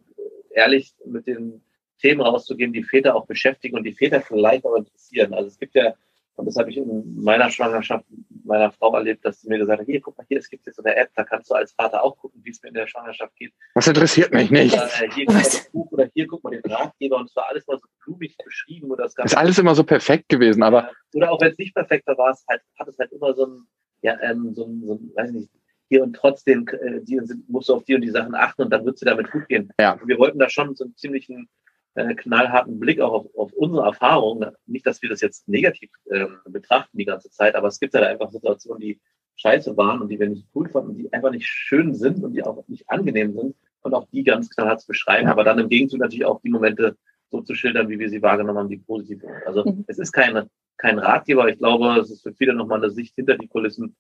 ehrlich 0.56 0.94
mit 1.06 1.28
den 1.28 1.62
Themen 2.00 2.22
rauszugehen, 2.22 2.74
die 2.74 2.84
Väter 2.84 3.16
auch 3.16 3.26
beschäftigen 3.26 3.78
und 3.78 3.84
die 3.84 3.94
Väter 3.94 4.22
vielleicht 4.22 4.66
auch 4.66 4.76
interessieren. 4.76 5.34
Also 5.34 5.48
es 5.48 5.58
gibt 5.58 5.76
ja 5.76 5.94
und 6.36 6.46
das 6.46 6.58
habe 6.58 6.70
ich 6.70 6.78
in 6.78 7.24
meiner 7.24 7.50
Schwangerschaft 7.50 8.06
meiner 8.44 8.72
Frau 8.72 8.94
erlebt, 8.94 9.24
dass 9.24 9.42
sie 9.42 9.48
mir 9.48 9.58
gesagt 9.58 9.80
hat, 9.80 9.86
hier, 9.88 10.02
guck 10.02 10.18
mal, 10.18 10.26
hier, 10.28 10.38
es 10.38 10.50
gibt 10.50 10.66
jetzt 10.66 10.76
so 10.76 10.84
eine 10.84 10.96
App, 10.96 11.10
da 11.16 11.24
kannst 11.24 11.50
du 11.50 11.56
als 11.56 11.72
Vater 11.72 12.04
auch 12.04 12.18
gucken, 12.18 12.42
wie 12.44 12.50
es 12.50 12.62
mir 12.62 12.70
in 12.70 12.76
der 12.76 12.88
Schwangerschaft 12.88 13.36
geht. 13.38 13.54
Was 13.74 13.88
interessiert 13.88 14.34
mich 14.34 14.52
nicht? 14.52 14.76
Oder, 14.76 14.86
äh, 15.02 15.10
hier, 15.12 15.26
guck 15.26 15.36
mal 15.36 15.44
das 15.44 15.72
Buch 15.72 15.92
oder 15.92 16.10
hier, 16.14 16.28
guck 16.28 16.44
mal 16.44 16.50
den 16.52 16.72
Ratgeber 16.72 17.18
und 17.18 17.30
es 17.30 17.36
war 17.36 17.48
alles 17.50 17.66
mal 17.68 17.80
so 17.80 17.88
blumig 18.04 18.36
beschrieben. 18.44 18.92
Oder 18.92 19.06
es 19.06 19.16
gab 19.16 19.26
ist 19.26 19.38
alles 19.38 19.58
immer 19.58 19.76
so 19.76 19.84
perfekt 19.84 20.28
gewesen, 20.28 20.62
aber... 20.62 20.92
Oder 21.14 21.32
auch 21.32 21.40
wenn 21.40 21.52
es 21.52 21.58
nicht 21.58 21.74
perfekt 21.74 22.06
war, 22.08 22.32
es 22.32 22.46
halt, 22.50 22.62
hat 22.78 22.88
es 22.88 23.00
halt 23.00 23.12
immer 23.14 23.34
so 23.34 23.46
ein, 23.46 23.68
ja, 24.02 24.20
ähm, 24.22 24.54
so 24.54 24.66
ein, 24.66 24.84
so 24.86 24.96
ein 24.96 25.12
weiß 25.16 25.32
nicht, 25.32 25.50
hier 25.90 26.04
und 26.04 26.16
trotzdem 26.16 26.68
äh, 26.68 27.02
die, 27.02 27.22
musst 27.48 27.70
du 27.70 27.76
auf 27.76 27.84
die 27.84 27.96
und 27.96 28.02
die 28.02 28.10
Sachen 28.10 28.36
achten 28.36 28.64
und 28.64 28.72
dann 28.72 28.86
wird 28.86 28.96
es 28.96 29.00
dir 29.02 29.08
damit 29.08 29.32
gut 29.32 29.48
gehen. 29.48 29.72
Ja. 29.80 30.00
wir 30.04 30.18
wollten 30.18 30.40
da 30.40 30.50
schon 30.50 30.76
so 30.76 30.84
einen 30.84 30.96
ziemlichen 30.96 31.48
äh, 31.96 32.14
knallharten 32.16 32.80
Blick 32.80 33.00
auch 33.00 33.14
auf, 33.14 33.36
auf 33.36 33.54
unsere 33.54 33.86
Erfahrungen. 33.86 34.52
Nicht, 34.66 34.86
dass 34.86 35.02
wir 35.02 35.10
das 35.10 35.22
jetzt 35.22 35.48
negativ 35.48 35.92
ähm, 36.12 36.38
betrachten 36.46 36.98
die 36.98 37.06
ganze 37.06 37.30
Zeit, 37.30 37.56
aber 37.56 37.68
es 37.68 37.80
gibt 37.80 37.94
ja 37.94 38.02
da 38.02 38.08
einfach 38.08 38.32
Situationen, 38.32 38.82
die 38.82 39.00
scheiße 39.38 39.76
waren 39.78 40.02
und 40.02 40.10
die 40.10 40.20
wir 40.20 40.30
nicht 40.30 40.48
cool 40.56 40.70
fanden, 40.70 40.96
die 40.96 41.12
einfach 41.12 41.32
nicht 41.32 41.46
schön 41.46 41.94
sind 41.94 42.24
und 42.24 42.34
die 42.34 42.44
auch 42.44 42.68
nicht 42.68 42.90
angenehm 42.90 43.34
sind 43.34 43.56
und 43.82 43.94
auch 43.94 44.08
die 44.12 44.24
ganz 44.24 44.50
knallhart 44.50 44.82
zu 44.82 44.88
beschreiben, 44.88 45.28
ja. 45.28 45.32
aber 45.32 45.44
dann 45.44 45.60
im 45.60 45.70
Gegenzug 45.70 46.00
natürlich 46.00 46.26
auch 46.26 46.42
die 46.42 46.50
Momente 46.50 46.98
so 47.32 47.42
zu 47.42 47.56
schildern, 47.56 47.90
wie 47.90 48.00
wir 48.00 48.10
sie 48.10 48.22
wahrgenommen 48.22 48.60
haben, 48.60 48.70
die 48.70 48.78
positiv 48.78 49.22
sind. 49.22 49.32
Also 49.46 49.66
mhm. 49.66 49.86
es 49.88 50.00
ist 50.00 50.12
keine, 50.12 50.50
kein 50.78 51.00
Ratgeber. 51.00 51.48
Ich 51.50 51.58
glaube, 51.58 52.00
es 52.00 52.12
ist 52.12 52.24
für 52.24 52.34
viele 52.34 52.54
nochmal 52.54 52.80
eine 52.80 52.92
Sicht 52.92 53.16
hinter 53.16 53.38
die 53.38 53.48
Kulissen, 53.48 53.96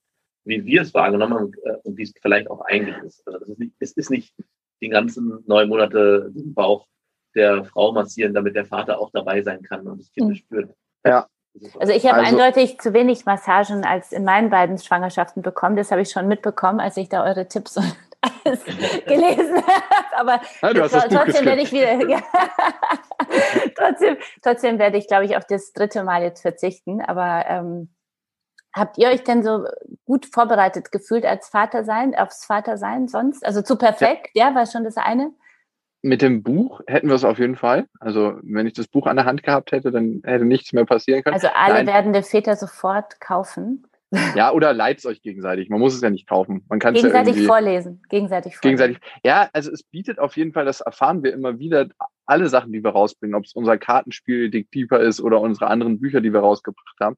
wie 0.45 0.65
wir 0.65 0.81
es 0.83 0.93
wahrgenommen 0.93 1.33
haben 1.33 1.51
äh, 1.63 1.77
und 1.83 1.97
wie 1.97 2.03
es 2.03 2.13
vielleicht 2.21 2.49
auch 2.49 2.61
eigentlich 2.61 2.97
ist. 3.03 3.27
Also 3.27 3.39
das 3.39 3.49
ist 3.49 3.59
nicht, 3.59 3.73
es 3.79 3.91
ist 3.93 4.09
nicht 4.11 4.33
die 4.81 4.89
ganzen 4.89 5.43
neun 5.47 5.69
Monate 5.69 6.31
im 6.35 6.53
Bauch 6.53 6.87
der 7.35 7.65
Frau 7.65 7.91
massieren, 7.91 8.33
damit 8.33 8.55
der 8.55 8.65
Vater 8.65 8.99
auch 8.99 9.11
dabei 9.11 9.41
sein 9.41 9.61
kann 9.61 9.87
und 9.87 9.99
das 9.99 10.11
Kind 10.11 10.29
mhm. 10.29 10.35
spürt. 10.35 10.73
Ja. 11.05 11.27
Also 11.79 11.93
ich 11.93 12.05
habe 12.05 12.19
also, 12.19 12.31
eindeutig 12.31 12.79
zu 12.79 12.93
wenig 12.93 13.25
Massagen 13.25 13.85
als 13.85 14.11
in 14.11 14.25
meinen 14.25 14.49
beiden 14.49 14.77
Schwangerschaften 14.77 15.41
bekommen. 15.41 15.77
Das 15.77 15.91
habe 15.91 16.01
ich 16.01 16.09
schon 16.09 16.27
mitbekommen, 16.27 16.79
als 16.79 16.97
ich 16.97 17.07
da 17.07 17.23
eure 17.23 17.47
Tipps 17.47 17.77
und 17.77 17.95
alles 18.45 18.63
gelesen 19.05 19.63
habe. 20.11 20.41
Aber 20.61 20.73
ja, 20.73 20.87
trotzdem 20.87 21.45
werde 21.45 21.61
ich 21.61 21.71
wieder. 21.71 22.09
Ja, 22.09 22.21
trotzdem, 23.77 24.17
trotzdem 24.41 24.79
werde 24.79 24.97
ich, 24.97 25.07
glaube 25.07 25.25
ich, 25.25 25.37
auf 25.37 25.45
das 25.45 25.71
dritte 25.71 26.03
Mal 26.03 26.23
jetzt 26.23 26.41
verzichten. 26.41 27.01
Aber 27.01 27.45
ähm, 27.47 27.94
habt 28.75 28.97
ihr 28.97 29.07
euch 29.09 29.23
denn 29.23 29.43
so 29.43 29.65
gut 30.05 30.27
vorbereitet 30.27 30.91
gefühlt 30.91 31.25
als 31.25 31.49
Vater 31.49 31.83
sein, 31.83 32.15
aufs 32.15 32.45
Vater 32.45 32.77
sein 32.77 33.07
sonst? 33.07 33.45
Also 33.45 33.61
zu 33.61 33.77
perfekt, 33.77 34.29
ja, 34.33 34.49
ja 34.49 34.55
war 34.55 34.65
schon 34.65 34.83
das 34.83 34.97
eine? 34.97 35.31
mit 36.05 36.21
dem 36.21 36.43
Buch 36.43 36.81
hätten 36.85 37.07
wir 37.07 37.15
es 37.15 37.23
auf 37.23 37.39
jeden 37.39 37.55
Fall. 37.55 37.87
Also 37.99 38.35
wenn 38.43 38.67
ich 38.67 38.73
das 38.73 38.87
Buch 38.87 39.07
an 39.07 39.15
der 39.15 39.25
Hand 39.25 39.41
gehabt 39.41 39.71
hätte, 39.71 39.91
dann 39.91 40.21
hätte 40.23 40.45
nichts 40.45 40.71
mehr 40.71 40.85
passieren 40.85 41.23
können. 41.23 41.33
Also 41.33 41.47
alle 41.47 41.73
Nein. 41.73 41.87
werdende 41.87 42.21
Väter 42.21 42.55
sofort 42.55 43.19
kaufen. 43.19 43.87
Ja, 44.35 44.51
oder 44.51 44.71
leiht 44.71 44.99
es 44.99 45.05
euch 45.07 45.21
gegenseitig. 45.23 45.69
Man 45.69 45.79
muss 45.79 45.95
es 45.95 46.01
ja 46.01 46.11
nicht 46.11 46.27
kaufen. 46.27 46.63
Man 46.69 46.77
kann 46.77 46.93
gegenseitig 46.93 47.37
ja 47.37 47.47
vorlesen. 47.47 48.03
Gegenseitig 48.07 48.55
vorlesen. 48.55 48.77
Gegenseitig. 48.77 49.19
Ja, 49.23 49.49
also 49.51 49.71
es 49.71 49.81
bietet 49.81 50.19
auf 50.19 50.37
jeden 50.37 50.53
Fall, 50.53 50.63
das 50.63 50.79
erfahren 50.81 51.23
wir 51.23 51.33
immer 51.33 51.57
wieder, 51.57 51.87
alle 52.27 52.47
Sachen, 52.49 52.71
die 52.71 52.83
wir 52.83 52.91
rausbringen, 52.91 53.35
ob 53.35 53.45
es 53.45 53.53
unser 53.53 53.77
Kartenspiel 53.77 54.51
Dick 54.51 54.71
Deeper 54.71 54.99
ist 54.99 55.19
oder 55.21 55.41
unsere 55.41 55.67
anderen 55.67 55.99
Bücher, 55.99 56.21
die 56.21 56.31
wir 56.31 56.39
rausgebracht 56.39 56.97
haben. 57.01 57.17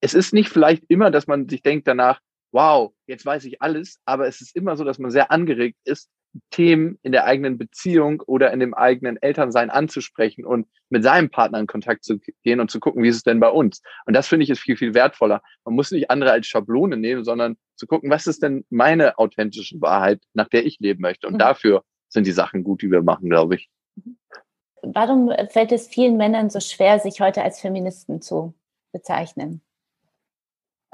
Es 0.00 0.14
ist 0.14 0.32
nicht 0.32 0.48
vielleicht 0.48 0.84
immer, 0.88 1.10
dass 1.10 1.26
man 1.26 1.48
sich 1.48 1.62
denkt 1.62 1.88
danach, 1.88 2.20
wow, 2.52 2.92
jetzt 3.06 3.26
weiß 3.26 3.44
ich 3.44 3.60
alles, 3.60 4.00
aber 4.04 4.26
es 4.26 4.40
ist 4.40 4.54
immer 4.54 4.76
so, 4.76 4.84
dass 4.84 4.98
man 4.98 5.10
sehr 5.10 5.30
angeregt 5.30 5.78
ist, 5.84 6.08
Themen 6.50 6.98
in 7.02 7.12
der 7.12 7.24
eigenen 7.24 7.58
Beziehung 7.58 8.22
oder 8.26 8.52
in 8.52 8.60
dem 8.60 8.74
eigenen 8.74 9.16
Elternsein 9.20 9.70
anzusprechen 9.70 10.44
und 10.44 10.66
mit 10.90 11.02
seinem 11.02 11.30
Partner 11.30 11.58
in 11.58 11.66
Kontakt 11.66 12.04
zu 12.04 12.18
gehen 12.42 12.60
und 12.60 12.70
zu 12.70 12.80
gucken, 12.80 13.02
wie 13.02 13.08
ist 13.08 13.16
es 13.16 13.22
denn 13.22 13.40
bei 13.40 13.48
uns? 13.48 13.82
Und 14.06 14.14
das 14.14 14.28
finde 14.28 14.44
ich 14.44 14.50
ist 14.50 14.60
viel, 14.60 14.76
viel 14.76 14.94
wertvoller. 14.94 15.42
Man 15.64 15.74
muss 15.74 15.90
nicht 15.90 16.10
andere 16.10 16.32
als 16.32 16.46
Schablone 16.46 16.96
nehmen, 16.96 17.24
sondern 17.24 17.56
zu 17.76 17.86
gucken, 17.86 18.10
was 18.10 18.26
ist 18.26 18.42
denn 18.42 18.64
meine 18.70 19.18
authentische 19.18 19.80
Wahrheit, 19.80 20.22
nach 20.34 20.48
der 20.48 20.66
ich 20.66 20.78
leben 20.78 21.00
möchte? 21.00 21.26
Und 21.26 21.34
mhm. 21.34 21.38
dafür 21.38 21.84
sind 22.08 22.26
die 22.26 22.32
Sachen 22.32 22.64
gut, 22.64 22.82
die 22.82 22.90
wir 22.90 23.02
machen, 23.02 23.28
glaube 23.28 23.56
ich. 23.56 23.70
Warum 24.82 25.32
fällt 25.50 25.72
es 25.72 25.88
vielen 25.88 26.16
Männern 26.16 26.50
so 26.50 26.60
schwer, 26.60 26.98
sich 27.00 27.20
heute 27.20 27.42
als 27.42 27.60
Feministen 27.60 28.22
zu 28.22 28.54
bezeichnen? 28.92 29.62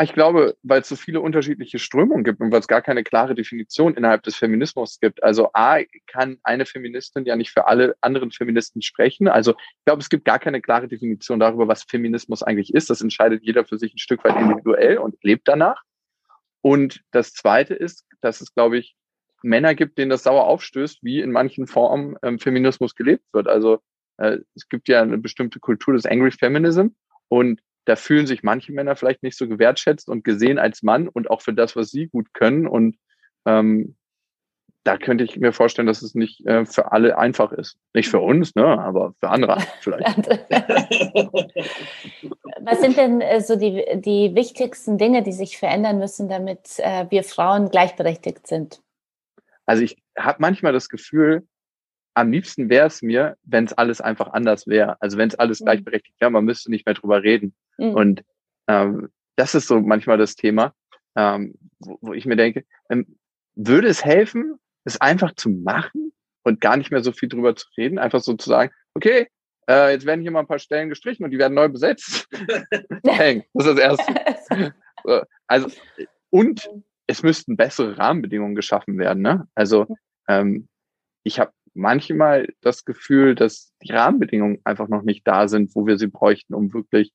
Ich 0.01 0.15
glaube, 0.15 0.57
weil 0.63 0.81
es 0.81 0.89
so 0.89 0.97
viele 0.97 1.21
unterschiedliche 1.21 1.79
Strömungen 1.79 2.25
gibt 2.25 2.41
und 2.41 2.51
weil 2.51 2.61
es 2.61 2.67
gar 2.67 2.81
keine 2.81 3.05
klare 3.05 3.35
Definition 3.35 3.95
innerhalb 3.95 4.23
des 4.23 4.37
Feminismus 4.37 4.99
gibt. 5.01 5.23
Also 5.23 5.51
A, 5.53 5.81
kann 6.07 6.39
eine 6.43 6.65
Feministin 6.65 7.25
ja 7.27 7.37
nicht 7.37 7.51
für 7.51 7.67
alle 7.67 7.95
anderen 8.01 8.33
Feministen 8.33 8.81
sprechen. 8.81 9.29
Also 9.29 9.53
ich 9.53 9.85
glaube, 9.85 10.01
es 10.01 10.09
gibt 10.09 10.25
gar 10.25 10.39
keine 10.39 10.63
klare 10.63 10.89
Definition 10.89 11.39
darüber, 11.39 11.69
was 11.69 11.85
Feminismus 11.85 12.43
eigentlich 12.43 12.75
ist. 12.75 12.89
Das 12.89 13.03
entscheidet 13.03 13.45
jeder 13.45 13.65
für 13.65 13.79
sich 13.79 13.95
ein 13.95 13.99
Stück 13.99 14.25
weit 14.25 14.37
individuell 14.37 14.99
und 14.99 15.23
lebt 15.23 15.47
danach. 15.47 15.83
Und 16.63 17.03
das 17.11 17.35
Zweite 17.35 17.75
ist, 17.75 18.07
dass 18.23 18.41
es, 18.41 18.55
glaube 18.55 18.79
ich, 18.79 18.97
Männer 19.43 19.75
gibt, 19.75 19.99
denen 19.99 20.11
das 20.11 20.23
sauer 20.23 20.47
aufstößt, 20.47 21.03
wie 21.03 21.21
in 21.21 21.33
manchen 21.33 21.67
Formen 21.67 22.17
ähm, 22.23 22.39
Feminismus 22.39 22.95
gelebt 22.95 23.25
wird. 23.33 23.49
Also 23.49 23.81
äh, 24.17 24.39
es 24.55 24.69
gibt 24.69 24.89
ja 24.89 25.03
eine 25.03 25.19
bestimmte 25.19 25.59
Kultur 25.59 25.95
des 25.95 26.07
Angry 26.07 26.31
Feminism 26.31 26.89
und 27.29 27.61
da 27.85 27.97
fühlen 27.97 28.27
sich 28.27 28.43
manche 28.43 28.73
Männer 28.73 28.97
vielleicht 28.97 29.23
nicht 29.23 29.37
so 29.37 29.49
gewertschätzt 29.49 30.09
und 30.09 30.25
gesehen 30.25 30.59
als 30.59 30.83
Mann 30.83 31.09
und 31.09 31.31
auch 31.31 31.43
für 31.43 31.53
das, 31.53 31.77
was 31.77 31.91
sie 31.91 32.09
gut 32.09 32.33
können. 32.35 32.67
Und 32.67 32.97
ähm, 33.45 33.97
da 34.85 34.99
könnte 34.99 35.23
ich 35.25 35.37
mir 35.37 35.53
vorstellen, 35.53 35.87
dass 35.87 36.03
es 36.03 36.15
nicht 36.15 36.45
äh, 36.47 36.65
für 36.65 36.93
alle 36.93 37.17
einfach 37.19 37.53
ist. 37.53 37.79
Nicht 37.95 38.09
für 38.09 38.21
uns, 38.21 38.55
ne, 38.55 38.65
aber 38.67 39.15
für 39.21 39.31
andere 39.31 39.59
vielleicht. 39.81 40.29
was 42.61 42.81
sind 42.81 42.97
denn 42.97 43.21
äh, 43.21 43.41
so 43.41 43.57
die, 43.57 43.85
die 43.97 44.35
wichtigsten 44.35 44.99
Dinge, 44.99 45.23
die 45.23 45.33
sich 45.33 45.59
verändern 45.59 45.99
müssen, 45.99 46.29
damit 46.29 46.79
äh, 46.79 47.07
wir 47.11 47.23
Frauen 47.25 47.71
gleichberechtigt 47.71 48.47
sind? 48.47 48.81
Also 49.67 49.83
ich 49.85 49.97
habe 50.19 50.39
manchmal 50.41 50.73
das 50.73 50.89
Gefühl, 50.89 51.47
am 52.15 52.31
liebsten 52.31 52.69
wäre 52.69 52.87
es 52.89 53.03
mir, 53.03 53.37
wenn 53.45 53.65
es 53.65 53.73
alles 53.73 54.01
einfach 54.01 54.33
anders 54.33 54.67
wäre. 54.67 55.01
Also 55.01 55.17
wenn 55.17 55.29
es 55.29 55.35
alles 55.37 55.61
mhm. 55.61 55.67
gleichberechtigt 55.67 56.21
wäre, 56.21 56.31
man 56.31 56.45
müsste 56.45 56.71
nicht 56.71 56.87
mehr 56.87 56.95
drüber 56.95 57.23
reden. 57.23 57.55
Mhm. 57.79 57.95
Und 57.95 58.25
ähm, 58.69 59.09
das 59.37 59.55
ist 59.55 59.69
so 59.69 59.81
manchmal 59.81 60.19
das 60.19 60.37
Thema, 60.37 60.75
ähm, 61.17 61.55
wo, 61.79 61.99
wo 62.01 62.13
ich 62.13 62.27
mir 62.27 62.37
denke, 62.37 62.65
ähm, 62.91 63.19
würde 63.55 63.89
es 63.89 64.05
helfen, 64.05 64.59
es 64.85 65.01
einfach 65.01 65.35
zu 65.35 65.51
machen 65.51 66.13
und 66.43 66.61
gar 66.61 66.77
nicht 66.77 66.91
mehr 66.91 67.03
so 67.03 67.13
viel 67.13 67.29
drüber 67.29 67.55
zu 67.55 67.67
reden, 67.77 67.99
einfach 67.99 68.21
so 68.21 68.35
zu 68.35 68.49
sagen, 68.49 68.73
okay, 68.95 69.29
äh, 69.69 69.93
jetzt 69.93 70.07
werden 70.07 70.23
hier 70.23 70.31
mal 70.31 70.41
ein 70.41 70.47
paar 70.47 70.59
Stellen 70.59 70.89
gestrichen 70.89 71.25
und 71.25 71.31
die 71.31 71.39
werden 71.39 71.55
neu 71.55 71.69
besetzt. 71.69 72.29
Hang, 73.07 73.45
das 73.55 73.67
ist 73.67 73.79
das 73.79 73.79
Erste. 73.79 74.75
also, 75.47 75.69
und 76.31 76.69
es 77.07 77.23
müssten 77.23 77.57
bessere 77.57 77.99
Rahmenbedingungen 77.99 78.55
geschaffen 78.55 78.99
werden. 78.99 79.23
Ne? 79.23 79.47
Also 79.55 79.87
ähm, 80.29 80.69
ich 81.25 81.39
habe 81.39 81.53
manchmal 81.75 82.49
das 82.61 82.85
Gefühl, 82.85 83.35
dass 83.35 83.73
die 83.83 83.93
Rahmenbedingungen 83.93 84.61
einfach 84.65 84.89
noch 84.89 85.03
nicht 85.03 85.27
da 85.27 85.49
sind, 85.49 85.75
wo 85.75 85.87
wir 85.87 85.99
sie 85.99 86.09
bräuchten, 86.09 86.55
um 86.55 86.73
wirklich 86.73 87.13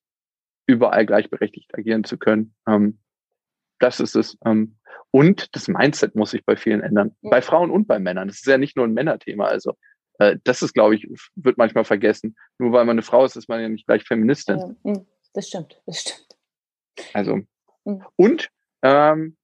überall 0.67 1.05
gleichberechtigt 1.05 1.73
agieren 1.75 2.03
zu 2.03 2.17
können. 2.17 2.53
Ähm, 2.67 2.99
das 3.79 3.99
ist 3.99 4.15
es. 4.15 4.37
Ähm, 4.45 4.77
und 5.11 5.55
das 5.55 5.67
Mindset 5.67 6.15
muss 6.15 6.31
sich 6.31 6.45
bei 6.45 6.55
vielen 6.55 6.81
ändern. 6.81 7.15
Ja. 7.21 7.31
Bei 7.31 7.41
Frauen 7.41 7.71
und 7.71 7.87
bei 7.87 7.99
Männern. 7.99 8.27
Das 8.27 8.37
ist 8.37 8.45
ja 8.45 8.57
nicht 8.57 8.75
nur 8.75 8.85
ein 8.85 8.93
Männerthema. 8.93 9.45
Also 9.45 9.75
äh, 10.19 10.37
das 10.43 10.61
ist, 10.61 10.73
glaube 10.73 10.95
ich, 10.95 11.07
wird 11.35 11.57
manchmal 11.57 11.85
vergessen. 11.85 12.35
Nur 12.57 12.71
weil 12.73 12.85
man 12.85 12.95
eine 12.95 13.01
Frau 13.01 13.25
ist, 13.25 13.35
ist 13.35 13.49
man 13.49 13.61
ja 13.61 13.69
nicht 13.69 13.87
gleich 13.87 14.03
Feministin. 14.03 14.77
Hm, 14.83 15.05
das 15.33 15.47
stimmt, 15.47 15.81
das 15.85 16.01
stimmt. 16.01 16.27
Also 17.13 17.37
mhm. 17.85 18.03
und 18.15 18.49
ähm, 18.81 19.37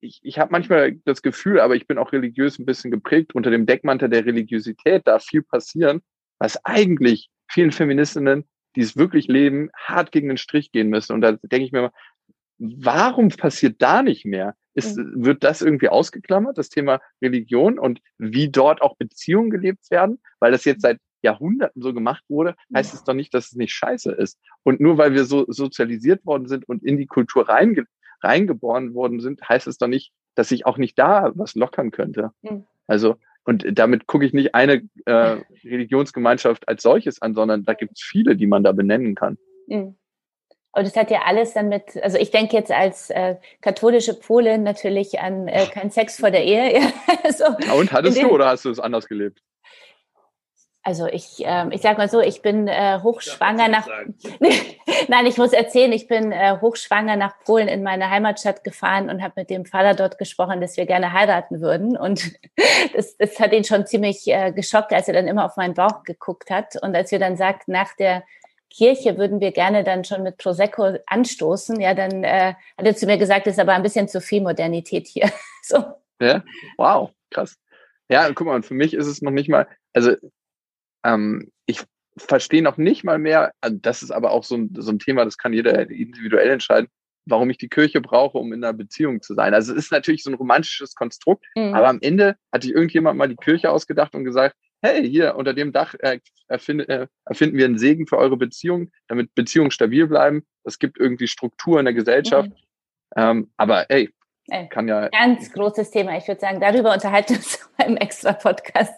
ich, 0.00 0.20
ich 0.22 0.38
habe 0.38 0.52
manchmal 0.52 0.92
das 1.04 1.22
Gefühl, 1.22 1.60
aber 1.60 1.76
ich 1.76 1.86
bin 1.86 1.98
auch 1.98 2.12
religiös 2.12 2.58
ein 2.58 2.66
bisschen 2.66 2.90
geprägt, 2.90 3.34
unter 3.34 3.50
dem 3.50 3.66
Deckmantel 3.66 4.08
der 4.08 4.24
Religiosität 4.24 5.06
darf 5.06 5.24
viel 5.24 5.42
passieren, 5.42 6.02
was 6.38 6.64
eigentlich 6.64 7.30
vielen 7.48 7.72
Feministinnen, 7.72 8.48
die 8.76 8.80
es 8.80 8.96
wirklich 8.96 9.28
leben, 9.28 9.70
hart 9.76 10.12
gegen 10.12 10.28
den 10.28 10.36
Strich 10.36 10.72
gehen 10.72 10.88
müssen. 10.88 11.12
Und 11.12 11.20
da 11.20 11.32
denke 11.32 11.64
ich 11.64 11.72
mir 11.72 11.82
mal, 11.82 11.92
warum 12.58 13.28
passiert 13.28 13.80
da 13.80 14.02
nicht 14.02 14.24
mehr? 14.24 14.54
Ist, 14.74 14.96
mhm. 14.96 15.24
wird 15.24 15.44
das 15.44 15.60
irgendwie 15.60 15.88
ausgeklammert, 15.88 16.56
das 16.56 16.70
Thema 16.70 17.00
Religion 17.20 17.78
und 17.78 18.00
wie 18.18 18.48
dort 18.48 18.80
auch 18.80 18.96
Beziehungen 18.96 19.50
gelebt 19.50 19.90
werden? 19.90 20.20
Weil 20.40 20.52
das 20.52 20.64
jetzt 20.64 20.82
seit 20.82 20.98
Jahrhunderten 21.22 21.82
so 21.82 21.92
gemacht 21.92 22.24
wurde, 22.28 22.56
heißt 22.74 22.94
es 22.94 23.04
doch 23.04 23.14
nicht, 23.14 23.32
dass 23.34 23.46
es 23.46 23.52
nicht 23.52 23.72
scheiße 23.72 24.12
ist. 24.12 24.38
Und 24.62 24.80
nur 24.80 24.98
weil 24.98 25.12
wir 25.12 25.24
so 25.24 25.44
sozialisiert 25.48 26.24
worden 26.24 26.48
sind 26.48 26.68
und 26.68 26.82
in 26.82 26.96
die 26.96 27.06
Kultur 27.06 27.48
reinge 27.48 27.84
reingeboren 28.22 28.94
worden 28.94 29.20
sind, 29.20 29.48
heißt 29.48 29.66
es 29.66 29.78
doch 29.78 29.88
nicht, 29.88 30.12
dass 30.34 30.52
ich 30.52 30.64
auch 30.64 30.78
nicht 30.78 30.98
da 30.98 31.32
was 31.34 31.54
lockern 31.54 31.90
könnte. 31.90 32.30
Mhm. 32.42 32.64
Also, 32.86 33.16
und 33.44 33.64
damit 33.72 34.06
gucke 34.06 34.24
ich 34.24 34.32
nicht 34.32 34.54
eine 34.54 34.82
äh, 35.06 35.36
Religionsgemeinschaft 35.64 36.68
als 36.68 36.82
solches 36.82 37.20
an, 37.22 37.34
sondern 37.34 37.64
da 37.64 37.74
gibt 37.74 37.92
es 37.96 38.02
viele, 38.02 38.36
die 38.36 38.46
man 38.46 38.62
da 38.62 38.72
benennen 38.72 39.14
kann. 39.14 39.38
Mhm. 39.66 39.96
Und 40.74 40.86
das 40.86 40.96
hat 40.96 41.10
ja 41.10 41.22
alles 41.26 41.52
dann 41.52 41.68
mit, 41.68 42.02
also 42.02 42.16
ich 42.16 42.30
denke 42.30 42.56
jetzt 42.56 42.70
als 42.70 43.10
äh, 43.10 43.36
katholische 43.60 44.14
Polin 44.14 44.62
natürlich 44.62 45.20
an 45.20 45.46
äh, 45.46 45.66
keinen 45.66 45.90
Sex 45.90 46.18
vor 46.18 46.30
der 46.30 46.44
Ehe. 46.44 46.80
so, 47.36 47.44
und 47.78 47.92
hattest 47.92 48.22
du 48.22 48.28
oder 48.28 48.46
hast 48.46 48.64
du 48.64 48.70
es 48.70 48.80
anders 48.80 49.06
gelebt? 49.06 49.42
Also 50.84 51.06
ich, 51.06 51.36
ähm, 51.44 51.70
ich 51.70 51.80
sag 51.80 51.96
mal 51.96 52.08
so, 52.08 52.20
ich 52.20 52.42
bin 52.42 52.66
äh, 52.66 52.98
hochschwanger 53.00 53.68
nach. 53.68 53.86
Nein, 55.08 55.26
ich 55.26 55.36
muss 55.36 55.52
erzählen, 55.52 55.92
ich 55.92 56.08
bin 56.08 56.32
äh, 56.32 56.58
hochschwanger 56.60 57.14
nach 57.14 57.38
Polen 57.44 57.68
in 57.68 57.84
meine 57.84 58.10
Heimatstadt 58.10 58.64
gefahren 58.64 59.08
und 59.08 59.22
habe 59.22 59.34
mit 59.36 59.50
dem 59.50 59.64
Vater 59.64 59.94
dort 59.94 60.18
gesprochen, 60.18 60.60
dass 60.60 60.76
wir 60.76 60.86
gerne 60.86 61.12
heiraten 61.12 61.60
würden. 61.60 61.96
Und 61.96 62.32
das, 62.94 63.16
das 63.16 63.38
hat 63.38 63.52
ihn 63.52 63.62
schon 63.62 63.86
ziemlich 63.86 64.26
äh, 64.26 64.50
geschockt, 64.50 64.92
als 64.92 65.06
er 65.06 65.14
dann 65.14 65.28
immer 65.28 65.44
auf 65.44 65.56
meinen 65.56 65.74
Bauch 65.74 66.02
geguckt 66.02 66.50
hat. 66.50 66.74
Und 66.82 66.96
als 66.96 67.12
wir 67.12 67.20
dann 67.20 67.36
sagten, 67.36 67.70
nach 67.70 67.94
der 67.94 68.24
Kirche 68.68 69.18
würden 69.18 69.40
wir 69.40 69.52
gerne 69.52 69.84
dann 69.84 70.04
schon 70.04 70.24
mit 70.24 70.38
Prosecco 70.38 70.96
anstoßen, 71.06 71.80
ja, 71.80 71.94
dann 71.94 72.24
äh, 72.24 72.54
hat 72.76 72.86
er 72.86 72.96
zu 72.96 73.06
mir 73.06 73.18
gesagt, 73.18 73.46
das 73.46 73.54
ist 73.54 73.60
aber 73.60 73.74
ein 73.74 73.82
bisschen 73.82 74.08
zu 74.08 74.20
viel 74.20 74.40
Modernität 74.40 75.06
hier. 75.06 75.30
so. 75.62 75.84
Ja, 76.20 76.42
wow, 76.76 77.10
krass. 77.30 77.56
Ja, 78.08 78.30
guck 78.32 78.48
mal, 78.48 78.56
und 78.56 78.66
für 78.66 78.74
mich 78.74 78.94
ist 78.94 79.06
es 79.06 79.22
noch 79.22 79.30
nicht 79.30 79.48
mal, 79.48 79.68
also 79.92 80.16
ähm, 81.04 81.50
ich 81.66 81.82
verstehe 82.16 82.62
noch 82.62 82.76
nicht 82.76 83.04
mal 83.04 83.18
mehr, 83.18 83.52
also 83.60 83.76
das 83.80 84.02
ist 84.02 84.10
aber 84.10 84.32
auch 84.32 84.44
so 84.44 84.56
ein, 84.56 84.70
so 84.76 84.90
ein 84.90 84.98
Thema, 84.98 85.24
das 85.24 85.38
kann 85.38 85.52
jeder 85.52 85.88
individuell 85.90 86.50
entscheiden, 86.50 86.88
warum 87.26 87.50
ich 87.50 87.58
die 87.58 87.68
Kirche 87.68 88.00
brauche, 88.00 88.38
um 88.38 88.52
in 88.52 88.62
einer 88.62 88.72
Beziehung 88.72 89.22
zu 89.22 89.34
sein. 89.34 89.54
Also 89.54 89.72
es 89.72 89.86
ist 89.86 89.92
natürlich 89.92 90.22
so 90.22 90.30
ein 90.30 90.34
romantisches 90.34 90.94
Konstrukt, 90.94 91.46
mhm. 91.54 91.74
aber 91.74 91.88
am 91.88 91.98
Ende 92.02 92.36
hat 92.52 92.62
sich 92.62 92.72
irgendjemand 92.72 93.18
mal 93.18 93.28
die 93.28 93.36
Kirche 93.36 93.70
ausgedacht 93.70 94.14
und 94.14 94.24
gesagt, 94.24 94.56
hey, 94.82 95.08
hier 95.08 95.36
unter 95.36 95.54
dem 95.54 95.72
Dach 95.72 95.94
äh, 96.00 96.18
erfind, 96.48 96.88
äh, 96.88 97.06
erfinden 97.24 97.56
wir 97.56 97.64
einen 97.64 97.78
Segen 97.78 98.06
für 98.06 98.18
eure 98.18 98.36
Beziehung, 98.36 98.90
damit 99.06 99.34
Beziehungen 99.34 99.70
stabil 99.70 100.06
bleiben. 100.08 100.44
Es 100.64 100.78
gibt 100.78 100.98
irgendwie 100.98 101.28
Struktur 101.28 101.78
in 101.78 101.84
der 101.84 101.94
Gesellschaft. 101.94 102.50
Mhm. 102.50 102.56
Ähm, 103.14 103.50
aber 103.56 103.90
ey, 103.90 104.10
Ey, 104.48 104.68
kann 104.68 104.88
ja. 104.88 105.08
Ganz 105.08 105.52
großes 105.52 105.90
Thema. 105.90 106.16
Ich 106.16 106.26
würde 106.26 106.40
sagen, 106.40 106.60
darüber 106.60 106.92
unterhalten 106.92 107.34
wir 107.34 107.36
uns 107.36 107.70
im 107.86 107.96
extra 107.96 108.32
Podcast. 108.32 108.92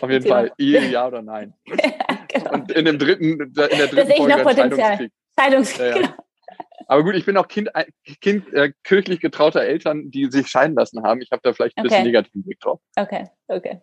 Auf 0.00 0.10
jeden 0.10 0.26
Fall, 0.26 0.52
Ehe, 0.58 0.88
ja 0.88 1.06
oder 1.06 1.22
nein. 1.22 1.54
genau. 2.28 2.52
Und 2.52 2.72
in 2.72 2.84
dem 2.84 2.98
dritten, 2.98 3.40
in 3.40 3.54
der 3.54 3.68
dritten 3.68 3.96
das 3.96 4.16
Folge 4.16 4.36
noch 4.36 4.42
Potenzial. 4.42 5.08
Scheidungskrieg. 5.38 5.80
Ja, 5.80 5.86
ja. 5.86 6.02
Genau. 6.02 6.14
Aber 6.86 7.04
gut, 7.04 7.14
ich 7.14 7.24
bin 7.24 7.36
auch 7.36 7.48
Kind, 7.48 7.70
kind 8.20 8.52
äh, 8.52 8.72
kirchlich 8.82 9.20
getrauter 9.20 9.62
Eltern, 9.62 10.10
die 10.10 10.30
sich 10.30 10.48
scheiden 10.48 10.76
lassen 10.76 11.02
haben. 11.02 11.22
Ich 11.22 11.30
habe 11.30 11.40
da 11.42 11.52
vielleicht 11.52 11.76
ein 11.76 11.86
okay. 11.86 11.88
bisschen 11.88 12.04
negativen 12.04 12.42
Blick 12.42 12.60
drauf. 12.60 12.80
Okay, 12.96 13.28
okay. 13.48 13.80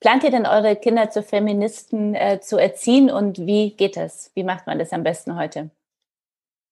Plant 0.00 0.22
ihr 0.22 0.30
denn 0.30 0.46
eure 0.46 0.76
Kinder 0.76 1.10
zu 1.10 1.22
Feministen 1.22 2.14
äh, 2.14 2.40
zu 2.40 2.58
erziehen 2.58 3.10
und 3.10 3.38
wie 3.38 3.74
geht 3.74 3.96
das? 3.96 4.30
Wie 4.34 4.44
macht 4.44 4.66
man 4.66 4.78
das 4.78 4.92
am 4.92 5.02
besten 5.02 5.36
heute? 5.36 5.70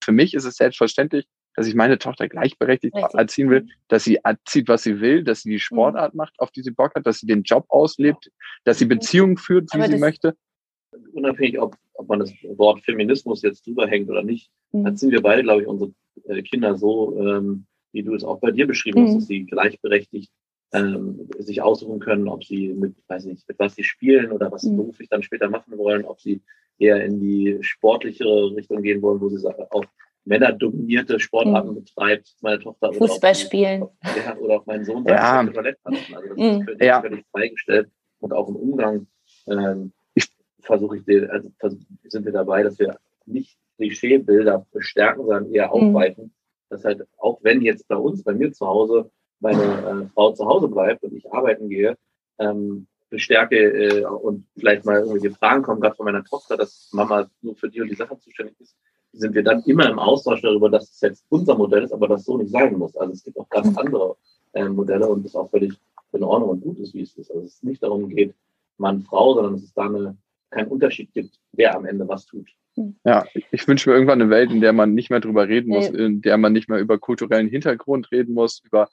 Für 0.04 0.12
mich 0.12 0.34
ist 0.34 0.44
es 0.44 0.56
selbstverständlich, 0.56 1.26
dass 1.56 1.66
ich 1.66 1.74
meine 1.74 1.98
Tochter 1.98 2.28
gleichberechtigt 2.28 2.94
Richtig. 2.94 3.18
erziehen 3.18 3.50
will, 3.50 3.66
dass 3.88 4.04
sie 4.04 4.16
erzieht, 4.16 4.68
was 4.68 4.82
sie 4.82 5.00
will, 5.00 5.24
dass 5.24 5.42
sie 5.42 5.50
die 5.50 5.58
Sportart 5.58 6.14
mhm. 6.14 6.18
macht, 6.18 6.34
auf 6.38 6.50
die 6.50 6.62
sie 6.62 6.70
Bock 6.70 6.94
hat, 6.94 7.06
dass 7.06 7.18
sie 7.18 7.26
den 7.26 7.42
Job 7.42 7.64
auslebt, 7.68 8.30
dass 8.64 8.78
sie 8.78 8.84
mhm. 8.84 8.90
Beziehungen 8.90 9.36
führt, 9.38 9.72
wie 9.72 9.78
Aber 9.78 9.88
sie 9.88 9.98
möchte. 9.98 10.36
Unabhängig, 11.12 11.58
ob, 11.58 11.76
ob 11.94 12.08
man 12.08 12.20
das 12.20 12.32
Wort 12.56 12.82
Feminismus 12.82 13.42
jetzt 13.42 13.66
drüber 13.66 13.88
hängt 13.88 14.08
oder 14.08 14.22
nicht, 14.22 14.50
mhm. 14.72 14.86
erziehen 14.86 15.10
wir 15.10 15.22
beide, 15.22 15.42
glaube 15.42 15.62
ich, 15.62 15.68
unsere 15.68 15.92
äh, 16.28 16.42
Kinder 16.42 16.76
so, 16.76 17.18
ähm, 17.18 17.66
wie 17.92 18.02
du 18.02 18.14
es 18.14 18.24
auch 18.24 18.38
bei 18.38 18.50
dir 18.50 18.66
beschrieben 18.66 19.02
mhm. 19.02 19.06
hast, 19.06 19.16
dass 19.16 19.26
sie 19.26 19.44
gleichberechtigt 19.44 20.30
ähm, 20.72 21.28
sich 21.38 21.62
aussuchen 21.62 22.00
können, 22.00 22.28
ob 22.28 22.44
sie 22.44 22.68
mit, 22.74 22.96
weiß 23.08 23.24
nicht, 23.24 23.48
mit 23.48 23.58
was 23.58 23.74
sie 23.74 23.84
spielen 23.84 24.30
oder 24.30 24.52
was 24.52 24.62
sie 24.62 24.70
mhm. 24.70 24.78
beruflich 24.78 25.08
dann 25.08 25.22
später 25.22 25.48
machen 25.48 25.78
wollen, 25.78 26.04
ob 26.04 26.20
sie 26.20 26.42
eher 26.78 27.02
in 27.04 27.20
die 27.20 27.58
sportlichere 27.62 28.54
Richtung 28.54 28.82
gehen 28.82 29.00
wollen, 29.00 29.20
wo 29.20 29.28
sie 29.28 29.46
auch 29.46 29.84
männerdominierte 30.26 31.18
Sportarten 31.20 31.70
mhm. 31.70 31.74
betreibt, 31.76 32.34
meine 32.40 32.58
Tochter. 32.58 32.92
Fußball 32.92 33.34
spielen. 33.34 33.86
Ja, 34.02 34.36
oder 34.36 34.56
auch 34.56 34.66
mein 34.66 34.84
Sohn 34.84 35.04
ja. 35.06 35.44
Toilette 35.44 35.78
Also 35.84 35.98
das 36.10 36.36
mhm. 36.36 36.42
ist 36.42 36.64
völlig, 36.64 36.82
ja. 36.82 37.00
völlig 37.00 37.24
freigestellt. 37.30 37.90
Und 38.18 38.32
auch 38.32 38.48
im 38.48 38.56
Umgang 38.56 39.06
ähm, 39.46 39.92
versuche 40.60 40.98
ich, 40.98 41.04
den, 41.04 41.30
also 41.30 41.48
sind 42.04 42.24
wir 42.24 42.32
dabei, 42.32 42.62
dass 42.62 42.78
wir 42.78 42.98
nicht 43.24 43.56
Klischeebilder 43.76 44.66
bestärken, 44.72 45.22
sondern 45.22 45.52
eher 45.52 45.72
aufweiten. 45.72 46.24
Mhm. 46.24 46.32
Das 46.68 46.84
halt, 46.84 47.06
auch 47.18 47.38
wenn 47.42 47.62
jetzt 47.62 47.86
bei 47.86 47.96
uns, 47.96 48.24
bei 48.24 48.34
mir 48.34 48.52
zu 48.52 48.66
Hause, 48.66 49.10
meine 49.38 49.62
äh, 49.62 50.12
Frau 50.14 50.32
zu 50.32 50.44
Hause 50.46 50.68
bleibt 50.68 51.04
und 51.04 51.14
ich 51.14 51.32
arbeiten 51.32 51.68
gehe, 51.68 51.96
ähm, 52.38 52.88
bestärke 53.08 53.56
äh, 53.56 54.04
und 54.04 54.46
vielleicht 54.58 54.84
mal 54.84 54.98
irgendwelche 54.98 55.30
Fragen 55.30 55.62
kommen, 55.62 55.80
gerade 55.80 55.94
von 55.94 56.06
meiner 56.06 56.24
Tochter, 56.24 56.56
dass 56.56 56.90
Mama 56.92 57.30
nur 57.40 57.54
für 57.54 57.68
die 57.68 57.80
und 57.80 57.88
die 57.88 57.94
Sache 57.94 58.18
zuständig 58.18 58.58
ist, 58.60 58.76
sind 59.18 59.34
wir 59.34 59.42
dann 59.42 59.62
immer 59.64 59.88
im 59.88 59.98
Austausch 59.98 60.42
darüber, 60.42 60.68
dass 60.70 60.90
es 60.90 61.00
jetzt 61.00 61.24
unser 61.28 61.56
Modell 61.56 61.82
ist, 61.82 61.92
aber 61.92 62.08
das 62.08 62.24
so 62.24 62.36
nicht 62.36 62.50
sein 62.50 62.76
muss. 62.76 62.96
Also 62.96 63.12
es 63.12 63.24
gibt 63.24 63.38
auch 63.38 63.48
ganz 63.48 63.70
mhm. 63.70 63.78
andere 63.78 64.16
äh, 64.52 64.68
Modelle 64.68 65.08
und 65.08 65.24
das 65.24 65.34
auch 65.34 65.50
völlig 65.50 65.74
in 66.12 66.22
Ordnung 66.22 66.50
und 66.50 66.60
gut 66.60 66.78
ist, 66.78 66.94
wie 66.94 67.02
es 67.02 67.16
ist. 67.16 67.30
Also 67.30 67.44
es 67.44 67.62
nicht 67.62 67.82
darum 67.82 68.08
geht, 68.08 68.34
Mann, 68.78 69.02
Frau, 69.02 69.34
sondern 69.34 69.54
dass 69.54 69.62
es 69.62 69.74
da 69.74 69.86
eine, 69.86 70.16
keinen 70.50 70.68
Unterschied 70.68 71.12
gibt, 71.12 71.38
wer 71.52 71.74
am 71.76 71.86
Ende 71.86 72.08
was 72.08 72.26
tut. 72.26 72.48
Ja, 73.04 73.24
ich, 73.32 73.46
ich 73.50 73.66
wünsche 73.68 73.88
mir 73.88 73.96
irgendwann 73.96 74.20
eine 74.20 74.30
Welt, 74.30 74.50
in 74.50 74.60
der 74.60 74.72
man 74.72 74.94
nicht 74.94 75.10
mehr 75.10 75.20
drüber 75.20 75.48
reden 75.48 75.70
muss, 75.70 75.88
in 75.88 76.20
der 76.20 76.36
man 76.36 76.52
nicht 76.52 76.68
mehr 76.68 76.78
über 76.78 76.98
kulturellen 76.98 77.48
Hintergrund 77.48 78.10
reden 78.12 78.34
muss, 78.34 78.62
über 78.64 78.88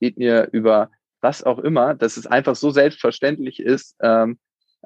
Ethnie, 0.00 0.46
über 0.50 0.90
was 1.20 1.44
auch 1.44 1.58
immer, 1.60 1.94
dass 1.94 2.16
es 2.16 2.26
einfach 2.26 2.56
so 2.56 2.70
selbstverständlich 2.70 3.60
ist, 3.60 3.96
ähm, 4.00 4.38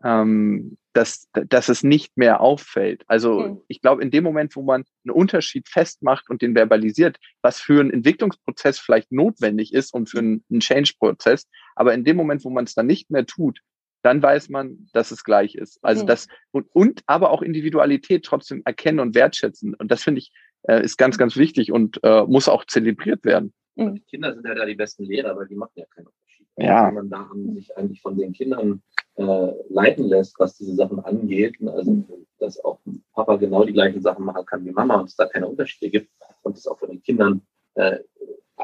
ähm, 0.05 0.76
dass, 0.92 1.28
dass 1.32 1.68
es 1.68 1.82
nicht 1.82 2.16
mehr 2.16 2.40
auffällt. 2.40 3.02
Also 3.09 3.40
mhm. 3.40 3.61
ich 3.66 3.80
glaube, 3.80 4.02
in 4.02 4.11
dem 4.11 4.22
Moment, 4.22 4.55
wo 4.55 4.62
man 4.62 4.84
einen 5.05 5.11
Unterschied 5.11 5.68
festmacht 5.68 6.30
und 6.30 6.40
den 6.40 6.55
verbalisiert, 6.55 7.18
was 7.42 7.61
für 7.61 7.80
einen 7.80 7.90
Entwicklungsprozess 7.90 8.78
vielleicht 8.78 9.11
notwendig 9.11 9.72
ist 9.72 9.92
und 9.92 10.09
für 10.09 10.18
einen, 10.18 10.44
einen 10.50 10.61
Change-Prozess, 10.61 11.48
aber 11.74 11.94
in 11.94 12.05
dem 12.05 12.16
Moment, 12.16 12.44
wo 12.44 12.50
man 12.50 12.64
es 12.64 12.74
dann 12.74 12.86
nicht 12.86 13.11
mehr 13.11 13.26
tut, 13.26 13.61
dann 14.02 14.22
weiß 14.22 14.50
man, 14.50 14.86
dass 14.92 15.11
es 15.11 15.24
gleich 15.24 15.55
ist. 15.55 15.78
Also 15.82 16.02
mhm. 16.02 16.09
das 16.09 16.28
und, 16.52 16.66
und 16.72 17.02
aber 17.07 17.30
auch 17.30 17.42
Individualität 17.42 18.24
trotzdem 18.24 18.62
erkennen 18.64 19.00
und 19.00 19.14
wertschätzen. 19.14 19.74
Und 19.74 19.90
das 19.90 20.02
finde 20.02 20.20
ich 20.20 20.30
äh, 20.68 20.82
ist 20.82 20.96
ganz, 20.96 21.18
ganz 21.18 21.36
wichtig 21.36 21.72
und 21.72 22.00
äh, 22.02 22.22
muss 22.24 22.48
auch 22.48 22.64
zelebriert 22.66 23.24
werden. 23.24 23.52
Mhm. 23.76 23.94
Die 23.94 24.00
Kinder 24.02 24.34
sind 24.34 24.46
ja 24.46 24.55
da 24.55 24.64
die 24.64 24.74
besten 24.74 25.05
Lehrer, 25.05 25.36
weil 25.36 25.46
die 25.46 25.57
machen 25.57 25.72
ja 25.76 25.84
Unterschied. 25.96 26.12
Ja. 26.57 26.86
Wenn 26.86 26.94
man 26.94 27.11
da 27.11 27.28
sich 27.55 27.76
eigentlich 27.76 28.00
von 28.00 28.16
den 28.16 28.32
Kindern 28.32 28.82
äh, 29.16 29.52
leiten 29.68 30.05
lässt, 30.05 30.38
was 30.38 30.57
diese 30.57 30.74
Sachen 30.74 31.00
angeht, 31.00 31.57
also 31.66 31.90
mhm. 31.90 32.05
dass 32.38 32.62
auch 32.64 32.78
Papa 33.12 33.36
genau 33.36 33.64
die 33.64 33.72
gleichen 33.72 34.02
Sachen 34.02 34.24
machen 34.24 34.46
kann 34.46 34.64
wie 34.64 34.70
Mama 34.70 35.00
und 35.00 35.09
es 35.09 35.16
da 35.16 35.26
keine 35.26 35.48
Unterschiede 35.48 35.90
gibt 35.90 36.11
und 36.42 36.57
es 36.57 36.66
auch 36.66 36.78
von 36.78 36.90
den 36.90 37.02
Kindern 37.02 37.42
äh, 37.74 37.98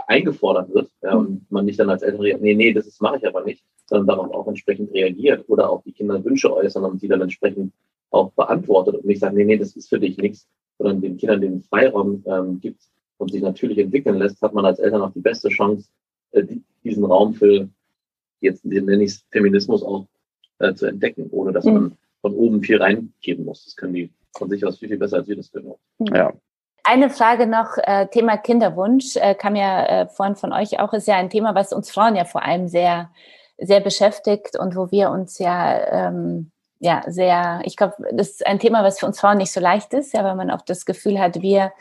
eingefordert 0.07 0.73
wird 0.73 0.91
ja, 1.03 1.15
und 1.15 1.51
man 1.51 1.65
nicht 1.65 1.81
dann 1.81 1.91
als 1.91 2.03
Eltern 2.03 2.21
reagiert, 2.21 2.43
nee, 2.43 2.55
nee, 2.55 2.73
das 2.73 3.01
mache 3.01 3.19
ich 3.19 3.27
aber 3.27 3.45
nicht, 3.45 3.65
sondern 3.87 4.07
darauf 4.07 4.33
auch 4.33 4.47
entsprechend 4.47 4.93
reagiert 4.93 5.45
oder 5.49 5.71
auch 5.71 5.83
die 5.83 5.93
Kinder 5.93 6.25
Wünsche 6.25 6.55
äußern 6.55 6.85
und 6.85 7.03
die 7.03 7.09
dann 7.09 7.21
entsprechend 7.21 7.73
auch 8.11 8.33
beantwortet 8.33 8.97
und 8.97 9.05
nicht 9.05 9.21
sagt, 9.21 9.35
nee, 9.35 9.45
nee, 9.45 9.57
das 9.57 9.77
ist 9.77 9.89
für 9.89 9.99
dich 9.99 10.17
nichts, 10.19 10.49
sondern 10.79 11.01
den 11.01 11.17
Kindern 11.17 11.41
den 11.41 11.63
Freiraum 11.63 12.25
ähm, 12.27 12.61
gibt 12.61 12.83
und 13.19 13.31
sich 13.33 13.43
natürlich 13.43 13.79
entwickeln 13.79 14.19
lässt, 14.19 14.41
hat 14.43 14.55
man 14.55 14.65
als 14.65 14.79
Eltern 14.79 15.03
auch 15.03 15.13
die 15.13 15.21
beste 15.21 15.49
Chance, 15.49 15.89
äh, 16.33 16.45
diesen 16.85 17.05
Raum 17.05 17.35
für, 17.35 17.69
jetzt 18.41 18.65
nenne 18.65 19.03
ich 19.03 19.13
es 19.13 19.25
Feminismus 19.31 19.83
auch 19.83 20.07
äh, 20.59 20.75
zu 20.75 20.87
entdecken, 20.87 21.29
ohne 21.31 21.53
dass 21.53 21.65
mhm. 21.65 21.73
man 21.75 21.99
von 22.21 22.35
oben 22.35 22.63
viel 22.63 22.83
reingeben 22.83 23.45
muss. 23.45 23.65
Das 23.65 23.77
können 23.77 23.95
die 23.95 24.13
von 24.37 24.49
sich 24.49 24.65
aus 24.65 24.79
viel, 24.79 24.89
viel 24.89 24.99
besser, 24.99 25.19
als 25.19 25.29
wir 25.29 25.37
das 25.37 25.51
können. 25.51 25.75
Ja. 26.13 26.33
Eine 26.83 27.11
Frage 27.11 27.47
noch, 27.47 27.77
äh, 27.79 28.07
Thema 28.09 28.37
Kinderwunsch, 28.37 29.17
äh, 29.17 29.35
kam 29.35 29.55
ja 29.55 29.85
äh, 29.87 30.09
vorhin 30.09 30.37
von 30.37 30.53
euch 30.53 30.79
auch, 30.81 30.93
ist 30.93 31.09
ja 31.09 31.17
ein 31.17 31.31
Thema, 31.31 31.55
was 31.55 31.73
uns 31.73 31.91
Frauen 31.91 32.17
ja 32.17 32.25
vor 32.25 32.43
allem 32.43 32.69
sehr, 32.69 33.11
sehr 33.59 33.81
beschäftigt 33.81 34.59
und 34.59 34.77
wo 34.77 34.91
wir 34.91 35.11
uns 35.11 35.39
ja, 35.39 36.09
ähm, 36.09 36.51
ja, 36.79 37.03
sehr, 37.07 37.61
ich 37.65 37.77
glaube, 37.77 37.97
das 38.13 38.31
ist 38.31 38.47
ein 38.47 38.59
Thema, 38.59 38.83
was 38.83 38.99
für 38.99 39.07
uns 39.07 39.21
Frauen 39.21 39.37
nicht 39.37 39.53
so 39.53 39.61
leicht 39.61 39.93
ist, 39.93 40.15
ja, 40.15 40.25
weil 40.25 40.37
man 40.37 40.51
auch 40.51 40.63
das 40.63 40.87
Gefühl 40.87 41.21
hat, 41.21 41.43
wir 41.43 41.73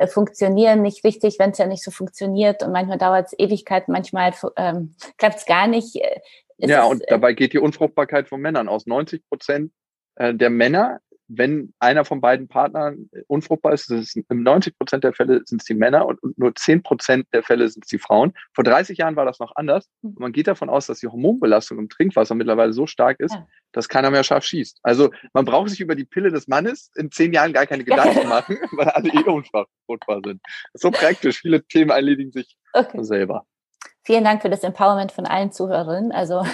äh, 0.00 0.06
funktionieren 0.06 0.82
nicht 0.82 1.04
richtig, 1.04 1.38
wenn 1.38 1.50
es 1.50 1.58
ja 1.58 1.66
nicht 1.66 1.82
so 1.82 1.90
funktioniert 1.90 2.62
und 2.62 2.72
manchmal 2.72 2.98
dauert 2.98 3.26
es 3.26 3.38
Ewigkeit, 3.38 3.88
manchmal 3.88 4.32
ähm, 4.56 4.94
klappt 5.18 5.36
es 5.36 5.46
gar 5.46 5.66
nicht. 5.66 5.96
Äh, 5.96 6.20
ja, 6.58 6.84
und 6.84 7.02
dabei 7.08 7.32
geht 7.32 7.52
die 7.52 7.58
Unfruchtbarkeit 7.58 8.28
von 8.28 8.40
Männern 8.40 8.68
aus. 8.68 8.86
90 8.86 9.26
Prozent 9.28 9.72
der 10.18 10.50
Männer 10.50 11.00
wenn 11.32 11.72
einer 11.78 12.04
von 12.04 12.20
beiden 12.20 12.48
Partnern 12.48 13.08
unfruchtbar 13.28 13.72
ist, 13.72 13.88
ist 13.90 14.16
in 14.16 14.42
90 14.42 14.76
Prozent 14.76 15.04
der 15.04 15.12
Fälle 15.12 15.42
sind 15.44 15.62
es 15.62 15.64
die 15.64 15.74
Männer 15.74 16.06
und, 16.06 16.18
nur 16.36 16.54
10 16.54 16.82
Prozent 16.82 17.26
der 17.32 17.44
Fälle 17.44 17.68
sind 17.68 17.84
es 17.84 17.88
die 17.88 17.98
Frauen. 17.98 18.32
Vor 18.52 18.64
30 18.64 18.98
Jahren 18.98 19.14
war 19.14 19.24
das 19.24 19.38
noch 19.38 19.52
anders. 19.54 19.88
Und 20.02 20.16
hm. 20.16 20.16
man 20.18 20.32
geht 20.32 20.48
davon 20.48 20.68
aus, 20.68 20.86
dass 20.86 20.98
die 20.98 21.06
Hormonbelastung 21.06 21.78
im 21.78 21.88
Trinkwasser 21.88 22.34
mittlerweile 22.34 22.72
so 22.72 22.86
stark 22.86 23.20
ist, 23.20 23.34
ja. 23.34 23.46
dass 23.70 23.88
keiner 23.88 24.10
mehr 24.10 24.24
scharf 24.24 24.44
schießt. 24.44 24.80
Also 24.82 25.10
man 25.32 25.44
braucht 25.44 25.70
sich 25.70 25.80
über 25.80 25.94
die 25.94 26.04
Pille 26.04 26.30
des 26.30 26.48
Mannes 26.48 26.90
in 26.96 27.12
zehn 27.12 27.32
Jahren 27.32 27.52
gar 27.52 27.66
keine 27.66 27.84
Gedanken 27.84 28.28
machen, 28.28 28.58
weil 28.72 28.88
alle 28.88 29.08
eh 29.08 29.22
unfruchtbar 29.22 30.20
sind. 30.24 30.40
so 30.74 30.90
praktisch. 30.90 31.38
Viele 31.40 31.62
Themen 31.62 31.90
erledigen 31.90 32.32
sich 32.32 32.56
okay. 32.72 33.02
selber. 33.02 33.46
Vielen 34.02 34.24
Dank 34.24 34.42
für 34.42 34.50
das 34.50 34.64
Empowerment 34.64 35.12
von 35.12 35.26
allen 35.26 35.52
Zuhörerinnen. 35.52 36.10
Also 36.10 36.44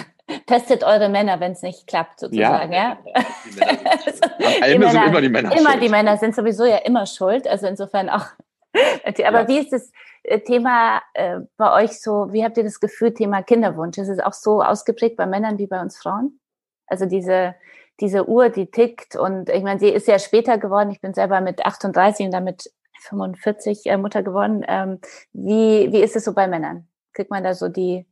testet 0.45 0.83
eure 0.83 1.09
Männer, 1.09 1.39
wenn 1.39 1.53
es 1.53 1.61
nicht 1.61 1.87
klappt, 1.87 2.19
sozusagen. 2.19 2.73
Ja. 2.73 2.97
ja. 3.05 3.19
Am 4.61 4.63
Ende 4.63 4.89
sind 4.89 5.03
immer 5.03 5.21
die 5.21 5.29
Männer 5.29 5.51
Immer 5.57 5.71
schuld. 5.71 5.83
die 5.83 5.89
Männer 5.89 6.17
sind 6.17 6.35
sowieso 6.35 6.65
ja 6.65 6.77
immer 6.77 7.05
schuld. 7.05 7.47
Also 7.47 7.67
insofern 7.67 8.09
auch. 8.09 8.25
Aber 9.25 9.41
ja. 9.41 9.47
wie 9.47 9.59
ist 9.59 9.71
das 9.71 9.91
äh, 10.23 10.39
Thema 10.39 11.01
äh, 11.13 11.39
bei 11.55 11.83
euch 11.83 12.01
so? 12.01 12.31
Wie 12.31 12.43
habt 12.43 12.57
ihr 12.57 12.63
das 12.63 12.79
Gefühl, 12.79 13.13
Thema 13.13 13.41
Kinderwunsch? 13.41 13.97
Ist 13.97 14.09
es 14.09 14.19
auch 14.19 14.33
so 14.33 14.61
ausgeprägt 14.61 15.17
bei 15.17 15.25
Männern 15.25 15.57
wie 15.57 15.67
bei 15.67 15.81
uns 15.81 15.97
Frauen? 15.97 16.39
Also 16.85 17.05
diese, 17.05 17.55
diese 17.99 18.27
Uhr, 18.27 18.49
die 18.49 18.69
tickt 18.69 19.15
und 19.15 19.49
ich 19.49 19.63
meine, 19.63 19.79
sie 19.79 19.89
ist 19.89 20.07
ja 20.07 20.19
später 20.19 20.57
geworden. 20.57 20.91
Ich 20.91 21.01
bin 21.01 21.13
selber 21.13 21.41
mit 21.41 21.65
38 21.65 22.25
und 22.27 22.31
damit 22.31 22.71
45 23.01 23.85
äh, 23.85 23.97
Mutter 23.97 24.23
geworden. 24.23 24.63
Ähm, 24.67 24.99
wie, 25.33 25.91
wie 25.91 26.01
ist 26.01 26.15
es 26.15 26.25
so 26.25 26.33
bei 26.33 26.47
Männern? 26.47 26.87
Kriegt 27.13 27.31
man 27.31 27.43
da 27.43 27.53
so 27.53 27.69
die, 27.69 28.05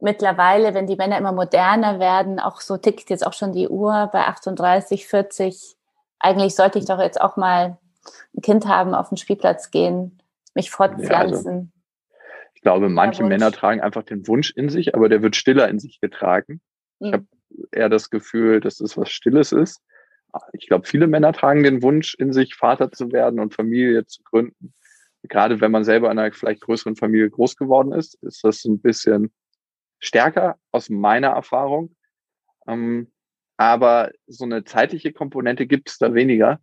mittlerweile, 0.00 0.74
wenn 0.74 0.86
die 0.86 0.96
Männer 0.96 1.18
immer 1.18 1.32
moderner 1.32 1.98
werden, 1.98 2.38
auch 2.38 2.60
so 2.60 2.76
tickt 2.76 3.10
jetzt 3.10 3.26
auch 3.26 3.32
schon 3.32 3.52
die 3.52 3.68
Uhr 3.68 4.08
bei 4.12 4.20
38, 4.20 5.06
40. 5.06 5.76
Eigentlich 6.18 6.54
sollte 6.54 6.78
ich 6.78 6.84
doch 6.84 7.00
jetzt 7.00 7.20
auch 7.20 7.36
mal 7.36 7.78
ein 8.36 8.42
Kind 8.42 8.66
haben, 8.66 8.94
auf 8.94 9.08
den 9.08 9.16
Spielplatz 9.16 9.70
gehen, 9.70 10.18
mich 10.54 10.70
fortpflanzen. 10.70 11.44
Ja, 11.44 11.50
also, 11.50 11.68
ich 12.54 12.62
glaube, 12.62 12.88
manche 12.88 13.22
Männer 13.22 13.52
tragen 13.52 13.80
einfach 13.80 14.02
den 14.02 14.26
Wunsch 14.26 14.50
in 14.50 14.68
sich, 14.68 14.94
aber 14.94 15.08
der 15.08 15.22
wird 15.22 15.36
stiller 15.36 15.68
in 15.68 15.78
sich 15.78 16.00
getragen. 16.00 16.60
Mhm. 16.98 17.06
Ich 17.06 17.12
habe 17.12 17.26
eher 17.72 17.88
das 17.88 18.10
Gefühl, 18.10 18.60
dass 18.60 18.80
es 18.80 18.96
was 18.96 19.10
Stilles 19.10 19.52
ist. 19.52 19.80
Ich 20.52 20.66
glaube, 20.66 20.86
viele 20.86 21.06
Männer 21.06 21.32
tragen 21.32 21.62
den 21.62 21.82
Wunsch 21.82 22.14
in 22.14 22.32
sich, 22.32 22.54
Vater 22.54 22.92
zu 22.92 23.12
werden 23.12 23.40
und 23.40 23.54
Familie 23.54 24.06
zu 24.06 24.22
gründen. 24.22 24.74
Gerade 25.22 25.60
wenn 25.60 25.70
man 25.70 25.84
selber 25.84 26.10
in 26.10 26.18
einer 26.18 26.32
vielleicht 26.32 26.60
größeren 26.60 26.96
Familie 26.96 27.30
groß 27.30 27.56
geworden 27.56 27.92
ist, 27.92 28.14
ist 28.22 28.44
das 28.44 28.64
ein 28.64 28.80
bisschen 28.80 29.32
stärker 29.98 30.58
aus 30.72 30.90
meiner 30.90 31.28
Erfahrung. 31.28 31.94
Ähm, 32.66 33.10
aber 33.56 34.10
so 34.26 34.44
eine 34.44 34.64
zeitliche 34.64 35.12
Komponente 35.12 35.66
gibt 35.66 35.90
es 35.90 35.98
da 35.98 36.14
weniger. 36.14 36.60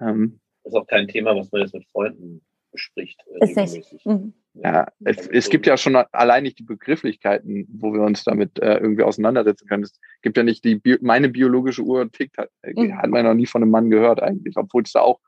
Ähm, 0.00 0.40
das 0.64 0.72
ist 0.72 0.78
auch 0.78 0.86
kein 0.86 1.08
Thema, 1.08 1.36
was 1.36 1.50
man 1.52 1.62
jetzt 1.62 1.74
mit 1.74 1.86
Freunden 1.92 2.42
bespricht. 2.72 3.20
Äh, 3.40 3.44
ist 3.44 3.74
nicht. 3.74 4.06
Mhm. 4.06 4.34
Ja, 4.54 4.86
es, 5.04 5.28
es 5.28 5.48
gibt 5.48 5.66
ja 5.66 5.76
schon 5.76 5.96
allein 5.96 6.42
nicht 6.42 6.58
die 6.58 6.64
Begrifflichkeiten, 6.64 7.66
wo 7.72 7.92
wir 7.94 8.02
uns 8.02 8.24
damit 8.24 8.58
äh, 8.58 8.76
irgendwie 8.76 9.02
auseinandersetzen 9.02 9.66
können. 9.66 9.84
Es 9.84 9.98
gibt 10.20 10.36
ja 10.36 10.42
nicht 10.42 10.64
die 10.64 10.76
Bio 10.76 10.98
meine 11.00 11.30
biologische 11.30 11.82
Uhr 11.82 12.10
tickt, 12.10 12.36
hat, 12.36 12.50
äh, 12.62 12.72
mhm. 12.74 12.98
hat 12.98 13.08
man 13.08 13.24
noch 13.24 13.34
nie 13.34 13.46
von 13.46 13.62
einem 13.62 13.70
Mann 13.70 13.88
gehört 13.88 14.22
eigentlich, 14.22 14.56
obwohl 14.56 14.82
es 14.82 14.92
da 14.92 15.00
auch 15.00 15.20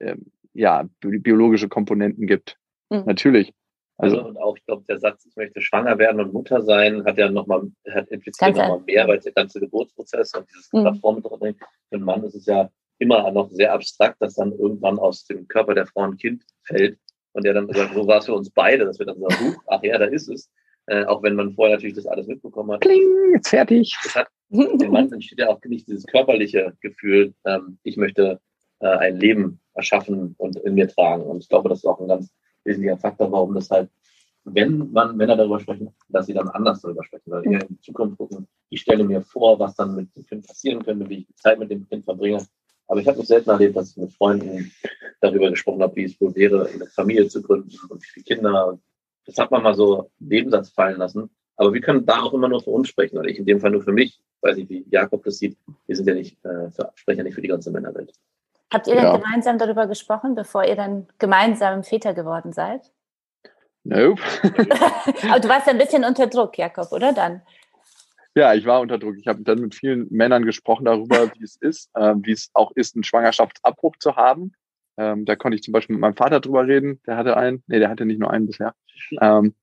ähm, 0.00 0.26
ja 0.52 0.88
biologische 1.00 1.68
Komponenten 1.68 2.26
gibt. 2.26 2.58
Mhm. 2.90 3.04
Natürlich. 3.06 3.54
Also, 3.98 4.18
also 4.18 4.28
und 4.28 4.36
auch, 4.38 4.56
ich 4.56 4.64
glaube, 4.64 4.84
der 4.88 4.98
Satz, 4.98 5.26
ich 5.26 5.36
möchte 5.36 5.60
schwanger 5.60 5.98
werden 5.98 6.20
und 6.20 6.32
Mutter 6.32 6.62
sein, 6.62 7.04
hat 7.04 7.18
ja 7.18 7.28
nochmal, 7.30 7.70
hat 7.90 8.08
impliziert 8.08 8.56
nochmal 8.56 8.80
mehr, 8.86 9.08
weil 9.08 9.18
der 9.18 9.32
ganze 9.32 9.58
Geburtsprozess 9.60 10.34
und 10.34 10.48
dieses 10.48 10.72
mhm. 10.72 10.82
Plattform 10.82 11.22
drin, 11.22 11.56
für 11.88 11.96
einen 11.96 12.04
Mann 12.04 12.22
ist 12.22 12.36
es 12.36 12.46
ja 12.46 12.70
immer 12.98 13.30
noch 13.30 13.50
sehr 13.50 13.72
abstrakt, 13.72 14.20
dass 14.20 14.34
dann 14.34 14.52
irgendwann 14.52 14.98
aus 14.98 15.24
dem 15.26 15.46
Körper 15.48 15.74
der 15.74 15.86
Frau 15.86 16.02
ein 16.02 16.16
Kind 16.16 16.44
fällt 16.64 16.98
und 17.32 17.44
der 17.44 17.54
dann 17.54 17.72
sagt, 17.72 17.94
so 17.94 18.06
war 18.06 18.18
es 18.18 18.26
für 18.26 18.34
uns 18.34 18.50
beide, 18.50 18.84
dass 18.84 18.98
wir 18.98 19.06
dann 19.06 19.20
sagen, 19.20 19.56
ach 19.66 19.82
ja, 19.82 19.98
da 19.98 20.06
ist 20.06 20.28
es. 20.28 20.50
Äh, 20.86 21.04
auch 21.04 21.22
wenn 21.22 21.34
man 21.34 21.52
vorher 21.52 21.76
natürlich 21.76 21.96
das 21.96 22.06
alles 22.06 22.26
mitbekommen 22.26 22.72
hat. 22.72 22.80
Kling, 22.80 23.32
jetzt 23.34 23.48
fertig. 23.48 23.94
Das 24.02 24.16
hat, 24.16 24.28
dem 24.48 24.90
Mann 24.90 25.12
entsteht 25.12 25.38
ja 25.38 25.48
auch 25.48 25.60
nicht 25.64 25.86
dieses 25.86 26.06
körperliche 26.06 26.72
Gefühl, 26.80 27.34
ähm, 27.44 27.78
ich 27.82 27.98
möchte 27.98 28.40
äh, 28.80 28.86
ein 28.86 29.16
Leben 29.16 29.60
erschaffen 29.74 30.34
und 30.38 30.56
in 30.56 30.74
mir 30.74 30.88
tragen. 30.88 31.24
Und 31.24 31.42
ich 31.42 31.48
glaube, 31.48 31.68
das 31.68 31.80
ist 31.80 31.84
auch 31.84 32.00
ein 32.00 32.08
ganz 32.08 32.32
wesentlicher 32.68 32.98
Faktor, 32.98 33.32
warum 33.32 33.54
das 33.54 33.70
halt, 33.70 33.90
wenn 34.44 34.92
man 34.92 35.16
Männer 35.16 35.36
darüber 35.36 35.60
sprechen, 35.60 35.88
dass 36.08 36.26
sie 36.26 36.34
dann 36.34 36.48
anders 36.48 36.80
darüber 36.80 37.04
sprechen, 37.04 37.30
weil 37.30 37.44
eher 37.44 37.62
in 37.62 37.68
die 37.68 37.80
Zukunft 37.80 38.16
gucken, 38.18 38.46
ich 38.70 38.80
stelle 38.80 39.04
mir 39.04 39.20
vor, 39.22 39.58
was 39.58 39.74
dann 39.74 39.94
mit 39.96 40.14
dem 40.16 40.24
Kind 40.26 40.46
passieren 40.46 40.84
könnte, 40.84 41.08
wie 41.08 41.26
ich 41.28 41.36
Zeit 41.36 41.58
mit 41.58 41.70
dem 41.70 41.88
Kind 41.88 42.04
verbringe, 42.04 42.46
Aber 42.86 43.00
ich 43.00 43.06
habe 43.06 43.20
es 43.20 43.28
selten 43.28 43.50
erlebt, 43.50 43.76
dass 43.76 43.90
ich 43.90 43.96
mit 43.96 44.12
Freunden 44.12 44.72
darüber 45.20 45.50
gesprochen 45.50 45.82
habe, 45.82 45.94
wie 45.96 46.04
es 46.04 46.20
wohl 46.20 46.34
wäre, 46.34 46.66
eine 46.66 46.86
Familie 46.86 47.28
zu 47.28 47.42
gründen 47.42 47.76
und 47.88 48.02
wie 48.02 48.06
viele 48.06 48.24
Kinder. 48.24 48.78
Das 49.26 49.36
hat 49.36 49.50
man 49.50 49.62
mal 49.62 49.74
so 49.74 50.10
Nebensatz 50.18 50.70
fallen 50.70 50.98
lassen. 50.98 51.28
Aber 51.56 51.74
wir 51.74 51.80
können 51.80 52.06
da 52.06 52.22
auch 52.22 52.32
immer 52.32 52.48
nur 52.48 52.62
für 52.62 52.70
uns 52.70 52.88
sprechen, 52.88 53.18
oder 53.18 53.28
ich 53.28 53.38
in 53.38 53.44
dem 53.44 53.60
Fall 53.60 53.72
nur 53.72 53.82
für 53.82 53.92
mich. 53.92 54.20
Ich 54.36 54.42
weiß 54.42 54.56
nicht, 54.56 54.70
wie 54.70 54.86
Jakob 54.90 55.24
das 55.24 55.38
sieht. 55.38 55.58
Wir 55.86 55.96
sind 55.96 56.06
ja 56.08 56.14
nicht, 56.14 56.42
äh, 56.44 56.70
für, 56.70 56.90
sprechen 56.94 57.18
ja 57.18 57.24
nicht 57.24 57.34
für 57.34 57.42
die 57.42 57.48
ganze 57.48 57.70
Männerwelt. 57.70 58.12
Habt 58.72 58.86
ihr 58.86 58.94
ja. 58.94 59.12
denn 59.12 59.22
gemeinsam 59.22 59.58
darüber 59.58 59.86
gesprochen, 59.86 60.34
bevor 60.34 60.64
ihr 60.64 60.76
dann 60.76 61.06
gemeinsam 61.18 61.84
Väter 61.84 62.14
geworden 62.14 62.52
seid? 62.52 62.92
Nope. 63.84 64.20
Aber 65.30 65.40
du 65.40 65.48
warst 65.48 65.66
ja 65.66 65.72
ein 65.72 65.78
bisschen 65.78 66.04
unter 66.04 66.26
Druck, 66.26 66.58
Jakob, 66.58 66.92
oder 66.92 67.12
dann? 67.12 67.40
Ja, 68.34 68.54
ich 68.54 68.66
war 68.66 68.80
unter 68.80 68.98
Druck. 68.98 69.16
Ich 69.18 69.26
habe 69.26 69.42
dann 69.42 69.60
mit 69.60 69.74
vielen 69.74 70.06
Männern 70.10 70.44
gesprochen 70.44 70.84
darüber, 70.84 71.32
wie 71.34 71.42
es 71.42 71.56
ist, 71.56 71.90
äh, 71.94 72.14
wie 72.18 72.32
es 72.32 72.50
auch 72.52 72.70
ist, 72.74 72.94
einen 72.94 73.04
Schwangerschaftsabbruch 73.04 73.96
zu 73.98 74.16
haben. 74.16 74.52
Ähm, 74.98 75.24
da 75.24 75.36
konnte 75.36 75.56
ich 75.56 75.62
zum 75.62 75.72
Beispiel 75.72 75.94
mit 75.94 76.00
meinem 76.00 76.16
Vater 76.16 76.40
drüber 76.40 76.66
reden. 76.66 77.00
Der 77.06 77.16
hatte 77.16 77.36
einen. 77.36 77.62
Nee, 77.66 77.78
der 77.78 77.88
hatte 77.88 78.04
nicht 78.04 78.20
nur 78.20 78.30
einen 78.30 78.46
bisher. 78.46 78.74
Ähm, 79.20 79.54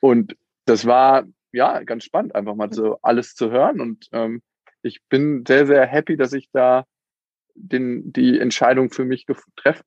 und 0.00 0.36
das 0.64 0.84
war 0.84 1.24
ja 1.52 1.82
ganz 1.84 2.04
spannend, 2.04 2.34
einfach 2.34 2.54
mal 2.54 2.72
so 2.72 2.98
alles 3.02 3.34
zu 3.34 3.50
hören. 3.50 3.80
Und 3.80 4.08
ähm, 4.12 4.42
ich 4.82 5.00
bin 5.08 5.44
sehr, 5.46 5.66
sehr 5.66 5.86
happy, 5.86 6.16
dass 6.16 6.32
ich 6.32 6.50
da 6.52 6.84
den, 7.58 8.12
die 8.12 8.38
Entscheidung 8.38 8.90
für 8.90 9.04
mich 9.04 9.26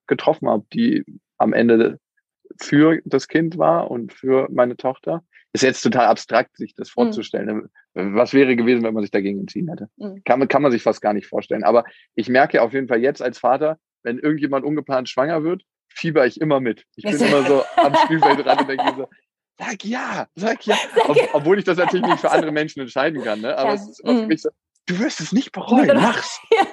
getroffen 0.06 0.48
habe, 0.48 0.64
die 0.72 1.04
am 1.38 1.52
Ende 1.52 1.98
für 2.60 3.00
das 3.04 3.28
Kind 3.28 3.58
war 3.58 3.90
und 3.90 4.12
für 4.12 4.48
meine 4.50 4.76
Tochter. 4.76 5.22
Ist 5.54 5.62
jetzt 5.62 5.82
total 5.82 6.06
abstrakt, 6.06 6.56
sich 6.56 6.74
das 6.74 6.88
mhm. 6.88 6.92
vorzustellen. 6.92 7.70
Mhm. 7.94 8.14
Was 8.16 8.32
wäre 8.32 8.56
gewesen, 8.56 8.82
wenn 8.82 8.94
man 8.94 9.02
sich 9.02 9.10
dagegen 9.10 9.40
entschieden 9.40 9.68
hätte? 9.68 9.88
Mhm. 9.96 10.22
Kann, 10.24 10.48
kann 10.48 10.62
man 10.62 10.72
sich 10.72 10.82
fast 10.82 11.02
gar 11.02 11.12
nicht 11.12 11.26
vorstellen. 11.26 11.64
Aber 11.64 11.84
ich 12.14 12.28
merke 12.28 12.62
auf 12.62 12.72
jeden 12.72 12.88
Fall 12.88 13.00
jetzt 13.00 13.20
als 13.20 13.38
Vater, 13.38 13.78
wenn 14.02 14.18
irgendjemand 14.18 14.64
ungeplant 14.64 15.08
schwanger 15.08 15.44
wird, 15.44 15.62
fieber 15.88 16.26
ich 16.26 16.40
immer 16.40 16.60
mit. 16.60 16.84
Ich 16.96 17.04
bin 17.04 17.18
immer 17.18 17.42
so 17.44 17.64
am 17.76 17.94
Spielfeldrand 17.94 18.62
und 18.62 18.68
denke 18.68 18.94
so, 18.96 19.08
sag 19.58 19.84
ja, 19.84 20.26
sag 20.34 20.66
ja. 20.66 20.76
Ob, 21.08 21.16
obwohl 21.32 21.58
ich 21.58 21.64
das 21.64 21.76
natürlich 21.76 22.06
nicht 22.06 22.20
für 22.20 22.30
andere 22.30 22.52
Menschen 22.52 22.80
entscheiden 22.80 23.22
kann. 23.22 23.40
Ne? 23.40 23.56
Aber 23.56 23.70
ja. 23.70 23.74
es 23.74 23.88
ist 23.88 24.00
immer 24.00 24.16
für 24.16 24.22
mhm. 24.22 24.28
mich 24.28 24.42
so, 24.42 24.50
du 24.86 24.98
wirst 24.98 25.20
es 25.20 25.32
nicht 25.32 25.52
bereuen, 25.52 25.96
mach's. 25.96 26.40
Ja, 26.50 26.66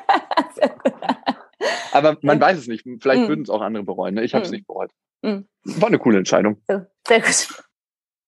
Aber 1.92 2.18
man 2.22 2.38
mhm. 2.38 2.42
weiß 2.42 2.58
es 2.58 2.68
nicht. 2.68 2.84
Vielleicht 3.02 3.24
mhm. 3.24 3.28
würden 3.28 3.42
es 3.44 3.50
auch 3.50 3.62
andere 3.62 3.84
bereuen. 3.84 4.16
Ne? 4.16 4.24
Ich 4.24 4.34
habe 4.34 4.46
es 4.46 4.52
nicht 4.52 4.68
bereut. 4.68 4.92
War 5.22 5.88
eine 5.88 6.00
coole 6.00 6.18
Entscheidung. 6.18 6.62
Sehr 6.68 7.22
gut. 7.22 7.64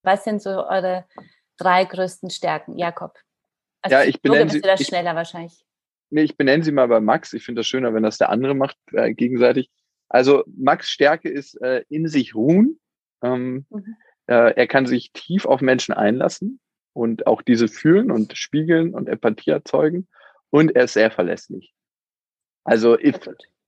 Was 0.03 0.23
sind 0.23 0.41
so 0.41 0.49
eure 0.49 1.05
drei 1.57 1.85
größten 1.85 2.29
Stärken, 2.29 2.77
Jakob? 2.77 3.17
Also 3.81 3.97
ja, 3.97 4.03
ich 4.03 4.21
benenne 4.21 4.49
sie. 4.49 4.61
das 4.61 4.81
schneller 4.85 5.15
wahrscheinlich. 5.15 5.63
Nee, 6.09 6.23
ich 6.23 6.37
benenne 6.37 6.63
sie 6.63 6.71
mal 6.71 6.87
bei 6.87 6.99
Max. 6.99 7.33
Ich 7.33 7.43
finde 7.43 7.59
das 7.59 7.67
schöner, 7.67 7.93
wenn 7.93 8.03
das 8.03 8.17
der 8.17 8.29
andere 8.29 8.53
macht, 8.53 8.77
äh, 8.91 9.13
gegenseitig. 9.13 9.69
Also 10.09 10.43
Max 10.45 10.89
Stärke 10.89 11.29
ist 11.29 11.59
äh, 11.61 11.83
in 11.87 12.07
sich 12.07 12.35
ruhen. 12.35 12.79
Ähm, 13.23 13.65
mhm. 13.69 13.95
äh, 14.27 14.53
er 14.53 14.67
kann 14.67 14.85
sich 14.85 15.13
tief 15.13 15.45
auf 15.45 15.61
Menschen 15.61 15.93
einlassen 15.93 16.59
und 16.93 17.27
auch 17.27 17.41
diese 17.41 17.67
fühlen 17.67 18.11
und 18.11 18.37
spiegeln 18.37 18.93
und 18.93 19.07
Empathie 19.07 19.51
erzeugen. 19.51 20.07
Und 20.49 20.75
er 20.75 20.83
ist 20.83 20.93
sehr 20.93 21.11
verlässlich. 21.11 21.73
Also 22.63 22.97
if, 22.99 23.19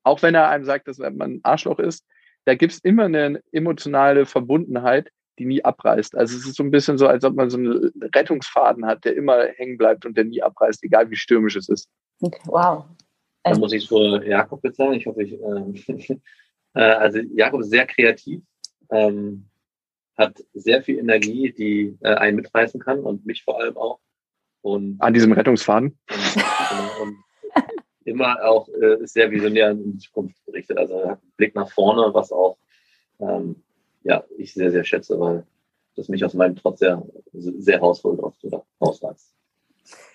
auch 0.03 0.21
wenn 0.21 0.35
er 0.35 0.49
einem 0.49 0.65
sagt, 0.65 0.87
dass 0.87 0.97
man 0.97 1.21
ein 1.21 1.39
Arschloch 1.43 1.79
ist, 1.79 2.05
da 2.45 2.55
gibt's 2.55 2.79
immer 2.79 3.05
eine 3.05 3.41
emotionale 3.51 4.25
Verbundenheit, 4.25 5.09
die 5.39 5.45
nie 5.45 5.63
abreißt. 5.63 6.15
Also 6.15 6.37
es 6.37 6.45
ist 6.45 6.55
so 6.55 6.63
ein 6.63 6.71
bisschen 6.71 6.97
so, 6.97 7.07
als 7.07 7.23
ob 7.23 7.35
man 7.35 7.49
so 7.49 7.57
einen 7.57 7.91
Rettungsfaden 8.13 8.85
hat, 8.85 9.05
der 9.05 9.15
immer 9.15 9.45
hängen 9.55 9.77
bleibt 9.77 10.05
und 10.05 10.15
der 10.15 10.25
nie 10.25 10.41
abreißt, 10.41 10.83
egal 10.83 11.09
wie 11.09 11.15
stürmisch 11.15 11.55
es 11.55 11.69
ist. 11.69 11.89
Okay, 12.21 12.41
wow. 12.45 12.85
Dann 13.43 13.59
muss 13.59 13.73
ich 13.73 13.83
es 13.83 13.89
für 13.89 14.23
Jakob 14.25 14.63
jetzt 14.63 14.77
sagen. 14.77 14.93
Ich 14.93 15.05
hoffe, 15.05 15.23
ich, 15.23 15.33
ähm, 15.33 15.75
äh, 16.75 16.81
also 16.81 17.19
Jakob 17.33 17.61
ist 17.61 17.71
sehr 17.71 17.85
kreativ, 17.85 18.41
ähm, 18.91 19.49
hat 20.17 20.41
sehr 20.53 20.83
viel 20.83 20.99
Energie, 20.99 21.51
die 21.51 21.97
äh, 22.01 22.13
einen 22.15 22.37
mitreißen 22.37 22.79
kann 22.79 22.99
und 22.99 23.25
mich 23.25 23.43
vor 23.43 23.59
allem 23.59 23.75
auch. 23.75 23.99
Und, 24.61 25.01
An 25.01 25.13
diesem 25.13 25.33
Rettungsfaden? 25.33 25.97
Und, 26.09 26.35
genau, 26.35 27.03
und 27.03 27.17
immer 28.05 28.43
auch 28.43 28.67
äh, 28.69 29.05
sehr 29.05 29.31
visionär 29.31 29.71
in 29.71 29.93
die 29.93 29.97
Zukunft 29.99 30.35
gerichtet. 30.45 30.77
Also 30.77 30.95
hat 30.99 31.21
einen 31.21 31.31
Blick 31.37 31.55
nach 31.55 31.69
vorne, 31.69 32.13
was 32.13 32.31
auch 32.31 32.57
ähm, 33.19 33.55
ja, 34.03 34.23
ich 34.37 34.53
sehr, 34.53 34.71
sehr 34.71 34.83
schätze, 34.83 35.19
weil 35.19 35.45
das 35.95 36.09
mich 36.09 36.23
aus 36.25 36.33
meinem 36.33 36.55
Trotz 36.55 36.79
sehr, 36.79 37.01
sehr 37.33 37.79
rausholt 37.79 38.19
oder 38.19 38.65
rausreißt. 38.81 39.33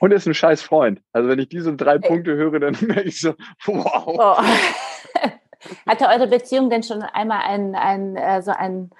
Und 0.01 0.12
ist 0.12 0.26
ein 0.26 0.34
scheiß 0.34 0.62
Freund. 0.62 1.03
Also 1.12 1.28
wenn 1.28 1.39
ich 1.39 1.49
diese 1.49 1.74
drei 1.76 1.99
Punkte 1.99 2.34
höre, 2.34 2.59
dann 2.61 2.76
merke 2.80 3.09
ich 3.09 3.20
so, 3.20 3.34
wow. 3.66 4.07
Oh. 4.07 4.43
Hatte 5.86 6.07
eure 6.07 6.28
Beziehung 6.28 6.70
denn 6.70 6.82
schon 6.82 7.03
einmal 7.03 7.43
ein, 7.43 7.74
ein, 7.74 8.16
äh, 8.16 8.43
so 8.43 8.53
ein, 8.53 8.91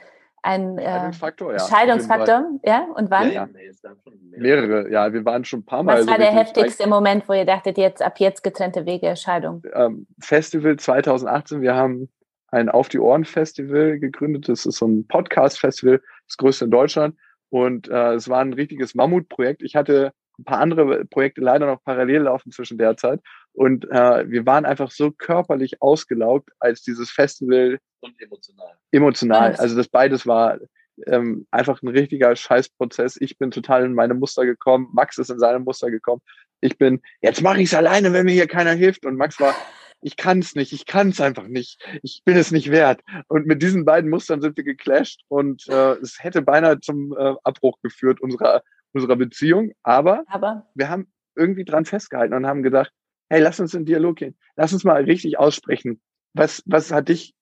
ein 0.43 0.79
äh, 0.79 1.13
Faktor, 1.13 1.53
ja, 1.53 1.59
Scheidungsfaktor? 1.59 2.51
Ja, 2.65 2.87
und 2.95 3.11
wann? 3.11 3.33
Ja, 3.33 3.49
ja. 3.83 3.91
Mehrere, 4.37 4.91
ja, 4.91 5.13
wir 5.13 5.25
waren 5.25 5.45
schon 5.45 5.61
ein 5.61 5.65
paar 5.65 5.83
Mal. 5.83 6.01
Was 6.01 6.07
war 6.07 6.19
der 6.19 6.33
heftigste 6.33 6.89
Moment, 6.89 7.29
wo 7.29 7.33
ihr 7.33 7.45
dachtet, 7.45 7.79
jetzt 7.79 8.03
ab 8.03 8.21
jetzt 8.21 8.43
getrennte 8.43 8.87
Wege, 8.87 9.17
Scheidung? 9.17 9.63
Ähm, 9.75 10.07
Festival 10.21 10.77
2018, 10.77 11.61
wir 11.61 11.75
haben 11.75 12.09
ein 12.51 12.69
Auf 12.69 12.89
die 12.89 12.99
Ohren 12.99 13.25
Festival 13.25 13.99
gegründet. 13.99 14.49
Das 14.49 14.65
ist 14.65 14.79
so 14.79 14.87
ein 14.87 15.07
Podcast-Festival, 15.07 16.01
das 16.27 16.37
größte 16.37 16.65
in 16.65 16.71
Deutschland. 16.71 17.17
Und 17.51 17.89
äh, 17.89 18.15
es 18.15 18.29
war 18.29 18.41
ein 18.41 18.53
richtiges 18.53 18.95
Mammutprojekt. 18.95 19.63
Ich 19.63 19.77
hatte 19.77 20.13
ein 20.39 20.45
paar 20.45 20.61
andere 20.61 21.05
Projekte 21.05 21.41
leider 21.41 21.67
noch 21.67 21.83
parallel 21.83 22.23
laufen 22.23 22.53
zwischen 22.53 22.79
der 22.79 22.97
Zeit. 22.97 23.21
Und 23.59 23.91
äh, 23.91 24.31
wir 24.31 24.47
waren 24.47 24.65
einfach 24.65 24.93
so 24.93 25.11
körperlich 25.11 25.83
ausgelaugt, 25.83 26.51
als 26.61 26.83
dieses 26.83 27.11
Festival. 27.11 27.81
Und 27.99 28.15
emotional. 28.23 28.73
Emotional. 28.93 29.57
Also 29.57 29.75
das 29.75 29.89
beides 29.89 30.29
war 30.29 30.59
ähm, 31.07 31.45
einfach 31.51 31.83
ein 31.83 31.89
richtiger 31.89 32.37
Scheißprozess. 32.37 33.17
Ich 33.21 33.37
bin 33.37 33.51
total 33.51 33.85
in 33.85 33.95
meine 33.95 34.15
Muster 34.15 34.47
gekommen. 34.47 34.87
Max 34.93 35.19
ist 35.19 35.31
in 35.31 35.41
seine 35.41 35.59
Muster 35.59 35.91
gekommen. 35.91 36.23
Ich 36.61 36.79
bin, 36.79 37.01
jetzt 37.21 37.43
mache 37.43 37.61
ich 37.61 37.65
es 37.65 37.75
alleine, 37.75 38.13
wenn 38.13 38.27
mir 38.27 38.33
hier 38.33 38.47
keiner 38.47 38.75
hilft. 38.75 39.05
Und 39.05 39.17
Max 39.17 39.41
war, 39.41 39.57
ich 40.03 40.17
kann 40.17 40.39
es 40.39 40.55
nicht, 40.55 40.73
ich 40.73 40.87
kann 40.87 41.09
es 41.09 41.21
einfach 41.21 41.49
nicht, 41.49 41.85
ich 42.05 42.23
bin 42.25 42.37
es 42.37 42.53
nicht 42.53 42.71
wert. 42.71 43.01
Und 43.27 43.49
mit 43.49 43.61
diesen 43.61 43.85
beiden 43.85 44.09
Mustern 44.09 44.41
sind 44.41 44.57
wir 44.57 44.63
geclasht 44.63 45.23
und 45.27 45.69
äh, 45.69 45.95
es 45.95 46.23
hätte 46.23 46.43
beinahe 46.43 46.79
zum 46.79 47.13
äh, 47.19 47.35
Abbruch 47.43 47.79
geführt 47.83 48.21
unserer, 48.21 48.63
unserer 48.93 49.17
Beziehung. 49.17 49.73
Aber, 49.83 50.23
Aber 50.29 50.69
wir 50.77 50.89
haben 50.89 51.13
irgendwie 51.35 51.65
dran 51.65 51.87
festgehalten 51.87 52.35
und 52.35 52.47
haben 52.47 52.63
gedacht, 52.63 52.93
hey, 53.29 53.41
lass 53.41 53.61
uns 53.61 53.75
in 53.75 53.85
Dialog 53.85 54.17
gehen. 54.17 54.37
Lass 54.57 54.73
uns 54.73 54.85
mal 54.85 55.03
richtig 55.03 55.39
aussprechen. 55.39 56.01
Was, 56.35 56.63
was 56.67 56.93
hat 56.93 57.09
dich 57.09 57.35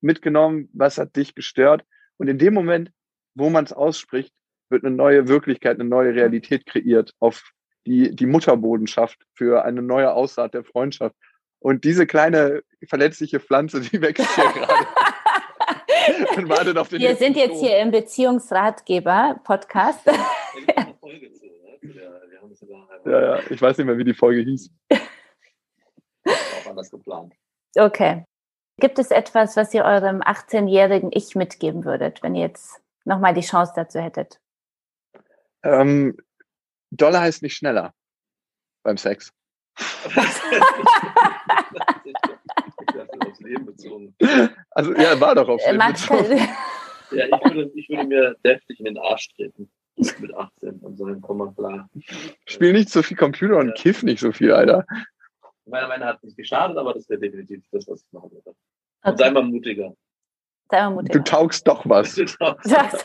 mitgenommen? 0.00 0.68
Was 0.72 0.98
hat 0.98 1.16
dich 1.16 1.34
gestört? 1.34 1.84
Und 2.16 2.28
in 2.28 2.38
dem 2.38 2.54
Moment, 2.54 2.90
wo 3.34 3.50
man 3.50 3.64
es 3.64 3.72
ausspricht, 3.72 4.32
wird 4.68 4.84
eine 4.84 4.94
neue 4.94 5.28
Wirklichkeit, 5.28 5.78
eine 5.78 5.88
neue 5.88 6.14
Realität 6.14 6.66
kreiert 6.66 7.14
auf 7.18 7.52
die, 7.86 8.14
die 8.14 8.26
Mutterbodenschaft 8.26 9.18
für 9.34 9.64
eine 9.64 9.82
neue 9.82 10.12
Aussaat 10.12 10.54
der 10.54 10.62
Freundschaft. 10.64 11.16
Und 11.58 11.84
diese 11.84 12.06
kleine 12.06 12.62
verletzliche 12.88 13.40
Pflanze, 13.40 13.80
die 13.80 14.00
wächst 14.00 14.32
hier 14.34 14.44
gerade. 14.54 14.86
und 16.36 16.48
wartet 16.48 16.76
auf 16.76 16.88
den 16.88 17.00
Wir 17.00 17.16
sind 17.16 17.36
jetzt 17.36 17.60
hier 17.60 17.78
im 17.78 17.90
Beziehungsratgeber-Podcast. 17.90 20.06
ja, 23.04 23.20
ja, 23.20 23.40
ich 23.50 23.60
weiß 23.60 23.78
nicht 23.78 23.86
mehr, 23.86 23.98
wie 23.98 24.04
die 24.04 24.14
Folge 24.14 24.42
hieß. 24.42 24.70
Anders 26.72 26.90
geplant. 26.90 27.34
Okay. 27.76 28.24
Gibt 28.80 28.98
es 28.98 29.10
etwas, 29.10 29.56
was 29.56 29.74
ihr 29.74 29.84
eurem 29.84 30.22
18-jährigen 30.22 31.10
Ich 31.12 31.34
mitgeben 31.34 31.84
würdet, 31.84 32.22
wenn 32.22 32.34
ihr 32.34 32.46
jetzt 32.46 32.80
nochmal 33.04 33.34
die 33.34 33.42
Chance 33.42 33.74
dazu 33.76 34.00
hättet? 34.00 34.40
Ähm, 35.62 36.16
Dollar 36.90 37.20
heißt 37.20 37.42
nicht 37.42 37.56
schneller 37.56 37.92
beim 38.82 38.96
Sex. 38.96 39.32
Also 44.70 44.94
ja, 44.94 45.20
war 45.20 45.34
doch 45.34 45.48
aufs 45.48 45.66
Leben 45.66 45.78
bezogen. 45.86 46.48
Ja, 47.10 47.26
ich 47.26 47.44
würde, 47.44 47.70
ich 47.74 47.88
würde 47.90 48.06
mir 48.06 48.36
deftig 48.42 48.78
in 48.78 48.86
den 48.86 48.96
Arsch 48.96 49.28
treten 49.34 49.70
mit 49.96 50.34
18 50.34 50.78
und 50.80 50.96
sagen, 50.96 51.20
komm 51.20 51.38
mal 51.38 51.52
klar. 51.52 51.90
Spiel 52.46 52.72
nicht 52.72 52.88
so 52.88 53.02
viel 53.02 53.16
Computer 53.16 53.58
und 53.58 53.68
ja. 53.68 53.74
kiff 53.74 54.02
nicht 54.02 54.20
so 54.20 54.32
viel, 54.32 54.52
Alter. 54.52 54.86
Meiner 55.66 55.88
Meinung 55.88 56.06
nach 56.06 56.14
hat 56.14 56.24
nicht 56.24 56.36
geschadet, 56.36 56.76
aber 56.76 56.94
das 56.94 57.08
wäre 57.08 57.20
definitiv 57.20 57.64
das, 57.70 57.86
was 57.88 58.02
ich 58.02 58.12
machen 58.12 58.30
würde. 58.32 58.50
Und 58.50 58.56
okay. 59.02 59.16
sei 59.16 59.30
mal 59.30 59.42
mutiger. 59.42 59.94
Sei 60.70 60.82
mal 60.82 60.90
mutiger. 60.90 61.18
Du 61.18 61.24
taugst 61.24 61.66
doch 61.66 61.88
was. 61.88 62.14
Du 62.14 62.24
taugst, 62.24 62.72
das. 62.72 63.04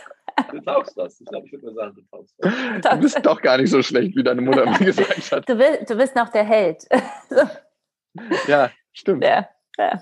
du 0.51 0.61
taugst 0.61 0.97
das. 0.97 1.21
Ich 1.21 1.27
glaube, 1.27 1.45
ich 1.45 1.53
würde 1.53 1.65
mal 1.67 1.75
sagen, 1.75 1.95
du 1.95 2.01
taugst 2.11 2.35
das. 2.37 2.93
Du 2.95 2.99
bist 3.01 3.25
doch 3.25 3.41
gar 3.41 3.57
nicht 3.57 3.69
so 3.69 3.81
schlecht, 3.81 4.15
wie 4.15 4.23
deine 4.23 4.41
Mutter 4.41 4.65
mir 4.65 4.85
gesagt 4.85 5.31
hat. 5.31 5.47
Du 5.47 5.55
bist, 5.55 5.89
du 5.89 5.95
bist 5.95 6.15
noch 6.15 6.29
der 6.29 6.43
Held. 6.43 6.87
ja, 8.47 8.71
stimmt. 8.93 9.23
Ja. 9.23 9.47
Ja. 9.77 10.01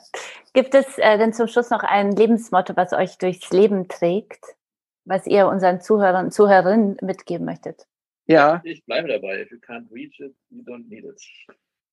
Gibt 0.53 0.73
es 0.73 0.97
äh, 0.97 1.17
denn 1.17 1.33
zum 1.33 1.47
Schluss 1.47 1.69
noch 1.69 1.83
ein 1.83 2.13
Lebensmotto, 2.13 2.77
was 2.77 2.93
euch 2.93 3.17
durchs 3.17 3.51
Leben 3.51 3.89
trägt, 3.89 4.55
was 5.03 5.27
ihr 5.27 5.47
unseren 5.47 5.81
Zuhörern 5.81 6.25
und 6.25 6.31
Zuhörerinnen 6.31 6.97
mitgeben 7.01 7.45
möchtet? 7.45 7.85
Ja. 8.27 8.61
Ich 8.63 8.85
bleibe 8.85 9.09
dabei. 9.09 9.41
If 9.41 9.51
you 9.51 9.57
can't 9.57 9.91
reach 9.91 10.19
it, 10.19 10.33
you 10.49 10.63
don't 10.63 10.87
need 10.87 11.03
it. 11.03 11.21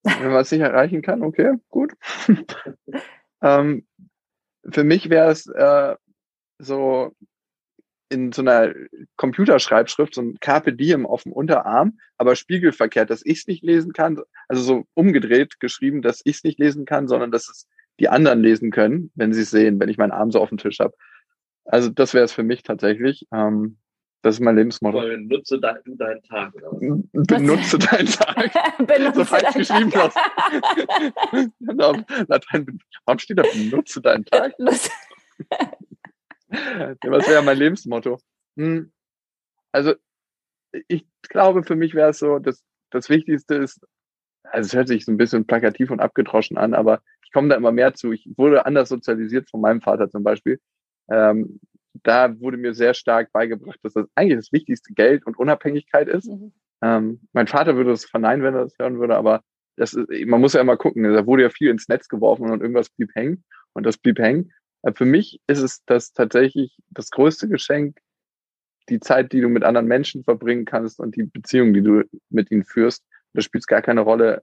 Wenn 0.03 0.33
man 0.33 0.43
es 0.43 0.51
nicht 0.51 0.61
erreichen 0.61 1.03
kann, 1.03 1.23
okay, 1.23 1.55
gut. 1.69 1.93
ähm, 3.43 3.87
für 4.69 4.85
mich 4.85 5.11
wäre 5.11 5.31
es 5.31 5.47
äh, 5.47 5.97
so 6.59 7.15
in 8.09 8.31
so 8.31 8.43
einer 8.43 8.75
Computerschreibschrift, 9.17 10.15
so 10.15 10.21
ein 10.21 10.39
Carpe 10.41 10.75
Diem 10.75 11.07
auf 11.07 11.23
dem 11.23 11.33
Unterarm, 11.33 11.99
aber 12.19 12.37
spiegelverkehrt, 12.37 13.09
dass 13.09 13.25
ich 13.25 13.41
es 13.41 13.47
nicht 13.47 13.65
lesen 13.65 13.93
kann, 13.95 14.21
also 14.49 14.63
so 14.63 14.85
umgedreht 14.95 15.61
geschrieben, 15.61 16.03
dass 16.03 16.21
ich 16.25 16.37
es 16.37 16.45
nicht 16.45 16.59
lesen 16.59 16.85
kann, 16.85 17.09
sondern 17.09 17.31
dass 17.31 17.49
es 17.49 17.69
die 17.99 18.11
anderen 18.11 18.43
lesen 18.43 18.71
können, 18.71 19.11
wenn 19.15 19.33
sie 19.33 19.43
es 19.43 19.51
sehen, 19.51 19.81
wenn 19.81 19.89
ich 19.89 19.97
meinen 19.97 20.13
Arm 20.13 20.31
so 20.31 20.41
auf 20.41 20.51
dem 20.51 20.59
Tisch 20.59 20.79
habe. 20.79 20.95
Also 21.65 21.89
das 21.89 22.13
wäre 22.13 22.25
es 22.25 22.33
für 22.33 22.43
mich 22.43 22.63
tatsächlich. 22.63 23.27
Ähm, 23.33 23.79
das 24.23 24.37
ist 24.37 24.41
mein 24.41 24.57
Lebensmotto. 24.57 25.01
Benutze 25.01 25.61
de 25.61 25.73
deinen 25.97 26.23
Tag. 26.23 26.55
Oder 26.55 26.73
was? 26.73 26.81
Benutze 27.27 27.79
deinen 27.79 28.07
Tag. 28.07 28.53
Benutze 28.87 29.15
so 29.19 29.25
falsch 29.25 29.55
geschrieben 29.55 29.91
Tag. 29.91 30.15
hast. 30.15 30.17
Auf 31.79 31.97
Latein, 32.29 32.79
warum 33.05 33.19
steht 33.19 33.39
da 33.39 33.43
benutze 33.43 34.01
deinen 34.01 34.25
Tag? 34.25 34.55
Was 36.49 37.29
wäre 37.29 37.43
mein 37.43 37.57
Lebensmotto? 37.59 38.19
Hm, 38.57 38.93
Also 39.73 39.95
ich 40.89 41.07
glaube, 41.23 41.63
für 41.65 41.77
mich 41.77 41.95
wäre 41.95 42.11
es 42.11 42.19
so, 42.19 42.39
dass 42.39 42.63
das 42.91 43.09
Wichtigste 43.09 43.55
ist, 43.57 43.81
also 44.45 44.67
es 44.67 44.75
hört 44.75 44.89
sich 44.89 45.05
so 45.05 45.13
ein 45.13 45.17
bisschen 45.17 45.47
plakativ 45.47 45.91
und 45.91 46.01
abgedroschen 46.01 46.59
an, 46.59 46.75
aber 46.75 47.01
ich 47.25 47.33
komme 47.33 47.49
da 47.49 47.57
immer 47.57 47.73
mehr 47.73 47.95
zu. 47.95 48.13
Ich 48.13 48.29
wurde 48.37 48.67
anders 48.67 48.91
sozialisiert 48.91 49.49
von 49.51 49.61
meinem 49.63 49.81
Vater 49.81 50.11
zum 50.11 50.23
Beispiel. 50.23 50.61
Ähm, 51.11 51.59
da 52.03 52.39
wurde 52.41 52.57
mir 52.57 52.75
sehr 52.75 52.95
stark 52.95 53.33
beigebracht, 53.33 53.79
dass 53.83 53.95
das 53.95 54.07
eigentlich 54.15 54.39
das 54.39 54.53
wichtigste 54.53 54.93
Geld 54.93 55.27
und 55.27 55.39
Unabhängigkeit 55.39 56.09
ist. 56.09 56.27
Mhm. 56.27 56.53
Ähm, 56.83 57.21
mein 57.33 57.47
Vater 57.47 57.77
würde 57.77 57.91
das 57.91 58.05
verneinen, 58.05 58.43
wenn 58.43 58.55
er 58.55 58.65
das 58.65 58.75
hören 58.79 58.99
würde, 58.99 59.17
aber 59.17 59.43
das 59.77 59.95
ist, 59.95 60.09
man 60.27 60.41
muss 60.41 60.53
ja 60.53 60.61
immer 60.61 60.77
gucken. 60.77 61.05
Da 61.05 61.27
wurde 61.27 61.45
ja 61.45 61.51
viel 61.51 61.71
ins 61.71 61.89
Netz 61.89 62.09
geworfen 62.09 62.51
und 62.51 62.61
irgendwas 62.61 62.91
blieb 62.91 63.15
hängen 63.15 63.45
und 63.73 63.85
das 63.85 63.99
blieb 63.99 64.19
hängen. 64.19 64.53
Äh, 64.83 64.93
Für 64.93 65.05
mich 65.05 65.41
ist 65.47 65.61
es 65.61 65.85
das 65.87 66.13
tatsächlich 66.13 66.77
das 66.91 67.11
größte 67.11 67.49
Geschenk, 67.49 67.99
die 68.89 69.01
Zeit, 69.01 69.33
die 69.33 69.41
du 69.41 69.49
mit 69.49 69.63
anderen 69.63 69.87
Menschen 69.87 70.25
verbringen 70.25 70.65
kannst 70.65 70.99
und 70.99 71.17
die 71.17 71.25
Beziehung, 71.25 71.73
die 71.73 71.83
du 71.83 72.03
mit 72.31 72.51
ihnen 72.51 72.65
führst. 72.65 73.05
Da 73.33 73.41
spielt 73.41 73.63
es 73.63 73.67
gar 73.67 73.81
keine 73.81 74.01
Rolle, 74.01 74.43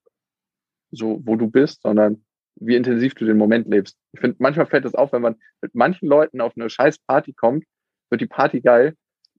so 0.91 1.22
wo 1.26 1.36
du 1.36 1.49
bist, 1.49 1.81
sondern 1.81 2.23
wie 2.60 2.76
intensiv 2.76 3.15
du 3.15 3.26
den 3.26 3.38
Moment 3.38 3.68
lebst. 3.68 3.98
Ich 4.14 4.19
finde, 4.19 4.38
manchmal 4.40 4.65
fällt 4.65 4.86
es 4.86 4.95
auf, 4.95 5.11
wenn 5.14 5.22
man 5.22 5.36
mit 5.61 5.76
manchen 5.76 6.07
Leuten 6.07 6.41
auf 6.41 6.53
eine 6.56 6.69
scheiß 6.69 6.99
Party 6.99 7.34
kommt, 7.34 7.65
wird 8.10 8.22
die 8.22 8.27
Party 8.27 8.61
geil, 8.61 8.95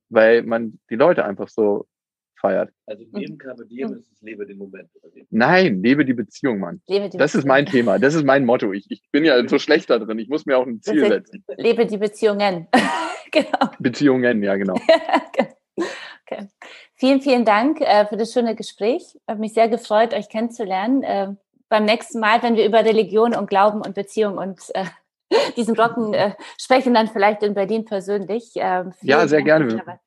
weil 0.09 0.43
man 0.43 0.79
die 0.91 0.97
Leute 0.97 1.25
einfach 1.25 1.49
so 1.49 1.87
feiert. 2.41 2.71
Also 2.87 3.05
neben 3.13 3.39
Carpe 3.39 3.67
Diem 3.67 3.93
ist 3.93 4.11
es 4.13 4.23
lebe 4.23 4.47
den 4.47 4.59
Moment. 4.59 4.89
Nein, 5.31 5.83
lebe 5.83 6.05
die 6.05 6.15
Beziehung, 6.15 6.59
Mann. 6.59 6.81
Lebe 6.89 7.09
die 7.09 7.19
Das 7.19 7.35
ist 7.35 7.43
Beziehung. 7.43 7.49
mein 7.49 7.67
Thema, 7.67 7.99
das 7.99 8.15
ist 8.15 8.25
mein 8.25 8.45
Motto. 8.45 8.73
Ich, 8.73 8.91
ich 8.91 9.03
bin 9.13 9.25
ja 9.25 9.47
so 9.47 9.59
schlecht 9.59 9.91
da 9.91 9.99
drin. 9.99 10.19
Ich 10.19 10.29
muss 10.29 10.47
mir 10.47 10.59
auch 10.59 10.67
ein 10.67 10.81
Ziel 10.81 11.01
Das 11.01 11.09
setzen. 11.09 11.45
Lebe 11.57 11.87
die 11.87 11.99
Beziehungen. 11.99 12.69
genau. 13.31 13.71
Beziehungen, 13.79 14.43
ja, 14.43 14.57
genau. 14.57 14.75
okay. 16.27 16.49
Vielen, 16.95 17.21
vielen 17.21 17.45
Dank 17.45 17.81
äh, 17.81 18.07
für 18.07 18.17
das 18.17 18.33
schöne 18.33 18.55
Gespräch. 18.55 19.03
Hat 19.27 19.39
mich 19.39 19.55
sehr 19.55 19.69
gefreut, 19.69 20.15
euch 20.15 20.29
kennenzulernen. 20.29 21.03
Äh, 21.03 21.35
beim 21.71 21.85
nächsten 21.87 22.21
Mal, 22.21 22.43
wenn 22.43 22.57
wir 22.57 22.67
über 22.67 22.85
Religion 22.85 23.35
und 23.35 23.49
Glauben 23.49 23.81
und 23.81 23.95
Beziehung 23.95 24.37
und 24.37 24.61
äh, 24.75 24.85
diesen 25.57 25.75
Brocken 25.75 26.13
äh, 26.13 26.33
sprechen, 26.59 26.93
dann 26.93 27.07
vielleicht 27.09 27.43
in 27.43 27.55
Berlin 27.55 27.85
persönlich. 27.87 28.53
Ähm, 28.57 28.93
Ja, 29.01 29.27
sehr 29.27 29.43
gerne. 29.43 29.69
dabei- 29.69 30.01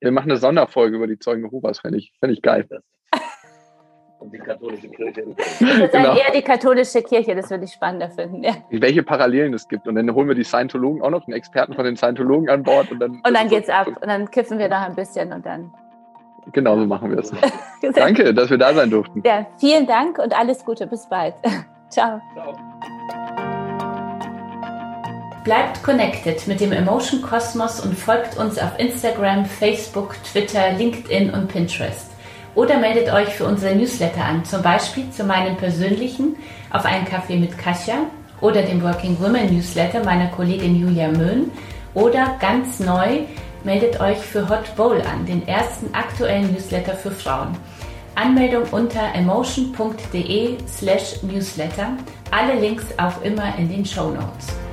Wir 0.00 0.10
machen 0.10 0.30
eine 0.30 0.38
Sonderfolge 0.38 0.96
über 0.96 1.06
die 1.06 1.18
Zeugen 1.18 1.44
Jehovas, 1.44 1.78
fände 1.80 1.98
ich, 1.98 2.12
fände 2.18 2.34
ich 2.34 2.42
geil. 2.42 2.66
Und 4.18 4.32
die 4.32 4.38
katholische 4.38 4.88
Kirche. 4.88 5.20
Ich 5.36 5.60
würde 5.60 5.90
sagen, 5.92 6.04
Genau. 6.04 6.16
eher 6.16 6.32
die 6.32 6.40
katholische 6.42 7.02
Kirche, 7.02 7.34
das 7.36 7.50
würde 7.50 7.64
ich 7.64 7.72
spannender 7.72 8.08
finden. 8.08 8.42
Ja. 8.42 8.54
Welche 8.70 9.02
Parallelen 9.02 9.52
es 9.52 9.68
gibt. 9.68 9.86
Und 9.86 9.94
dann 9.94 10.12
holen 10.14 10.26
wir 10.26 10.34
die 10.34 10.42
Scientologen 10.42 11.02
auch 11.02 11.10
noch, 11.10 11.26
einen 11.26 11.36
Experten 11.36 11.74
von 11.74 11.84
den 11.84 11.96
Scientologen 11.96 12.48
an 12.48 12.62
Bord. 12.62 12.90
Und 12.90 12.98
dann, 13.00 13.20
Und 13.26 13.34
dann 13.34 13.48
geht's 13.48 13.68
ab. 13.68 13.86
Und 13.88 14.06
dann 14.08 14.30
kiffen 14.30 14.58
wir 14.58 14.68
noch 14.70 14.80
ein 14.80 14.94
bisschen 14.96 15.32
und 15.34 15.44
dann. 15.44 15.70
Genau 16.52 16.76
so 16.76 16.86
machen 16.86 17.10
wir 17.10 17.18
es. 17.18 17.32
Danke, 17.94 18.32
dass 18.32 18.50
wir 18.50 18.58
da 18.58 18.72
sein 18.72 18.90
durften. 18.90 19.22
Ja, 19.24 19.46
vielen 19.58 19.86
Dank 19.86 20.18
und 20.18 20.36
alles 20.36 20.64
Gute. 20.64 20.86
Bis 20.86 21.06
bald. 21.08 21.34
Ciao. 21.88 22.20
Ciao. 22.34 22.54
Bleibt 25.44 25.82
connected 25.84 26.44
mit 26.48 26.60
dem 26.60 26.72
Emotion 26.72 27.22
Kosmos 27.22 27.80
und 27.80 27.96
folgt 27.96 28.36
uns 28.36 28.58
auf 28.58 28.78
Instagram, 28.78 29.44
Facebook, 29.44 30.16
Twitter, 30.24 30.72
LinkedIn 30.72 31.30
und 31.30 31.46
Pinterest. 31.46 32.10
Oder 32.56 32.78
meldet 32.78 33.12
euch 33.12 33.28
für 33.28 33.44
unsere 33.44 33.76
Newsletter 33.76 34.24
an, 34.24 34.44
zum 34.44 34.62
Beispiel 34.62 35.08
zu 35.10 35.22
meinem 35.24 35.56
persönlichen 35.56 36.36
auf 36.72 36.84
einen 36.84 37.04
Kaffee 37.04 37.36
mit 37.36 37.56
Kasia 37.56 37.94
oder 38.40 38.62
dem 38.62 38.82
Working 38.82 39.20
Women 39.20 39.54
Newsletter 39.54 40.02
meiner 40.02 40.28
Kollegin 40.28 40.74
Julia 40.74 41.08
Möhn 41.08 41.52
oder 41.94 42.36
ganz 42.40 42.80
neu 42.80 43.20
meldet 43.66 44.00
euch 44.00 44.18
für 44.18 44.48
Hot 44.48 44.74
Bowl 44.76 45.02
an, 45.02 45.26
den 45.26 45.46
ersten 45.46 45.92
aktuellen 45.92 46.52
Newsletter 46.52 46.94
für 46.94 47.10
Frauen. 47.10 47.56
Anmeldung 48.14 48.62
unter 48.70 49.12
emotion.de 49.12 50.56
slash 50.66 51.22
newsletter. 51.22 51.88
Alle 52.30 52.58
Links 52.58 52.86
auch 52.96 53.20
immer 53.22 53.58
in 53.58 53.68
den 53.68 53.84
Show 53.84 54.10
Notes. 54.10 54.65